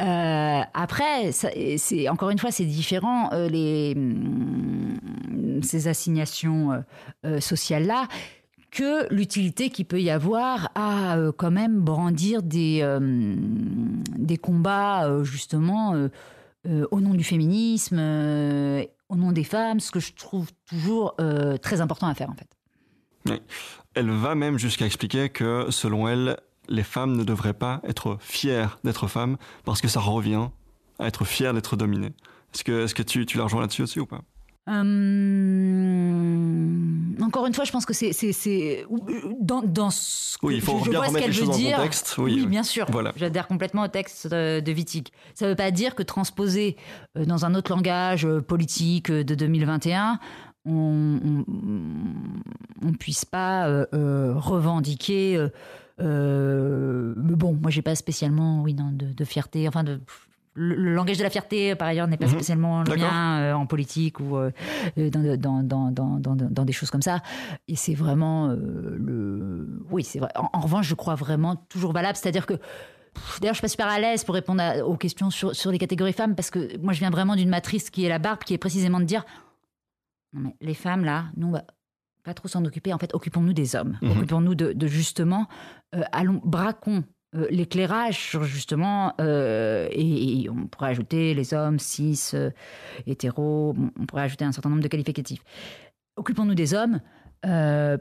Euh, 0.00 0.60
après, 0.74 1.32
c'est 1.32 2.08
encore 2.08 2.30
une 2.30 2.38
fois, 2.38 2.50
c'est 2.50 2.64
différent 2.64 3.30
euh, 3.32 3.48
les 3.48 3.92
hum, 3.96 4.96
ces 5.62 5.86
assignations 5.86 6.82
euh, 7.24 7.40
sociales 7.40 7.86
là 7.86 8.08
que 8.70 9.06
l'utilité 9.14 9.68
qu'il 9.68 9.84
peut 9.84 10.00
y 10.00 10.08
avoir 10.10 10.70
à 10.74 11.16
quand 11.36 11.50
même 11.50 11.78
brandir 11.80 12.42
des 12.42 12.82
des 14.18 14.38
combats 14.38 15.22
justement 15.22 15.94
euh, 16.66 16.86
au 16.90 17.00
nom 17.00 17.14
du 17.14 17.24
féminisme, 17.24 17.98
euh, 17.98 18.84
au 19.08 19.16
nom 19.16 19.32
des 19.32 19.42
femmes, 19.42 19.80
ce 19.80 19.90
que 19.90 19.98
je 19.98 20.12
trouve 20.12 20.48
toujours 20.64 21.14
euh, 21.20 21.56
très 21.56 21.80
important 21.80 22.06
à 22.06 22.14
faire 22.14 22.30
en 22.30 22.34
fait. 22.34 23.40
Elle 23.94 24.10
va 24.10 24.34
même 24.34 24.58
jusqu'à 24.58 24.86
expliquer 24.86 25.28
que, 25.28 25.66
selon 25.70 26.08
elle, 26.08 26.36
les 26.68 26.84
femmes 26.84 27.16
ne 27.16 27.24
devraient 27.24 27.52
pas 27.52 27.80
être 27.84 28.16
fières 28.20 28.78
d'être 28.84 29.08
femmes 29.08 29.36
parce 29.64 29.80
que 29.80 29.88
ça 29.88 30.00
revient 30.00 30.48
à 30.98 31.06
être 31.08 31.24
fières 31.24 31.52
d'être 31.52 31.76
dominées. 31.76 32.14
Est-ce 32.54 32.64
que, 32.64 32.84
est-ce 32.84 32.94
que 32.94 33.02
tu, 33.02 33.26
tu 33.26 33.38
la 33.38 33.44
rejoins 33.44 33.62
là-dessus 33.62 33.82
aussi 33.82 33.98
ou 33.98 34.06
pas? 34.06 34.22
Hum, 35.82 37.16
encore 37.22 37.46
une 37.46 37.54
fois, 37.54 37.64
je 37.64 37.72
pense 37.72 37.86
que 37.86 37.92
c'est 37.94 38.86
dans, 39.40 39.62
dans 39.62 39.90
ce 39.90 40.38
que 40.38 40.46
Oui, 40.46 40.54
il 40.56 40.60
faut 40.60 40.78
je, 40.80 40.84
je 40.86 40.90
bien 40.90 40.98
vois 41.00 41.08
ce 41.08 41.14
qu'elle 41.18 41.30
veut 41.32 41.46
dire. 41.52 41.76
contexte. 41.76 42.14
Oui, 42.18 42.34
oui. 42.40 42.46
bien 42.46 42.62
sûr. 42.62 42.86
Voilà. 42.90 43.12
J'adhère 43.16 43.46
complètement 43.48 43.82
au 43.82 43.88
texte 43.88 44.26
de, 44.28 44.60
de 44.60 44.72
Wittig. 44.72 45.08
Ça 45.34 45.46
ne 45.46 45.50
veut 45.50 45.56
pas 45.56 45.70
dire 45.70 45.94
que 45.94 46.02
transposer 46.02 46.76
euh, 47.16 47.24
dans 47.24 47.44
un 47.44 47.54
autre 47.54 47.70
langage 47.70 48.24
euh, 48.26 48.40
politique 48.40 49.10
euh, 49.10 49.24
de 49.24 49.34
2021, 49.34 50.18
on 50.64 51.44
on 52.84 52.92
puisse 52.92 53.24
pas 53.24 53.68
euh, 53.68 53.86
euh, 53.94 54.34
revendiquer. 54.36 55.36
euh, 55.36 55.48
euh, 56.00 57.14
mais 57.16 57.34
bon, 57.36 57.52
moi, 57.60 57.70
j'ai 57.70 57.82
pas 57.82 57.94
spécialement, 57.94 58.62
oui, 58.62 58.74
non, 58.74 58.90
de, 58.92 59.06
de 59.12 59.24
fierté. 59.24 59.68
Enfin, 59.68 59.84
de, 59.84 60.00
le, 60.54 60.74
le 60.74 60.94
langage 60.94 61.16
de 61.18 61.22
la 61.22 61.30
fierté, 61.30 61.74
par 61.74 61.88
ailleurs, 61.88 62.06
n'est 62.08 62.16
pas 62.18 62.26
Mhm. 62.26 62.32
spécialement 62.32 62.82
le 62.82 62.96
mien 62.96 63.38
euh, 63.40 63.52
en 63.54 63.66
politique 63.66 64.20
ou 64.20 64.36
euh, 64.36 64.50
euh, 64.98 65.08
dans, 65.10 65.62
dans, 65.62 65.90
dans, 65.90 66.18
dans, 66.20 66.64
des 66.64 66.72
choses 66.72 66.90
comme 66.90 67.02
ça. 67.02 67.22
Et 67.68 67.76
c'est 67.76 67.94
vraiment 67.94 68.48
euh, 68.48 68.96
le. 68.98 69.82
Oui, 69.90 70.04
c'est 70.04 70.18
vrai. 70.18 70.30
En, 70.36 70.50
en 70.52 70.60
revanche, 70.60 70.86
je 70.86 70.94
crois 70.94 71.14
vraiment 71.14 71.56
toujours 71.56 71.92
valable. 71.92 72.16
C'est-à-dire 72.16 72.44
que. 72.46 72.54
D'ailleurs, 73.40 73.52
je 73.54 73.58
suis 73.58 73.62
pas 73.62 73.68
super 73.68 73.88
à 73.88 73.98
l'aise 74.00 74.24
pour 74.24 74.34
répondre 74.34 74.62
à- 74.62 74.86
aux 74.86 74.96
questions 74.96 75.28
sur, 75.30 75.54
sur 75.54 75.70
les 75.70 75.78
catégories 75.78 76.14
femmes 76.14 76.34
parce 76.34 76.50
que 76.50 76.78
moi, 76.78 76.94
je 76.94 76.98
viens 77.00 77.10
vraiment 77.10 77.36
d'une 77.36 77.50
matrice 77.50 77.90
qui 77.90 78.04
est 78.06 78.08
la 78.08 78.18
barbe, 78.18 78.38
qui 78.44 78.54
est 78.54 78.58
précisément 78.58 79.00
de 79.00 79.04
dire 79.04 79.24
non, 80.32 80.40
mais 80.44 80.56
les 80.62 80.72
femmes, 80.74 81.04
là, 81.04 81.26
nous, 81.36 81.48
on 81.48 81.52
va 81.52 81.64
pas 82.24 82.32
trop 82.32 82.48
s'en 82.48 82.64
occuper. 82.64 82.92
En 82.94 82.98
fait, 82.98 83.14
occupons-nous 83.14 83.52
des 83.52 83.76
hommes. 83.76 83.98
Mhm. 84.00 84.10
Occupons-nous 84.12 84.54
de, 84.54 84.72
de 84.72 84.86
justement, 84.86 85.46
allons, 86.12 86.40
braquons 86.44 87.04
euh, 87.34 87.46
l'éclairage 87.50 88.18
sur 88.30 88.44
justement, 88.44 89.14
euh, 89.20 89.88
et, 89.90 90.42
et 90.42 90.50
on 90.50 90.66
pourrait 90.66 90.90
ajouter 90.90 91.34
les 91.34 91.54
hommes 91.54 91.78
cis, 91.78 92.20
euh, 92.34 92.50
hétéros, 93.06 93.72
bon, 93.74 93.90
on 93.98 94.06
pourrait 94.06 94.22
ajouter 94.22 94.44
un 94.44 94.52
certain 94.52 94.68
nombre 94.70 94.82
de 94.82 94.88
qualificatifs. 94.88 95.42
Occupons-nous 96.16 96.54
des 96.54 96.74
hommes. 96.74 97.00
euh, 97.46 97.96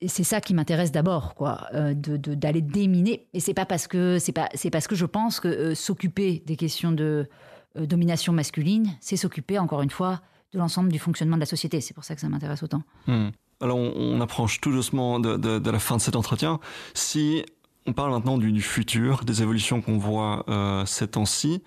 et 0.00 0.08
c'est 0.08 0.24
ça 0.24 0.40
qui 0.40 0.52
m'intéresse 0.52 0.90
d'abord, 0.90 1.34
quoi, 1.36 1.68
euh, 1.74 1.94
de- 1.94 2.16
de- 2.16 2.34
d'aller 2.34 2.60
déminer. 2.60 3.28
Et 3.34 3.38
c'est 3.40 3.54
pas 3.54 3.66
parce 3.66 3.86
que 3.86 4.18
c'est 4.18 4.32
pas 4.32 4.48
c'est 4.54 4.68
parce 4.70 4.88
que 4.88 4.96
je 4.96 5.06
pense 5.06 5.38
que 5.38 5.46
euh, 5.46 5.74
s'occuper 5.76 6.42
des 6.44 6.56
questions 6.56 6.90
de 6.90 7.28
euh, 7.76 7.86
domination 7.86 8.32
masculine, 8.32 8.88
c'est 9.00 9.16
s'occuper 9.16 9.60
encore 9.60 9.80
une 9.80 9.90
fois 9.90 10.20
de 10.52 10.58
l'ensemble 10.58 10.90
du 10.90 10.98
fonctionnement 10.98 11.36
de 11.36 11.40
la 11.40 11.46
société. 11.46 11.80
C'est 11.80 11.94
pour 11.94 12.02
ça 12.02 12.16
que 12.16 12.20
ça 12.20 12.28
m'intéresse 12.28 12.64
autant. 12.64 12.82
Hmm. 13.06 13.28
Alors, 13.60 13.76
on, 13.78 13.92
on 13.96 14.20
approche 14.20 14.60
tout 14.60 14.72
doucement 14.72 15.20
de, 15.20 15.36
de- 15.36 15.60
de 15.60 15.70
la 15.70 15.78
fin 15.78 15.96
de 15.98 16.02
cet 16.02 16.16
entretien. 16.16 16.58
Si 16.94 17.44
on 17.86 17.92
parle 17.92 18.10
maintenant 18.12 18.38
du, 18.38 18.52
du 18.52 18.62
futur, 18.62 19.24
des 19.24 19.42
évolutions 19.42 19.80
qu'on 19.82 19.98
voit 19.98 20.44
euh, 20.48 20.84
ces 20.86 21.08
temps-ci, 21.08 21.62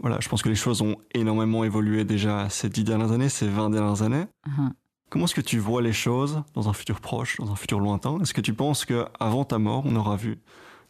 voilà, 0.00 0.18
je 0.20 0.28
pense 0.28 0.42
que 0.42 0.48
les 0.48 0.54
choses 0.54 0.82
ont 0.82 0.96
énormément 1.14 1.64
évolué 1.64 2.04
déjà 2.04 2.48
ces 2.50 2.68
dix 2.68 2.84
dernières 2.84 3.12
années, 3.12 3.28
ces 3.28 3.48
20 3.48 3.70
dernières 3.70 4.02
années. 4.02 4.26
Uhum. 4.46 4.72
Comment 5.08 5.26
est-ce 5.26 5.34
que 5.34 5.40
tu 5.40 5.58
vois 5.58 5.82
les 5.82 5.92
choses 5.92 6.42
dans 6.54 6.68
un 6.68 6.72
futur 6.72 7.00
proche, 7.00 7.36
dans 7.38 7.50
un 7.52 7.56
futur 7.56 7.78
lointain? 7.78 8.18
Est-ce 8.20 8.34
que 8.34 8.40
tu 8.40 8.52
penses 8.54 8.84
qu'avant 8.84 9.44
ta 9.44 9.58
mort, 9.58 9.84
on 9.86 9.94
aura 9.94 10.16
vu 10.16 10.38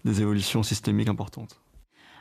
des 0.05 0.21
évolutions 0.23 0.63
systémiques 0.63 1.09
importantes? 1.09 1.61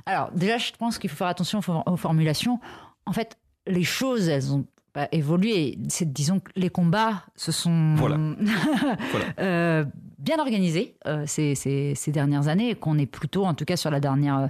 Alors, 0.06 0.30
déjà, 0.34 0.58
je 0.58 0.72
pense 0.78 0.98
qu'il 1.00 1.10
faut 1.10 1.16
faire 1.16 1.28
attention 1.28 1.60
aux, 1.60 1.62
for- 1.62 1.84
aux 1.88 1.96
formulations. 1.98 2.60
En 3.06 3.14
fait, 3.14 3.38
les 3.68 3.84
choses, 3.86 4.28
elles 4.28 4.54
ont 4.54 4.66
pas 4.92 5.08
évolué. 5.14 5.78
C'est, 5.88 6.12
disons 6.12 6.42
que 6.42 6.52
les 6.58 6.70
combats 6.70 7.24
se 7.38 7.54
sont 7.54 7.96
Voilà. 7.96 8.18
Voilà. 9.12 9.26
euh, 9.40 9.86
bien 10.24 10.40
organisés 10.40 10.96
euh, 11.06 11.26
ces, 11.28 11.96
dernières 12.08 12.48
années, 12.48 12.74
qu'on 12.76 12.98
est 12.98 13.06
plutôt, 13.06 13.46
en 13.46 13.54
tout 13.54 13.66
cas 13.66 13.78
sur 13.78 13.92
la 13.92 14.00
dernière 14.00 14.50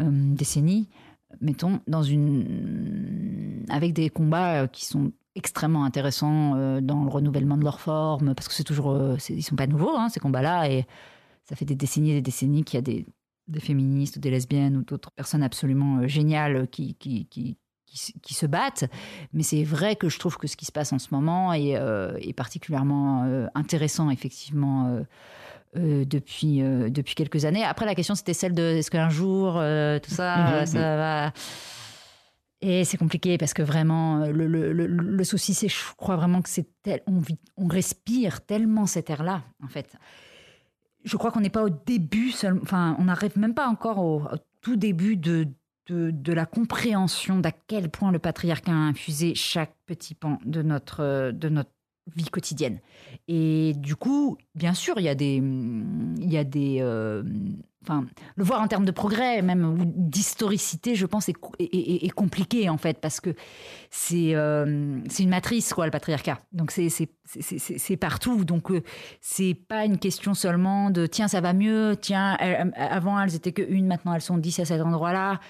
euh, 0.00 0.34
décennie, 0.34 0.88
mettons, 1.40 1.80
dans 1.86 2.02
une 2.02 3.64
avec 3.68 3.92
des 3.92 4.10
combats 4.10 4.62
euh, 4.62 4.66
qui 4.66 4.84
sont 4.84 5.12
extrêmement 5.34 5.84
intéressants 5.84 6.56
euh, 6.56 6.80
dans 6.80 7.04
le 7.04 7.10
renouvellement 7.10 7.56
de 7.56 7.64
leur 7.64 7.80
forme, 7.80 8.34
parce 8.34 8.48
que 8.48 8.54
c'est 8.54 8.64
toujours, 8.64 8.90
euh, 8.90 9.16
ils 9.28 9.42
sont 9.42 9.56
pas 9.56 9.66
nouveaux 9.66 9.96
hein, 9.96 10.08
ces 10.08 10.20
combats-là, 10.20 10.70
et 10.70 10.86
ça 11.44 11.56
fait 11.56 11.64
des 11.64 11.74
décennies 11.74 12.10
et 12.10 12.14
des 12.14 12.22
décennies 12.22 12.64
qu'il 12.64 12.76
y 12.76 12.78
a 12.78 12.82
des, 12.82 13.06
féministes 13.60 14.16
ou 14.16 14.20
des 14.20 14.30
lesbiennes 14.30 14.78
ou 14.78 14.82
d'autres 14.82 15.10
personnes 15.10 15.42
absolument 15.42 15.98
euh, 15.98 16.06
géniales 16.06 16.68
qui, 16.68 16.94
qui, 16.94 17.26
qui, 17.26 17.58
qui, 17.92 17.98
se- 17.98 18.12
qui 18.22 18.34
se 18.34 18.46
battent. 18.46 18.84
Mais 19.32 19.42
c'est 19.42 19.64
vrai 19.64 19.96
que 19.96 20.08
je 20.08 20.18
trouve 20.18 20.36
que 20.38 20.46
ce 20.46 20.56
qui 20.56 20.64
se 20.64 20.72
passe 20.72 20.92
en 20.92 20.98
ce 20.98 21.08
moment 21.12 21.52
est, 21.52 21.76
euh, 21.76 22.16
est 22.20 22.32
particulièrement 22.32 23.24
euh, 23.24 23.46
intéressant, 23.54 24.10
effectivement. 24.10 24.88
euh, 24.88 25.04
depuis, 25.74 26.60
depuis 26.60 27.14
quelques 27.14 27.46
années. 27.46 27.64
Après, 27.64 27.86
la 27.86 27.94
question, 27.94 28.14
c'était 28.14 28.34
celle 28.34 28.52
de 28.52 28.60
est-ce 28.62 28.90
qu'un 28.90 29.08
jour, 29.08 29.52
tout 29.54 30.10
ça, 30.14 30.60
Mhm. 30.60 30.66
ça 30.66 30.96
va? 30.98 31.32
Et 32.60 32.84
c'est 32.84 32.98
compliqué 32.98 33.38
parce 33.38 33.54
que 33.54 33.62
vraiment, 33.62 34.18
le, 34.26 34.46
le, 34.46 34.72
le, 34.74 34.86
le 34.86 35.24
souci, 35.24 35.54
c'est, 35.54 35.68
je 35.68 35.78
crois 35.96 36.16
vraiment 36.16 36.42
que 36.42 36.48
c'est 36.50 36.66
tel, 36.82 37.00
on, 37.06 37.18
vit, 37.20 37.38
on 37.56 37.66
respire 37.66 38.42
tellement 38.42 38.84
cet 38.86 39.08
air-là, 39.10 39.42
en 39.64 39.68
fait. 39.68 39.96
Je 41.04 41.16
crois 41.16 41.32
qu'on 41.32 41.40
n'est 41.40 41.48
pas 41.50 41.64
au 41.64 41.70
début, 41.70 42.30
seul, 42.30 42.60
enfin, 42.62 42.94
on 43.00 43.04
n'arrive 43.04 43.36
même 43.38 43.54
pas 43.54 43.66
encore 43.66 43.98
au, 43.98 44.20
au 44.24 44.36
tout 44.60 44.76
début 44.76 45.16
de, 45.16 45.48
de, 45.92 46.32
la 46.32 46.46
compréhension 46.46 47.38
d'à 47.38 47.52
quel 47.52 47.90
point 47.90 48.12
le 48.12 48.18
patriarcat 48.18 48.72
a 48.72 48.74
infusé 48.74 49.34
chaque 49.34 49.74
petit 49.86 50.14
pan 50.14 50.38
de 50.44 50.62
notre, 50.62 51.30
de 51.32 51.48
notre 51.48 51.70
vie 52.14 52.30
quotidienne. 52.30 52.80
Et 53.28 53.74
du 53.76 53.96
coup, 53.96 54.36
bien 54.54 54.74
sûr, 54.74 54.94
il 54.98 55.04
y 55.04 55.08
a 55.08 55.14
des, 55.14 55.36
il 55.36 56.32
y 56.32 56.36
a 56.36 56.44
des, 56.44 56.78
euh, 56.80 57.22
enfin, 57.82 58.06
le 58.36 58.44
voir 58.44 58.60
en 58.60 58.66
termes 58.66 58.84
de 58.84 58.90
progrès, 58.90 59.40
même 59.42 59.76
d'historicité, 59.84 60.94
je 60.94 61.06
pense, 61.06 61.28
est, 61.28 61.36
est- 61.60 62.10
compliqué 62.10 62.68
en 62.68 62.76
fait, 62.76 63.00
parce 63.00 63.20
que 63.20 63.34
c'est, 63.90 64.34
euh, 64.34 65.00
une 65.18 65.28
matrice 65.28 65.72
quoi, 65.72 65.84
le 65.84 65.90
patriarcat. 65.90 66.38
Donc 66.52 66.72
c'est, 66.72 67.96
partout. 67.96 68.44
Donc 68.44 68.70
euh, 68.70 68.82
c'est 69.20 69.54
pas 69.54 69.84
une 69.84 69.98
question 69.98 70.34
seulement 70.34 70.90
de 70.90 71.06
tiens 71.06 71.28
ça 71.28 71.40
va 71.40 71.52
mieux, 71.52 71.96
tiens 72.00 72.36
avant 72.76 73.20
elles 73.20 73.36
étaient 73.36 73.52
que 73.52 73.62
une, 73.62 73.86
maintenant 73.86 74.14
elles 74.14 74.22
sont 74.22 74.38
dix 74.38 74.58
à 74.58 74.64
cet 74.64 74.80
endroit-là. 74.80 75.40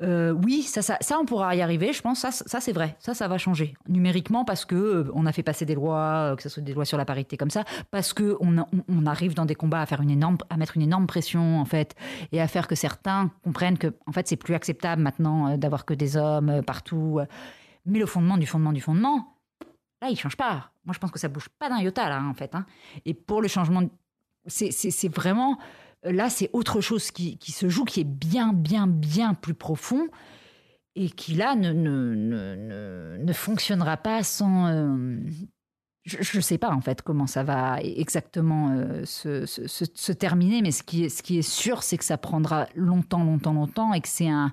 Euh, 0.00 0.32
oui, 0.44 0.62
ça, 0.62 0.80
ça, 0.80 0.96
ça, 1.00 1.18
on 1.18 1.24
pourra 1.24 1.56
y 1.56 1.62
arriver, 1.62 1.92
je 1.92 2.02
pense. 2.02 2.20
Ça, 2.20 2.30
ça 2.30 2.60
c'est 2.60 2.72
vrai. 2.72 2.96
Ça, 3.00 3.14
ça 3.14 3.26
va 3.26 3.36
changer 3.38 3.74
numériquement 3.88 4.44
parce 4.44 4.64
que 4.64 4.76
euh, 4.76 5.10
on 5.14 5.26
a 5.26 5.32
fait 5.32 5.42
passer 5.42 5.64
des 5.64 5.74
lois, 5.74 6.32
euh, 6.32 6.36
que 6.36 6.42
ce 6.42 6.48
soit 6.48 6.62
des 6.62 6.72
lois 6.72 6.84
sur 6.84 6.98
la 6.98 7.04
parité 7.04 7.36
comme 7.36 7.50
ça, 7.50 7.64
parce 7.90 8.12
que 8.12 8.36
on, 8.40 9.06
arrive 9.06 9.34
dans 9.34 9.46
des 9.46 9.54
combats 9.54 9.80
à 9.80 9.86
faire 9.86 10.00
une 10.00 10.10
énorme, 10.10 10.38
à 10.50 10.56
mettre 10.56 10.76
une 10.76 10.82
énorme 10.82 11.06
pression 11.06 11.60
en 11.60 11.64
fait, 11.64 11.96
et 12.30 12.40
à 12.40 12.46
faire 12.46 12.68
que 12.68 12.74
certains 12.74 13.30
comprennent 13.42 13.78
que 13.78 13.94
en 14.06 14.12
fait 14.12 14.28
c'est 14.28 14.36
plus 14.36 14.54
acceptable 14.54 15.02
maintenant 15.02 15.56
d'avoir 15.56 15.84
que 15.84 15.94
des 15.94 16.16
hommes 16.16 16.62
partout. 16.64 17.20
Mais 17.86 17.98
le 17.98 18.06
fondement 18.06 18.36
du 18.36 18.46
fondement 18.46 18.72
du 18.72 18.80
fondement, 18.80 19.38
là, 20.02 20.10
il 20.10 20.18
change 20.18 20.36
pas. 20.36 20.70
Moi, 20.84 20.94
je 20.94 20.98
pense 20.98 21.10
que 21.10 21.18
ça 21.18 21.28
bouge 21.28 21.48
pas 21.58 21.68
d'un 21.68 21.78
iota 21.78 22.08
là, 22.08 22.22
en 22.22 22.34
fait. 22.34 22.54
hein. 22.54 22.66
Et 23.04 23.14
pour 23.14 23.42
le 23.42 23.48
changement, 23.48 23.82
c'est 24.46 25.14
vraiment 25.14 25.58
Là, 26.04 26.30
c'est 26.30 26.50
autre 26.52 26.80
chose 26.80 27.10
qui, 27.10 27.38
qui 27.38 27.52
se 27.52 27.68
joue, 27.68 27.84
qui 27.84 28.00
est 28.00 28.04
bien, 28.04 28.52
bien, 28.52 28.86
bien 28.86 29.34
plus 29.34 29.54
profond. 29.54 30.06
et 30.96 31.10
qui 31.10 31.34
là 31.34 31.54
ne, 31.54 31.72
ne, 31.72 32.14
ne, 32.14 33.16
ne 33.24 33.32
fonctionnera 33.32 33.96
pas 33.96 34.22
sans... 34.22 34.66
euh, 34.68 35.16
je 36.04 36.36
ne 36.38 36.42
sais 36.42 36.56
pas 36.56 36.70
en 36.70 36.80
fait 36.80 37.02
comment 37.02 37.26
ça 37.26 37.42
va 37.42 37.80
exactement 37.82 38.70
euh, 38.70 39.04
se, 39.04 39.44
se- 39.44 39.66
se- 39.68 40.12
terminer, 40.12 40.62
mais 40.62 40.70
ce 40.70 40.82
qui 40.82 41.04
est, 41.04 41.08
ce 41.10 41.22
qui 41.22 41.38
est 41.38 41.42
sûr, 41.42 41.82
c'est 41.82 41.98
que 41.98 42.04
ça 42.04 42.16
prendra 42.16 42.66
longtemps, 42.74 43.22
longtemps, 43.24 43.52
longtemps 43.52 43.92
et 43.92 44.00
que 44.00 44.08
c'est 44.08 44.28
un, 44.28 44.50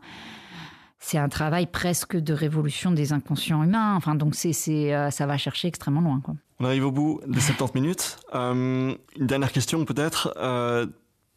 c'est 0.99 1.17
un 1.17 1.29
travail 1.29 1.65
presque 1.67 2.17
de 2.17 2.33
révolution 2.33 2.91
des 2.91 3.13
inconscients 3.13 3.63
humains. 3.63 3.95
Enfin, 3.95 4.15
donc 4.15 4.35
c'est, 4.35 4.51
euh, 4.93 5.09
ça 5.11 5.25
va 5.27 5.37
chercher 5.37 5.67
extrêmement 5.69 6.01
loin. 6.01 6.21
On 6.59 6.65
arrive 6.65 6.85
au 6.85 6.91
bout 6.91 7.21
des 7.27 7.39
70 7.39 7.79
minutes. 7.81 8.17
Euh, 8.33 8.93
une 9.17 9.27
dernière 9.27 9.51
question 9.53 9.85
peut-être. 9.85 10.33
Euh, 10.37 10.85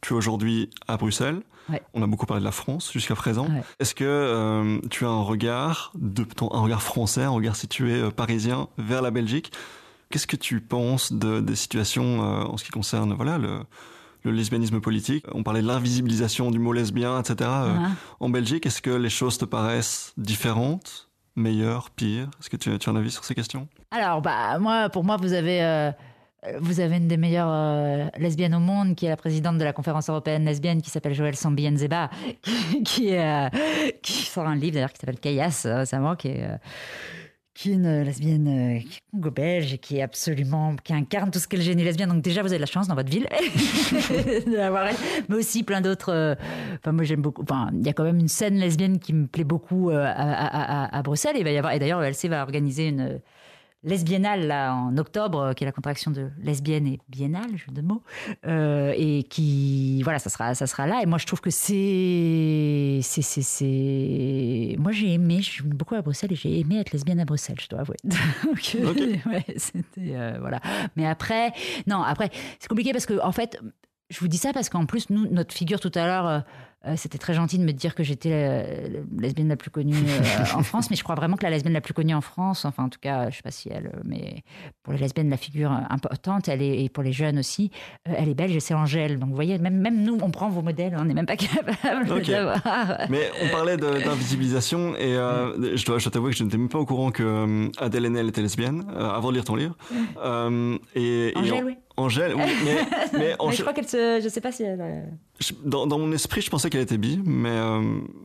tu 0.01 0.15
es 0.15 0.17
aujourd'hui 0.17 0.71
à 0.87 0.97
Bruxelles. 0.97 1.41
Ouais. 1.69 1.83
On 1.93 2.03
a 2.03 2.07
beaucoup 2.07 2.25
parlé 2.25 2.41
de 2.41 2.45
la 2.47 2.53
France 2.53 2.91
jusqu'à 2.93 3.15
présent. 3.15 3.47
Ouais. 3.47 3.63
Est-ce 3.79 3.95
que 3.95 4.05
euh, 4.05 4.79
tu 4.91 5.05
as 5.05 5.09
un 5.09 5.23
regard, 5.23 5.93
de, 5.95 6.25
ton- 6.25 6.51
un 6.55 6.61
regard 6.61 6.83
français, 6.83 7.25
un 7.25 7.31
regard 7.31 7.57
situé 7.57 7.93
euh, 7.95 8.11
parisien 8.11 8.69
vers 8.79 9.03
la 9.03 9.11
Belgique? 9.11 9.53
Qu'est-ce 10.11 10.27
que 10.27 10.37
tu 10.37 10.61
penses 10.63 11.13
de, 11.13 11.41
des 11.41 11.57
situations 11.57 12.23
euh, 12.23 12.45
en 12.45 12.57
ce 12.57 12.65
qui 12.65 12.71
concerne 12.71 13.13
voilà, 13.13 13.37
le, 13.37 13.59
le 14.23 14.31
lesbianisme 14.31 14.81
politique? 14.81 15.27
On 15.33 15.43
parlait 15.43 15.61
de 15.61 15.67
l'invisibilisation 15.67 16.51
du 16.51 16.59
mot 16.59 16.73
lesbien, 16.73 17.21
etc. 17.21 17.51
Hein 17.51 17.91
En 18.21 18.31
Belgique, 18.31 18.65
est-ce 18.65 18.81
que 18.81 18.89
les 18.91 19.11
choses 19.11 19.37
te 19.37 19.45
paraissent 19.45 20.15
différentes, 20.17 21.11
meilleures, 21.37 21.91
pires? 21.91 22.31
Est-ce 22.41 22.49
que 22.49 22.57
tu, 22.57 22.79
tu 22.79 22.89
as 22.89 22.93
un 22.93 22.97
avis 22.97 23.11
sur 23.11 23.25
ces 23.25 23.35
questions? 23.35 23.69
Alors, 23.91 24.23
bah, 24.23 24.59
moi, 24.59 24.89
pour 24.89 25.05
moi, 25.05 25.19
vous 25.19 25.35
avez, 25.35 25.61
vous 26.61 26.81
avez 26.81 26.97
une 26.99 27.09
des 27.09 27.17
meilleures 27.17 27.51
euh, 27.51 28.07
lesbiennes 28.19 28.55
au 28.55 28.61
monde, 28.61 28.95
qui 28.95 29.07
est 29.07 29.09
la 29.09 29.17
présidente 29.17 29.59
de 29.59 29.65
la 29.65 29.73
conférence 29.73 30.09
européenne 30.09 30.45
lesbienne, 30.45 30.81
qui 30.83 30.91
s'appelle 30.91 31.15
Joëlle 31.15 31.37
Sambi 31.37 31.69
Nzeba, 31.71 32.11
qui, 32.43 32.83
qui, 32.85 33.09
est, 33.09 33.25
euh, 33.25 33.49
qui 34.03 34.23
sort 34.23 34.47
un 34.47 34.55
livre 34.57 34.75
d'ailleurs 34.75 34.93
qui 34.93 35.01
s'appelle 35.01 35.19
euh, 35.67 35.79
récemment, 35.79 36.15
qui 36.17 36.29
est. 36.29 36.45
euh, 36.45 36.57
qui 37.55 37.73
est 37.73 37.75
une 37.75 38.03
lesbienne 38.03 38.79
euh, 38.79 38.81
congo-belge 39.13 39.75
et 39.75 39.79
qui 39.79 39.97
est 39.99 40.03
absolument 40.03 40.77
qui 40.77 40.95
incarne 40.95 41.33
tout 41.33 41.41
ce 41.41 41.49
qu'est 41.49 41.57
le 41.57 41.65
génie 41.65 41.83
lesbien. 41.83 42.07
Donc 42.07 42.23
déjà 42.23 42.41
vous 42.41 42.51
avez 42.51 42.59
de 42.59 42.61
la 42.63 42.67
chance 42.67 42.87
dans 42.87 42.95
votre 42.95 43.11
ville 43.11 43.27
elle, 43.33 44.95
mais 45.29 45.35
aussi 45.35 45.65
plein 45.65 45.81
d'autres. 45.81 46.13
euh, 46.13 46.35
Enfin 46.77 46.93
moi 46.93 47.03
j'aime 47.03 47.21
beaucoup. 47.21 47.43
Enfin 47.43 47.71
il 47.73 47.85
y 47.85 47.89
a 47.89 47.93
quand 47.93 48.05
même 48.05 48.21
une 48.21 48.29
scène 48.29 48.55
lesbienne 48.59 49.01
qui 49.01 49.13
me 49.13 49.27
plaît 49.27 49.43
beaucoup 49.43 49.91
euh, 49.91 50.05
à, 50.07 51.03
Bruxelles. 51.03 51.37
Et 51.37 51.43
va 51.43 51.51
y 51.51 51.59
avoir 51.59 51.73
et 51.73 51.81
d'ailleurs 51.81 52.01
le 52.01 52.07
LC 52.07 52.29
va 52.29 52.43
organiser 52.43 52.87
une 52.91 53.21
lesbiennale 53.83 54.47
là 54.47 54.75
en 54.75 54.97
octobre, 54.97 55.41
euh, 55.41 55.53
qui 55.53 55.65
est 55.65 55.67
la 55.67 55.73
contraction 55.73 56.11
de 56.11 56.31
lesbienne 56.39 56.87
et 56.87 56.99
biennale, 57.09 57.57
jeu 57.57 57.71
de 57.71 57.81
mots, 57.81 58.03
euh, 58.47 58.93
et 58.97 59.23
qui 59.25 60.03
voilà, 60.03 60.19
ça 60.19 60.31
sera 60.31 60.55
ça 60.55 60.67
sera 60.67 60.87
là. 60.87 61.01
Et 61.03 61.07
moi 61.07 61.19
je 61.19 61.27
trouve 61.27 61.41
que 61.41 61.51
c'est 61.51 63.01
c'est 63.03 63.23
c'est 63.23 63.43
c'est 63.43 64.77
moi 64.79 64.93
j'ai 64.93 65.13
aimé, 65.13 65.39
je 65.41 65.51
suis 65.51 65.63
beaucoup 65.63 65.95
à 65.95 66.03
Bruxelles 66.03 66.33
et 66.33 66.37
j'ai 66.37 66.61
aimé 66.61 66.79
être 66.81 66.93
lesbienne 66.93 67.21
à 67.21 67.25
Bruxelles, 67.25 67.59
je 67.61 67.69
dois 67.69 67.81
avouer. 67.81 67.97
Donc, 68.45 68.77
euh, 68.77 69.17
ouais, 69.31 69.45
c'était 69.57 70.15
euh, 70.15 70.39
voilà. 70.41 70.61
Mais 70.97 71.07
après, 71.07 71.53
non, 71.87 72.03
après 72.03 72.31
c'est 72.59 72.69
compliqué 72.69 72.93
parce 72.93 73.07
que 73.07 73.21
en 73.23 73.33
fait. 73.33 73.61
Je 74.11 74.21
vous 74.21 74.29
dis 74.29 74.39
ça 74.39 74.55
parce 74.55 74.71
qu'en 74.71 74.87
plus, 74.87 75.11
nous, 75.11 75.31
notre 75.31 75.55
figure 75.55 75.81
tout 75.81 75.93
à 75.95 76.07
l'heure, 76.07 76.43
euh, 76.87 76.95
c'était 76.97 77.19
très 77.19 77.35
gentil 77.35 77.59
de 77.59 77.65
me 77.65 77.73
dire 77.73 77.95
que 77.97 78.05
j'étais 78.05 78.31
la 78.89 79.01
lesbienne 79.21 79.49
la 79.49 79.57
plus 79.57 79.71
connue 79.71 79.97
euh, 79.97 80.45
en 80.55 80.63
France, 80.63 80.91
mais 80.91 80.97
je 80.97 81.03
crois 81.03 81.17
vraiment 81.17 81.37
que 81.37 81.43
la 81.43 81.51
lesbienne 81.51 81.73
la 81.75 81.81
plus 81.81 81.93
connue 81.95 82.15
en 82.15 82.21
France, 82.21 82.65
enfin 82.65 82.85
en 82.85 82.89
tout 82.89 83.01
cas, 83.01 83.31
je 83.31 83.37
sais 83.37 83.43
pas 83.43 83.51
si 83.51 83.69
elle, 83.69 83.87
euh, 83.89 84.01
mais 84.05 84.43
pour 84.85 84.93
les 84.93 84.99
lesbiennes, 85.01 85.29
la 85.29 85.37
figure 85.37 85.73
importante, 85.91 86.47
elle 86.49 86.63
est, 86.63 86.85
et 86.85 86.89
pour 86.89 87.03
les 87.03 87.13
jeunes 87.13 87.39
aussi, 87.41 87.73
euh, 88.09 88.13
elle 88.17 88.29
est 88.29 88.35
belge 88.35 88.55
et 88.55 88.61
c'est 88.61 88.75
Angèle. 88.75 89.19
Donc 89.19 89.31
vous 89.31 89.35
voyez, 89.35 89.59
même, 89.59 89.77
même 89.79 90.03
nous, 90.05 90.19
on 90.23 90.31
prend 90.31 90.49
vos 90.49 90.63
modèles, 90.63 90.95
on 90.99 91.05
n'est 91.05 91.15
même 91.15 91.27
pas 91.27 91.37
capable 91.37 92.13
Ok. 92.13 92.27
d'avoir. 92.27 92.61
Mais 93.11 93.29
on 93.43 93.49
parlait 93.49 93.77
de- 93.77 94.05
d'invisibilisation 94.05 94.95
et 94.97 95.15
je 95.15 95.85
dois, 95.85 95.99
je 95.99 96.09
que 96.09 96.31
je 96.33 96.45
n'étais 96.45 96.59
même 96.59 96.69
pas 96.69 96.79
au 96.79 96.87
courant 96.87 97.11
que 97.11 97.71
Adèle 97.83 98.07
Haenel 98.07 98.29
était 98.29 98.43
lesbienne 98.43 98.85
avant 98.97 99.31
de 99.31 99.35
lire 99.35 99.45
ton 99.45 99.57
livre. 99.57 99.77
Et, 100.95 101.29
et 101.29 101.37
Angèle, 101.37 101.65
oui. 101.65 101.77
Angèle, 101.99 102.35
oui, 102.35 102.43
mais, 102.65 102.75
mais 103.13 103.19
Mais 103.19 103.37
Angèle- 103.39 103.57
je 103.57 103.63
crois 103.63 103.73
qu'elle 103.75 103.89
se. 103.89 104.21
Je 104.23 104.29
sais 104.29 104.41
pas 104.41 104.53
si 104.53 104.63
elle. 104.63 104.81
euh, 104.81 105.03
dans, 105.65 105.87
dans 105.87 105.99
mon 105.99 106.11
esprit, 106.13 106.41
je 106.41 106.51
pensais 106.51 106.71
qu'elle 106.71 106.81
était 106.81 106.97
bi, 106.99 107.21
mais, 107.25 107.51
euh, 107.51 107.81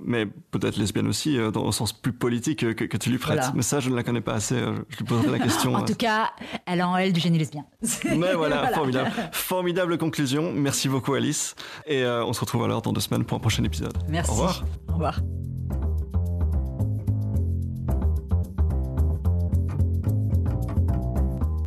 mais 0.06 0.26
peut-être 0.52 0.78
lesbienne 0.78 1.08
aussi, 1.08 1.38
euh, 1.38 1.52
dans 1.52 1.66
le 1.66 1.72
sens 1.72 1.92
plus 1.94 2.14
politique 2.14 2.60
que, 2.74 2.86
que 2.86 2.98
tu 2.98 3.10
lui 3.10 3.18
prêtes. 3.18 3.38
Voilà. 3.40 3.54
Mais 3.56 3.62
ça, 3.64 3.80
je 3.80 3.90
ne 3.90 3.96
la 3.96 4.04
connais 4.04 4.22
pas 4.22 4.34
assez. 4.34 4.56
euh, 4.56 4.74
Je 4.90 4.98
lui 4.98 5.06
poserai 5.06 5.32
la 5.32 5.40
question. 5.40 5.74
En 5.76 5.82
euh. 5.82 5.86
tout 5.86 5.96
cas, 5.96 6.32
elle 6.66 6.82
a 6.82 6.88
en 6.88 6.96
elle 6.98 7.14
du 7.14 7.20
génie 7.20 7.38
lesbien. 7.40 7.66
Mais 8.16 8.34
voilà, 8.36 8.68
formidable. 8.74 9.12
Formidable 9.32 9.98
conclusion. 9.98 10.52
Merci 10.54 10.88
beaucoup, 10.90 11.14
Alice. 11.14 11.56
Et 11.88 12.04
euh, 12.04 12.24
on 12.26 12.34
se 12.34 12.40
retrouve 12.40 12.64
alors 12.64 12.82
dans 12.82 12.94
deux 12.94 13.02
semaines 13.02 13.24
pour 13.26 13.38
un 13.38 13.42
prochain 13.42 13.64
épisode. 13.64 13.98
Merci. 14.08 14.30
Au 14.30 14.34
revoir. 14.34 14.64
Au 14.90 14.94
revoir. 14.94 15.20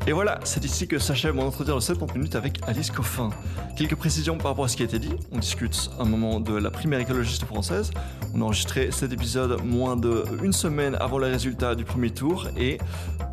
Et 0.08 0.12
voilà, 0.12 0.38
c'est 0.44 0.64
ici 0.64 0.86
que 0.86 1.00
s'achève 1.00 1.34
mon 1.34 1.48
entretien 1.48 1.74
de 1.74 1.80
70 1.80 2.16
minutes 2.16 2.36
avec 2.36 2.60
Alice 2.68 2.92
Coffin. 2.92 3.30
Quelques 3.76 3.96
précisions 3.96 4.38
par 4.38 4.52
rapport 4.52 4.66
à 4.66 4.68
ce 4.68 4.76
qui 4.76 4.82
a 4.82 4.86
été 4.86 5.00
dit. 5.00 5.12
On 5.32 5.38
discute 5.38 5.90
un 5.98 6.04
moment 6.04 6.38
de 6.38 6.56
la 6.56 6.70
primaire 6.70 7.00
écologiste 7.00 7.44
française. 7.44 7.90
On 8.32 8.40
a 8.40 8.44
enregistré 8.44 8.92
cet 8.92 9.12
épisode 9.12 9.60
moins 9.64 9.96
de 9.96 10.22
une 10.44 10.52
semaine 10.52 10.96
avant 11.00 11.18
les 11.18 11.28
résultats 11.28 11.74
du 11.74 11.84
premier 11.84 12.10
tour 12.10 12.46
et, 12.56 12.78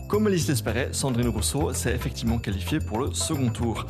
comme 0.08 0.26
Alice 0.26 0.48
l'espérait, 0.48 0.90
Sandrine 0.94 1.28
Rousseau 1.28 1.74
s'est 1.74 1.94
effectivement 1.94 2.40
qualifiée 2.40 2.80
pour 2.80 2.98
le 2.98 3.14
second 3.14 3.50
tour. 3.50 3.86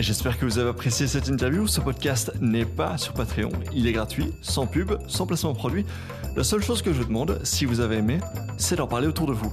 J'espère 0.00 0.36
que 0.36 0.46
vous 0.46 0.58
avez 0.58 0.70
apprécié 0.70 1.06
cette 1.06 1.28
interview. 1.28 1.68
Ce 1.68 1.80
podcast 1.80 2.32
n'est 2.40 2.66
pas 2.66 2.98
sur 2.98 3.12
Patreon. 3.12 3.52
Il 3.72 3.86
est 3.86 3.92
gratuit, 3.92 4.32
sans 4.42 4.66
pub, 4.66 4.94
sans 5.06 5.26
placement 5.26 5.52
de 5.52 5.58
produit. 5.58 5.86
La 6.34 6.42
seule 6.42 6.62
chose 6.62 6.82
que 6.82 6.92
je 6.92 6.98
vous 6.98 7.06
demande, 7.06 7.38
si 7.44 7.66
vous 7.66 7.78
avez 7.78 7.98
aimé, 7.98 8.18
c'est 8.58 8.74
d'en 8.74 8.88
parler 8.88 9.06
autour 9.06 9.28
de 9.28 9.32
vous. 9.32 9.52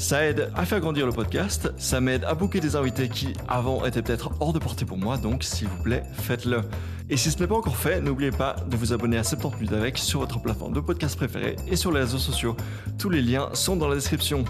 Ça 0.00 0.24
aide 0.24 0.50
à 0.56 0.64
faire 0.64 0.80
grandir 0.80 1.04
le 1.04 1.12
podcast, 1.12 1.70
ça 1.76 2.00
m'aide 2.00 2.24
à 2.24 2.34
booker 2.34 2.58
des 2.58 2.74
invités 2.74 3.10
qui 3.10 3.34
avant 3.46 3.84
étaient 3.84 4.00
peut-être 4.00 4.30
hors 4.40 4.54
de 4.54 4.58
portée 4.58 4.86
pour 4.86 4.96
moi, 4.96 5.18
donc 5.18 5.44
s'il 5.44 5.68
vous 5.68 5.82
plaît, 5.82 6.02
faites-le. 6.14 6.62
Et 7.10 7.18
si 7.18 7.30
ce 7.30 7.38
n'est 7.38 7.46
pas 7.46 7.54
encore 7.54 7.76
fait, 7.76 8.00
n'oubliez 8.00 8.30
pas 8.30 8.56
de 8.66 8.78
vous 8.78 8.94
abonner 8.94 9.18
à 9.18 9.24
70 9.24 9.56
minutes 9.56 9.74
avec 9.74 9.98
sur 9.98 10.20
votre 10.20 10.40
plateforme 10.40 10.72
de 10.72 10.80
podcast 10.80 11.16
préférée 11.16 11.56
et 11.68 11.76
sur 11.76 11.92
les 11.92 12.00
réseaux 12.00 12.16
sociaux. 12.18 12.56
Tous 12.98 13.10
les 13.10 13.20
liens 13.20 13.50
sont 13.52 13.76
dans 13.76 13.88
la 13.88 13.94
description. 13.94 14.46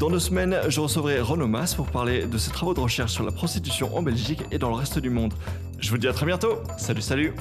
Dans 0.00 0.08
deux 0.08 0.18
semaines, 0.18 0.56
je 0.66 0.80
recevrai 0.80 1.20
Renaud 1.20 1.46
Mas 1.46 1.74
pour 1.74 1.88
parler 1.88 2.26
de 2.26 2.38
ses 2.38 2.50
travaux 2.50 2.72
de 2.72 2.80
recherche 2.80 3.12
sur 3.12 3.22
la 3.22 3.32
prostitution 3.32 3.94
en 3.94 4.00
Belgique 4.00 4.44
et 4.50 4.58
dans 4.58 4.70
le 4.70 4.76
reste 4.76 4.98
du 4.98 5.10
monde. 5.10 5.34
Je 5.78 5.90
vous 5.90 5.98
dis 5.98 6.08
à 6.08 6.14
très 6.14 6.24
bientôt. 6.24 6.62
Salut, 6.78 7.02
salut 7.02 7.34